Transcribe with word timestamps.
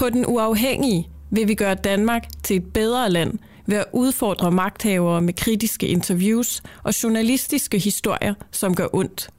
På 0.00 0.10
den 0.10 0.26
uafhængige 0.26 1.08
vil 1.30 1.48
vi 1.48 1.54
gøre 1.54 1.74
Danmark 1.74 2.28
til 2.42 2.56
et 2.56 2.72
bedre 2.72 3.10
land 3.10 3.38
ved 3.66 3.76
at 3.76 3.84
udfordre 3.92 4.50
magthavere 4.50 5.22
med 5.22 5.34
kritiske 5.34 5.86
interviews 5.86 6.62
og 6.82 7.02
journalistiske 7.02 7.78
historier, 7.78 8.34
som 8.50 8.74
gør 8.74 8.86
ondt. 8.92 9.30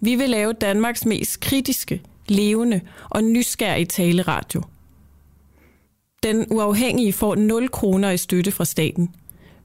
Vi 0.00 0.14
vil 0.14 0.30
lave 0.30 0.52
Danmarks 0.52 1.04
mest 1.04 1.40
kritiske, 1.40 2.02
levende 2.28 2.80
og 3.10 3.24
nysgerrige 3.24 3.86
taleradio. 3.86 4.62
Den 6.22 6.46
uafhængige 6.50 7.12
får 7.12 7.34
0 7.34 7.68
kroner 7.68 8.10
i 8.10 8.16
støtte 8.16 8.52
fra 8.52 8.64
staten, 8.64 9.14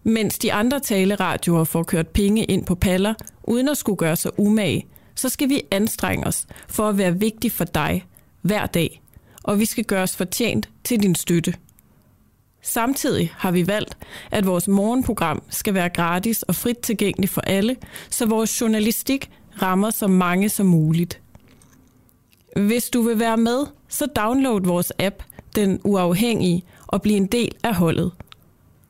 mens 0.04 0.38
de 0.40 0.54
andre 0.54 0.80
taleradioer 0.80 1.64
får 1.64 1.84
kørt 1.84 2.08
penge 2.08 2.44
ind 2.44 2.66
på 2.66 2.76
paller, 2.76 3.14
uden 3.44 3.70
at 3.70 3.78
skulle 3.78 3.98
gøre 3.98 4.16
sig 4.16 4.40
umage, 4.40 4.86
så 5.16 5.30
skal 5.30 5.50
vi 5.50 5.62
anstrenge 5.72 6.28
os 6.28 6.48
for 6.68 6.90
at 6.90 6.98
være 6.98 7.20
vigtig 7.20 7.52
for 7.52 7.66
dig 7.66 8.06
hver 8.42 8.66
dag, 8.66 9.02
og 9.48 9.60
vi 9.60 9.66
skal 9.66 9.84
gøre 9.84 10.04
os 10.04 10.16
fortjent 10.16 10.70
til 10.84 11.04
din 11.04 11.16
støtte. 11.16 11.54
Samtidig 12.62 13.32
har 13.38 13.52
vi 13.52 13.68
valgt, 13.68 13.98
at 14.32 14.46
vores 14.46 14.68
morgenprogram 14.68 15.44
skal 15.50 15.74
være 15.74 15.90
gratis 15.90 16.44
og 16.44 16.56
frit 16.56 16.78
tilgængeligt 16.78 17.32
for 17.32 17.42
alle, 17.42 17.76
så 18.10 18.26
vores 18.26 18.62
journalistik 18.62 19.30
rammer 19.62 19.90
så 19.90 20.08
mange 20.08 20.50
som 20.50 20.66
muligt. 20.66 21.22
Hvis 22.56 22.90
du 22.90 23.02
vil 23.02 23.20
være 23.20 23.38
med, 23.38 23.66
så 23.88 24.06
download 24.06 24.62
vores 24.62 24.92
app, 25.00 25.24
Den 25.56 25.80
Uafhængige, 25.84 26.64
og 26.88 27.02
bliv 27.02 27.16
en 27.16 27.28
del 27.28 27.52
af 27.64 27.76
holdet. 27.76 28.12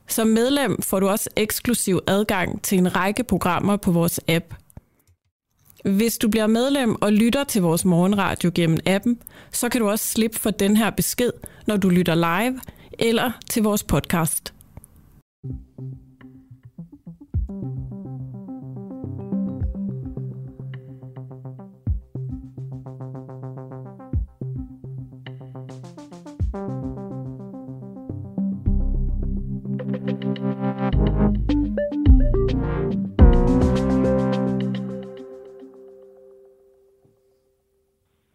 Som 0.08 0.26
medlem 0.26 0.82
får 0.82 1.00
du 1.00 1.08
også 1.08 1.30
eksklusiv 1.36 2.00
adgang 2.06 2.62
til 2.62 2.78
en 2.78 2.96
række 2.96 3.24
programmer 3.24 3.76
på 3.76 3.90
vores 3.90 4.20
app. 4.28 4.54
Hvis 5.88 6.18
du 6.18 6.28
bliver 6.28 6.46
medlem 6.46 7.02
og 7.02 7.12
lytter 7.12 7.44
til 7.44 7.62
vores 7.62 7.84
morgenradio 7.84 8.50
gennem 8.54 8.78
appen, 8.86 9.18
så 9.52 9.68
kan 9.68 9.80
du 9.80 9.88
også 9.88 10.08
slippe 10.08 10.38
for 10.38 10.50
den 10.50 10.76
her 10.76 10.90
besked, 10.90 11.30
når 11.66 11.76
du 11.76 11.88
lytter 11.88 12.14
live 12.14 12.60
eller 12.98 13.30
til 13.50 13.62
vores 13.62 13.82
podcast. 13.82 14.52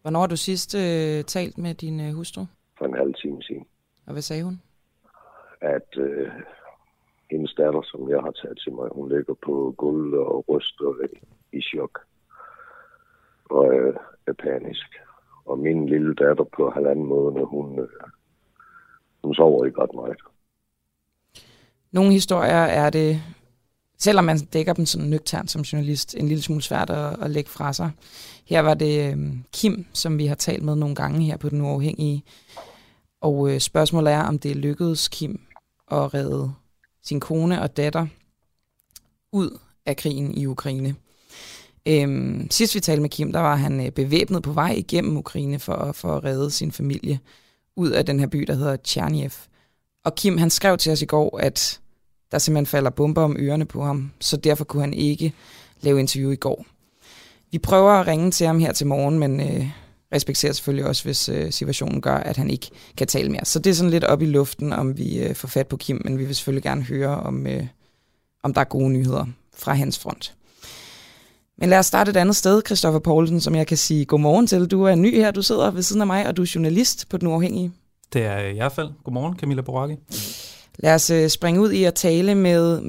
Hvornår 0.04 0.20
har 0.20 0.26
du 0.26 0.36
sidst 0.36 0.74
øh, 0.74 1.24
talt 1.24 1.58
med 1.58 1.74
din 1.74 2.00
øh, 2.00 2.14
hustru? 2.14 2.44
For 2.78 2.84
en 2.84 2.94
halv 2.94 3.14
time 3.14 3.42
siden. 3.42 3.66
Og 4.06 4.12
hvad 4.12 4.22
sagde 4.22 4.44
hun? 4.44 4.60
At 5.60 5.90
øh, 5.96 6.30
hendes 7.30 7.54
datter, 7.54 7.82
som 7.82 8.10
jeg 8.10 8.20
har 8.20 8.30
taget 8.30 8.58
til 8.64 8.72
mig, 8.72 8.88
hun 8.92 9.08
ligger 9.08 9.34
på 9.34 9.74
gulvet 9.78 10.20
og 10.20 10.44
ryster 10.48 11.08
i 11.52 11.60
chok. 11.60 12.00
Og 13.50 13.74
øh, 13.74 13.94
er 14.26 14.32
panisk. 14.32 14.88
Og 15.44 15.58
min 15.58 15.88
lille 15.88 16.14
datter 16.14 16.44
på 16.56 16.70
halvanden 16.70 17.06
måned, 17.06 17.44
hun, 17.44 17.78
øh, 17.78 17.88
hun 19.24 19.34
sover 19.34 19.64
ikke 19.64 19.82
ret 19.82 19.94
meget. 19.94 20.18
Nogle 21.92 22.12
historier 22.12 22.64
er 22.82 22.90
det, 22.90 23.22
selvom 24.04 24.24
man 24.24 24.38
dækker 24.38 24.72
dem 24.72 24.86
sådan 24.86 25.06
nøgternt 25.06 25.50
som 25.50 25.62
journalist, 25.62 26.14
en 26.18 26.28
lille 26.28 26.42
smule 26.42 26.62
svært 26.62 26.90
at, 26.90 27.16
at 27.22 27.30
lægge 27.30 27.50
fra 27.50 27.72
sig. 27.72 27.90
Her 28.44 28.60
var 28.60 28.74
det 28.74 29.12
øh, 29.12 29.32
Kim, 29.52 29.86
som 29.92 30.18
vi 30.18 30.26
har 30.26 30.34
talt 30.34 30.62
med 30.62 30.76
nogle 30.76 30.94
gange 30.94 31.24
her 31.24 31.36
på 31.36 31.48
Den 31.48 31.60
Uafhængige. 31.60 32.24
Og 33.20 33.50
øh, 33.50 33.60
spørgsmålet 33.60 34.12
er, 34.12 34.22
om 34.22 34.38
det 34.38 34.56
lykkedes 34.56 35.08
Kim 35.08 35.40
at 35.90 36.14
redde 36.14 36.52
sin 37.04 37.20
kone 37.20 37.62
og 37.62 37.76
datter 37.76 38.06
ud 39.32 39.58
af 39.86 39.96
krigen 39.96 40.38
i 40.38 40.46
Ukraine. 40.46 40.94
Øhm, 41.88 42.50
sidst 42.50 42.74
vi 42.74 42.80
talte 42.80 43.02
med 43.02 43.10
Kim, 43.10 43.32
der 43.32 43.40
var 43.40 43.56
han 43.56 43.86
øh, 43.86 43.90
bevæbnet 43.90 44.42
på 44.42 44.52
vej 44.52 44.74
igennem 44.76 45.16
Ukraine 45.16 45.58
for, 45.58 45.92
for 45.92 46.16
at 46.16 46.24
redde 46.24 46.50
sin 46.50 46.72
familie 46.72 47.18
ud 47.76 47.90
af 47.90 48.06
den 48.06 48.20
her 48.20 48.26
by, 48.26 48.38
der 48.40 48.54
hedder 48.54 48.76
Tjerniev. 48.76 49.30
Og 50.04 50.14
Kim, 50.14 50.38
han 50.38 50.50
skrev 50.50 50.78
til 50.78 50.92
os 50.92 51.02
i 51.02 51.06
går, 51.06 51.38
at 51.38 51.80
der 52.34 52.38
simpelthen 52.38 52.66
falder 52.66 52.90
bomber 52.90 53.22
om 53.22 53.36
ørerne 53.38 53.64
på 53.64 53.84
ham, 53.84 54.10
så 54.20 54.36
derfor 54.36 54.64
kunne 54.64 54.82
han 54.82 54.94
ikke 54.94 55.32
lave 55.80 56.00
interview 56.00 56.30
i 56.30 56.36
går. 56.36 56.66
Vi 57.50 57.58
prøver 57.58 57.90
at 57.90 58.06
ringe 58.06 58.30
til 58.30 58.46
ham 58.46 58.58
her 58.58 58.72
til 58.72 58.86
morgen, 58.86 59.18
men 59.18 59.40
øh, 59.40 59.68
respekterer 60.14 60.52
selvfølgelig 60.52 60.86
også, 60.86 61.04
hvis 61.04 61.28
øh, 61.28 61.52
situationen 61.52 62.00
gør, 62.00 62.16
at 62.16 62.36
han 62.36 62.50
ikke 62.50 62.70
kan 62.96 63.06
tale 63.06 63.30
mere. 63.30 63.44
Så 63.44 63.58
det 63.58 63.70
er 63.70 63.74
sådan 63.74 63.90
lidt 63.90 64.04
op 64.04 64.22
i 64.22 64.26
luften, 64.26 64.72
om 64.72 64.98
vi 64.98 65.18
øh, 65.18 65.34
får 65.34 65.48
fat 65.48 65.66
på 65.66 65.76
Kim, 65.76 66.00
men 66.04 66.18
vi 66.18 66.24
vil 66.24 66.34
selvfølgelig 66.34 66.62
gerne 66.62 66.82
høre, 66.82 67.16
om, 67.16 67.46
øh, 67.46 67.66
om 68.42 68.54
der 68.54 68.60
er 68.60 68.64
gode 68.64 68.90
nyheder 68.90 69.26
fra 69.56 69.74
hans 69.74 69.98
front. 69.98 70.34
Men 71.58 71.68
lad 71.68 71.78
os 71.78 71.86
starte 71.86 72.10
et 72.10 72.16
andet 72.16 72.36
sted, 72.36 72.62
Christoffer 72.66 73.00
Poulsen, 73.00 73.40
som 73.40 73.54
jeg 73.54 73.66
kan 73.66 73.76
sige 73.76 74.04
godmorgen 74.04 74.46
til. 74.46 74.66
Du 74.66 74.82
er 74.82 74.94
ny 74.94 75.16
her, 75.16 75.30
du 75.30 75.42
sidder 75.42 75.70
ved 75.70 75.82
siden 75.82 76.00
af 76.00 76.06
mig, 76.06 76.26
og 76.26 76.36
du 76.36 76.42
er 76.42 76.52
journalist 76.54 77.08
på 77.08 77.16
Den 77.16 77.28
Uafhængige. 77.28 77.72
Det 78.12 78.24
er 78.24 78.38
i 78.38 78.54
hvert 78.54 78.72
fald. 78.72 78.90
Godmorgen, 79.04 79.38
Camilla 79.38 79.62
Boracchi. 79.62 79.96
Lad 80.78 80.94
os 80.94 81.10
øh, 81.10 81.28
springe 81.28 81.60
ud 81.60 81.72
i 81.72 81.84
at 81.84 81.94
tale 81.94 82.34
med 82.34 82.80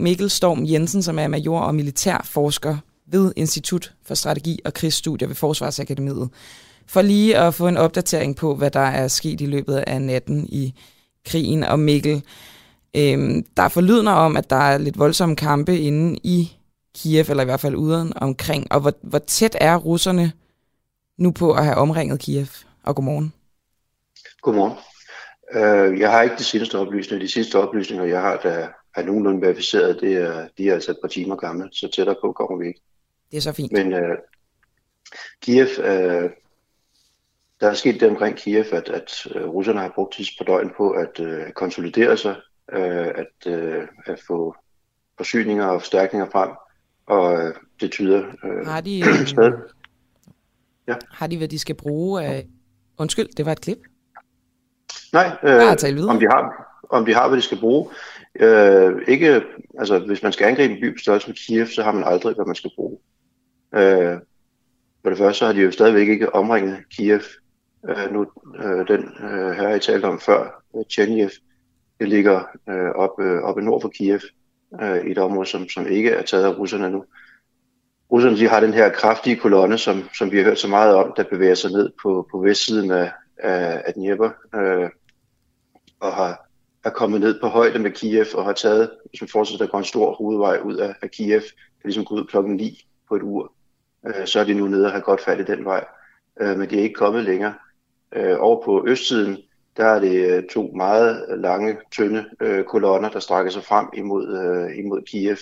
Mikkel 0.00 0.30
Storm 0.30 0.64
Jensen, 0.66 1.02
som 1.02 1.18
er 1.18 1.28
major 1.28 1.60
og 1.60 1.74
militærforsker 1.74 2.76
ved 3.06 3.32
Institut 3.36 3.92
for 4.04 4.14
Strategi 4.14 4.58
og 4.64 4.74
Krigsstudier 4.74 5.28
ved 5.28 5.36
Forsvarsakademiet, 5.36 6.30
for 6.86 7.02
lige 7.02 7.38
at 7.38 7.54
få 7.54 7.68
en 7.68 7.76
opdatering 7.76 8.36
på, 8.36 8.54
hvad 8.54 8.70
der 8.70 8.80
er 8.80 9.08
sket 9.08 9.40
i 9.40 9.46
løbet 9.46 9.74
af 9.76 10.02
natten 10.02 10.46
i 10.48 10.74
krigen. 11.26 11.64
Og 11.64 11.78
Mikkel, 11.78 12.22
øhm, 12.96 13.46
der 13.56 13.62
er 13.62 13.68
forlydner 13.68 14.12
om, 14.12 14.36
at 14.36 14.50
der 14.50 14.56
er 14.56 14.78
lidt 14.78 14.98
voldsomme 14.98 15.36
kampe 15.36 15.78
inde 15.78 16.18
i 16.22 16.52
Kiev, 16.94 17.24
eller 17.28 17.42
i 17.42 17.44
hvert 17.44 17.60
fald 17.60 17.76
uden 17.76 18.12
omkring. 18.16 18.72
Og 18.72 18.80
hvor, 18.80 18.92
hvor 19.02 19.18
tæt 19.18 19.56
er 19.60 19.76
russerne 19.76 20.32
nu 21.18 21.30
på 21.30 21.52
at 21.52 21.64
have 21.64 21.76
omringet 21.76 22.20
Kiev? 22.20 22.46
Og 22.82 22.96
godmorgen. 22.96 23.32
Godmorgen. 24.42 24.76
Uh, 25.54 26.00
jeg 26.00 26.10
har 26.10 26.22
ikke 26.22 26.36
de 26.36 26.44
seneste 26.44 26.78
oplysninger. 26.78 27.26
De 27.26 27.32
sidste 27.32 27.58
oplysninger, 27.58 28.04
jeg 28.04 28.20
har, 28.20 28.36
der 28.36 28.68
er 28.96 29.02
nogenlunde 29.02 29.40
verificeret, 29.46 30.00
det 30.00 30.16
er, 30.16 30.48
de 30.58 30.68
er 30.68 30.74
altså 30.74 30.90
et 30.90 30.98
par 31.02 31.08
timer 31.08 31.36
gamle, 31.36 31.68
så 31.72 31.88
tættere 31.96 32.16
på 32.20 32.32
kommer 32.32 32.58
vi 32.58 32.66
ikke. 32.68 32.80
Det 33.30 33.36
er 33.36 33.40
så 33.40 33.52
fint. 33.52 33.72
Men 33.72 33.92
uh, 33.92 34.16
Kiev, 35.42 35.66
uh, 35.78 36.30
der 37.60 37.70
er 37.70 37.74
sket 37.74 38.00
det 38.00 38.08
omkring 38.08 38.36
Kiev, 38.36 38.64
at, 38.72 38.88
at 38.88 39.26
uh, 39.34 39.42
russerne 39.42 39.80
har 39.80 39.92
brugt 39.94 40.14
tids 40.14 40.36
på 40.38 40.44
døgn 40.44 40.70
på 40.76 40.90
at 40.90 41.20
uh, 41.20 41.52
konsolidere 41.54 42.16
sig, 42.16 42.36
uh, 42.76 43.08
at, 43.22 43.46
uh, 43.46 43.84
at 44.06 44.20
få 44.26 44.56
forsyninger 45.16 45.64
og 45.64 45.80
forstærkninger 45.80 46.30
frem, 46.30 46.50
og 47.06 47.32
uh, 47.32 47.54
det 47.80 47.90
tyder 47.90 48.22
uh, 48.44 48.66
har 48.66 48.80
de, 48.80 49.02
stadig. 49.26 49.52
Ja. 50.88 50.94
Har 51.10 51.26
de, 51.26 51.38
hvad 51.38 51.48
de 51.48 51.58
skal 51.58 51.74
bruge? 51.74 52.28
Uh, 52.28 52.44
undskyld, 52.98 53.28
det 53.36 53.46
var 53.46 53.52
et 53.52 53.60
klip. 53.60 53.78
Nej, 55.12 55.36
øh, 55.42 56.08
om, 56.08 56.18
de 56.18 56.26
har, 56.26 56.72
om 56.90 57.04
de 57.04 57.14
har, 57.14 57.28
hvad 57.28 57.36
de 57.36 57.42
skal 57.42 57.58
bruge. 57.58 57.90
Øh, 58.40 58.92
ikke, 59.08 59.42
altså, 59.78 59.98
hvis 59.98 60.22
man 60.22 60.32
skal 60.32 60.46
angribe 60.46 60.74
en 60.74 60.80
by 60.80 60.94
på 60.94 60.98
størrelse 60.98 61.28
med 61.28 61.36
Kiev, 61.36 61.66
så 61.66 61.82
har 61.82 61.92
man 61.92 62.04
aldrig, 62.04 62.34
hvad 62.34 62.46
man 62.46 62.54
skal 62.54 62.70
bruge. 62.76 62.98
Øh, 63.74 64.18
for 65.02 65.10
det 65.10 65.18
første 65.18 65.38
så 65.38 65.46
har 65.46 65.52
de 65.52 65.60
jo 65.60 65.70
stadigvæk 65.70 66.08
ikke 66.08 66.34
omringet 66.34 66.78
Kiev. 66.90 67.20
Øh, 67.88 68.12
nu, 68.12 68.26
øh, 68.64 68.88
den 68.88 69.10
øh, 69.22 69.50
her, 69.50 69.68
jeg 69.68 69.82
talte 69.82 70.04
om 70.04 70.20
før, 70.20 70.62
Tjerniev, 70.90 71.30
det 72.00 72.08
ligger 72.08 72.42
øh, 72.68 72.90
op, 72.90 73.20
øh, 73.20 73.42
oppe 73.42 73.62
nord 73.62 73.82
for 73.82 73.88
Kiev, 73.88 74.20
øh, 74.82 75.06
i 75.06 75.10
et 75.10 75.18
område, 75.18 75.46
som, 75.46 75.68
som 75.68 75.86
ikke 75.86 76.10
er 76.10 76.22
taget 76.22 76.44
af 76.44 76.58
russerne 76.58 76.90
nu. 76.90 77.04
Russerne 78.12 78.36
de 78.36 78.48
har 78.48 78.60
den 78.60 78.74
her 78.74 78.88
kraftige 78.88 79.36
kolonne, 79.36 79.78
som, 79.78 80.08
som 80.18 80.32
vi 80.32 80.36
har 80.36 80.44
hørt 80.44 80.58
så 80.58 80.68
meget 80.68 80.94
om, 80.94 81.12
der 81.16 81.24
bevæger 81.30 81.54
sig 81.54 81.70
ned 81.70 81.90
på, 82.02 82.28
på 82.30 82.38
vestsiden 82.38 82.90
af, 82.90 83.10
af, 83.42 83.82
af 83.86 83.94
Dnieper, 83.94 84.30
øh, 84.54 84.90
og 86.00 86.14
har, 86.14 86.48
er 86.84 86.90
kommet 86.90 87.20
ned 87.20 87.40
på 87.40 87.46
højde 87.46 87.78
med 87.78 87.90
Kiev 87.90 88.26
og 88.34 88.44
har 88.44 88.52
taget, 88.52 88.90
hvis 89.10 89.20
man 89.20 89.28
fortsætter, 89.28 89.66
der 89.66 89.70
går 89.70 89.78
en 89.78 89.84
stor 89.84 90.14
hovedvej 90.14 90.58
ud 90.64 90.76
af, 90.76 90.94
af 91.02 91.10
Kiev, 91.10 91.40
kan 91.40 91.84
ligesom 91.84 92.04
gå 92.04 92.14
ud 92.14 92.24
klokken 92.24 92.56
9 92.56 92.86
på 93.08 93.16
et 93.16 93.22
ur, 93.22 93.52
øh, 94.06 94.26
så 94.26 94.40
er 94.40 94.44
de 94.44 94.54
nu 94.54 94.66
nede 94.66 94.86
og 94.86 94.92
har 94.92 95.00
godt 95.00 95.20
fat 95.20 95.40
i 95.40 95.44
den 95.44 95.64
vej. 95.64 95.84
Øh, 96.40 96.58
men 96.58 96.70
de 96.70 96.78
er 96.78 96.82
ikke 96.82 96.94
kommet 96.94 97.24
længere. 97.24 97.54
Øh, 98.12 98.36
over 98.40 98.64
på 98.64 98.84
østsiden, 98.88 99.38
der 99.76 99.84
er 99.84 100.00
det 100.00 100.30
øh, 100.30 100.42
to 100.48 100.72
meget 100.76 101.26
lange, 101.38 101.76
tynde 101.90 102.24
øh, 102.40 102.64
kolonner, 102.64 103.10
der 103.10 103.20
strækker 103.20 103.52
sig 103.52 103.64
frem 103.64 103.86
imod, 103.94 104.38
øh, 104.38 104.78
imod 104.78 105.02
Kiev. 105.02 105.36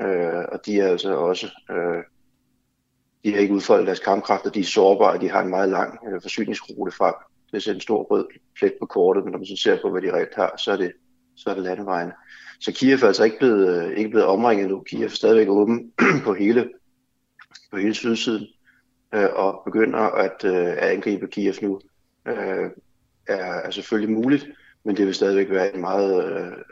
Øh, 0.00 0.44
og 0.52 0.66
de 0.66 0.80
er 0.80 0.88
altså 0.88 1.14
også, 1.16 1.46
øh, 1.70 2.02
de 3.24 3.32
har 3.32 3.40
ikke 3.40 3.54
udfoldet 3.54 3.86
deres 3.86 4.00
kampkræfter, 4.00 4.50
de 4.50 4.60
er 4.60 4.64
sårbare, 4.64 5.20
de 5.20 5.30
har 5.30 5.42
en 5.42 5.50
meget 5.50 5.68
lang 5.68 5.98
øh, 6.08 6.22
forsyningsrute 6.22 6.92
frem. 6.96 7.14
Det 7.52 7.66
er 7.66 7.74
en 7.74 7.80
stor 7.80 8.02
rød 8.02 8.26
plet 8.58 8.72
på 8.80 8.86
kortet, 8.86 9.24
men 9.24 9.32
når 9.32 9.38
man 9.38 9.46
så 9.46 9.56
ser 9.56 9.82
på, 9.82 9.90
hvad 9.90 10.02
de 10.02 10.12
reelt 10.12 10.34
har, 10.34 10.56
så 10.56 10.72
er 10.72 10.76
det, 10.76 10.92
så 11.36 11.50
er 11.50 11.54
det 11.54 11.62
landevejen. 11.62 12.10
Så 12.60 12.72
Kiev 12.72 12.98
er 13.02 13.06
altså 13.06 13.24
ikke 13.24 13.38
blevet, 13.38 13.84
øh, 13.84 13.98
ikke 13.98 14.10
blevet 14.10 14.26
omringet 14.26 14.68
nu. 14.68 14.80
Kiev 14.80 15.04
er 15.04 15.08
stadigvæk 15.08 15.48
åben 15.48 15.92
på 16.24 16.34
hele, 16.34 16.70
på 17.70 17.76
hele 17.76 17.94
sydsiden 17.94 18.46
øh, 19.14 19.28
og 19.32 19.62
begynder 19.64 19.98
at, 19.98 20.44
øh, 20.44 20.66
at 20.66 20.78
angribe 20.78 21.26
Kiev 21.26 21.54
nu. 21.62 21.80
Øh, 22.28 22.70
er, 23.26 23.36
er 23.36 23.70
selvfølgelig 23.70 24.14
muligt, 24.14 24.46
men 24.84 24.96
det 24.96 25.06
vil 25.06 25.14
stadigvæk 25.14 25.50
være 25.50 25.74
en 25.74 25.80
meget 25.80 26.24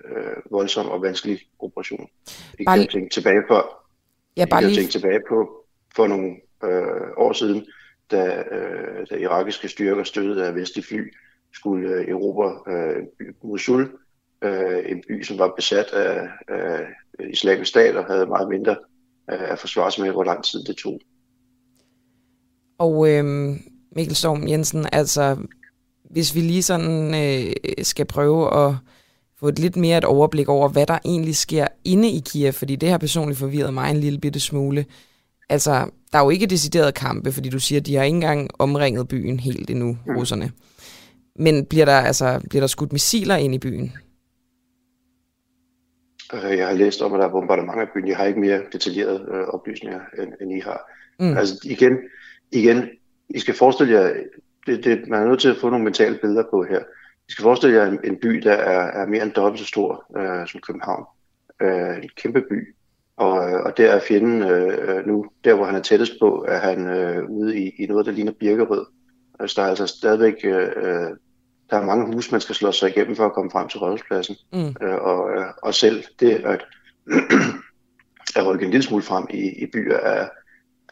øh, 0.05 0.37
voldsom 0.51 0.87
og 0.87 1.03
vanskelig 1.03 1.41
operation. 1.59 2.09
Vi 2.59 2.65
kan 2.65 2.67
bare... 2.67 2.87
tænke 2.87 3.15
tilbage 3.15 3.43
på, 3.49 3.63
ja, 4.37 4.47
bare 4.51 4.65
lige... 4.65 4.77
tænke 4.77 4.93
tilbage 4.93 5.21
på 5.29 5.67
for 5.97 6.07
nogle 6.07 6.37
øh, 6.65 7.11
år 7.17 7.33
siden, 7.33 7.67
da, 8.11 8.43
øh, 8.51 9.07
da 9.11 9.17
irakiske 9.17 9.69
styrker 9.69 10.05
støttet 10.05 10.41
af 10.41 10.55
vestlige 10.55 10.87
fly 10.87 11.15
skulle 11.53 11.89
øh, 11.89 12.09
erobre 12.09 12.73
øh, 12.73 13.03
Mosul, 13.43 13.91
øh, 14.45 14.91
en 14.91 15.03
by, 15.09 15.23
som 15.23 15.39
var 15.39 15.53
besat 15.57 15.87
af, 15.93 16.29
af 16.49 16.87
islamisk 17.31 17.69
stat 17.69 17.97
og 17.97 18.05
havde 18.05 18.27
meget 18.27 18.49
mindre 18.49 18.77
øh, 19.31 19.53
at 19.53 19.59
forsvare 19.59 20.03
med, 20.03 20.13
hvor 20.13 20.25
lang 20.25 20.45
tid 20.45 20.65
det 20.65 20.77
tog. 20.77 21.01
Og 22.79 23.11
øh, 23.11 23.25
Mikkel 23.93 24.17
Storm 24.17 24.49
Jensen, 24.49 24.87
altså 24.93 25.37
hvis 26.11 26.35
vi 26.35 26.41
lige 26.41 26.63
sådan 26.63 27.15
øh, 27.15 27.53
skal 27.83 28.07
prøve 28.07 28.67
at 28.67 28.75
få 29.41 29.49
et 29.49 29.59
lidt 29.59 29.77
mere 29.77 29.99
et 29.99 30.05
overblik 30.05 30.49
over, 30.49 30.69
hvad 30.69 30.87
der 30.87 30.99
egentlig 31.05 31.37
sker 31.37 31.67
inde 31.85 32.11
i 32.11 32.23
Kiev, 32.27 32.53
fordi 32.53 32.77
det 32.77 32.89
har 32.89 32.99
personligt 32.99 33.39
forvirret 33.39 33.75
mig 33.75 33.91
en 33.91 33.97
lille 33.97 34.21
bitte 34.21 34.41
smule. 34.41 34.85
Altså, 35.49 35.91
der 36.13 36.19
er 36.19 36.23
jo 36.23 36.31
ikke 36.31 36.47
deciderede 36.47 36.93
kampe, 36.93 37.33
fordi 37.33 37.49
du 37.49 37.59
siger, 37.59 37.81
at 37.81 37.87
de 37.87 37.97
har 37.97 38.05
ikke 38.05 38.15
engang 38.15 38.51
omringet 38.59 39.09
byen 39.09 39.41
helt 39.41 39.71
endnu, 39.71 39.99
mm. 40.07 40.17
russerne. 40.17 40.53
Men 41.37 41.67
bliver 41.67 41.85
der, 41.85 41.97
altså, 41.97 42.41
bliver 42.51 42.61
der 42.61 42.67
skudt 42.67 42.93
missiler 42.93 43.37
ind 43.37 43.55
i 43.55 43.59
byen? 43.59 43.93
Øh, 46.35 46.59
jeg 46.59 46.67
har 46.67 46.75
læst 46.75 47.03
om, 47.03 47.15
at 47.15 47.21
der 47.21 47.27
er 47.27 47.31
bombardement 47.31 47.81
af 47.81 47.89
byen. 47.95 48.09
Jeg 48.09 48.17
har 48.17 48.25
ikke 48.25 48.41
mere 48.41 48.63
detaljerede 48.73 49.27
øh, 49.33 49.47
oplysninger, 49.49 50.01
end, 50.19 50.33
end 50.41 50.53
I 50.53 50.61
har. 50.61 50.91
Mm. 51.21 51.37
Altså 51.37 51.55
igen, 51.65 51.99
igen, 52.53 52.89
I 53.31 53.39
skal 53.39 53.55
forestille 53.55 53.95
jer, 53.95 54.15
det, 54.67 54.85
det, 54.85 55.09
man 55.09 55.23
er 55.23 55.27
nødt 55.27 55.41
til 55.41 55.49
at 55.49 55.57
få 55.61 55.71
nogle 55.71 55.85
mentale 55.85 56.19
billeder 56.19 56.45
på 56.51 56.63
her. 56.63 56.79
I 57.29 57.33
skal 57.33 57.43
forestille 57.43 57.77
jer 57.77 57.87
en, 57.87 57.99
en 58.05 58.17
by, 58.17 58.29
der 58.29 58.53
er, 58.53 59.03
er 59.03 59.07
mere 59.07 59.23
end 59.23 59.33
dobbelt 59.33 59.61
så 59.61 59.67
stor 59.67 60.05
øh, 60.19 60.49
som 60.49 60.61
København. 60.61 61.05
Øh, 61.63 61.97
en 62.03 62.11
kæmpe 62.17 62.41
by. 62.41 62.75
Og, 63.19 63.39
og 63.39 63.77
der 63.77 63.91
er 63.93 64.01
fjenden 64.01 64.43
øh, 64.43 65.07
nu, 65.07 65.27
der 65.45 65.55
hvor 65.55 65.65
han 65.65 65.75
er 65.75 65.83
tættest 65.83 66.13
på, 66.21 66.45
er 66.49 66.59
han 66.59 66.87
øh, 66.87 67.31
ude 67.31 67.59
i, 67.59 67.73
i 67.79 67.87
noget, 67.87 68.07
der 68.07 68.13
ligner 68.13 68.33
Birkerød. 68.41 68.87
Altså, 69.41 69.61
der 69.61 69.67
er 69.67 69.71
altså 69.71 69.87
stadigvæk 69.87 70.35
øh, 70.45 71.11
der 71.71 71.77
er 71.77 71.85
mange 71.85 72.15
huse, 72.15 72.33
man 72.33 72.41
skal 72.41 72.55
slå 72.55 72.73
sig 72.73 72.91
igennem 72.91 73.17
for 73.17 73.27
at 73.27 73.33
komme 73.33 73.51
frem 73.51 73.69
til 73.69 73.81
rådhuspladsen. 73.81 74.37
Mm. 74.53 74.75
Øh, 74.83 74.95
og, 74.95 75.31
øh, 75.31 75.47
og 75.63 75.75
selv 75.75 76.05
det 76.21 76.31
at, 76.31 76.65
at 78.37 78.47
rykke 78.47 78.65
en 78.65 78.71
lille 78.71 78.85
smule 78.85 79.03
frem 79.03 79.27
i, 79.31 79.63
i 79.63 79.67
byer 79.67 79.97
er, 79.97 80.29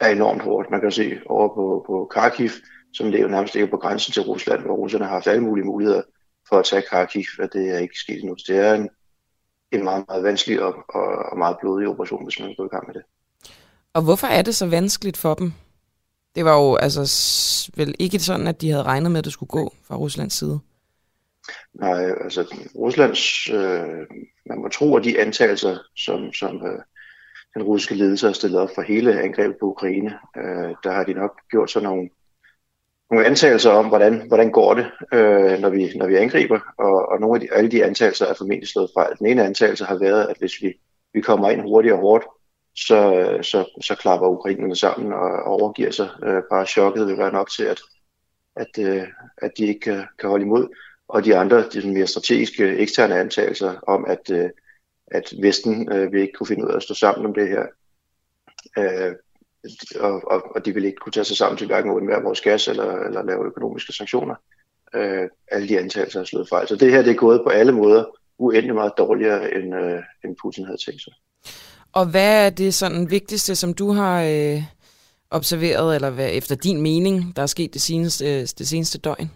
er 0.01 0.09
enormt 0.09 0.41
hårdt. 0.41 0.71
Man 0.71 0.81
kan 0.81 0.91
se 0.91 1.19
over 1.25 1.47
på, 1.47 1.83
på 1.87 2.09
Kharkiv, 2.13 2.49
som 2.93 3.09
ligger 3.09 3.27
nærmest 3.27 3.53
ligger 3.53 3.69
på 3.69 3.77
grænsen 3.77 4.13
til 4.13 4.21
Rusland, 4.21 4.61
hvor 4.61 4.75
russerne 4.75 5.05
har 5.05 5.13
haft 5.13 5.27
alle 5.27 5.43
mulige 5.43 5.65
muligheder 5.65 6.01
for 6.49 6.59
at 6.59 6.65
tage 6.65 6.81
Kharkiv, 6.81 7.23
og 7.39 7.53
det 7.53 7.69
er 7.69 7.77
ikke 7.77 7.99
sket 7.99 8.19
endnu. 8.19 8.35
Det 8.47 8.57
er 8.57 8.73
en, 8.73 8.89
en 9.71 9.83
meget, 9.83 10.05
meget 10.07 10.23
vanskelig 10.23 10.61
og, 10.61 10.75
og, 10.89 11.07
og 11.31 11.37
meget 11.37 11.57
blodig 11.61 11.87
operation, 11.87 12.23
hvis 12.23 12.39
man 12.39 12.55
går 12.57 12.65
i 12.65 12.67
gang 12.67 12.87
med 12.87 12.93
det. 12.93 13.03
Og 13.93 14.01
hvorfor 14.01 14.27
er 14.27 14.41
det 14.41 14.55
så 14.55 14.67
vanskeligt 14.67 15.17
for 15.17 15.33
dem? 15.33 15.53
Det 16.35 16.45
var 16.45 16.57
jo 16.57 16.75
altså 16.75 17.01
vel 17.75 17.95
ikke 17.99 18.19
sådan, 18.19 18.47
at 18.47 18.61
de 18.61 18.69
havde 18.69 18.83
regnet 18.83 19.11
med, 19.11 19.19
at 19.19 19.25
det 19.25 19.33
skulle 19.33 19.49
gå 19.49 19.73
fra 19.87 19.95
Ruslands 19.95 20.33
side. 20.33 20.59
Nej, 21.73 22.11
altså 22.23 22.55
Ruslands, 22.75 23.49
øh, 23.49 24.05
man 24.45 24.61
må 24.61 24.67
tro, 24.67 24.95
at 24.95 25.03
de 25.03 25.19
antagelser, 25.19 25.77
som, 25.95 26.33
som 26.33 26.55
øh, 26.55 26.79
den 27.53 27.63
russiske 27.63 27.95
ledelse 27.95 28.25
har 28.25 28.33
stillet 28.33 28.59
op 28.59 28.69
for 28.75 28.81
hele 28.81 29.21
angrebet 29.21 29.57
på 29.59 29.65
Ukraine, 29.65 30.13
øh, 30.37 30.75
der 30.83 30.91
har 30.91 31.03
de 31.03 31.13
nok 31.13 31.31
gjort 31.49 31.71
sådan 31.71 31.89
nogle, 31.89 32.09
nogle 33.11 33.25
antagelser 33.25 33.71
om, 33.71 33.87
hvordan, 33.87 34.27
hvordan 34.27 34.51
går 34.51 34.73
det, 34.73 34.85
øh, 35.13 35.59
når, 35.59 35.69
vi, 35.69 35.91
når 35.95 36.07
vi 36.07 36.15
angriber, 36.15 36.59
og, 36.77 37.09
og 37.09 37.19
nogle 37.19 37.35
af 37.35 37.41
de, 37.41 37.53
alle 37.53 37.71
de 37.71 37.85
antagelser 37.85 38.25
er 38.25 38.33
formentlig 38.33 38.69
slået 38.69 38.91
fejl. 38.97 39.17
Den 39.19 39.27
ene 39.27 39.45
antagelse 39.45 39.85
har 39.85 39.99
været, 39.99 40.25
at 40.25 40.37
hvis 40.39 40.61
vi, 40.61 40.73
vi 41.13 41.21
kommer 41.21 41.49
ind 41.49 41.61
hurtigt 41.61 41.93
og 41.93 41.99
hårdt, 41.99 42.25
så, 42.75 42.99
så, 43.41 43.79
så 43.81 43.95
klapper 43.95 44.27
ukrainerne 44.27 44.75
sammen 44.75 45.13
og, 45.13 45.19
og 45.19 45.61
overgiver 45.61 45.91
sig. 45.91 46.09
Øh, 46.23 46.41
bare 46.51 46.65
chokket 46.65 47.07
vil 47.07 47.17
være 47.17 47.31
nok 47.31 47.49
til, 47.51 47.63
at, 47.63 47.79
at, 48.55 48.79
øh, 48.79 49.07
at 49.37 49.51
de 49.57 49.65
ikke 49.65 49.79
kan, 49.79 50.03
kan 50.19 50.29
holde 50.29 50.45
imod. 50.45 50.67
Og 51.07 51.25
de 51.25 51.37
andre, 51.37 51.69
de 51.69 51.93
mere 51.93 52.07
strategiske 52.07 52.77
eksterne 52.77 53.19
antagelser 53.19 53.75
om, 53.87 54.05
at, 54.05 54.31
øh, 54.31 54.49
at 55.07 55.33
Vesten 55.41 55.91
øh, 55.91 56.11
vil 56.11 56.21
ikke 56.21 56.33
kunne 56.33 56.47
finde 56.47 56.65
ud 56.65 56.71
af 56.71 56.75
at 56.75 56.83
stå 56.83 56.93
sammen 56.93 57.25
om 57.25 57.33
det 57.33 57.49
her. 57.49 57.65
Øh, 58.77 59.15
og, 59.99 60.31
og, 60.31 60.55
og 60.55 60.65
de 60.65 60.73
vil 60.73 60.85
ikke 60.85 60.97
kunne 60.97 61.11
tage 61.11 61.23
sig 61.23 61.37
sammen 61.37 61.57
til 61.57 61.67
hverken 61.67 61.91
undvære 61.91 62.23
vores 62.23 62.41
gas 62.41 62.67
eller, 62.67 62.95
eller 62.95 63.23
lave 63.23 63.45
økonomiske 63.45 63.93
sanktioner. 63.93 64.35
Øh, 64.95 65.29
alle 65.51 65.67
de 65.67 65.79
antagelser 65.79 66.19
er 66.19 66.23
slået 66.23 66.49
fejl. 66.49 66.67
Så 66.67 66.75
det 66.75 66.91
her 66.91 67.01
det 67.01 67.11
er 67.11 67.15
gået 67.15 67.41
på 67.43 67.49
alle 67.49 67.71
måder 67.71 68.05
uendelig 68.37 68.75
meget 68.75 68.93
dårligere, 68.97 69.53
end, 69.53 69.75
øh, 69.75 70.03
end 70.25 70.35
Putin 70.41 70.65
havde 70.65 70.85
tænkt 70.85 71.01
sig. 71.01 71.13
Og 71.91 72.05
hvad 72.05 72.45
er 72.45 72.49
det 72.49 72.73
sådan 72.73 73.11
vigtigste, 73.11 73.55
som 73.55 73.73
du 73.73 73.91
har 73.91 74.23
øh, 74.23 74.63
observeret, 75.31 75.95
eller 75.95 76.09
hvad 76.09 76.29
efter 76.33 76.55
din 76.55 76.81
mening, 76.81 77.35
der 77.35 77.41
er 77.41 77.45
sket 77.45 77.73
det 77.73 77.81
seneste, 77.81 78.25
øh, 78.25 78.41
det 78.41 78.67
seneste 78.67 78.97
døgn? 78.97 79.31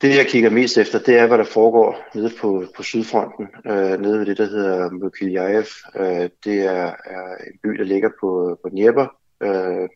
Det, 0.00 0.16
jeg 0.16 0.26
kigger 0.26 0.50
mest 0.50 0.78
efter, 0.78 0.98
det 0.98 1.18
er, 1.18 1.26
hvad 1.26 1.38
der 1.38 1.44
foregår 1.44 1.96
nede 2.14 2.30
på, 2.40 2.64
på 2.76 2.82
Sydfronten, 2.82 3.46
øh, 3.66 4.00
nede 4.00 4.18
ved 4.18 4.26
det, 4.26 4.38
der 4.38 4.44
hedder 4.44 4.90
Mykolajiv. 4.90 5.64
Øh, 5.96 6.30
det 6.44 6.58
er, 6.66 6.94
er 7.04 7.36
en 7.46 7.58
by, 7.62 7.68
der 7.68 7.84
ligger 7.84 8.10
på, 8.20 8.58
på 8.62 8.68
Dnieper, 8.68 9.06
øh, 9.42 9.88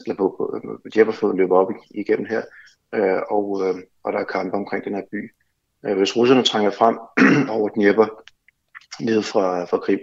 eller 0.00 0.16
på, 0.16 0.34
på, 0.38 0.60
på 0.62 0.88
Dnieperfloden 0.94 1.36
løber 1.36 1.56
op 1.56 1.72
igennem 1.90 2.26
her, 2.26 2.42
øh, 2.94 3.20
og, 3.30 3.62
øh, 3.66 3.74
og 4.02 4.12
der 4.12 4.18
er 4.18 4.24
kampe 4.24 4.56
omkring 4.56 4.84
den 4.84 4.94
her 4.94 5.02
by. 5.12 5.34
Øh, 5.86 5.96
hvis 5.96 6.16
russerne 6.16 6.42
trænger 6.42 6.70
frem 6.70 6.98
over 7.56 7.68
Dnieper, 7.68 8.06
ned 9.00 9.22
fra, 9.22 9.64
fra 9.64 9.78
Krim, 9.78 10.00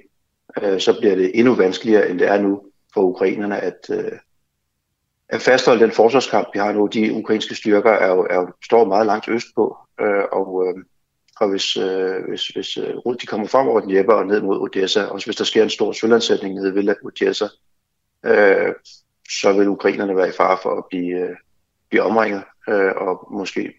øh, 0.62 0.80
så 0.80 1.00
bliver 1.00 1.16
det 1.16 1.40
endnu 1.40 1.56
vanskeligere, 1.56 2.10
end 2.10 2.20
det 2.20 2.28
er 2.28 2.42
nu 2.42 2.62
for 2.94 3.02
ukrainerne 3.02 3.60
at, 3.60 3.90
øh, 3.90 4.12
at 5.30 5.42
fastholde 5.42 5.84
den 5.84 5.92
forsvarskamp, 5.92 6.48
vi 6.54 6.60
har 6.60 6.72
nu. 6.72 6.88
De 6.88 7.14
ukrainske 7.14 7.56
styrker 7.56 7.92
er 7.92 8.08
jo, 8.08 8.28
er 8.30 8.36
jo, 8.36 8.48
står 8.66 8.86
meget 8.86 9.06
langt 9.06 9.30
øst 9.30 9.48
på, 9.56 9.78
øh, 10.02 10.24
og, 10.32 10.68
øh, 10.68 10.84
og 11.40 11.50
hvis, 11.50 11.78
øh, 11.78 12.16
hvis, 12.30 12.48
hvis 12.48 12.78
øh, 12.78 12.96
de 13.22 13.26
kommer 13.26 13.48
frem 13.48 13.68
over 13.68 13.80
Dnieper 13.80 14.14
og 14.14 14.28
ned 14.28 14.42
mod 14.42 14.60
Odessa, 14.60 15.04
og 15.04 15.24
hvis 15.26 15.36
der 15.36 15.44
sker 15.44 15.64
en 15.64 15.70
stor 15.70 15.92
sølandsætning 15.92 16.56
nede 16.56 16.76
ved 16.76 16.96
Odessa, 17.04 17.48
øh, 18.26 18.74
så 19.30 19.54
vil 19.54 19.68
ukrainerne 19.68 20.16
være 20.16 20.30
i 20.30 20.38
fare 20.38 20.58
for 20.64 20.78
at 20.78 20.84
blive, 20.90 21.20
øh, 21.20 21.36
blive 21.90 22.04
omringet, 22.04 22.44
øh, 22.70 22.92
og 22.96 23.28
måske 23.32 23.74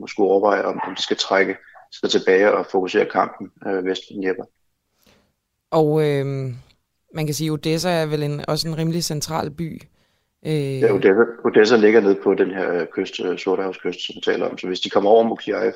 måske 0.00 0.22
overveje, 0.22 0.62
om, 0.62 0.80
om 0.86 0.94
de 0.94 1.02
skal 1.02 1.16
trække 1.16 1.56
sig 1.92 2.10
tilbage 2.10 2.52
og 2.52 2.66
fokusere 2.66 3.06
kampen 3.06 3.50
øh, 3.66 3.84
vest 3.84 4.02
for 4.08 4.14
Dnieper. 4.14 4.44
Og 5.70 6.06
øh, 6.06 6.26
man 7.14 7.26
kan 7.26 7.34
sige, 7.34 7.48
at 7.48 7.52
Odessa 7.52 7.90
er 7.90 8.06
vel 8.06 8.22
en, 8.22 8.44
også 8.48 8.68
en 8.68 8.78
rimelig 8.78 9.04
central 9.04 9.50
by. 9.50 9.82
Øh... 10.46 10.80
Ja, 10.80 10.92
Odessa, 10.92 11.24
Odessa 11.44 11.76
ligger 11.76 12.00
ned 12.00 12.16
på 12.22 12.34
den 12.34 12.50
her 12.50 12.84
kyst, 12.84 13.20
øh, 13.20 13.38
Sortehavskyst, 13.38 14.06
som 14.06 14.14
vi 14.16 14.20
taler 14.20 14.46
om. 14.46 14.58
Så 14.58 14.66
hvis 14.66 14.80
de 14.80 14.90
kommer 14.90 15.10
over 15.10 15.24
Mukhiaev, 15.24 15.72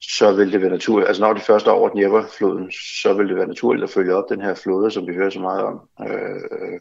så 0.00 0.32
vil 0.32 0.52
det 0.52 0.60
være 0.60 0.70
naturligt, 0.70 1.08
altså 1.08 1.22
når 1.22 1.32
de 1.32 1.40
først 1.40 1.66
er 1.66 1.70
over 1.70 1.88
Dnieper-floden, 1.88 2.72
så 3.02 3.14
vil 3.14 3.28
det 3.28 3.36
være 3.36 3.46
naturligt 3.46 3.84
at 3.84 3.90
følge 3.90 4.14
op 4.14 4.24
den 4.28 4.40
her 4.40 4.54
flåde, 4.54 4.90
som 4.90 5.06
vi 5.06 5.14
hører 5.14 5.30
så 5.30 5.40
meget 5.40 5.64
om, 5.64 5.88
øh, 6.08 6.80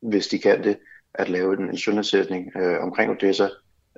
hvis 0.00 0.26
de 0.26 0.38
kan 0.38 0.64
det, 0.64 0.78
at 1.14 1.28
lave 1.28 1.60
en, 1.60 1.70
en 1.70 1.78
søndagsætning 1.78 2.56
øh, 2.56 2.82
omkring 2.82 3.10
Odessa, 3.10 3.48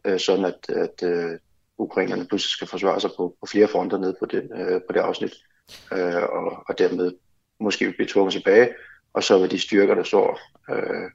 øh, 0.05 0.19
sådan 0.19 0.45
at, 0.45 0.71
at 0.71 1.03
øh, 1.03 1.39
ukrainerne 1.79 2.27
pludselig 2.27 2.51
skal 2.51 2.69
forsvare 2.69 3.01
sig 3.01 3.11
på, 3.17 3.37
på 3.41 3.47
flere 3.47 3.69
fronter 3.69 3.99
ned 3.99 4.15
på, 4.21 4.27
den, 4.27 4.61
øh, 4.61 4.81
på 4.89 4.93
det 4.93 5.01
afsnit, 5.01 5.35
øh, 5.93 6.23
og, 6.23 6.65
og 6.69 6.79
dermed 6.79 7.13
måske 7.61 7.93
blive 7.93 8.09
tvunget 8.09 8.33
tilbage, 8.33 8.69
og 9.13 9.23
så 9.23 9.39
vil 9.39 9.51
de 9.51 9.59
styrker, 9.59 9.95
der 9.95 10.03
står 10.03 10.41
øh, 10.71 11.11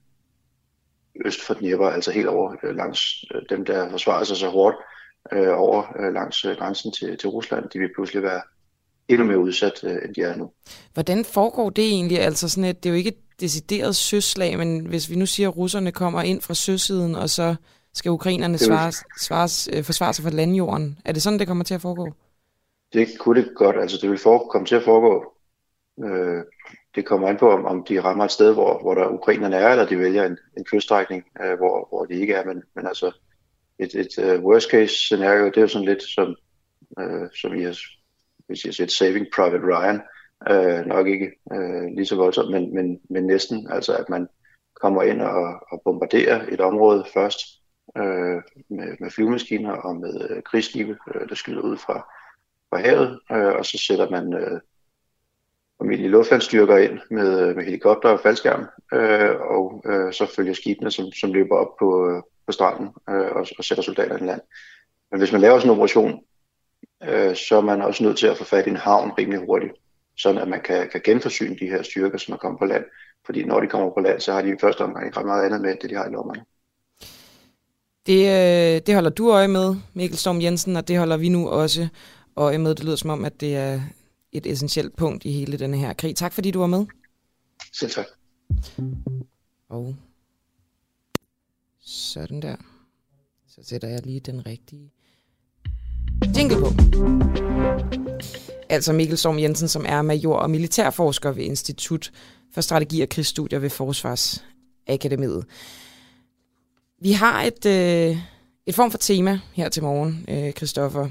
øst 1.25 1.41
for 1.41 1.53
Dnieper, 1.53 1.89
altså 1.89 2.11
helt 2.11 2.27
over 2.27 2.55
øh, 2.63 2.75
langs 2.75 3.25
øh, 3.35 3.41
dem, 3.49 3.65
der 3.65 3.89
forsvarer 3.89 4.23
sig 4.23 4.37
så 4.37 4.49
hårdt 4.49 4.75
øh, 5.31 5.59
over 5.59 5.83
øh, 5.99 6.13
langs 6.13 6.41
grænsen 6.41 6.91
til, 6.91 7.17
til 7.17 7.29
Rusland, 7.29 7.69
de 7.69 7.79
vil 7.79 7.89
pludselig 7.95 8.23
være 8.23 8.41
endnu 9.07 9.25
mere 9.25 9.39
udsat, 9.39 9.83
øh, 9.83 9.97
end 10.05 10.15
de 10.15 10.21
er 10.21 10.35
nu. 10.35 10.51
Hvordan 10.93 11.25
foregår 11.25 11.69
det 11.69 11.83
egentlig? 11.83 12.19
Altså 12.19 12.49
sådan 12.49 12.69
et, 12.69 12.83
det 12.83 12.89
er 12.89 12.93
jo 12.93 12.97
ikke 12.97 13.07
et 13.07 13.39
decideret 13.39 13.95
søslag, 13.95 14.57
men 14.57 14.85
hvis 14.85 15.09
vi 15.09 15.15
nu 15.15 15.25
siger, 15.25 15.49
at 15.49 15.57
russerne 15.57 15.91
kommer 15.91 16.21
ind 16.21 16.41
fra 16.41 16.53
søsiden, 16.53 17.15
og 17.15 17.29
så 17.29 17.55
skal 17.93 18.11
ukrainerne 18.11 18.57
svare, 18.57 18.91
svare, 19.19 19.77
øh, 19.77 19.83
forsvare 19.83 20.13
sig 20.13 20.23
for 20.23 20.31
landjorden. 20.31 20.99
Er 21.05 21.11
det 21.11 21.21
sådan, 21.21 21.39
det 21.39 21.47
kommer 21.47 21.63
til 21.63 21.73
at 21.73 21.81
foregå? 21.81 22.07
Det 22.93 23.07
kunne 23.19 23.41
det 23.41 23.51
godt. 23.55 23.75
Altså, 23.79 23.97
det 24.01 24.09
vil 24.09 24.17
for, 24.17 24.47
komme 24.51 24.67
til 24.67 24.75
at 24.75 24.83
foregå. 24.83 25.33
Øh, 26.03 26.43
det 26.95 27.05
kommer 27.05 27.27
an 27.27 27.37
på, 27.37 27.51
om, 27.51 27.65
om 27.65 27.83
de 27.83 28.01
rammer 28.01 28.25
et 28.25 28.31
sted, 28.31 28.53
hvor, 28.53 28.81
hvor 28.81 28.93
der 28.93 29.07
ukrainerne 29.07 29.55
er, 29.55 29.69
eller 29.69 29.87
de 29.87 29.99
vælger 29.99 30.25
en, 30.25 30.37
en 30.57 30.65
kyststrækning, 30.65 31.23
øh, 31.43 31.57
hvor, 31.57 31.87
hvor 31.89 32.05
de 32.05 32.13
ikke 32.13 32.33
er. 32.33 32.45
Men, 32.45 32.63
men 32.75 32.87
altså, 32.87 33.11
et, 33.79 33.95
et 33.95 34.17
uh, 34.17 34.43
worst 34.43 34.71
case 34.71 34.93
scenario, 34.93 35.45
det 35.45 35.57
er 35.57 35.61
jo 35.61 35.67
sådan 35.67 35.87
lidt 35.87 36.03
som, 36.03 36.35
øh, 36.99 37.29
som 37.41 37.55
I 37.55 37.63
har, 37.63 37.77
hvis 38.47 38.65
jeg 38.65 38.73
set 38.73 38.91
Saving 38.91 39.27
Private 39.35 39.65
Ryan, 39.65 40.01
øh, 40.49 40.85
nok 40.85 41.07
ikke 41.07 41.31
øh, 41.53 41.85
lige 41.95 42.05
så 42.05 42.15
voldsomt, 42.15 42.51
men, 42.51 42.73
men, 42.73 42.99
men 43.09 43.25
næsten, 43.25 43.67
altså 43.71 43.95
at 43.95 44.09
man 44.09 44.27
kommer 44.81 45.03
ind 45.03 45.21
og, 45.21 45.59
og 45.71 45.81
bombarderer 45.85 46.45
et 46.51 46.61
område 46.61 47.05
først, 47.13 47.39
øh, 47.97 48.41
med, 48.69 48.95
med 48.99 49.11
flyvemaskiner 49.11 49.71
og 49.71 49.95
med 49.95 50.29
øh, 50.29 50.43
krigsskibe, 50.43 50.97
øh, 51.15 51.29
der 51.29 51.35
skyder 51.35 51.61
ud 51.61 51.77
fra, 51.77 52.07
fra 52.69 52.77
havet, 52.77 53.19
øh, 53.31 53.55
og 53.55 53.65
så 53.65 53.77
sætter 53.77 54.09
man 54.09 54.33
øh, 54.33 54.61
almindelige 55.79 56.11
luftlandstyrker 56.11 56.77
ind 56.77 56.99
med, 57.11 57.39
øh, 57.39 57.55
med 57.55 57.63
helikopter 57.63 58.09
og 58.09 58.19
faldskærm, 58.19 58.65
øh, 58.93 59.35
og 59.41 59.83
øh, 59.85 60.13
så 60.13 60.31
følger 60.35 60.53
skibene, 60.53 60.91
som, 60.91 61.11
som 61.11 61.33
løber 61.33 61.55
op 61.55 61.77
på, 61.79 62.09
øh, 62.09 62.21
på 62.45 62.51
stranden 62.51 62.87
øh, 63.09 63.31
og, 63.35 63.47
og 63.57 63.63
sætter 63.63 63.83
soldater 63.83 64.17
i 64.17 64.25
land. 64.25 64.41
Men 65.11 65.19
hvis 65.19 65.31
man 65.31 65.41
laver 65.41 65.59
sådan 65.59 65.71
en 65.71 65.77
operation, 65.77 66.21
øh, 67.03 67.35
så 67.35 67.57
er 67.57 67.61
man 67.61 67.81
også 67.81 68.03
nødt 68.03 68.17
til 68.17 68.27
at 68.27 68.37
få 68.37 68.43
fat 68.43 68.67
i 68.67 68.69
en 68.69 68.75
havn 68.75 69.11
rimelig 69.17 69.39
hurtigt, 69.39 69.73
sådan 70.17 70.41
at 70.41 70.47
man 70.47 70.61
kan, 70.61 70.89
kan 70.91 71.01
genforsyne 71.03 71.57
de 71.59 71.69
her 71.69 71.83
styrker, 71.83 72.17
som 72.17 72.33
er 72.33 72.37
kommet 72.37 72.59
på 72.59 72.65
land. 72.65 72.83
Fordi 73.25 73.43
når 73.43 73.59
de 73.59 73.67
kommer 73.67 73.93
på 73.93 73.99
land, 73.99 74.19
så 74.19 74.33
har 74.33 74.41
de 74.41 74.49
i 74.49 74.59
første 74.61 74.81
omgang 74.81 75.05
ikke 75.05 75.17
ret 75.19 75.25
meget 75.25 75.45
andet 75.45 75.61
med, 75.61 75.71
end 75.71 75.79
det 75.79 75.89
de 75.89 75.95
har 75.95 76.05
i 76.05 76.11
lommerne. 76.11 76.43
Det, 78.07 78.19
øh, 78.19 78.81
det 78.85 78.95
holder 78.95 79.09
du 79.09 79.31
øje 79.31 79.47
med, 79.47 79.75
Mikkel 79.93 80.17
Storm 80.17 80.41
Jensen, 80.41 80.75
og 80.75 80.87
det 80.87 80.97
holder 80.97 81.17
vi 81.17 81.29
nu 81.29 81.49
også 81.49 81.87
øje 82.35 82.57
med. 82.57 82.75
Det 82.75 82.83
lyder 82.83 82.95
som 82.95 83.09
om, 83.09 83.25
at 83.25 83.41
det 83.41 83.55
er 83.55 83.79
et 84.37 84.45
essentielt 84.45 84.95
punkt 84.95 85.25
i 85.25 85.31
hele 85.31 85.59
denne 85.59 85.77
her 85.77 85.93
krig. 85.93 86.15
Tak 86.15 86.33
fordi 86.33 86.51
du 86.51 86.59
var 86.59 86.67
med. 86.67 86.85
Selv 87.73 87.91
tak. 87.91 88.05
Og 89.69 89.95
sådan 91.79 92.41
der. 92.41 92.55
Så 93.47 93.61
sætter 93.63 93.87
jeg 93.87 94.05
lige 94.05 94.19
den 94.19 94.45
rigtige 94.45 94.91
jingle 96.37 96.57
på. 96.59 96.67
Altså 98.69 98.93
Mikkel 98.93 99.17
Storm 99.17 99.39
Jensen, 99.39 99.67
som 99.67 99.85
er 99.87 100.01
major 100.01 100.35
og 100.35 100.49
militærforsker 100.49 101.31
ved 101.31 101.43
Institut 101.43 102.11
for 102.53 102.61
Strategi 102.61 103.01
og 103.01 103.09
Krigsstudier 103.09 103.59
ved 103.59 103.69
Forsvarsakademiet. 103.69 105.45
Vi 107.01 107.11
har 107.11 107.43
et, 107.43 107.65
øh, 107.65 108.17
et 108.65 108.75
form 108.75 108.91
for 108.91 108.97
tema 108.97 109.39
her 109.53 109.69
til 109.69 109.83
morgen, 109.83 110.25
øh, 110.27 110.51
Christoffer. 110.51 111.09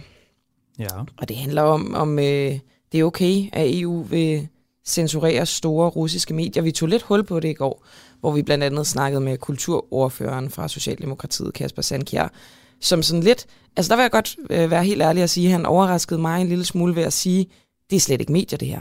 Ja. 0.78 0.99
Og 1.16 1.28
det 1.28 1.37
handler 1.37 1.62
om, 1.62 1.95
om 1.95 2.19
øh, 2.19 2.59
det 2.95 3.01
er 3.01 3.05
okay, 3.05 3.49
at 3.53 3.81
EU 3.81 4.03
vil 4.03 4.49
censurere 4.87 5.47
store 5.47 5.89
russiske 5.89 6.35
medier. 6.35 6.63
Vi 6.63 6.73
tog 6.73 6.89
lidt 6.89 7.03
hul 7.03 7.25
på 7.25 7.41
det 7.41 7.49
i 7.49 7.53
går, 7.53 7.85
hvor 8.21 8.33
vi 8.33 8.43
blandt 8.43 8.65
andet 8.65 8.87
snakkede 8.87 9.21
med 9.21 9.39
kulturordføreren 9.39 10.51
fra 10.51 10.69
Socialdemokratiet, 10.69 11.55
Kasper 11.55 11.83
Sandkjær, 11.83 12.29
som 12.81 13.03
sådan 13.03 13.23
lidt, 13.23 13.47
altså 13.77 13.91
der 13.91 13.97
vil 13.97 14.03
jeg 14.03 14.11
godt 14.11 14.37
øh, 14.51 14.71
være 14.71 14.85
helt 14.85 15.03
ærlig 15.03 15.23
at 15.23 15.31
sige, 15.31 15.47
at 15.47 15.53
han 15.53 15.67
overraskede 15.67 16.21
mig 16.21 16.41
en 16.41 16.49
lille 16.49 16.65
smule 16.65 16.97
ved 16.97 17.03
at 17.03 17.13
sige, 17.13 17.47
det 17.91 17.97
er 17.97 18.01
slet 18.01 18.21
ikke 18.21 18.33
medier 18.33 18.59
det 18.59 18.69
her. 18.69 18.81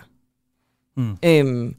Mm. 0.98 1.18
Øhm, 1.26 1.76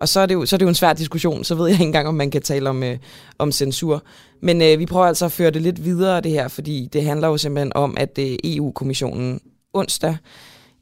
og 0.00 0.08
så 0.08 0.20
er, 0.20 0.26
det 0.26 0.34
jo, 0.34 0.46
så 0.46 0.56
er 0.56 0.58
det 0.58 0.64
jo 0.64 0.68
en 0.68 0.74
svær 0.74 0.92
diskussion, 0.92 1.44
så 1.44 1.54
ved 1.54 1.66
jeg 1.66 1.74
ikke 1.74 1.84
engang, 1.84 2.08
om 2.08 2.14
man 2.14 2.30
kan 2.30 2.42
tale 2.42 2.70
om, 2.70 2.82
øh, 2.82 2.98
om 3.38 3.52
censur. 3.52 4.02
Men 4.40 4.62
øh, 4.62 4.78
vi 4.78 4.86
prøver 4.86 5.06
altså 5.06 5.24
at 5.24 5.32
føre 5.32 5.50
det 5.50 5.62
lidt 5.62 5.84
videre, 5.84 6.20
det 6.20 6.32
her, 6.32 6.48
fordi 6.48 6.88
det 6.92 7.04
handler 7.04 7.28
jo 7.28 7.36
simpelthen 7.36 7.72
om, 7.74 7.96
at 7.96 8.18
øh, 8.18 8.36
EU-kommissionen 8.44 9.40
onsdag 9.72 10.16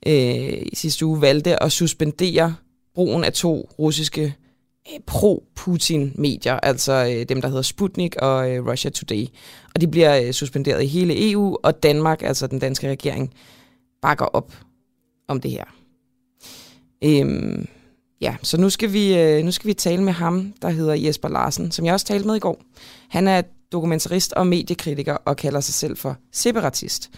øh, 0.06 0.62
i 0.62 0.74
sidste 0.74 1.06
uge 1.06 1.20
valgte 1.20 1.62
at 1.62 1.72
suspendere 1.72 2.54
brugen 2.94 3.24
af 3.24 3.32
to 3.32 3.70
russiske 3.78 4.34
øh, 4.92 5.00
pro-Putin-medier, 5.06 6.54
altså 6.54 6.92
øh, 6.92 7.28
dem, 7.28 7.40
der 7.40 7.48
hedder 7.48 7.62
Sputnik 7.62 8.16
og 8.16 8.50
øh, 8.50 8.66
Russia 8.66 8.90
Today. 8.90 9.26
Og 9.74 9.80
de 9.80 9.88
bliver 9.88 10.20
øh, 10.20 10.32
suspenderet 10.32 10.82
i 10.82 10.86
hele 10.86 11.30
EU, 11.30 11.56
og 11.62 11.82
Danmark, 11.82 12.22
altså 12.22 12.46
den 12.46 12.58
danske 12.58 12.90
regering, 12.90 13.34
bakker 14.02 14.24
op 14.24 14.52
om 15.28 15.40
det 15.40 15.50
her. 15.50 15.64
Øhm, 17.04 17.66
ja, 18.20 18.36
så 18.42 18.60
nu 18.60 18.70
skal, 18.70 18.92
vi, 18.92 19.18
øh, 19.18 19.44
nu 19.44 19.50
skal 19.50 19.68
vi 19.68 19.74
tale 19.74 20.02
med 20.02 20.12
ham, 20.12 20.52
der 20.62 20.70
hedder 20.70 20.94
Jesper 20.94 21.28
Larsen, 21.28 21.70
som 21.70 21.84
jeg 21.84 21.94
også 21.94 22.06
talte 22.06 22.26
med 22.26 22.36
i 22.36 22.38
går. 22.38 22.62
Han 23.08 23.28
er 23.28 23.42
dokumentarist 23.72 24.32
og 24.32 24.46
mediekritiker 24.46 25.14
og 25.14 25.36
kalder 25.36 25.60
sig 25.60 25.74
selv 25.74 25.96
for 25.96 26.16
separatist. 26.32 27.10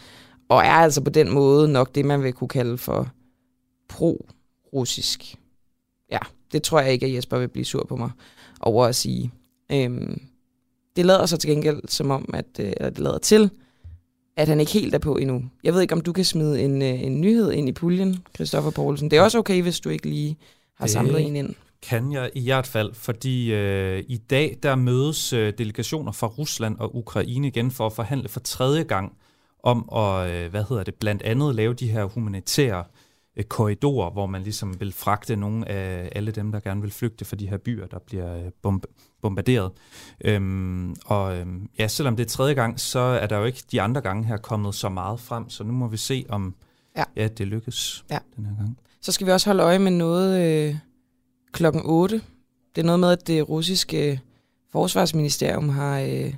Og 0.49 0.59
er 0.59 0.73
altså 0.73 1.01
på 1.01 1.11
den 1.11 1.31
måde 1.31 1.69
nok 1.69 1.95
det, 1.95 2.05
man 2.05 2.23
vil 2.23 2.33
kunne 2.33 2.49
kalde 2.49 2.79
for 2.79 3.09
pro-russisk. 3.89 5.35
Ja, 6.11 6.19
det 6.53 6.63
tror 6.63 6.81
jeg 6.81 6.93
ikke, 6.93 7.07
at 7.07 7.15
Jesper 7.15 7.39
vil 7.39 7.49
blive 7.49 7.65
sur 7.65 7.85
på 7.85 7.97
mig 7.97 8.11
over 8.61 8.87
at 8.87 8.97
sige. 8.97 9.31
Øhm, 9.73 10.21
det 10.97 11.07
lader 11.07 11.27
så 11.27 11.37
til 11.37 11.51
gengæld 11.51 11.81
som 11.89 12.11
om, 12.11 12.31
at 12.35 12.47
øh, 12.61 12.73
eller 12.77 12.91
det 12.91 12.99
lader 12.99 13.19
til, 13.19 13.51
at 14.37 14.49
han 14.49 14.61
ikke 14.61 14.73
helt 14.73 14.95
er 14.95 14.99
på 14.99 15.17
endnu. 15.17 15.45
Jeg 15.65 15.75
ved 15.75 15.81
ikke, 15.81 15.95
om 15.95 16.01
du 16.01 16.13
kan 16.13 16.25
smide 16.25 16.63
en, 16.63 16.83
øh, 16.83 17.03
en 17.03 17.21
nyhed 17.21 17.53
ind 17.53 17.69
i 17.69 17.73
puljen, 17.73 18.19
Christoffer 18.35 18.71
Poulsen. 18.71 19.11
Det 19.11 19.19
er 19.19 19.23
også 19.23 19.39
okay, 19.39 19.63
hvis 19.63 19.81
du 19.81 19.89
ikke 19.89 20.09
lige 20.09 20.37
har 20.75 20.87
samlet 20.87 21.27
en 21.27 21.37
ind. 21.37 21.55
Kan 21.83 22.13
jeg 22.13 22.31
i 22.35 22.45
hvert 22.45 22.67
fald, 22.67 22.95
fordi 22.95 23.53
øh, 23.53 24.05
i 24.09 24.17
dag 24.17 24.59
der 24.63 24.75
mødes 24.75 25.33
øh, 25.33 25.53
delegationer 25.59 26.13
fra 26.13 26.27
Rusland 26.27 26.77
og 26.79 26.97
Ukraine 26.97 27.47
igen 27.47 27.71
for 27.71 27.87
at 27.87 27.93
forhandle 27.93 28.29
for 28.29 28.41
tredje 28.41 28.83
gang 28.83 29.13
om 29.63 29.89
at, 29.97 30.31
øh, 30.31 30.51
hvad 30.51 30.65
hedder 30.69 30.85
det, 30.85 30.95
blandt 30.95 31.23
andet 31.23 31.55
lave 31.55 31.75
de 31.75 31.91
her 31.91 32.05
humanitære 32.05 32.85
øh, 33.37 33.45
korridorer, 33.45 34.11
hvor 34.11 34.27
man 34.27 34.43
ligesom 34.43 34.81
vil 34.81 34.93
fragte 34.93 35.37
nogle 35.37 35.69
af 35.69 36.09
alle 36.13 36.31
dem, 36.31 36.53
der 36.53 36.61
gerne 36.61 36.81
vil 36.81 36.91
flygte 36.91 37.25
fra 37.25 37.37
de 37.37 37.49
her 37.49 37.59
byer, 37.59 37.87
der 37.87 37.99
bliver 37.99 38.37
øh, 38.37 38.51
bomb 38.63 38.87
bombarderet. 39.23 39.73
Øhm, 40.25 40.97
og 41.05 41.37
øhm, 41.37 41.69
ja, 41.79 41.89
selvom 41.89 42.17
det 42.17 42.25
er 42.25 42.29
tredje 42.29 42.55
gang, 42.55 42.81
så 42.81 42.99
er 42.99 43.27
der 43.27 43.39
jo 43.39 43.45
ikke 43.45 43.63
de 43.73 43.83
andre 43.83 44.01
gange 44.01 44.25
her 44.25 44.37
kommet 44.37 44.75
så 44.75 44.89
meget 44.89 45.21
frem, 45.21 45.51
så 45.51 45.65
nu 45.65 45.73
må 45.73 45.89
vi 45.89 45.97
se, 45.97 46.27
om 46.29 46.55
ja. 46.97 47.05
Ja, 47.17 47.29
det 47.29 47.47
lykkes 47.47 48.05
ja. 48.11 48.19
den 48.37 48.47
her 48.47 48.57
gang. 48.57 48.79
Så 49.01 49.13
skal 49.13 49.27
vi 49.27 49.33
også 49.33 49.49
holde 49.49 49.63
øje 49.63 49.79
med 49.79 49.91
noget 49.91 50.47
øh, 50.47 50.77
klokken 51.53 51.83
8. 51.85 52.23
Det 52.75 52.83
er 52.83 52.87
noget 52.87 53.01
med, 53.01 53.11
at 53.11 53.27
det 53.27 53.49
russiske 53.49 54.21
forsvarsministerium 54.73 55.69
har... 55.69 56.01
Øh, 56.01 56.35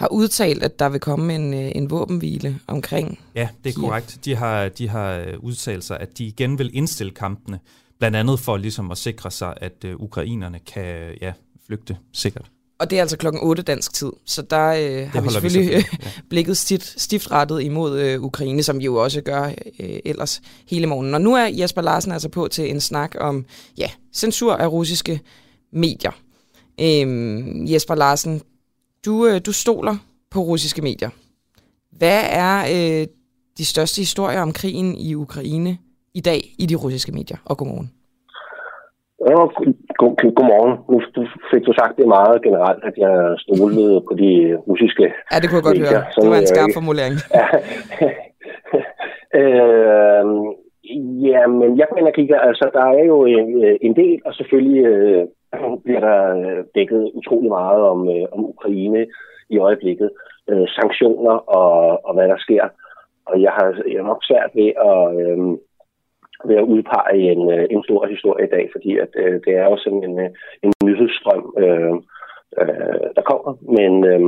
har 0.00 0.08
udtalt, 0.12 0.62
at 0.62 0.78
der 0.78 0.88
vil 0.88 1.00
komme 1.00 1.34
en, 1.34 1.54
øh, 1.54 1.72
en 1.74 1.90
våbenhvile 1.90 2.58
omkring 2.66 3.18
Ja, 3.34 3.48
det 3.64 3.70
er 3.70 3.74
Kiev. 3.74 3.84
korrekt. 3.84 4.18
De 4.24 4.36
har, 4.36 4.68
de 4.68 4.88
har 4.88 5.12
øh, 5.14 5.38
udtalt 5.38 5.84
sig, 5.84 6.00
at 6.00 6.18
de 6.18 6.24
igen 6.24 6.58
vil 6.58 6.70
indstille 6.72 7.12
kampene, 7.12 7.58
blandt 7.98 8.16
andet 8.16 8.40
for 8.40 8.56
ligesom 8.56 8.90
at 8.90 8.98
sikre 8.98 9.30
sig, 9.30 9.54
at 9.56 9.84
uh, 9.84 9.90
ukrainerne 10.02 10.58
kan 10.58 11.14
ja, 11.20 11.32
flygte 11.66 11.96
sikkert. 12.12 12.50
Og 12.78 12.90
det 12.90 12.96
er 12.96 13.00
altså 13.00 13.16
klokken 13.16 13.42
8 13.42 13.62
dansk 13.62 13.92
tid, 13.92 14.12
så 14.26 14.42
der 14.42 14.66
øh, 14.66 15.08
har 15.12 15.20
vi 15.20 15.30
selvfølgelig, 15.30 15.32
vi 15.32 15.32
selvfølgelig. 15.32 15.84
Ja. 15.92 16.10
blikket 16.30 16.56
stift, 16.56 17.00
stift 17.00 17.30
rettet 17.30 17.62
imod 17.62 17.98
øh, 18.00 18.22
Ukraine, 18.22 18.62
som 18.62 18.78
vi 18.78 18.84
jo 18.84 18.94
også 19.02 19.20
gør 19.20 19.44
øh, 19.80 19.98
ellers 20.04 20.40
hele 20.68 20.86
morgenen. 20.86 21.14
Og 21.14 21.20
nu 21.20 21.34
er 21.34 21.46
Jesper 21.46 21.82
Larsen 21.82 22.12
altså 22.12 22.28
på 22.28 22.48
til 22.48 22.70
en 22.70 22.80
snak 22.80 23.14
om 23.20 23.44
ja, 23.78 23.90
censur 24.12 24.54
af 24.54 24.66
russiske 24.66 25.20
medier. 25.72 26.12
Øhm, 26.80 27.66
Jesper 27.66 27.94
Larsen, 27.94 28.42
du, 29.06 29.26
øh, 29.26 29.40
du 29.46 29.52
stoler 29.52 29.94
på 30.32 30.38
russiske 30.40 30.82
medier. 30.82 31.10
Hvad 31.98 32.20
er 32.46 32.54
øh, 32.74 33.06
de 33.58 33.64
største 33.72 33.98
historier 34.00 34.40
om 34.42 34.52
krigen 34.52 34.94
i 35.08 35.14
Ukraine 35.14 35.72
i 36.14 36.20
dag 36.20 36.40
i 36.58 36.66
de 36.66 36.74
russiske 36.74 37.12
medier? 37.12 37.36
Og 37.44 37.56
godmorgen. 37.58 37.90
Ja, 39.28 39.34
god, 40.02 40.12
godmorgen. 40.38 40.74
Nu 40.92 40.98
fik 41.50 41.62
du 41.68 41.72
sagt 41.80 41.94
det 41.98 42.08
meget 42.08 42.42
generelt, 42.46 42.82
at 42.88 42.94
jeg 43.04 43.14
stolede 43.44 43.94
på 44.08 44.12
de 44.22 44.32
russiske 44.68 45.06
Ja, 45.32 45.36
det 45.40 45.46
kunne 45.48 45.60
jeg 45.60 45.68
godt 45.70 45.78
medier. 45.78 46.00
høre. 46.00 46.22
det 46.22 46.30
var 46.30 46.36
en 46.44 46.46
skarp 46.52 46.70
formulering. 46.78 47.16
Ja. 47.38 47.46
øh, 49.40 50.24
ja, 51.28 51.40
men 51.58 51.68
jeg 51.80 51.86
kigger, 52.14 52.38
altså 52.48 52.70
der 52.76 52.84
er 52.98 53.04
jo 53.12 53.18
en, 53.24 53.48
en 53.86 53.94
del, 53.96 54.18
og 54.26 54.32
selvfølgelig 54.34 54.82
øh, 54.84 55.22
bliver 55.84 56.00
der 56.00 56.18
øh, 56.36 56.64
dækket 56.74 57.10
utrolig 57.14 57.50
meget 57.50 57.82
om, 57.82 58.08
øh, 58.08 58.26
om 58.32 58.44
Ukraine 58.44 59.06
i 59.48 59.58
øjeblikket. 59.58 60.10
Øh, 60.50 60.68
sanktioner 60.68 61.36
og, 61.58 62.04
og 62.04 62.14
hvad 62.14 62.28
der 62.28 62.38
sker. 62.38 62.68
Og 63.26 63.42
jeg 63.42 63.52
har, 63.52 63.66
jeg 63.88 63.98
har 64.00 64.08
nok 64.08 64.24
svært 64.24 64.50
ved 64.54 64.70
at, 64.90 65.02
øh, 65.20 65.38
ved 66.48 66.56
at 66.56 66.68
udpege 66.74 67.32
en, 67.32 67.52
øh, 67.52 67.66
en 67.70 67.84
stor 67.84 68.06
historie 68.06 68.46
i 68.46 68.50
dag, 68.50 68.68
fordi 68.74 68.98
at, 68.98 69.08
øh, 69.14 69.40
det 69.44 69.52
er 69.56 69.64
jo 69.64 69.76
sådan 69.76 70.04
en, 70.04 70.18
øh, 70.20 70.30
en 70.62 70.72
nyhedsstrøm, 70.84 71.54
øh, 71.58 71.94
øh, 72.60 73.06
der 73.16 73.22
kommer. 73.30 73.52
Men 73.76 73.92
øh, 74.04 74.20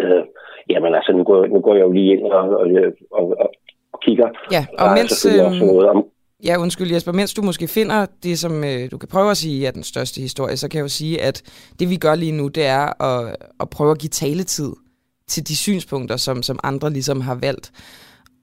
øh, 0.00 0.24
jamen 0.70 0.94
altså, 0.94 1.12
nu 1.12 1.24
går, 1.24 1.46
nu 1.46 1.60
går 1.60 1.74
jeg 1.74 1.82
jo 1.82 1.92
lige 1.92 2.12
ind 2.12 2.26
og, 2.26 2.48
og, 2.48 2.66
og, 3.10 3.24
og, 3.42 3.50
og 3.92 4.00
kigger. 4.00 4.28
Ja, 4.52 4.62
og 4.78 4.86
mens, 4.98 5.26
øh, 5.26 5.46
også 5.46 5.64
noget 5.66 5.88
om, 5.88 6.06
Ja, 6.44 6.56
undskyld 6.58 6.92
Jesper, 6.92 7.12
mens 7.12 7.34
du 7.34 7.42
måske 7.42 7.68
finder 7.68 8.06
det, 8.22 8.38
som 8.38 8.64
øh, 8.64 8.90
du 8.90 8.98
kan 8.98 9.08
prøve 9.08 9.30
at 9.30 9.36
sige 9.36 9.66
er 9.66 9.70
den 9.70 9.82
største 9.82 10.20
historie, 10.20 10.56
så 10.56 10.68
kan 10.68 10.78
jeg 10.78 10.82
jo 10.82 10.88
sige, 10.88 11.22
at 11.22 11.42
det 11.78 11.90
vi 11.90 11.96
gør 11.96 12.14
lige 12.14 12.32
nu, 12.32 12.48
det 12.48 12.66
er 12.66 13.02
at, 13.02 13.36
at 13.60 13.70
prøve 13.70 13.90
at 13.90 13.98
give 13.98 14.10
taletid 14.10 14.72
til 15.26 15.48
de 15.48 15.56
synspunkter, 15.56 16.16
som, 16.16 16.42
som 16.42 16.58
andre 16.62 16.90
ligesom 16.90 17.20
har 17.20 17.34
valgt 17.34 17.72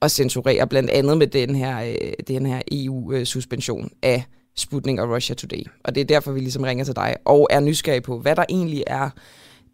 at 0.02 0.10
censurere, 0.10 0.66
blandt 0.66 0.90
andet 0.90 1.18
med 1.18 1.26
den 1.26 1.54
her, 1.54 1.82
øh, 1.84 2.12
den 2.28 2.46
her 2.46 2.62
EU-suspension 2.72 3.84
øh, 3.84 3.90
af 4.02 4.24
Sputnik 4.56 4.98
og 4.98 5.14
Russia 5.14 5.34
Today. 5.34 5.64
Og 5.84 5.94
det 5.94 6.00
er 6.00 6.04
derfor, 6.04 6.32
vi 6.32 6.40
ligesom 6.40 6.62
ringer 6.62 6.84
til 6.84 6.96
dig 6.96 7.16
og 7.24 7.48
er 7.50 7.60
nysgerrige 7.60 8.02
på, 8.02 8.18
hvad 8.18 8.36
der 8.36 8.44
egentlig 8.48 8.84
er 8.86 9.10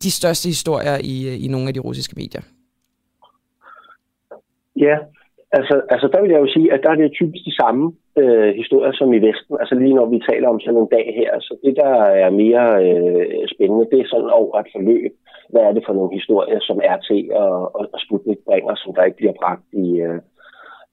de 0.02 0.10
største 0.10 0.48
historier 0.48 0.98
i, 1.00 1.28
øh, 1.28 1.44
i 1.44 1.48
nogle 1.48 1.68
af 1.68 1.74
de 1.74 1.80
russiske 1.80 2.14
medier. 2.16 2.40
Ja, 4.76 4.96
altså, 5.52 5.74
altså 5.90 6.08
der 6.12 6.20
vil 6.22 6.30
jeg 6.30 6.40
jo 6.40 6.52
sige, 6.52 6.72
at 6.72 6.80
der 6.82 6.90
er 6.90 6.94
det 6.94 7.12
typisk 7.12 7.44
de 7.44 7.56
samme 7.62 7.92
øh, 8.18 8.50
historier 8.60 8.92
som 8.92 9.12
i 9.12 9.24
Vesten. 9.26 9.56
Altså 9.60 9.74
lige 9.74 9.94
når 9.94 10.06
vi 10.06 10.18
taler 10.30 10.48
om 10.48 10.60
sådan 10.60 10.80
en 10.80 10.94
dag 10.96 11.06
her, 11.20 11.40
så 11.40 11.52
det 11.64 11.76
der 11.76 11.94
er 12.24 12.30
mere 12.30 12.66
øh, 12.84 13.48
spændende, 13.54 13.90
det 13.92 13.98
er 14.00 14.08
sådan 14.08 14.30
over 14.40 14.60
et 14.60 14.72
forløb 14.74 15.12
hvad 15.48 15.62
er 15.62 15.72
det 15.72 15.82
for 15.86 15.92
nogle 15.92 16.12
historier, 16.18 16.60
som 16.60 16.80
RT 16.94 17.10
og, 17.32 17.76
og, 17.76 17.88
og 17.94 18.00
Sputnik 18.04 18.38
bringer, 18.46 18.74
som 18.76 18.94
der 18.94 19.04
ikke 19.04 19.16
bliver 19.16 19.32
bragt 19.40 19.66
i, 19.72 19.88
øh, 20.06 20.20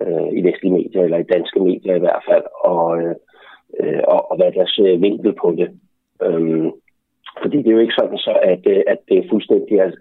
øh, 0.03 0.29
i 0.38 0.41
vestlige 0.47 0.74
medier, 0.74 1.03
eller 1.03 1.17
i 1.17 1.31
danske 1.33 1.59
medier 1.59 1.95
i 1.95 2.03
hvert 2.05 2.24
fald, 2.29 2.45
og, 2.71 3.01
øh, 3.01 3.15
øh 3.79 4.01
og, 4.07 4.31
og 4.31 4.38
hvad 4.38 4.47
er 4.47 4.57
deres 4.59 4.79
øh, 4.85 5.01
vinkel 5.01 5.33
på 5.41 5.47
det. 5.59 5.69
Øhm, 6.24 6.71
fordi 7.41 7.57
det 7.57 7.67
er 7.67 7.77
jo 7.77 7.85
ikke 7.85 7.99
sådan 7.99 8.17
så, 8.17 8.33
at, 8.53 8.63
øh, 8.73 8.81
at 8.87 8.99
det 9.07 9.17
er 9.17 9.29
fuldstændig, 9.31 9.81
altså 9.81 9.95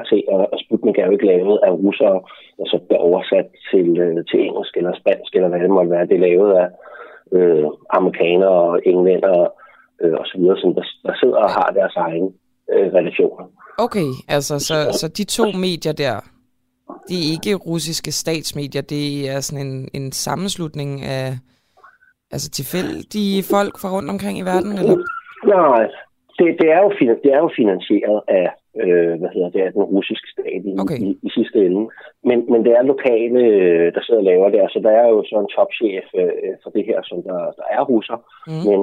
RT 0.00 0.12
og 0.34 0.58
Sputnik 0.64 0.98
er 0.98 1.06
jo 1.06 1.12
ikke 1.12 1.30
lavet 1.32 1.58
af 1.66 1.70
russere, 1.70 2.20
altså 2.58 2.76
det 2.88 2.94
er 2.96 3.06
oversat 3.10 3.48
til, 3.70 3.88
øh, 4.04 4.24
til 4.30 4.38
engelsk 4.46 4.76
eller 4.76 4.92
spansk, 5.00 5.30
eller 5.34 5.48
hvad 5.48 5.60
det 5.60 5.70
måtte 5.70 5.90
være. 5.90 6.06
Det 6.06 6.16
er 6.16 6.26
lavet 6.28 6.50
af 6.62 6.68
øh, 7.36 7.66
amerikanere 7.90 8.58
og 8.70 8.80
englænder 8.84 9.36
øh, 10.02 10.14
og 10.20 10.26
så 10.26 10.38
videre, 10.38 10.58
som 10.58 10.74
der, 10.74 10.84
der 11.06 11.14
sidder 11.20 11.36
og 11.46 11.50
har 11.50 11.70
deres 11.78 11.96
egne 11.96 12.28
øh, 12.72 12.92
relationer. 12.98 13.44
Okay, 13.78 14.08
altså 14.28 14.58
så, 14.58 14.74
så 15.00 15.08
de 15.18 15.24
to 15.24 15.44
medier 15.66 15.92
der, 15.92 16.14
det 17.08 17.16
er 17.16 17.30
ikke 17.36 17.54
russiske 17.54 18.12
statsmedier, 18.12 18.82
det 18.82 19.30
er 19.30 19.40
sådan 19.40 19.66
en, 19.66 19.88
en 19.94 20.12
sammenslutning 20.12 21.02
af 21.02 21.28
altså 22.30 22.50
tilfældige 22.50 23.42
folk 23.54 23.74
fra 23.80 23.90
rundt 23.96 24.10
omkring 24.10 24.38
i 24.38 24.42
verden? 24.42 24.72
Eller? 24.72 24.96
Nej, 25.46 25.88
det, 26.38 26.48
det, 26.60 26.68
er 26.76 26.80
jo, 26.84 26.90
det 27.24 27.30
er 27.36 27.40
jo 27.44 27.50
finansieret 27.60 28.20
af, 28.28 28.48
øh, 28.82 29.14
hvad 29.20 29.30
hedder 29.34 29.50
det, 29.50 29.60
af 29.60 29.72
den 29.72 29.82
russiske 29.82 30.28
stat 30.34 30.62
i, 30.70 30.74
okay. 30.82 30.98
i, 31.06 31.18
i 31.22 31.30
sidste 31.36 31.58
ende. 31.66 31.82
Men, 32.28 32.38
men 32.52 32.64
det 32.64 32.72
er 32.72 32.90
lokale, 32.92 33.40
øh, 33.56 33.94
der 33.94 34.02
sidder 34.02 34.20
og 34.20 34.28
laver 34.30 34.48
det. 34.50 34.60
Altså, 34.60 34.78
der 34.86 34.90
er 34.90 35.08
jo 35.08 35.24
så 35.24 35.36
en 35.40 35.52
topchef 35.54 36.06
øh, 36.20 36.54
for 36.62 36.70
det 36.70 36.84
her, 36.88 37.00
som 37.02 37.22
der, 37.22 37.38
der 37.58 37.66
er 37.76 37.82
russer. 37.92 38.18
Mm. 38.50 38.62
Men, 38.68 38.80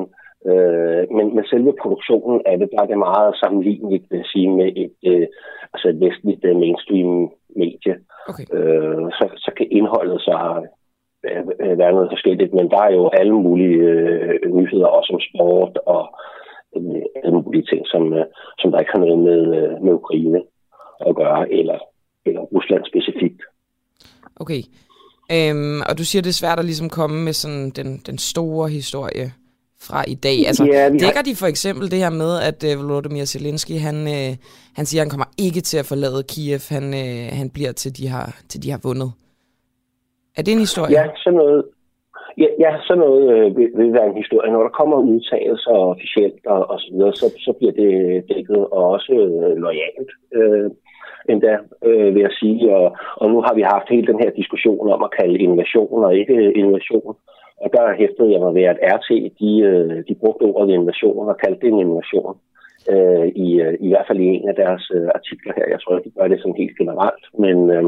øh, 0.50 1.04
men, 1.16 1.36
men 1.36 1.46
selve 1.46 1.74
produktionen 1.84 2.42
af 2.46 2.58
det, 2.58 2.70
der 2.72 2.82
er 2.82 2.90
det 2.92 2.98
meget 2.98 3.36
sammenligneligt 3.42 4.06
vil 4.12 4.26
sige, 4.34 4.50
med 4.60 4.70
et, 4.84 4.98
øh, 5.12 5.28
altså 5.74 5.88
et 5.90 6.00
vestligt 6.06 6.46
øh, 6.46 6.56
mainstream-medie. 6.56 7.96
Okay. 8.30 8.46
Øh, 8.56 9.06
så, 9.18 9.26
så 9.46 9.52
kan 9.58 9.68
indholdet 9.72 10.22
så 10.22 10.36
øh, 11.28 11.78
være 11.82 11.94
noget 11.98 12.10
forskelligt, 12.12 12.54
men 12.54 12.70
der 12.70 12.82
er 12.88 12.94
jo 12.94 13.10
alle 13.20 13.34
mulige 13.34 13.78
øh, 13.92 14.56
nyheder, 14.58 14.88
også 14.88 15.10
om 15.14 15.22
sport 15.30 15.78
og 15.86 16.04
øh, 16.04 16.36
alle 17.24 17.42
mulige 17.46 17.66
ting, 17.72 17.82
som, 17.94 18.14
øh, 18.14 18.26
som 18.60 18.72
der 18.72 18.80
ikke 18.80 18.92
har 18.96 19.00
noget 19.06 19.20
med, 19.20 19.42
øh, 19.60 19.84
med 19.84 19.94
Ukraine 19.94 20.42
at 21.08 21.16
gøre, 21.16 21.54
eller, 21.60 21.80
eller 22.26 22.42
Rusland 22.42 22.84
specifikt. 22.92 23.42
Okay. 24.36 24.62
Øhm, 25.32 25.82
og 25.90 25.98
du 25.98 26.04
siger, 26.04 26.22
det 26.22 26.30
er 26.30 26.42
svært 26.44 26.60
at 26.60 26.66
ligesom 26.66 26.90
komme 26.90 27.24
med 27.24 27.34
sådan 27.34 27.70
den, 27.70 28.02
den 28.08 28.18
store 28.18 28.70
historie 28.70 29.28
fra 29.82 30.04
i 30.08 30.16
dag. 30.16 30.48
Altså, 30.48 30.66
ja, 30.66 30.90
dækker 30.90 31.16
har... 31.16 31.22
de 31.22 31.36
for 31.36 31.48
eksempel 31.48 31.92
det 31.92 32.00
her 32.00 32.10
med, 32.10 32.40
at 32.50 32.64
uh, 32.64 32.84
Volodymyr 32.84 33.26
Zelensky, 33.26 33.78
han, 33.80 33.96
uh, 33.96 34.36
han 34.76 34.86
siger, 34.86 35.02
at 35.02 35.06
han 35.06 35.10
kommer 35.10 35.30
ikke 35.38 35.62
til 35.62 35.78
at 35.78 35.86
forlade 35.86 36.24
Kiev, 36.24 36.60
han, 36.70 36.84
uh, 36.84 37.38
han 37.40 37.50
bliver 37.50 37.72
til 37.72 37.98
de, 37.98 38.08
har, 38.08 38.42
til 38.50 38.64
de 38.64 38.72
har 38.72 38.80
vundet. 38.84 39.12
Er 40.38 40.42
det 40.42 40.52
en 40.52 40.60
historie? 40.60 40.92
Ja, 40.92 41.06
sådan 41.24 41.38
noget, 41.38 41.64
Ja, 42.38 42.48
ja 42.60 42.72
sådan 42.88 43.04
noget 43.06 43.24
øh, 43.36 43.58
vil, 43.58 43.70
vil 43.76 43.94
være 43.94 44.08
en 44.08 44.22
historie. 44.22 44.52
Når 44.52 44.64
der 44.64 44.78
kommer 44.80 44.98
udtalelser 44.98 45.72
officielt 45.72 46.46
og, 46.46 46.70
og 46.70 46.80
så 46.80 46.88
videre, 46.94 47.14
så, 47.14 47.26
så 47.46 47.54
bliver 47.58 47.72
det 47.72 48.24
dækket 48.30 48.62
og 48.76 48.84
også 48.96 49.14
øh, 49.14 49.56
lojalt 49.58 50.12
øh, 50.38 50.70
endda, 51.30 51.58
øh, 51.86 52.16
vil 52.16 52.22
jeg 52.22 52.32
sige. 52.40 52.76
Og, 52.76 52.98
og 53.16 53.30
nu 53.32 53.42
har 53.42 53.54
vi 53.54 53.62
haft 53.62 53.90
hele 53.90 54.08
den 54.08 54.20
her 54.20 54.30
diskussion 54.30 54.90
om 54.90 55.04
at 55.04 55.14
kalde 55.20 55.40
innovation 55.40 56.04
og 56.04 56.16
ikke 56.16 56.34
øh, 56.34 56.52
innovation. 56.56 57.16
Og 57.64 57.70
der 57.74 57.96
hæftede 58.00 58.32
jeg 58.32 58.42
mig 58.42 58.54
ved, 58.56 58.64
at 58.64 58.80
RT, 58.96 59.10
de, 59.40 59.52
øh, 59.70 60.04
de 60.08 60.16
brugte 60.22 60.44
ordet 60.44 60.74
innovation 60.74 61.30
og 61.30 61.38
kaldte 61.38 61.62
det 61.62 61.74
en 61.74 61.80
innovation. 61.80 62.36
Øh, 62.94 63.28
i, 63.46 63.48
øh, 63.66 63.74
I 63.86 63.90
hvert 63.90 64.08
fald 64.08 64.20
i 64.20 64.28
en 64.36 64.50
af 64.50 64.56
deres 64.56 64.84
øh, 64.98 65.08
artikler 65.18 65.54
her. 65.58 65.66
Jeg 65.74 65.80
tror, 65.82 66.00
de 66.00 66.12
gør 66.18 66.28
det 66.28 66.40
sådan 66.40 66.62
helt 66.62 66.78
generelt. 66.82 67.24
Men, 67.44 67.58
øh, 67.76 67.84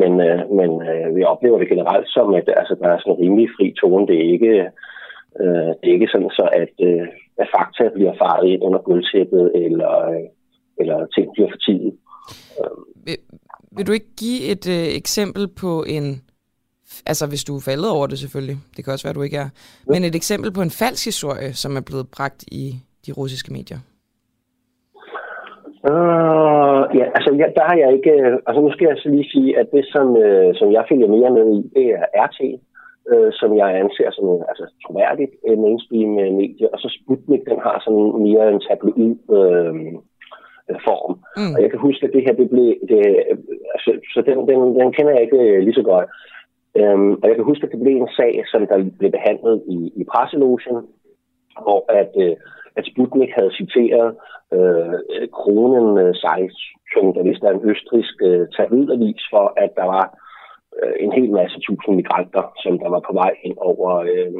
men, 0.00 0.12
øh, 0.28 0.40
men 0.58 0.70
øh, 0.90 1.16
vi 1.16 1.22
oplever 1.32 1.58
det 1.58 1.68
generelt 1.68 2.08
som, 2.16 2.34
at 2.34 2.46
altså, 2.60 2.74
der 2.80 2.88
er 2.88 2.98
sådan 2.98 3.12
en 3.12 3.22
rimelig 3.22 3.48
fri 3.56 3.66
tone. 3.80 4.06
Det 4.06 4.16
er 4.16 4.28
ikke, 4.36 4.54
øh, 5.40 5.70
det 5.78 5.86
er 5.88 5.96
ikke 5.98 6.12
sådan 6.12 6.30
så, 6.30 6.46
at, 6.62 6.74
øh, 6.88 7.06
at 7.42 7.48
fakta 7.56 7.84
bliver 7.94 8.14
faret 8.22 8.46
ind 8.48 8.62
under 8.62 8.78
gulvtæppet, 8.78 9.52
eller, 9.54 9.94
øh, 10.12 10.26
eller 10.80 11.06
ting 11.06 11.26
bliver 11.32 11.48
for 11.50 11.60
tiden. 11.66 11.92
Vil, 13.06 13.16
vil 13.76 13.86
du 13.86 13.92
ikke 13.92 14.12
give 14.22 14.40
et 14.52 14.64
øh, 14.76 14.86
eksempel 15.00 15.48
på 15.62 15.84
en, 15.88 16.22
altså 17.06 17.26
hvis 17.26 17.44
du 17.44 17.56
er 17.56 17.60
faldet 17.64 17.90
over 17.90 18.06
det 18.06 18.18
selvfølgelig, 18.18 18.56
det 18.76 18.84
kan 18.84 18.92
også 18.92 19.06
være, 19.06 19.14
du 19.14 19.22
ikke 19.22 19.36
er, 19.36 19.48
men 19.86 20.04
et 20.04 20.14
eksempel 20.14 20.52
på 20.52 20.62
en 20.62 20.70
falsk 20.70 21.04
historie, 21.04 21.52
som 21.52 21.76
er 21.76 21.80
blevet 21.80 22.06
bragt 22.16 22.44
i 22.52 22.74
de 23.06 23.12
russiske 23.12 23.52
medier? 23.52 23.78
Uh, 25.92 26.82
ja, 26.98 27.06
altså 27.16 27.30
ja, 27.40 27.46
der 27.56 27.64
har 27.68 27.76
jeg 27.82 27.90
ikke... 27.96 28.12
Altså 28.46 28.60
nu 28.62 28.70
skal 28.72 28.86
jeg 28.88 28.96
så 28.98 29.08
lige 29.08 29.30
sige, 29.34 29.58
at 29.60 29.68
det, 29.72 29.84
som, 29.94 30.06
uh, 30.26 30.50
som 30.58 30.72
jeg 30.72 30.84
følger 30.88 31.08
mere 31.16 31.30
med 31.30 31.46
i, 31.56 31.60
det 31.76 31.86
er 31.98 32.04
RT, 32.26 32.40
uh, 33.12 33.30
som 33.40 33.56
jeg 33.56 33.68
anser 33.82 34.10
som 34.10 34.28
en 34.28 34.42
altså, 34.50 34.64
troværdigt 34.84 35.32
uh, 35.48 35.58
mainstream-medie, 35.64 36.74
og 36.74 36.78
så 36.78 36.88
Sputnik, 36.96 37.42
den 37.50 37.58
har 37.66 37.76
sådan 37.84 38.06
mere 38.26 38.52
en 38.52 38.62
tabloid 38.66 39.16
uh, 39.38 39.92
form. 40.86 41.12
Mm. 41.38 41.54
Og 41.54 41.62
jeg 41.62 41.70
kan 41.70 41.80
huske, 41.86 42.06
at 42.06 42.12
det 42.14 42.22
her, 42.26 42.34
det 42.40 42.50
blev... 42.50 42.68
Det, 42.90 43.00
altså, 43.74 43.90
så 44.14 44.18
den, 44.28 44.38
den, 44.48 44.60
den 44.80 44.92
kender 44.92 45.12
jeg 45.12 45.22
ikke 45.22 45.60
lige 45.60 45.80
så 45.80 45.82
godt. 45.82 46.08
Um, 46.82 47.12
og 47.22 47.26
jeg 47.28 47.36
kan 47.36 47.44
huske, 47.44 47.66
at 47.66 47.72
det 47.72 47.80
blev 47.80 47.96
en 47.96 48.14
sag, 48.16 48.42
som 48.52 48.66
der 48.66 48.90
blev 48.98 49.10
behandlet 49.10 49.62
i, 49.68 49.92
i 50.00 50.04
presselogen, 50.12 50.76
hvor 51.62 51.80
at, 52.00 52.12
uh, 52.24 52.36
at 52.76 52.86
Sputnik 52.90 53.30
havde 53.38 53.56
citeret 53.60 54.10
øh, 54.56 55.28
kronen 55.38 55.88
øh, 56.04 56.14
Zeitung, 56.22 57.08
der 57.14 57.22
vist 57.22 57.42
er 57.42 57.50
en 57.50 57.68
østrisk 57.70 58.14
øh, 58.28 58.46
tabloidavis, 58.56 59.22
for 59.32 59.44
at 59.64 59.70
der 59.78 59.86
var 59.94 60.06
øh, 60.78 60.94
en 61.04 61.12
hel 61.12 61.30
masse 61.30 61.58
tusind 61.66 61.94
migranter, 61.96 62.44
som 62.62 62.78
der 62.78 62.88
var 62.94 63.02
på 63.08 63.12
vej 63.22 63.32
ind 63.46 63.56
over 63.70 63.90
øh, 64.12 64.38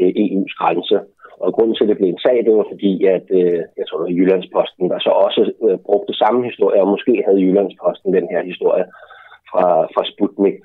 øh 0.00 0.12
EU's 0.22 0.54
grænse. 0.60 0.98
Og 1.44 1.52
grunden 1.54 1.74
til, 1.74 1.84
at 1.84 1.88
det 1.90 1.98
blev 1.98 2.08
en 2.10 2.24
sag, 2.26 2.36
det 2.46 2.54
var 2.58 2.66
fordi, 2.72 2.92
at 3.16 3.26
øh, 3.40 3.60
jeg 3.78 3.84
tror, 3.86 3.98
det 3.98 4.06
var 4.06 4.18
Jyllandsposten, 4.18 4.90
der 4.92 4.98
så 4.98 5.12
også 5.26 5.42
øh, 5.66 5.78
brugte 5.86 6.14
samme 6.14 6.40
historie, 6.50 6.80
og 6.82 6.88
måske 6.88 7.22
havde 7.26 7.42
Jyllandsposten 7.44 8.14
den 8.18 8.26
her 8.32 8.42
historie 8.50 8.84
fra, 9.50 9.64
fra 9.94 10.02
Sputnik. 10.12 10.56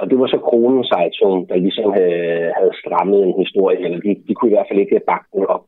Og 0.00 0.04
det 0.10 0.18
var 0.18 0.26
så 0.26 0.38
Kronen 0.48 0.84
Zeitung, 0.92 1.48
der 1.48 1.56
ligesom 1.66 1.88
havde, 1.92 2.52
havde 2.58 2.74
strammet 2.82 3.20
en 3.22 3.34
historie, 3.44 3.78
eller 3.84 3.98
de, 4.00 4.10
de 4.28 4.34
kunne 4.34 4.50
i 4.50 4.54
hvert 4.54 4.68
fald 4.70 4.80
ikke 4.84 5.06
bakke 5.10 5.28
den 5.34 5.46
op. 5.56 5.66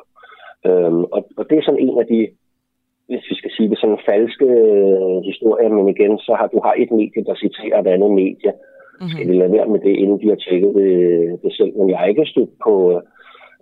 Øhm, 0.66 1.04
og, 1.04 1.20
og 1.38 1.44
det 1.50 1.58
er 1.58 1.62
sådan 1.62 1.84
en 1.88 1.98
af 2.02 2.06
de, 2.06 2.28
hvis 3.08 3.24
vi 3.30 3.34
skal 3.34 3.50
sige 3.56 3.68
det, 3.70 3.78
sådan 3.78 4.06
falske 4.10 4.44
øh, 4.44 5.18
historier, 5.30 5.68
men 5.68 5.88
igen, 5.88 6.18
så 6.18 6.32
har 6.38 6.46
du 6.46 6.60
har 6.64 6.74
et 6.78 6.90
medie, 6.90 7.24
der 7.24 7.34
citerer 7.34 7.80
et 7.80 7.86
andet 7.86 8.10
medie. 8.10 8.52
Mm-hmm. 8.52 9.08
Skal 9.08 9.28
vi 9.28 9.34
lade 9.34 9.52
være 9.52 9.68
med 9.72 9.80
det, 9.86 9.94
inden 10.02 10.20
de 10.22 10.28
har 10.28 10.36
tjekket 10.36 10.74
det, 10.74 10.92
det 11.42 11.52
selv? 11.58 11.72
Men 11.78 11.90
jeg 11.90 11.98
har 11.98 12.06
ikke 12.06 12.32
stødt 12.32 12.54
på 12.66 12.72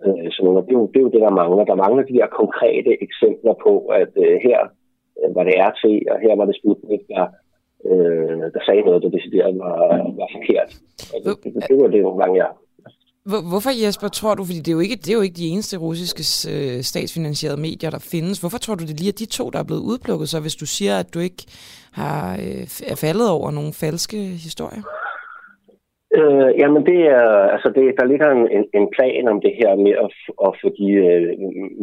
øh, 0.05 0.27
sådan 0.31 0.45
noget. 0.45 0.67
Det 0.67 0.73
er, 0.75 0.79
jo, 0.79 0.87
det 0.91 0.99
er 0.99 1.05
jo 1.07 1.13
det, 1.15 1.21
der 1.25 1.39
mangler. 1.41 1.65
Der 1.65 1.81
mangler 1.83 2.03
de 2.03 2.19
her 2.19 2.27
konkrete 2.41 2.91
eksempler 3.05 3.53
på, 3.65 3.73
at 4.01 4.11
øh, 4.25 4.35
her 4.47 4.59
øh, 5.19 5.35
var 5.35 5.43
det 5.43 5.55
RT, 5.69 5.83
og 6.11 6.17
her 6.23 6.35
var 6.39 6.45
det 6.45 6.55
Sputnik, 6.59 7.03
der, 7.13 7.25
øh, 7.89 8.43
der 8.53 8.61
sagde 8.65 8.81
noget, 8.87 9.03
der 9.03 9.09
decideret 9.17 9.59
var, 9.65 9.77
var 10.19 10.29
forkert. 10.35 10.71
Og 11.13 11.17
det, 11.23 11.31
det, 11.43 11.49
det, 11.53 11.63
det 11.69 11.75
var 11.81 11.89
det 11.93 12.01
nogle 12.01 12.19
gange, 12.21 12.37
jeg 12.43 12.49
hvor, 13.29 13.41
hvorfor 13.51 13.71
Jesper, 13.83 14.07
tror 14.07 14.33
du, 14.35 14.43
fordi 14.43 14.61
det 14.63 14.71
er 14.71 14.77
jo 14.79 14.83
ikke, 14.85 15.01
det 15.03 15.09
er 15.11 15.19
jo 15.19 15.25
ikke 15.27 15.41
de 15.43 15.51
eneste 15.53 15.75
russiske 15.85 16.23
øh, 16.53 16.77
statsfinansierede 16.91 17.61
medier, 17.67 17.89
der 17.95 18.09
findes. 18.13 18.39
Hvorfor 18.41 18.59
tror 18.61 18.75
du, 18.75 18.83
det 18.85 18.99
lige 18.99 19.13
er 19.13 19.21
de 19.23 19.35
to, 19.37 19.45
der 19.53 19.59
er 19.59 19.69
blevet 19.69 19.87
udplukket, 19.91 20.27
så 20.29 20.37
hvis 20.41 20.59
du 20.61 20.65
siger, 20.77 20.93
at 20.99 21.09
du 21.13 21.19
ikke 21.27 21.43
har, 21.99 22.21
øh, 22.45 22.65
er 22.91 22.97
faldet 23.05 23.27
over 23.37 23.49
nogle 23.57 23.73
falske 23.83 24.19
historier? 24.47 24.83
Øh, 26.19 26.49
jamen 26.61 26.81
det 26.89 26.99
er, 27.17 27.27
altså 27.55 27.69
det, 27.75 27.85
der 27.99 28.05
ligger 28.11 28.29
en, 28.37 28.45
en, 28.57 28.65
en 28.79 28.87
plan 28.95 29.27
om 29.33 29.41
det 29.45 29.53
her 29.59 29.71
med 29.85 29.93
at, 30.05 30.13
at 30.47 30.51
få 30.61 30.67
de 30.79 30.87
øh, 31.05 31.23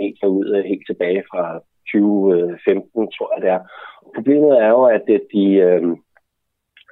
medier 0.00 0.28
ud 0.38 0.46
øh, 0.56 0.64
helt 0.70 0.86
tilbage 0.90 1.22
fra 1.30 1.44
2015, 1.92 3.02
øh, 3.02 3.08
tror 3.16 3.28
jeg 3.34 3.42
det 3.44 3.50
er. 3.56 3.60
Problemet 4.16 4.52
er 4.64 4.68
jo, 4.76 4.82
at 4.96 5.06
øh, 5.08 5.20
de, 5.34 5.44
øh, 5.66 5.82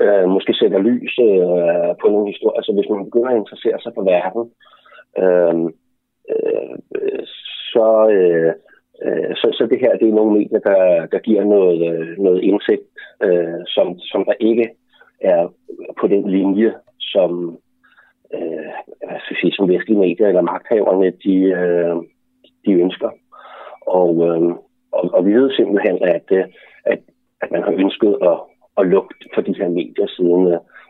øh, 0.00 0.28
måske 0.28 0.55
sætter 0.55 0.78
lys 0.78 1.14
øh, 1.18 1.92
på 2.00 2.07
nogle 2.09 2.31
historier. 2.33 2.57
Altså 2.57 2.72
hvis 2.72 2.90
man 2.90 3.05
begynder 3.05 3.31
at 3.31 3.37
interessere 3.37 3.78
sig 3.81 3.92
for 3.94 4.05
verden, 4.14 4.44
øh, 5.22 5.57
øh, 6.33 7.24
så, 7.72 7.88
øh, 8.16 8.52
øh 9.05 9.37
så, 9.37 9.46
så 9.59 9.66
det 9.70 9.78
her 9.81 9.96
det 9.96 10.09
er 10.09 10.18
nogle 10.18 10.33
medier, 10.38 10.59
der, 10.59 11.07
der 11.07 11.18
giver 11.18 11.44
noget, 11.44 11.78
øh, 11.92 12.18
noget 12.18 12.42
indsigt, 12.42 12.83
øh, 13.22 13.61
som, 13.66 13.98
som 13.98 14.24
der 14.24 14.35
ikke 14.40 14.68
er 15.20 15.48
på 16.00 16.07
den 16.07 16.31
linje, 16.31 16.74
som, 17.00 17.59
øh, 18.35 18.70
hvad 19.07 19.18
skal 19.20 19.35
jeg 19.35 19.40
sige, 19.40 19.52
som 19.52 19.68
vestlige 19.68 19.98
medier 19.98 20.28
eller 20.28 20.50
magthaverne, 20.52 21.11
de, 21.24 21.37
øh, 21.62 21.96
de 22.66 22.72
ønsker. 22.72 23.11
Og, 23.87 24.11
øh, 24.28 24.50
og, 24.92 25.05
og 25.14 25.26
vi 25.26 25.33
ved 25.35 25.50
simpelthen, 25.50 25.98
at, 26.02 26.26
øh, 26.31 26.44
at, 26.85 26.98
at 27.42 27.50
man 27.50 27.62
har 27.62 27.72
ønsket 27.72 28.18
at 28.22 28.38
at 28.78 28.87
lukke 28.87 29.14
for 29.35 29.40
de 29.40 29.54
her 29.61 29.68
medier 29.68 30.06
siden 30.16 30.42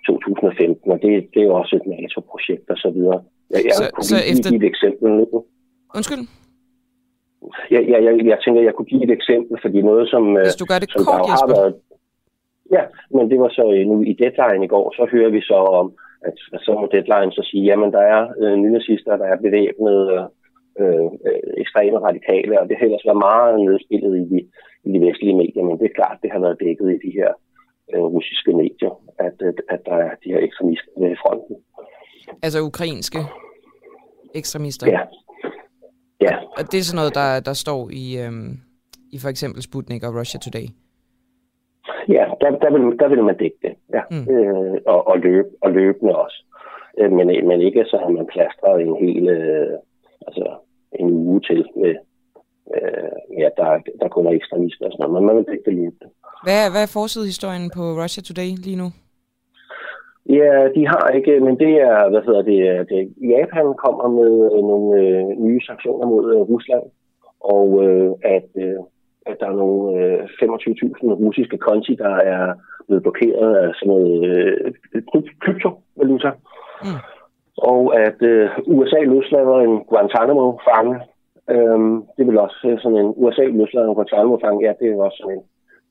2015, 0.07 0.91
øh, 0.91 0.95
og 0.95 0.99
det, 1.03 1.11
det 1.33 1.41
er 1.43 1.47
jo 1.51 1.55
også 1.55 1.77
et 1.77 1.87
NATO-projekt 1.87 2.71
og 2.71 2.79
så 2.85 2.91
videre. 2.97 3.21
Jeg, 3.51 3.61
jeg 3.65 3.75
så, 3.79 3.91
kunne 3.95 4.05
så 4.05 4.17
lige 4.17 4.31
efter... 4.33 4.51
give 4.51 4.61
et 4.65 4.69
eksempel 4.73 5.09
nu. 5.19 5.27
Undskyld? 5.97 6.25
jeg, 7.71 7.83
jeg, 7.93 8.01
jeg, 8.07 8.15
jeg 8.33 8.39
tænker, 8.45 8.63
jeg 8.63 8.75
kunne 8.75 8.91
give 8.93 9.05
et 9.05 9.15
eksempel, 9.19 9.55
fordi 9.63 9.79
noget, 9.83 10.09
som... 10.09 10.23
Hvis 10.49 10.63
du 10.63 10.67
gør 10.71 10.79
det 10.79 10.91
som 10.91 11.05
kort, 11.05 11.29
Jesper. 11.31 11.55
Været, 11.57 11.75
ja, 12.77 12.83
men 13.17 13.31
det 13.31 13.39
var 13.41 13.51
så 13.59 13.65
nu 13.91 13.97
i 14.11 14.13
deadline 14.23 14.65
i 14.65 14.73
går, 14.75 14.87
så 14.99 15.03
hører 15.13 15.31
vi 15.37 15.41
så 15.41 15.59
om, 15.81 15.87
at, 16.29 16.37
at 16.55 16.61
så 16.67 16.73
må 16.81 16.87
deadline 16.93 17.33
så 17.33 17.43
sige, 17.51 17.65
jamen 17.71 17.93
der 17.97 18.05
er 18.15 18.23
øh, 18.43 18.55
nynazister, 18.63 19.17
der 19.17 19.29
er 19.33 19.45
bevæbnet 19.47 19.99
øh, 20.13 20.25
øh, 20.81 21.11
ekstreme 21.63 21.99
radikale, 22.09 22.61
og 22.61 22.69
det 22.69 22.77
har 22.77 22.85
ellers 22.85 23.09
været 23.09 23.25
meget 23.31 23.61
nedspillet 23.67 24.13
i 24.23 24.25
de, 24.33 24.39
i 24.87 24.89
de 24.95 25.01
vestlige 25.07 25.39
medier, 25.43 25.65
men 25.65 25.79
det 25.79 25.87
er 25.87 25.99
klart, 25.99 26.23
det 26.23 26.31
har 26.33 26.41
været 26.45 26.61
dækket 26.65 26.89
i 26.93 27.03
de 27.07 27.13
her 27.19 27.31
øh, 27.95 28.03
russiske 28.03 28.53
medier, 28.53 28.93
at, 29.19 29.37
at, 29.49 29.55
at 29.69 29.81
der 29.87 29.95
er 29.95 30.15
de 30.25 30.29
her 30.33 30.39
ekstremister 30.39 30.91
ved 31.01 31.17
fronten. 31.23 31.57
Altså 32.43 32.61
ukrainske 32.61 33.19
ekstremister? 34.35 34.87
Ja. 34.87 35.01
ja. 36.21 36.37
Og 36.59 36.63
det 36.73 36.79
er 36.79 36.83
sådan 36.83 37.01
noget, 37.01 37.15
der, 37.15 37.41
der 37.41 37.53
står 37.53 37.91
i, 37.93 38.05
øhm, 38.25 38.51
i 39.13 39.19
for 39.23 39.29
eksempel 39.29 39.63
Sputnik 39.63 40.03
og 40.05 40.15
Russia 40.21 40.41
Today? 40.41 40.67
Ja, 42.09 42.25
der, 42.41 42.51
der, 42.63 42.71
vil, 42.73 42.99
der 42.99 43.09
vil 43.09 43.25
man 43.25 43.37
dække 43.37 43.59
det, 43.63 43.75
ja. 43.95 44.03
Mm. 44.11 44.35
Øh, 44.35 44.79
og, 44.87 45.09
og, 45.09 45.19
løb, 45.19 45.47
og 45.61 45.73
løbende 45.73 46.17
også. 46.17 46.45
Øh, 46.99 47.13
men, 47.13 47.27
men 47.49 47.61
ikke 47.61 47.85
så 47.85 47.97
har 47.97 48.09
man 48.09 48.27
plastret 48.27 48.83
en 48.83 48.97
hel, 48.97 49.29
øh, 49.29 49.79
altså 50.27 50.57
en 50.93 51.11
uge 51.11 51.41
til 51.41 51.69
med, 51.77 51.95
øh, 52.75 53.39
ja, 53.41 53.49
der, 53.57 53.81
der 54.01 54.09
kun 54.09 54.27
er 54.27 54.31
ekstremister 54.31 54.87
og 54.87 54.93
sådan 54.93 55.03
noget, 55.03 55.15
men 55.15 55.27
man 55.27 55.37
vil 55.37 55.45
dække 55.51 55.65
det 55.65 55.75
løbende. 55.75 56.09
Hvad, 56.45 56.71
hvad 56.73 56.83
er 56.83 56.97
forsidehistorien 56.99 57.71
på 57.77 57.83
Russia 58.01 58.23
Today 58.23 58.51
lige 58.67 58.81
nu? 58.83 58.89
Ja, 60.39 60.55
de 60.77 60.83
har 60.93 61.07
ikke, 61.19 61.41
men 61.41 61.59
det 61.59 61.73
er, 61.89 62.11
hvad 62.11 62.23
hedder 62.27 62.43
det, 62.43 62.89
det 62.91 63.01
Japan 63.35 63.69
kommer 63.85 64.07
med 64.19 64.33
nogle 64.71 64.89
øh, 65.03 65.25
nye 65.47 65.61
sanktioner 65.69 66.07
mod 66.07 66.25
øh, 66.35 66.41
Rusland, 66.53 66.85
og 67.41 67.67
øh, 67.85 68.11
at, 68.37 68.49
øh, 68.65 68.81
at 69.27 69.37
der 69.41 69.47
er 69.47 69.61
nogle 69.63 69.99
øh, 70.01 70.23
25.000 70.23 71.13
russiske 71.25 71.59
konti, 71.59 71.95
der 71.95 72.15
er 72.33 72.55
blevet 72.87 73.03
blokeret 73.03 73.57
af 73.57 73.71
sådan 73.75 73.89
noget 73.95 74.15
øh, 74.31 74.73
kryptovaluta. 75.43 76.31
Mm. 76.85 77.01
Og 77.57 78.01
at 78.01 78.23
øh, 78.23 78.51
USA 78.67 79.01
løslader 79.01 79.59
en 79.59 79.85
Guantanamo-fange. 79.91 80.95
Øhm, 81.51 81.97
det 82.17 82.27
vil 82.27 82.39
også 82.39 82.69
øh, 82.69 82.79
sådan 82.79 82.99
en 82.99 83.13
USA 83.17 83.45
løslader 83.45 83.89
en 83.89 83.95
Guantanamo-fange, 83.95 84.65
ja, 84.67 84.73
det 84.81 84.87
er 84.89 84.97
også 84.97 85.19
sådan 85.21 85.37
en 85.37 85.45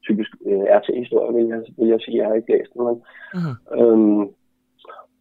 typisk 0.08 0.32
øh, 0.46 0.64
RT-historie, 0.78 1.34
vil 1.36 1.48
jeg, 1.48 1.62
vil 1.78 1.90
jeg 1.90 2.00
sige. 2.02 2.18
Jeg 2.18 2.28
har 2.28 2.36
ikke 2.36 2.54
læst 2.58 2.74
den, 2.74 2.84
men... 2.88 2.98
Mm. 3.34 3.56
Øhm, 3.80 4.30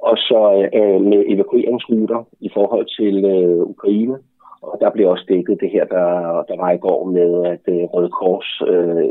og 0.09 0.17
så 0.17 0.69
øh, 0.79 1.01
med 1.11 1.25
evakueringsruter 1.33 2.21
i 2.41 2.51
forhold 2.55 2.87
til 2.99 3.25
øh, 3.25 3.63
Ukraine. 3.75 4.19
Og 4.63 4.79
der 4.81 4.91
blev 4.91 5.09
også 5.09 5.25
dækket 5.29 5.61
det 5.61 5.71
her, 5.71 5.85
der, 5.85 6.09
der 6.49 6.57
var 6.63 6.71
i 6.71 6.83
går 6.87 7.05
med, 7.05 7.31
at 7.55 7.65
øh, 7.75 7.83
Røde 7.93 8.11
Kors 8.19 8.63
øh, 8.73 9.05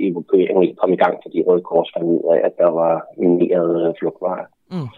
evakueringen 0.00 0.62
ikke 0.62 0.76
kom 0.76 0.92
i 0.92 0.96
gang, 0.96 1.14
fordi 1.24 1.42
Røde 1.42 1.62
Kors 1.62 1.90
fandt 1.94 2.08
ud 2.08 2.22
af, 2.34 2.40
at 2.46 2.54
der 2.58 2.70
var 2.70 2.94
mineret 3.18 3.88
øh, 3.88 3.94
flugtveje. 3.98 4.46
Mm. 4.70 4.88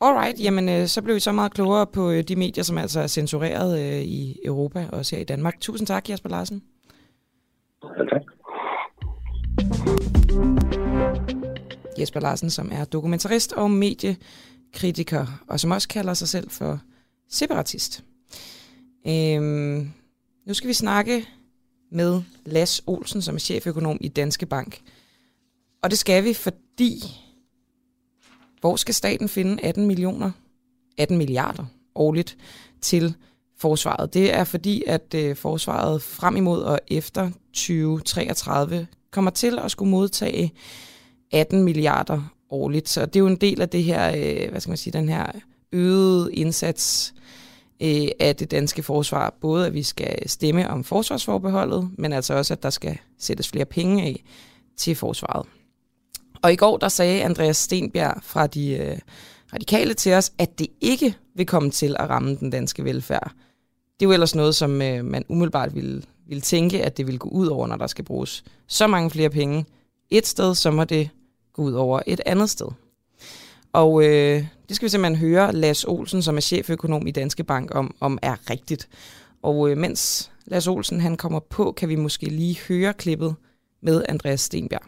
Alright, 0.00 0.44
jamen 0.44 0.68
øh, 0.68 0.86
så 0.86 1.02
blev 1.02 1.14
vi 1.14 1.20
så 1.20 1.32
meget 1.32 1.54
klogere 1.54 1.86
på 1.86 2.10
øh, 2.10 2.22
de 2.28 2.36
medier, 2.36 2.64
som 2.64 2.78
altså 2.78 3.00
er 3.00 3.06
censureret 3.06 3.72
øh, 3.82 4.02
i 4.02 4.36
Europa 4.44 4.80
og 4.92 4.98
også 4.98 5.16
her 5.16 5.22
i 5.22 5.30
Danmark. 5.32 5.60
Tusind 5.60 5.86
tak, 5.86 6.08
Jasper 6.08 6.28
Larsen. 6.28 6.62
Ja, 7.98 8.04
tak. 8.04 8.22
Jesper 11.98 12.20
Larsen, 12.20 12.50
som 12.50 12.68
er 12.72 12.84
dokumentarist 12.84 13.52
og 13.52 13.70
mediekritiker, 13.70 15.26
og 15.48 15.60
som 15.60 15.70
også 15.70 15.88
kalder 15.88 16.14
sig 16.14 16.28
selv 16.28 16.50
for 16.50 16.80
separatist. 17.28 18.04
Øhm, 19.06 19.90
nu 20.46 20.54
skal 20.54 20.68
vi 20.68 20.74
snakke 20.74 21.26
med 21.92 22.22
Las 22.46 22.82
Olsen, 22.86 23.22
som 23.22 23.34
er 23.34 23.38
cheføkonom 23.38 23.98
i 24.00 24.08
Danske 24.08 24.46
Bank. 24.46 24.80
Og 25.82 25.90
det 25.90 25.98
skal 25.98 26.24
vi, 26.24 26.34
fordi 26.34 27.02
hvor 28.60 28.76
skal 28.76 28.94
staten 28.94 29.28
finde 29.28 29.62
18 29.62 29.86
millioner, 29.86 30.30
18 30.98 31.18
milliarder 31.18 31.64
årligt 31.94 32.36
til 32.80 33.14
forsvaret? 33.58 34.14
Det 34.14 34.34
er 34.34 34.44
fordi, 34.44 34.84
at 34.86 35.14
øh, 35.14 35.36
forsvaret 35.36 36.02
frem 36.02 36.36
imod 36.36 36.62
og 36.62 36.80
efter 36.88 37.30
2033 37.52 38.86
kommer 39.12 39.30
til 39.30 39.58
at 39.58 39.70
skulle 39.70 39.90
modtage 39.90 40.52
18 41.32 41.64
milliarder 41.64 42.22
årligt. 42.50 42.88
Så 42.88 43.06
det 43.06 43.16
er 43.16 43.20
jo 43.20 43.26
en 43.26 43.36
del 43.36 43.60
af 43.60 43.68
det 43.68 43.84
her, 43.84 44.12
øh, 44.16 44.50
hvad 44.50 44.60
skal 44.60 44.70
man 44.70 44.76
sige, 44.76 44.92
den 44.92 45.08
her 45.08 45.26
øgede 45.72 46.34
indsats 46.34 47.14
øh, 47.82 48.08
af 48.20 48.36
det 48.36 48.50
danske 48.50 48.82
forsvar. 48.82 49.34
Både 49.40 49.66
at 49.66 49.74
vi 49.74 49.82
skal 49.82 50.28
stemme 50.28 50.70
om 50.70 50.84
forsvarsforbeholdet, 50.84 51.90
men 51.98 52.12
altså 52.12 52.34
også, 52.34 52.54
at 52.54 52.62
der 52.62 52.70
skal 52.70 52.98
sættes 53.18 53.48
flere 53.48 53.64
penge 53.64 54.02
af 54.02 54.24
til 54.76 54.94
forsvaret. 54.94 55.46
Og 56.42 56.52
i 56.52 56.56
går 56.56 56.76
der 56.76 56.88
sagde 56.88 57.22
Andreas 57.22 57.56
Stenbjerg 57.56 58.22
fra 58.22 58.46
de 58.46 58.70
øh, 58.70 58.98
radikale 59.54 59.94
til 59.94 60.12
os, 60.12 60.32
at 60.38 60.58
det 60.58 60.66
ikke 60.80 61.14
vil 61.34 61.46
komme 61.46 61.70
til 61.70 61.96
at 61.98 62.10
ramme 62.10 62.36
den 62.36 62.50
danske 62.50 62.84
velfærd. 62.84 63.32
Det 64.00 64.06
er 64.06 64.08
jo 64.08 64.12
ellers 64.12 64.34
noget, 64.34 64.54
som 64.54 64.82
øh, 64.82 65.04
man 65.04 65.24
umiddelbart 65.28 65.74
ville, 65.74 66.02
ville 66.30 66.42
tænke, 66.42 66.84
at 66.84 66.96
det 66.96 67.06
vil 67.06 67.18
gå 67.18 67.28
ud 67.28 67.46
over, 67.46 67.66
når 67.66 67.76
der 67.76 67.86
skal 67.86 68.04
bruges 68.04 68.44
så 68.66 68.86
mange 68.86 69.10
flere 69.10 69.30
penge 69.30 69.64
et 70.10 70.26
sted, 70.26 70.54
så 70.54 70.70
må 70.70 70.84
det 70.84 71.10
gå 71.52 71.62
ud 71.62 71.72
over 71.72 72.00
et 72.06 72.20
andet 72.26 72.50
sted. 72.50 72.68
Og 73.72 74.02
øh, 74.04 74.44
det 74.68 74.76
skal 74.76 74.86
vi 74.86 74.90
simpelthen 74.90 75.28
høre 75.28 75.52
Lars 75.52 75.84
Olsen, 75.84 76.22
som 76.22 76.36
er 76.36 76.40
cheføkonom 76.40 77.06
i 77.06 77.10
Danske 77.10 77.44
Bank, 77.44 77.74
om, 77.74 77.94
om 78.00 78.18
er 78.22 78.50
rigtigt. 78.50 78.88
Og 79.42 79.70
øh, 79.70 79.76
mens 79.76 80.32
Lars 80.44 80.68
Olsen 80.68 81.00
han 81.00 81.16
kommer 81.16 81.40
på, 81.40 81.72
kan 81.72 81.88
vi 81.88 81.96
måske 81.96 82.26
lige 82.26 82.58
høre 82.68 82.94
klippet 82.94 83.34
med 83.80 84.04
Andreas 84.08 84.40
Stenberg. 84.40 84.82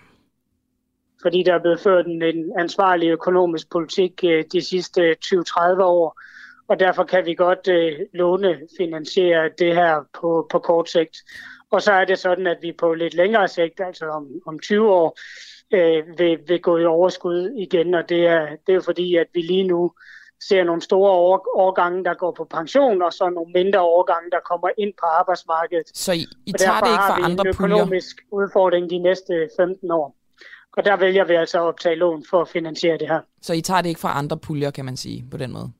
Fordi 1.22 1.42
der 1.42 1.54
er 1.54 1.60
blevet 1.60 1.80
ført 1.80 2.06
en, 2.06 2.22
en 2.22 2.52
ansvarlig 2.58 3.08
økonomisk 3.08 3.70
politik 3.70 4.24
øh, 4.24 4.44
de 4.52 4.62
sidste 4.62 5.16
20-30 5.24 5.82
år, 5.82 6.20
og 6.72 6.80
derfor 6.80 7.04
kan 7.04 7.26
vi 7.26 7.34
godt 7.34 7.68
øh, 7.68 7.98
låne 8.12 8.60
finansiere 8.78 9.50
det 9.58 9.74
her 9.74 10.04
på, 10.20 10.46
på 10.50 10.58
kort 10.58 10.90
sigt. 10.90 11.16
Og 11.70 11.82
så 11.82 11.92
er 11.92 12.04
det 12.04 12.18
sådan, 12.18 12.46
at 12.46 12.58
vi 12.62 12.72
på 12.72 12.94
lidt 12.94 13.14
længere 13.14 13.48
sigt, 13.48 13.80
altså 13.80 14.06
om, 14.06 14.26
om 14.46 14.58
20 14.58 14.90
år, 14.92 15.18
øh, 15.74 16.18
vil, 16.18 16.38
vil 16.48 16.60
gå 16.60 16.78
i 16.78 16.84
overskud 16.84 17.50
igen, 17.56 17.94
og 17.94 18.08
det 18.08 18.26
er, 18.26 18.46
det 18.66 18.74
er 18.74 18.80
fordi, 18.80 19.16
at 19.16 19.26
vi 19.34 19.40
lige 19.40 19.64
nu 19.64 19.92
ser 20.48 20.64
nogle 20.64 20.82
store 20.82 21.10
årgange, 21.54 22.04
der 22.04 22.14
går 22.14 22.32
på 22.32 22.44
pension, 22.44 23.02
og 23.02 23.12
så 23.12 23.30
nogle 23.30 23.52
mindre 23.52 23.80
årgange, 23.80 24.30
der 24.30 24.40
kommer 24.50 24.68
ind 24.78 24.92
på 25.00 25.06
arbejdsmarkedet. 25.06 25.86
Så 25.94 26.12
I, 26.12 26.26
I 26.46 26.52
tager 26.52 26.80
det 26.80 26.90
ikke 26.90 27.08
fra 27.10 27.24
andre 27.24 27.44
puljer? 27.44 27.76
en 27.76 27.80
økonomisk 27.80 28.16
udfordring 28.30 28.90
de 28.90 28.98
næste 28.98 29.48
15 29.56 29.90
år. 29.90 30.16
Og 30.76 30.84
der 30.84 30.96
vælger 30.96 31.24
vi 31.24 31.34
altså 31.34 31.58
at 31.58 31.62
optage 31.62 31.96
lån 31.96 32.24
for 32.30 32.40
at 32.40 32.48
finansiere 32.48 32.98
det 32.98 33.08
her. 33.08 33.20
Så 33.42 33.52
I 33.52 33.60
tager 33.60 33.82
det 33.82 33.88
ikke 33.88 34.00
fra 34.00 34.18
andre 34.18 34.36
puljer, 34.38 34.70
kan 34.70 34.84
man 34.84 34.96
sige, 34.96 35.24
på 35.30 35.36
den 35.36 35.52
måde? 35.52 35.72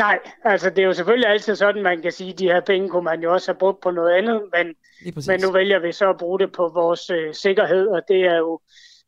Nej, 0.00 0.18
altså 0.44 0.70
det 0.70 0.78
er 0.78 0.86
jo 0.86 0.92
selvfølgelig 0.92 1.28
altid 1.28 1.56
sådan, 1.56 1.82
man 1.82 2.02
kan 2.02 2.12
sige, 2.12 2.32
at 2.32 2.38
de 2.38 2.44
her 2.44 2.60
penge 2.60 2.88
kunne 2.88 3.04
man 3.04 3.22
jo 3.22 3.32
også 3.32 3.52
have 3.52 3.58
brugt 3.58 3.80
på 3.80 3.90
noget 3.90 4.12
andet, 4.12 4.42
men, 4.54 4.66
men 5.26 5.40
nu 5.40 5.52
vælger 5.52 5.78
vi 5.78 5.92
så 5.92 6.10
at 6.10 6.18
bruge 6.18 6.38
det 6.38 6.52
på 6.52 6.70
vores 6.74 7.10
øh, 7.10 7.34
sikkerhed, 7.34 7.86
og 7.86 8.02
det 8.08 8.20
er 8.20 8.36
jo 8.36 8.60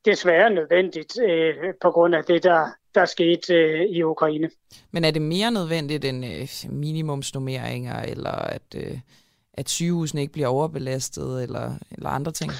desværre 0.04 0.50
nødvendigt 0.50 1.18
øh, 1.28 1.54
på 1.82 1.90
grund 1.90 2.14
af 2.14 2.24
det, 2.24 2.42
der, 2.42 2.66
der 2.94 3.04
skete 3.04 3.54
øh, 3.54 3.80
i 3.80 4.02
Ukraine. 4.02 4.50
Men 4.90 5.04
er 5.04 5.10
det 5.10 5.22
mere 5.22 5.50
nødvendigt 5.50 6.04
end 6.04 6.24
øh, 6.26 6.72
minimumsnummeringer, 6.72 8.02
eller 8.02 8.30
at, 8.30 8.74
øh, 8.76 8.98
at 9.54 9.68
sygehusene 9.68 10.20
ikke 10.20 10.32
bliver 10.32 10.48
overbelastet, 10.48 11.42
eller, 11.42 11.72
eller 11.90 12.08
andre 12.08 12.32
ting? 12.32 12.50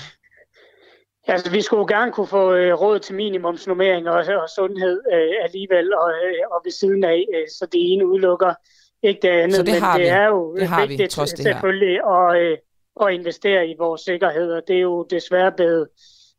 Altså, 1.27 1.51
vi 1.51 1.63
skulle 1.63 1.97
gerne 1.97 2.13
kunne 2.13 2.27
få 2.27 2.53
øh, 2.53 2.75
råd 2.75 2.99
til 2.99 3.15
minimumsnummering 3.15 4.09
og, 4.09 4.25
og 4.43 4.49
sundhed 4.57 5.01
øh, 5.13 5.33
alligevel, 5.43 5.95
og, 5.95 6.11
øh, 6.11 6.35
og 6.51 6.61
ved 6.65 6.73
siden 6.73 7.05
af, 7.05 7.25
øh, 7.35 7.49
så 7.49 7.67
det 7.73 7.93
ene 7.93 8.07
udelukker 8.07 8.55
ikke 9.03 9.21
det 9.23 9.29
andet. 9.29 9.57
Så 9.57 9.63
det 9.63 9.81
har 9.81 9.99
men 9.99 10.07
det 10.07 10.13
vi. 10.13 10.19
er 10.19 10.27
jo 10.27 10.57
det 10.57 10.69
har 10.69 10.81
vigtigt 10.81 11.03
vi, 11.03 11.09
trods 11.09 11.33
det 11.33 11.45
selvfølgelig 11.45 12.01
at, 12.07 12.43
øh, 12.43 12.59
at 13.01 13.15
investere 13.15 13.69
i 13.69 13.75
vores 13.79 14.01
sikkerhed, 14.01 14.53
og 14.53 14.63
det 14.69 14.77
er 14.77 14.81
jo 14.81 15.07
desværre 15.11 15.53
blevet, 15.53 15.89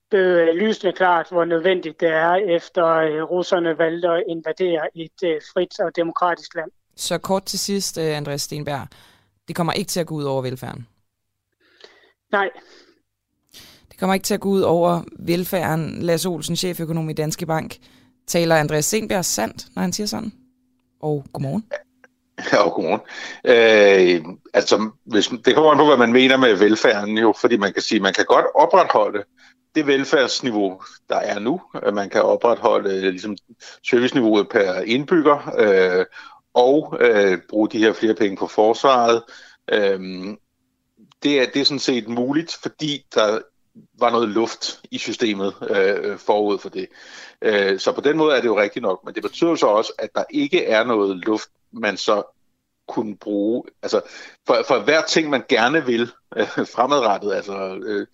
blevet 0.09 0.41
øh, 0.41 0.55
lysende 0.55 0.93
klart, 0.93 1.27
hvor 1.31 1.45
nødvendigt 1.45 1.99
det 1.99 2.09
er, 2.09 2.33
efter 2.33 2.85
øh, 2.85 3.23
russerne 3.23 3.77
valgte 3.77 4.07
at 4.07 4.23
invadere 4.27 4.97
et 4.97 5.23
øh, 5.23 5.41
frit 5.53 5.79
og 5.79 5.95
demokratisk 5.95 6.55
land. 6.55 6.71
Så 6.95 7.17
kort 7.17 7.43
til 7.43 7.59
sidst, 7.59 7.97
øh, 7.97 8.17
Andreas 8.17 8.41
Stenberg, 8.41 8.87
det 9.47 9.55
kommer 9.55 9.73
ikke 9.73 9.89
til 9.89 9.99
at 9.99 10.07
gå 10.07 10.15
ud 10.15 10.23
over 10.23 10.41
velfærden? 10.41 10.87
Nej, 12.31 12.49
det 13.93 13.99
kommer 13.99 14.13
ikke 14.13 14.23
til 14.23 14.33
at 14.33 14.39
gå 14.39 14.49
ud 14.49 14.61
over 14.61 15.01
velfærden. 15.19 16.01
Lars 16.01 16.25
Olsen, 16.25 16.55
cheføkonom 16.55 17.09
i 17.09 17.13
Danske 17.13 17.45
Bank, 17.45 17.77
taler 18.27 18.55
Andreas 18.55 18.85
Senberg 18.85 19.25
sandt, 19.25 19.65
når 19.75 19.81
han 19.81 19.93
siger 19.93 20.07
sådan? 20.07 20.31
Og 21.01 21.25
godmorgen. 21.33 21.65
Ja, 22.51 22.57
og 22.57 22.73
godmorgen. 22.73 23.01
Øh, 23.45 24.35
altså, 24.53 24.89
hvis, 25.05 25.27
det 25.45 25.55
kommer 25.55 25.71
an 25.71 25.77
på, 25.77 25.85
hvad 25.85 25.97
man 25.97 26.13
mener 26.13 26.37
med 26.37 26.55
velfærden, 26.55 27.17
jo, 27.17 27.33
fordi 27.41 27.57
man 27.57 27.73
kan 27.73 27.81
sige, 27.81 27.99
man 27.99 28.13
kan 28.13 28.25
godt 28.25 28.45
opretholde 28.55 29.23
det 29.75 29.87
velfærdsniveau, 29.87 30.81
der 31.09 31.15
er 31.15 31.39
nu. 31.39 31.61
Øh, 31.85 31.93
man 31.93 32.09
kan 32.09 32.21
opretholde 32.21 32.95
øh, 32.95 33.01
ligesom, 33.01 33.37
serviceniveauet 33.89 34.49
per 34.49 34.73
indbygger, 34.73 35.53
øh, 35.57 36.05
og 36.53 36.97
øh, 36.99 37.37
bruge 37.49 37.69
de 37.69 37.79
her 37.79 37.93
flere 37.93 38.15
penge 38.15 38.37
på 38.37 38.47
forsvaret. 38.47 39.23
Øh, 39.71 39.99
det, 41.23 41.41
er, 41.41 41.45
det 41.53 41.61
er 41.61 41.65
sådan 41.65 41.79
set 41.79 42.07
muligt, 42.07 42.57
fordi 42.61 43.05
der 43.15 43.39
var 43.99 44.11
noget 44.11 44.29
luft 44.29 44.81
i 44.91 44.97
systemet 44.97 45.53
øh, 45.69 46.11
øh, 46.11 46.17
forud 46.17 46.59
for 46.59 46.69
det. 46.69 46.87
Øh, 47.41 47.79
så 47.79 47.91
på 47.91 48.01
den 48.01 48.17
måde 48.17 48.35
er 48.35 48.41
det 48.41 48.47
jo 48.47 48.59
rigtigt 48.59 48.83
nok, 48.83 49.05
men 49.05 49.13
det 49.13 49.23
betyder 49.23 49.55
så 49.55 49.67
også, 49.67 49.93
at 49.99 50.09
der 50.15 50.23
ikke 50.29 50.65
er 50.65 50.83
noget 50.83 51.17
luft, 51.17 51.49
man 51.71 51.97
så 51.97 52.23
kunne 52.87 53.17
bruge. 53.17 53.63
Altså, 53.81 54.01
for, 54.47 54.63
for 54.67 54.79
hver 54.79 55.01
ting, 55.01 55.29
man 55.29 55.43
gerne 55.49 55.85
vil 55.85 56.11
øh, 56.35 56.47
fremadrettet, 56.47 57.33
altså 57.33 57.79
øh, 57.83 58.07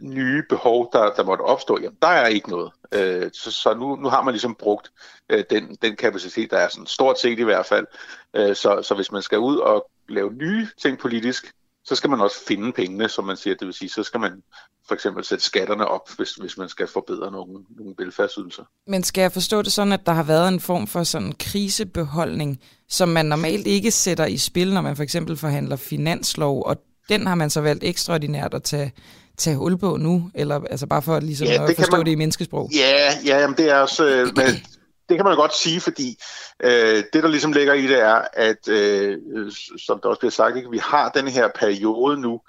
nye 0.00 0.42
behov, 0.48 0.90
der, 0.92 1.14
der 1.14 1.24
måtte 1.24 1.42
opstå, 1.42 1.78
jamen, 1.78 1.98
der 2.02 2.08
er 2.08 2.26
ikke 2.26 2.50
noget. 2.50 2.72
Øh, 2.92 3.30
så 3.32 3.50
så 3.50 3.74
nu, 3.74 3.96
nu 3.96 4.08
har 4.08 4.22
man 4.22 4.34
ligesom 4.34 4.54
brugt 4.54 4.92
øh, 5.30 5.44
den, 5.50 5.76
den 5.82 5.96
kapacitet, 5.96 6.50
der 6.50 6.56
er 6.58 6.68
sådan 6.68 6.86
stort 6.86 7.20
set 7.20 7.38
i 7.38 7.42
hvert 7.42 7.66
fald. 7.66 7.86
Øh, 8.34 8.56
så, 8.56 8.82
så 8.82 8.94
hvis 8.94 9.12
man 9.12 9.22
skal 9.22 9.38
ud 9.38 9.56
og 9.56 9.90
lave 10.08 10.32
nye 10.32 10.68
ting 10.82 10.98
politisk, 10.98 11.54
så 11.88 11.94
skal 11.94 12.10
man 12.10 12.20
også 12.20 12.36
finde 12.48 12.72
pengene, 12.72 13.08
som 13.08 13.24
man 13.24 13.36
siger. 13.36 13.56
Det 13.56 13.66
vil 13.66 13.74
sige, 13.74 13.88
så 13.88 14.02
skal 14.02 14.20
man 14.20 14.42
for 14.88 14.94
eksempel 14.94 15.24
sætte 15.24 15.44
skatterne 15.44 15.86
op, 15.86 16.10
hvis, 16.16 16.30
hvis 16.30 16.58
man 16.58 16.68
skal 16.68 16.86
forbedre 16.86 17.30
nogle, 17.30 17.52
nogle 17.76 17.94
velfærdsydelser. 17.98 18.62
Men 18.86 19.02
skal 19.02 19.22
jeg 19.22 19.32
forstå 19.32 19.62
det 19.62 19.72
sådan, 19.72 19.92
at 19.92 20.06
der 20.06 20.12
har 20.12 20.22
været 20.22 20.48
en 20.48 20.60
form 20.60 20.86
for 20.86 21.02
sådan 21.02 21.32
krisebeholdning, 21.40 22.60
som 22.88 23.08
man 23.08 23.26
normalt 23.26 23.66
ikke 23.66 23.90
sætter 23.90 24.26
i 24.26 24.36
spil, 24.36 24.74
når 24.74 24.80
man 24.80 24.96
for 24.96 25.02
eksempel 25.02 25.36
forhandler 25.36 25.76
finanslov, 25.76 26.62
og 26.66 26.76
den 27.08 27.26
har 27.26 27.34
man 27.34 27.50
så 27.50 27.60
valgt 27.60 27.84
ekstraordinært 27.84 28.54
at 28.54 28.62
tage, 28.62 28.92
tage 29.36 29.56
hul 29.56 29.78
på 29.78 29.96
nu, 29.96 30.30
eller 30.34 30.60
altså 30.70 30.86
bare 30.86 31.02
for 31.02 31.20
ligesom 31.20 31.48
ja, 31.48 31.64
at 31.64 31.76
forstå 31.76 31.96
man, 31.96 32.06
det 32.06 32.12
i 32.12 32.14
menneskesprog? 32.14 32.70
Ja, 32.74 33.12
ja 33.24 33.40
jamen 33.40 33.56
det 33.56 33.70
er 33.70 33.76
også, 33.76 34.06
øh, 34.06 34.36
men 34.36 34.46
det 35.08 35.16
kan 35.16 35.24
man 35.24 35.36
godt 35.36 35.54
sige, 35.54 35.80
fordi 35.80 36.18
øh, 36.60 37.04
det, 37.12 37.22
der 37.22 37.28
ligesom 37.28 37.52
ligger 37.52 37.74
i 37.74 37.86
det, 37.86 38.00
er, 38.00 38.22
at 38.32 38.68
øh, 38.68 39.18
som 39.78 40.00
der 40.00 40.08
også 40.08 40.18
bliver 40.18 40.30
sagt, 40.30 40.56
ikke, 40.56 40.70
vi 40.70 40.78
har 40.78 41.08
den 41.08 41.28
her 41.28 41.48
periode 41.54 42.20
nu, 42.20 42.40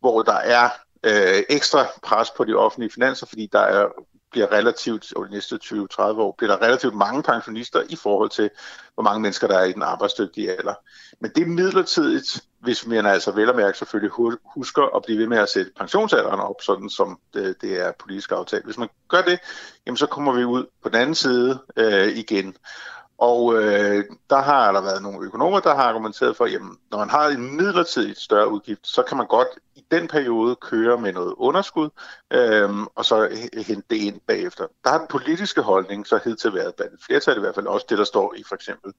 hvor 0.00 0.22
der 0.22 0.36
er 0.36 0.68
øh, 1.04 1.42
ekstra 1.48 1.86
pres 2.02 2.30
på 2.30 2.44
de 2.44 2.54
offentlige 2.54 2.90
finanser, 2.90 3.26
fordi 3.26 3.48
der 3.52 3.60
er 3.60 3.86
bliver 4.30 4.52
relativt, 4.52 5.12
over 5.16 5.26
de 5.26 5.32
næste 5.32 5.58
20-30 5.64 6.00
år, 6.00 6.34
bliver 6.38 6.56
der 6.56 6.66
relativt 6.66 6.94
mange 6.94 7.22
pensionister 7.22 7.82
i 7.88 7.96
forhold 7.96 8.30
til, 8.30 8.50
hvor 8.94 9.02
mange 9.02 9.20
mennesker 9.20 9.46
der 9.48 9.58
er 9.58 9.64
i 9.64 9.72
den 9.72 9.82
arbejdsdygtige 9.82 10.50
alder. 10.58 10.74
Men 11.20 11.30
det 11.34 11.42
er 11.42 11.46
midlertidigt, 11.46 12.40
hvis 12.60 12.86
man 12.86 13.06
altså 13.06 13.32
vel 13.32 13.50
og 13.50 13.56
mærke 13.56 13.78
selvfølgelig 13.78 14.10
husker 14.54 14.96
at 14.96 15.02
blive 15.02 15.18
ved 15.18 15.26
med 15.26 15.38
at 15.38 15.48
sætte 15.48 15.72
pensionsalderen 15.78 16.40
op, 16.40 16.62
sådan 16.62 16.90
som 16.90 17.18
det, 17.34 17.56
det 17.60 17.80
er 17.86 17.92
politisk 17.98 18.32
aftalt. 18.32 18.64
Hvis 18.64 18.78
man 18.78 18.88
gør 19.08 19.22
det, 19.22 19.38
jamen 19.86 19.96
så 19.96 20.06
kommer 20.06 20.32
vi 20.32 20.44
ud 20.44 20.66
på 20.82 20.88
den 20.88 21.00
anden 21.00 21.14
side 21.14 21.58
øh, 21.76 22.08
igen. 22.08 22.56
Og 23.20 23.54
øh, 23.54 24.04
der 24.30 24.36
har 24.36 24.72
der 24.72 24.80
været 24.80 25.02
nogle 25.02 25.26
økonomer, 25.26 25.60
der 25.60 25.74
har 25.74 25.82
argumenteret 25.82 26.36
for, 26.36 26.44
at 26.44 26.60
når 26.90 26.98
man 26.98 27.10
har 27.10 27.28
en 27.28 27.56
midlertidigt 27.56 28.20
større 28.20 28.48
udgift, 28.48 28.86
så 28.86 29.02
kan 29.02 29.16
man 29.16 29.26
godt 29.26 29.48
i 29.74 29.84
den 29.90 30.08
periode 30.08 30.56
køre 30.56 30.98
med 30.98 31.12
noget 31.12 31.34
underskud, 31.36 31.90
øh, 32.32 32.70
og 32.94 33.04
så 33.04 33.28
hente 33.66 33.86
det 33.90 33.96
ind 33.96 34.20
bagefter. 34.26 34.66
Der 34.84 34.90
har 34.90 34.98
den 34.98 35.06
politiske 35.10 35.62
holdning 35.62 36.06
så 36.06 36.20
hed 36.24 36.36
til 36.36 36.54
været 36.54 36.74
blandt 36.74 37.04
flertal 37.04 37.36
i 37.36 37.40
hvert 37.40 37.54
fald 37.54 37.66
også 37.66 37.86
det, 37.88 37.98
der 37.98 38.04
står 38.04 38.34
i 38.34 38.42
for 38.48 38.54
eksempel 38.54 38.92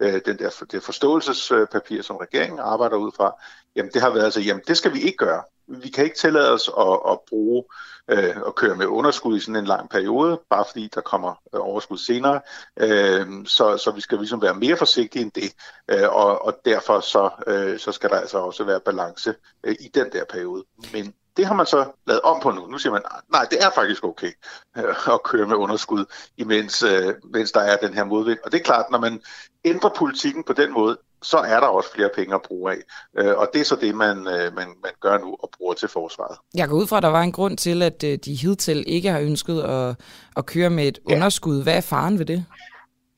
øh, 0.00 0.20
den 0.26 0.38
der, 0.38 0.64
det 0.72 0.82
forståelsespapir, 0.82 2.02
som 2.02 2.16
regeringen 2.16 2.60
arbejder 2.60 2.96
ud 2.96 3.12
fra. 3.16 3.32
Jamen 3.76 3.92
det 3.92 4.02
har 4.02 4.10
været 4.10 4.24
altså, 4.24 4.40
jamen 4.40 4.62
det 4.68 4.76
skal 4.76 4.94
vi 4.94 5.00
ikke 5.00 5.16
gøre 5.16 5.42
vi 5.66 5.88
kan 5.88 6.04
ikke 6.04 6.16
tillade 6.16 6.52
os 6.52 6.70
at, 6.78 6.98
at 7.10 7.18
bruge 7.28 7.64
øh, 8.10 8.36
at 8.46 8.54
køre 8.54 8.76
med 8.76 8.86
underskud 8.86 9.36
i 9.36 9.40
sådan 9.40 9.56
en 9.56 9.64
lang 9.64 9.90
periode, 9.90 10.40
bare 10.50 10.64
fordi 10.70 10.88
der 10.94 11.00
kommer 11.00 11.30
øh, 11.54 11.60
overskud 11.60 11.98
senere. 11.98 12.40
Øh, 12.76 13.26
så, 13.46 13.76
så 13.76 13.92
vi 13.94 14.00
skal 14.00 14.18
ligesom 14.18 14.42
være 14.42 14.54
mere 14.54 14.76
forsigtige 14.76 15.22
end 15.22 15.32
det, 15.32 15.52
øh, 15.88 16.08
og, 16.08 16.44
og 16.44 16.60
derfor 16.64 17.00
så, 17.00 17.30
øh, 17.46 17.78
så 17.78 17.92
skal 17.92 18.10
der 18.10 18.16
altså 18.16 18.38
også 18.38 18.64
være 18.64 18.80
balance 18.80 19.34
øh, 19.64 19.76
i 19.80 19.88
den 19.94 20.12
der 20.12 20.24
periode. 20.24 20.64
Men 20.92 21.14
det 21.36 21.46
har 21.46 21.54
man 21.54 21.66
så 21.66 21.92
lavet 22.06 22.20
om 22.20 22.40
på 22.40 22.50
nu. 22.50 22.66
Nu 22.66 22.78
siger 22.78 22.92
man, 22.92 23.02
nej, 23.32 23.46
det 23.50 23.62
er 23.62 23.70
faktisk 23.70 24.04
okay 24.04 24.32
øh, 24.78 25.14
at 25.14 25.22
køre 25.22 25.46
med 25.46 25.56
underskud, 25.56 26.04
imens 26.36 26.82
øh, 26.82 27.14
mens 27.32 27.52
der 27.52 27.60
er 27.60 27.76
den 27.76 27.94
her 27.94 28.04
modvind. 28.04 28.38
Og 28.44 28.52
det 28.52 28.60
er 28.60 28.64
klart, 28.64 28.90
når 28.90 28.98
man 28.98 29.20
ændrer 29.64 29.90
politikken 29.96 30.44
på 30.44 30.52
den 30.52 30.72
måde, 30.72 30.98
så 31.22 31.36
er 31.38 31.60
der 31.60 31.66
også 31.66 31.92
flere 31.94 32.10
penge 32.14 32.34
at 32.34 32.42
bruge 32.42 32.72
af. 32.72 32.78
Øh, 33.18 33.36
og 33.36 33.48
det 33.52 33.60
er 33.60 33.64
så 33.64 33.76
det, 33.76 33.94
man, 33.94 34.18
øh, 34.18 34.54
man, 34.54 34.68
man 34.82 34.92
gør 35.00 35.18
nu 35.18 35.36
og 35.42 35.50
bruger 35.58 35.74
til 35.74 35.88
forsvaret. 35.88 36.38
Jeg 36.54 36.68
går 36.68 36.76
ud 36.76 36.86
fra, 36.86 36.96
at 36.96 37.02
der 37.02 37.08
var 37.08 37.22
en 37.22 37.32
grund 37.32 37.56
til, 37.56 37.82
at 37.82 38.04
øh, 38.04 38.18
de 38.24 38.34
hidtil 38.34 38.84
ikke 38.86 39.10
har 39.10 39.20
ønsket 39.20 39.62
at, 39.62 39.96
at 40.36 40.46
køre 40.46 40.70
med 40.70 40.88
et 40.88 40.98
ja. 41.08 41.14
underskud. 41.14 41.62
Hvad 41.62 41.76
er 41.76 41.80
faren 41.80 42.18
ved 42.18 42.26
det? 42.26 42.44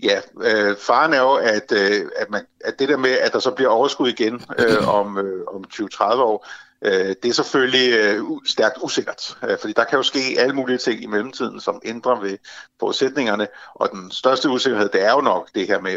Ja, 0.02 0.20
øh, 0.42 0.76
faren 0.76 1.12
er 1.12 1.20
jo, 1.20 1.34
at, 1.34 1.72
øh, 1.72 2.10
at, 2.16 2.30
man, 2.30 2.46
at 2.64 2.78
det 2.78 2.88
der 2.88 2.96
med, 2.96 3.10
at 3.10 3.32
der 3.32 3.38
så 3.38 3.50
bliver 3.50 3.70
overskud 3.70 4.08
igen 4.08 4.42
øh, 4.58 4.88
om, 4.88 5.18
øh, 5.18 5.44
om 5.54 5.64
20-30 5.74 6.02
år, 6.02 6.46
øh, 6.84 7.14
det 7.22 7.28
er 7.28 7.32
selvfølgelig 7.32 7.92
øh, 7.92 8.22
stærkt 8.46 8.78
usikkert. 8.82 9.38
Øh, 9.48 9.58
fordi 9.60 9.72
der 9.72 9.84
kan 9.84 9.96
jo 9.96 10.02
ske 10.02 10.20
alle 10.38 10.54
mulige 10.54 10.78
ting 10.78 11.02
i 11.02 11.06
mellemtiden, 11.06 11.60
som 11.60 11.80
ændrer 11.84 12.20
ved 12.20 12.38
forudsætningerne. 12.80 13.48
Og 13.74 13.90
den 13.92 14.10
største 14.10 14.48
usikkerhed, 14.48 14.88
det 14.88 15.02
er 15.02 15.12
jo 15.12 15.20
nok 15.20 15.48
det 15.54 15.66
her 15.66 15.80
med, 15.80 15.96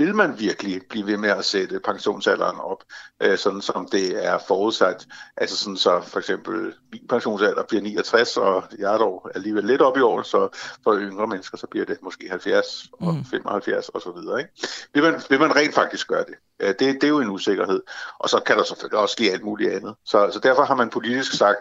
vil 0.00 0.14
man 0.14 0.38
virkelig 0.38 0.82
blive 0.88 1.06
ved 1.06 1.16
med 1.16 1.30
at 1.30 1.44
sætte 1.44 1.80
pensionsalderen 1.80 2.60
op, 2.60 2.84
øh, 3.22 3.38
sådan 3.38 3.60
som 3.60 3.88
det 3.92 4.26
er 4.26 4.38
forudsat? 4.48 5.06
Altså 5.36 5.56
sådan 5.56 5.76
så 5.76 6.00
for 6.00 6.18
eksempel 6.18 6.74
min 6.92 7.06
pensionsalder 7.08 7.62
bliver 7.68 7.82
69, 7.82 8.36
og 8.36 8.64
jeg 8.78 8.94
er 8.94 8.98
dog 8.98 9.30
alligevel 9.34 9.64
lidt 9.64 9.82
op 9.82 9.96
i 9.96 10.00
år, 10.00 10.22
så 10.22 10.48
for 10.84 10.98
yngre 10.98 11.26
mennesker, 11.26 11.58
så 11.58 11.66
bliver 11.66 11.86
det 11.86 11.98
måske 12.02 12.30
70 12.30 12.88
og 12.92 13.14
mm. 13.14 13.24
75 13.24 13.88
og 13.88 14.00
så 14.00 14.12
videre. 14.12 14.38
Ikke? 14.38 14.52
Vil, 14.94 15.02
man, 15.02 15.22
vil 15.30 15.40
man 15.40 15.56
rent 15.56 15.74
faktisk 15.74 16.08
gøre 16.08 16.24
det? 16.24 16.34
Øh, 16.60 16.68
det? 16.68 16.78
Det 16.78 17.04
er 17.04 17.08
jo 17.08 17.20
en 17.20 17.30
usikkerhed. 17.30 17.82
Og 18.18 18.28
så 18.28 18.40
kan 18.46 18.56
der 18.56 18.64
selvfølgelig 18.64 18.98
også 18.98 19.12
ske 19.12 19.32
alt 19.32 19.44
muligt 19.44 19.72
andet. 19.72 19.94
Så, 20.04 20.30
så 20.32 20.40
derfor 20.42 20.62
har 20.62 20.74
man 20.74 20.90
politisk 20.90 21.32
sagt, 21.38 21.58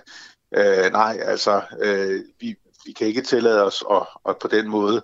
øh, 0.57 0.91
nej, 0.91 1.19
altså, 1.21 1.61
øh, 1.81 2.21
vi, 2.39 2.55
vi 2.85 2.91
kan 2.91 3.07
ikke 3.07 3.21
tillade 3.21 3.63
os 3.63 3.83
at, 3.91 4.07
at 4.29 4.37
på 4.37 4.47
den 4.47 4.67
måde 4.67 5.01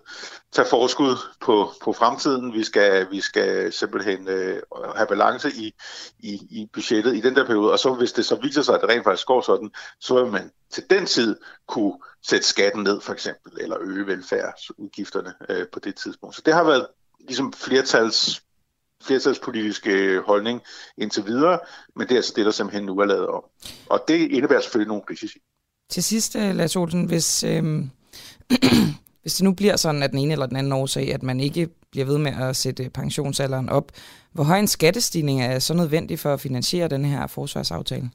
tage 0.51 0.67
forskud 0.69 1.15
på, 1.41 1.71
på 1.83 1.93
fremtiden. 1.93 2.53
Vi 2.53 2.63
skal, 2.63 3.11
vi 3.11 3.21
skal 3.21 3.73
simpelthen 3.73 4.27
øh, 4.27 4.61
have 4.95 5.07
balance 5.07 5.49
i, 5.49 5.73
i, 6.19 6.33
i 6.33 6.69
budgettet 6.73 7.15
i 7.15 7.21
den 7.21 7.35
der 7.35 7.45
periode, 7.45 7.71
og 7.71 7.79
så 7.79 7.93
hvis 7.93 8.11
det 8.11 8.25
så 8.25 8.35
viser 8.35 8.61
sig, 8.61 8.75
at 8.75 8.81
det 8.81 8.89
rent 8.89 9.03
faktisk 9.03 9.27
går 9.27 9.41
sådan, 9.41 9.71
så 9.99 10.23
vil 10.23 10.31
man 10.31 10.51
til 10.71 10.83
den 10.89 11.05
tid 11.05 11.37
kunne 11.67 11.93
sætte 12.27 12.47
skatten 12.47 12.83
ned 12.83 13.01
for 13.01 13.13
eksempel, 13.13 13.61
eller 13.61 13.77
øge 13.81 14.07
velfærdsudgifterne 14.07 15.33
øh, 15.49 15.67
på 15.73 15.79
det 15.79 15.95
tidspunkt. 15.95 16.35
Så 16.35 16.41
det 16.45 16.53
har 16.53 16.63
været 16.63 16.87
ligesom 17.19 17.53
flertals 17.53 18.41
flertalspolitiske 19.03 20.19
holdning 20.19 20.61
indtil 20.97 21.25
videre, 21.25 21.59
men 21.95 22.07
det 22.07 22.13
er 22.13 22.17
altså 22.17 22.33
det, 22.35 22.45
der 22.45 22.51
simpelthen 22.51 22.85
nu 22.85 22.99
er 22.99 23.05
lavet 23.05 23.27
om. 23.27 23.43
Og 23.89 24.03
det 24.07 24.31
indebærer 24.31 24.61
selvfølgelig 24.61 24.87
nogle 24.87 25.03
risici. 25.09 25.39
Til 25.89 26.03
sidst, 26.03 26.35
Lars 26.35 26.75
Olsen, 26.75 27.05
hvis, 27.05 27.43
øh, 27.43 27.63
hvis 29.21 29.33
det 29.33 29.43
nu 29.43 29.53
bliver 29.53 29.75
sådan, 29.75 30.03
at 30.03 30.11
den 30.11 30.19
ene 30.19 30.31
eller 30.31 30.45
den 30.45 30.57
anden 30.57 30.73
årsag, 30.73 31.13
at 31.13 31.23
man 31.23 31.39
ikke 31.39 31.69
bliver 31.91 32.05
ved 32.05 32.17
med 32.17 32.33
at 32.41 32.55
sætte 32.55 32.89
pensionsalderen 32.89 33.69
op, 33.69 33.91
hvor 34.31 34.43
høj 34.43 34.59
en 34.59 34.67
skattestigning 34.67 35.41
er 35.41 35.59
så 35.59 35.73
nødvendig 35.73 36.19
for 36.19 36.33
at 36.33 36.41
finansiere 36.41 36.87
den 36.87 37.05
her 37.05 37.27
forsvarsaftale? 37.27 38.09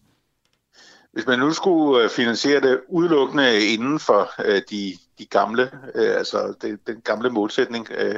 Hvis 1.13 1.27
man 1.27 1.39
nu 1.39 1.53
skulle 1.53 2.05
øh, 2.05 2.11
finansiere 2.11 2.61
det 2.61 2.81
udelukkende 2.89 3.67
inden 3.67 3.99
for 3.99 4.31
øh, 4.45 4.63
de, 4.71 4.99
de 5.19 5.27
gamle, 5.27 5.71
øh, 5.95 6.17
altså 6.17 6.55
det, 6.63 6.79
den 6.87 7.01
gamle 7.05 7.31
målsætning, 7.31 7.89
øh, 7.99 8.17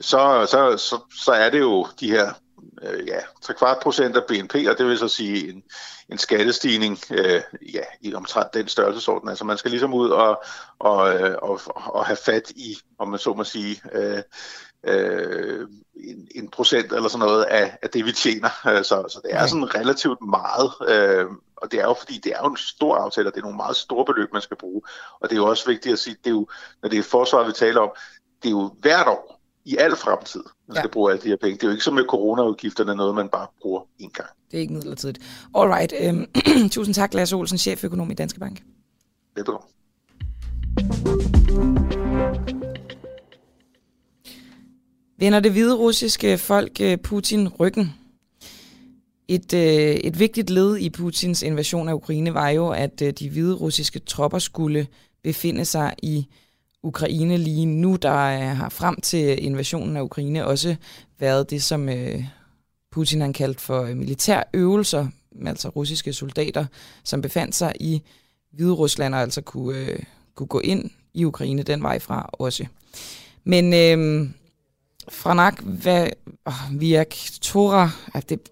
så, 0.00 0.46
så, 0.50 0.76
så, 0.76 1.00
så 1.24 1.32
er 1.32 1.50
det 1.50 1.60
jo 1.60 1.86
de 2.00 2.10
her 2.10 2.32
øh, 2.82 3.06
ja, 3.06 3.18
3 3.42 3.54
kvart 3.54 3.78
procent 3.82 4.16
af 4.16 4.22
BNP, 4.28 4.54
og 4.54 4.78
det 4.78 4.86
vil 4.86 4.98
så 4.98 5.08
sige 5.08 5.52
en, 5.52 5.62
en 6.08 6.18
skattestigning 6.18 6.98
øh, 7.10 7.40
ja, 7.74 7.82
i 8.00 8.14
omtrent 8.14 8.54
den 8.54 8.68
størrelsesorden. 8.68 9.28
Altså 9.28 9.44
man 9.44 9.58
skal 9.58 9.70
ligesom 9.70 9.94
ud 9.94 10.08
og, 10.10 10.42
og, 10.78 11.14
øh, 11.14 11.36
og, 11.42 11.60
og 11.66 12.06
have 12.06 12.16
fat 12.16 12.50
i, 12.50 12.78
om 12.98 13.08
man 13.08 13.18
så 13.18 13.34
må 13.34 13.44
sige, 13.44 13.82
øh, 13.92 14.22
øh, 14.84 15.68
en, 15.94 16.28
en 16.34 16.48
procent 16.48 16.92
eller 16.92 17.08
sådan 17.08 17.26
noget 17.26 17.44
af, 17.44 17.78
af 17.82 17.90
det, 17.90 18.04
vi 18.04 18.12
tjener. 18.12 18.50
Øh, 18.68 18.84
så, 18.84 19.04
så 19.08 19.20
det 19.24 19.34
er 19.34 19.46
sådan 19.46 19.74
relativt 19.74 20.18
meget, 20.20 20.70
øh, 20.88 21.26
og 21.56 21.72
det 21.72 21.80
er 21.80 21.84
jo 21.84 21.94
fordi, 21.94 22.18
det 22.24 22.32
er 22.32 22.38
jo 22.42 22.50
en 22.50 22.56
stor 22.56 22.96
aftale, 22.96 23.28
og 23.28 23.34
det 23.34 23.40
er 23.40 23.44
nogle 23.44 23.56
meget 23.56 23.76
store 23.76 24.04
beløb, 24.04 24.32
man 24.32 24.42
skal 24.42 24.56
bruge. 24.56 24.82
Og 25.20 25.30
det 25.30 25.36
er 25.36 25.40
jo 25.40 25.46
også 25.46 25.66
vigtigt 25.66 25.92
at 25.92 25.98
sige, 25.98 26.16
det 26.24 26.30
er 26.30 26.34
jo, 26.34 26.48
når 26.82 26.88
det 26.88 26.98
er 26.98 27.02
forsvaret, 27.02 27.46
vi 27.46 27.52
taler 27.52 27.80
om, 27.80 27.90
det 28.42 28.48
er 28.48 28.52
jo 28.52 28.74
hvert 28.80 29.08
år, 29.08 29.40
i 29.64 29.76
al 29.76 29.96
fremtid, 29.96 30.44
man 30.70 30.76
skal 30.76 30.88
ja. 30.88 30.92
bruge 30.92 31.12
alle 31.12 31.22
de 31.22 31.28
her 31.28 31.36
penge. 31.36 31.54
Det 31.54 31.62
er 31.62 31.66
jo 31.66 31.72
ikke 31.72 31.84
som 31.84 31.94
med 31.94 32.04
coronaudgifterne, 32.04 32.94
noget 32.94 33.14
man 33.14 33.28
bare 33.28 33.46
bruger 33.62 33.80
en 33.98 34.10
gang. 34.10 34.28
Det 34.50 34.56
er 34.56 34.60
ikke 34.60 34.72
midlertidigt. 34.72 35.18
Alright. 35.54 35.92
Øhm, 36.00 36.26
tusind 36.76 36.94
tak, 36.94 37.14
Lars 37.14 37.32
Olsen, 37.32 37.58
cheføkonom 37.58 38.10
i 38.10 38.14
Danske 38.14 38.40
Bank. 38.40 38.62
Velbekomme. 39.34 39.66
Vender 45.18 45.40
det 45.40 45.52
hvide 45.52 45.76
russiske 45.76 46.38
folk 46.38 46.80
øh, 46.80 46.98
Putin 46.98 47.48
ryggen? 47.48 47.94
Et, 49.28 49.54
øh, 49.54 49.94
et 49.94 50.18
vigtigt 50.18 50.50
led 50.50 50.76
i 50.76 50.90
Putins 50.90 51.42
invasion 51.42 51.88
af 51.88 51.94
Ukraine 51.94 52.34
var 52.34 52.48
jo, 52.48 52.68
at 52.68 53.02
øh, 53.02 53.12
de 53.12 53.30
hvide 53.30 53.54
russiske 53.54 53.98
tropper 53.98 54.38
skulle 54.38 54.86
befinde 55.22 55.64
sig 55.64 55.94
i 56.02 56.26
Ukraine 56.82 57.36
lige 57.36 57.66
nu. 57.66 57.96
Der 57.96 58.16
øh, 58.16 58.56
har 58.56 58.68
frem 58.68 59.00
til 59.00 59.44
invasionen 59.44 59.96
af 59.96 60.02
Ukraine 60.02 60.46
også 60.46 60.76
været 61.18 61.50
det, 61.50 61.62
som 61.62 61.88
øh, 61.88 62.24
Putin 62.90 63.20
han 63.20 63.32
kaldt 63.32 63.60
for 63.60 63.82
øh, 63.82 63.96
militærøvelser, 63.96 65.08
altså 65.46 65.68
russiske 65.68 66.12
soldater, 66.12 66.66
som 67.04 67.22
befandt 67.22 67.54
sig 67.54 67.72
i 67.80 68.02
Hvide 68.52 68.72
Rusland 68.72 69.14
og 69.14 69.20
altså 69.20 69.40
kunne, 69.40 69.78
øh, 69.78 69.98
kunne 70.34 70.46
gå 70.46 70.60
ind 70.60 70.90
i 71.14 71.24
Ukraine 71.24 71.62
den 71.62 71.82
vej 71.82 71.98
fra 71.98 72.30
også. 72.32 72.66
Men 73.44 73.74
øh, 73.74 74.28
Franak 75.08 75.62
Viak 76.70 77.14
Tora, 77.40 77.90
det, 78.28 78.48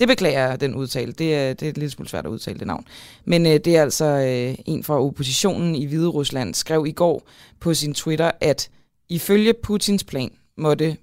det 0.00 0.08
beklager 0.08 0.48
jeg, 0.48 0.60
den 0.60 0.74
udtale. 0.74 1.12
Det 1.12 1.34
er, 1.34 1.52
det 1.52 1.68
er 1.68 1.72
lidt 1.76 1.92
smule 1.92 2.08
svært 2.08 2.26
at 2.26 2.30
udtale 2.30 2.58
det 2.58 2.66
navn. 2.66 2.84
Men 3.24 3.46
øh, 3.46 3.52
det 3.52 3.76
er 3.76 3.82
altså 3.82 4.04
øh, 4.04 4.58
en 4.66 4.84
fra 4.84 5.00
oppositionen 5.00 5.74
i 5.74 5.84
Hvide 5.84 6.08
Rusland, 6.08 6.54
skrev 6.54 6.86
i 6.86 6.92
går 6.92 7.28
på 7.60 7.74
sin 7.74 7.94
Twitter, 7.94 8.30
at 8.40 8.70
ifølge 9.08 9.54
Putins 9.62 10.04
plan 10.04 10.30
måtte 10.56 10.96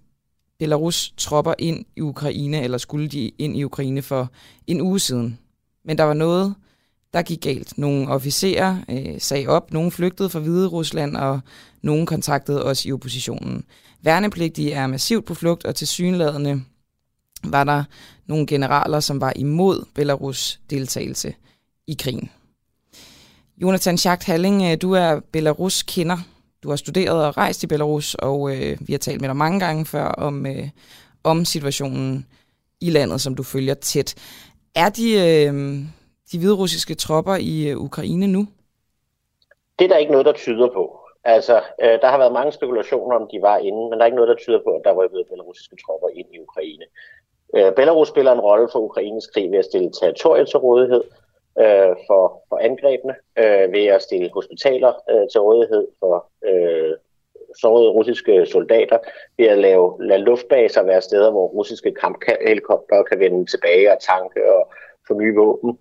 Belarus 0.59 1.13
tropper 1.17 1.53
ind 1.59 1.85
i 1.95 2.01
Ukraine, 2.01 2.63
eller 2.63 2.77
skulle 2.77 3.07
de 3.07 3.31
ind 3.37 3.57
i 3.57 3.63
Ukraine 3.63 4.01
for 4.01 4.31
en 4.67 4.81
uge 4.81 4.99
siden. 4.99 5.39
Men 5.85 5.97
der 5.97 6.03
var 6.03 6.13
noget, 6.13 6.55
der 7.13 7.21
gik 7.21 7.41
galt. 7.41 7.77
Nogle 7.77 8.07
officerer 8.07 8.77
øh, 8.89 9.19
sagde 9.19 9.47
op, 9.47 9.73
nogle 9.73 9.91
flygtede 9.91 10.29
fra 10.29 10.39
Hvide 10.39 10.67
Rusland, 10.67 11.17
og 11.17 11.39
nogle 11.81 12.05
kontaktede 12.05 12.63
os 12.63 12.85
i 12.85 12.91
oppositionen. 12.91 13.63
Værnepligtige 14.01 14.71
er 14.71 14.87
massivt 14.87 15.25
på 15.25 15.33
flugt, 15.33 15.65
og 15.65 15.75
til 15.75 15.87
synlædende 15.87 16.61
var 17.43 17.63
der 17.63 17.83
nogle 18.27 18.47
generaler, 18.47 18.99
som 18.99 19.21
var 19.21 19.33
imod 19.35 19.85
Belarus 19.95 20.59
deltagelse 20.69 21.33
i 21.87 21.97
krigen. 21.99 22.31
Jonathan 23.57 23.97
Schacht 23.97 24.23
Halling, 24.23 24.63
øh, 24.63 24.77
du 24.81 24.91
er 24.91 25.19
Belarus 25.31 25.83
kender. 25.83 26.17
Du 26.63 26.69
har 26.69 26.75
studeret 26.75 27.25
og 27.25 27.37
rejst 27.37 27.63
i 27.63 27.67
Belarus, 27.67 28.15
og 28.15 28.55
øh, 28.55 28.77
vi 28.81 28.93
har 28.93 28.97
talt 28.97 29.21
med 29.21 29.29
dig 29.29 29.37
mange 29.37 29.59
gange 29.59 29.85
før 29.85 30.05
om, 30.05 30.45
øh, 30.45 30.69
om 31.23 31.45
situationen 31.45 32.27
i 32.81 32.89
landet, 32.89 33.21
som 33.21 33.35
du 33.35 33.43
følger 33.43 33.73
tæt. 33.73 34.15
Er 34.75 34.89
de, 34.89 35.07
øh, 35.13 35.53
de 36.31 36.39
hviderussiske 36.39 36.95
tropper 36.95 37.35
i 37.35 37.69
øh, 37.69 37.77
Ukraine 37.77 38.27
nu? 38.27 38.47
Det 39.79 39.85
er 39.85 39.89
der 39.89 39.97
ikke 39.97 40.11
noget, 40.11 40.25
der 40.25 40.33
tyder 40.33 40.69
på. 40.73 40.99
Altså, 41.23 41.55
øh, 41.83 41.95
der 42.01 42.09
har 42.11 42.17
været 42.17 42.37
mange 42.39 42.51
spekulationer 42.51 43.15
om, 43.19 43.27
de 43.31 43.39
var 43.41 43.57
inde, 43.57 43.81
men 43.89 43.93
der 43.93 44.01
er 44.01 44.05
ikke 44.05 44.21
noget, 44.21 44.33
der 44.33 44.43
tyder 44.43 44.61
på, 44.63 44.71
at 44.77 44.81
der 44.85 44.93
var 44.93 45.07
blevet 45.07 45.27
belarusiske 45.31 45.75
tropper 45.83 46.09
ind 46.19 46.27
i 46.35 46.39
Ukraine. 46.47 46.85
Øh, 47.55 47.71
Belarus 47.75 48.07
spiller 48.07 48.31
en 48.31 48.39
rolle 48.39 48.69
for 48.71 48.79
Ukraines 48.79 49.27
krig 49.27 49.51
ved 49.51 49.59
at 49.59 49.65
stille 49.65 49.91
territorier 49.91 50.45
til 50.45 50.59
rådighed 50.59 51.03
øh, 51.59 51.95
for, 52.07 52.43
for 52.49 52.57
angrebene, 52.57 53.15
øh, 53.37 53.73
ved 53.73 53.85
at 53.85 54.01
stille 54.01 54.29
hospitaler 54.33 54.93
øh, 55.09 55.27
til 55.31 55.41
rådighed 55.41 55.87
for 55.99 56.27
øh, 56.45 56.93
sårede 57.61 57.89
russiske 57.89 58.45
soldater, 58.45 58.97
ved 59.37 59.45
at 59.45 59.57
lave, 59.57 59.97
lade 59.99 60.19
luftbaser 60.19 60.83
være 60.83 61.01
steder, 61.01 61.31
hvor 61.31 61.47
russiske 61.47 61.91
kamphelikopter 61.91 63.03
kan 63.03 63.19
vende 63.19 63.45
tilbage 63.45 63.91
og 63.91 63.99
tanke 64.01 64.53
og 64.53 64.71
få 65.07 65.13
nye 65.13 65.35
våben 65.35 65.77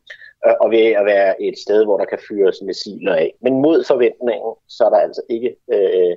øh, 0.46 0.54
og 0.60 0.70
ved 0.70 0.86
at 1.00 1.04
være 1.04 1.42
et 1.42 1.58
sted, 1.58 1.84
hvor 1.84 1.98
der 1.98 2.04
kan 2.04 2.18
fyres 2.28 2.62
missiler 2.62 3.14
af. 3.14 3.34
Men 3.40 3.62
mod 3.62 3.84
forventningen, 3.84 4.52
så 4.68 4.84
er 4.84 4.90
der 4.90 4.98
altså 4.98 5.22
ikke 5.28 5.56
øh, 5.72 6.16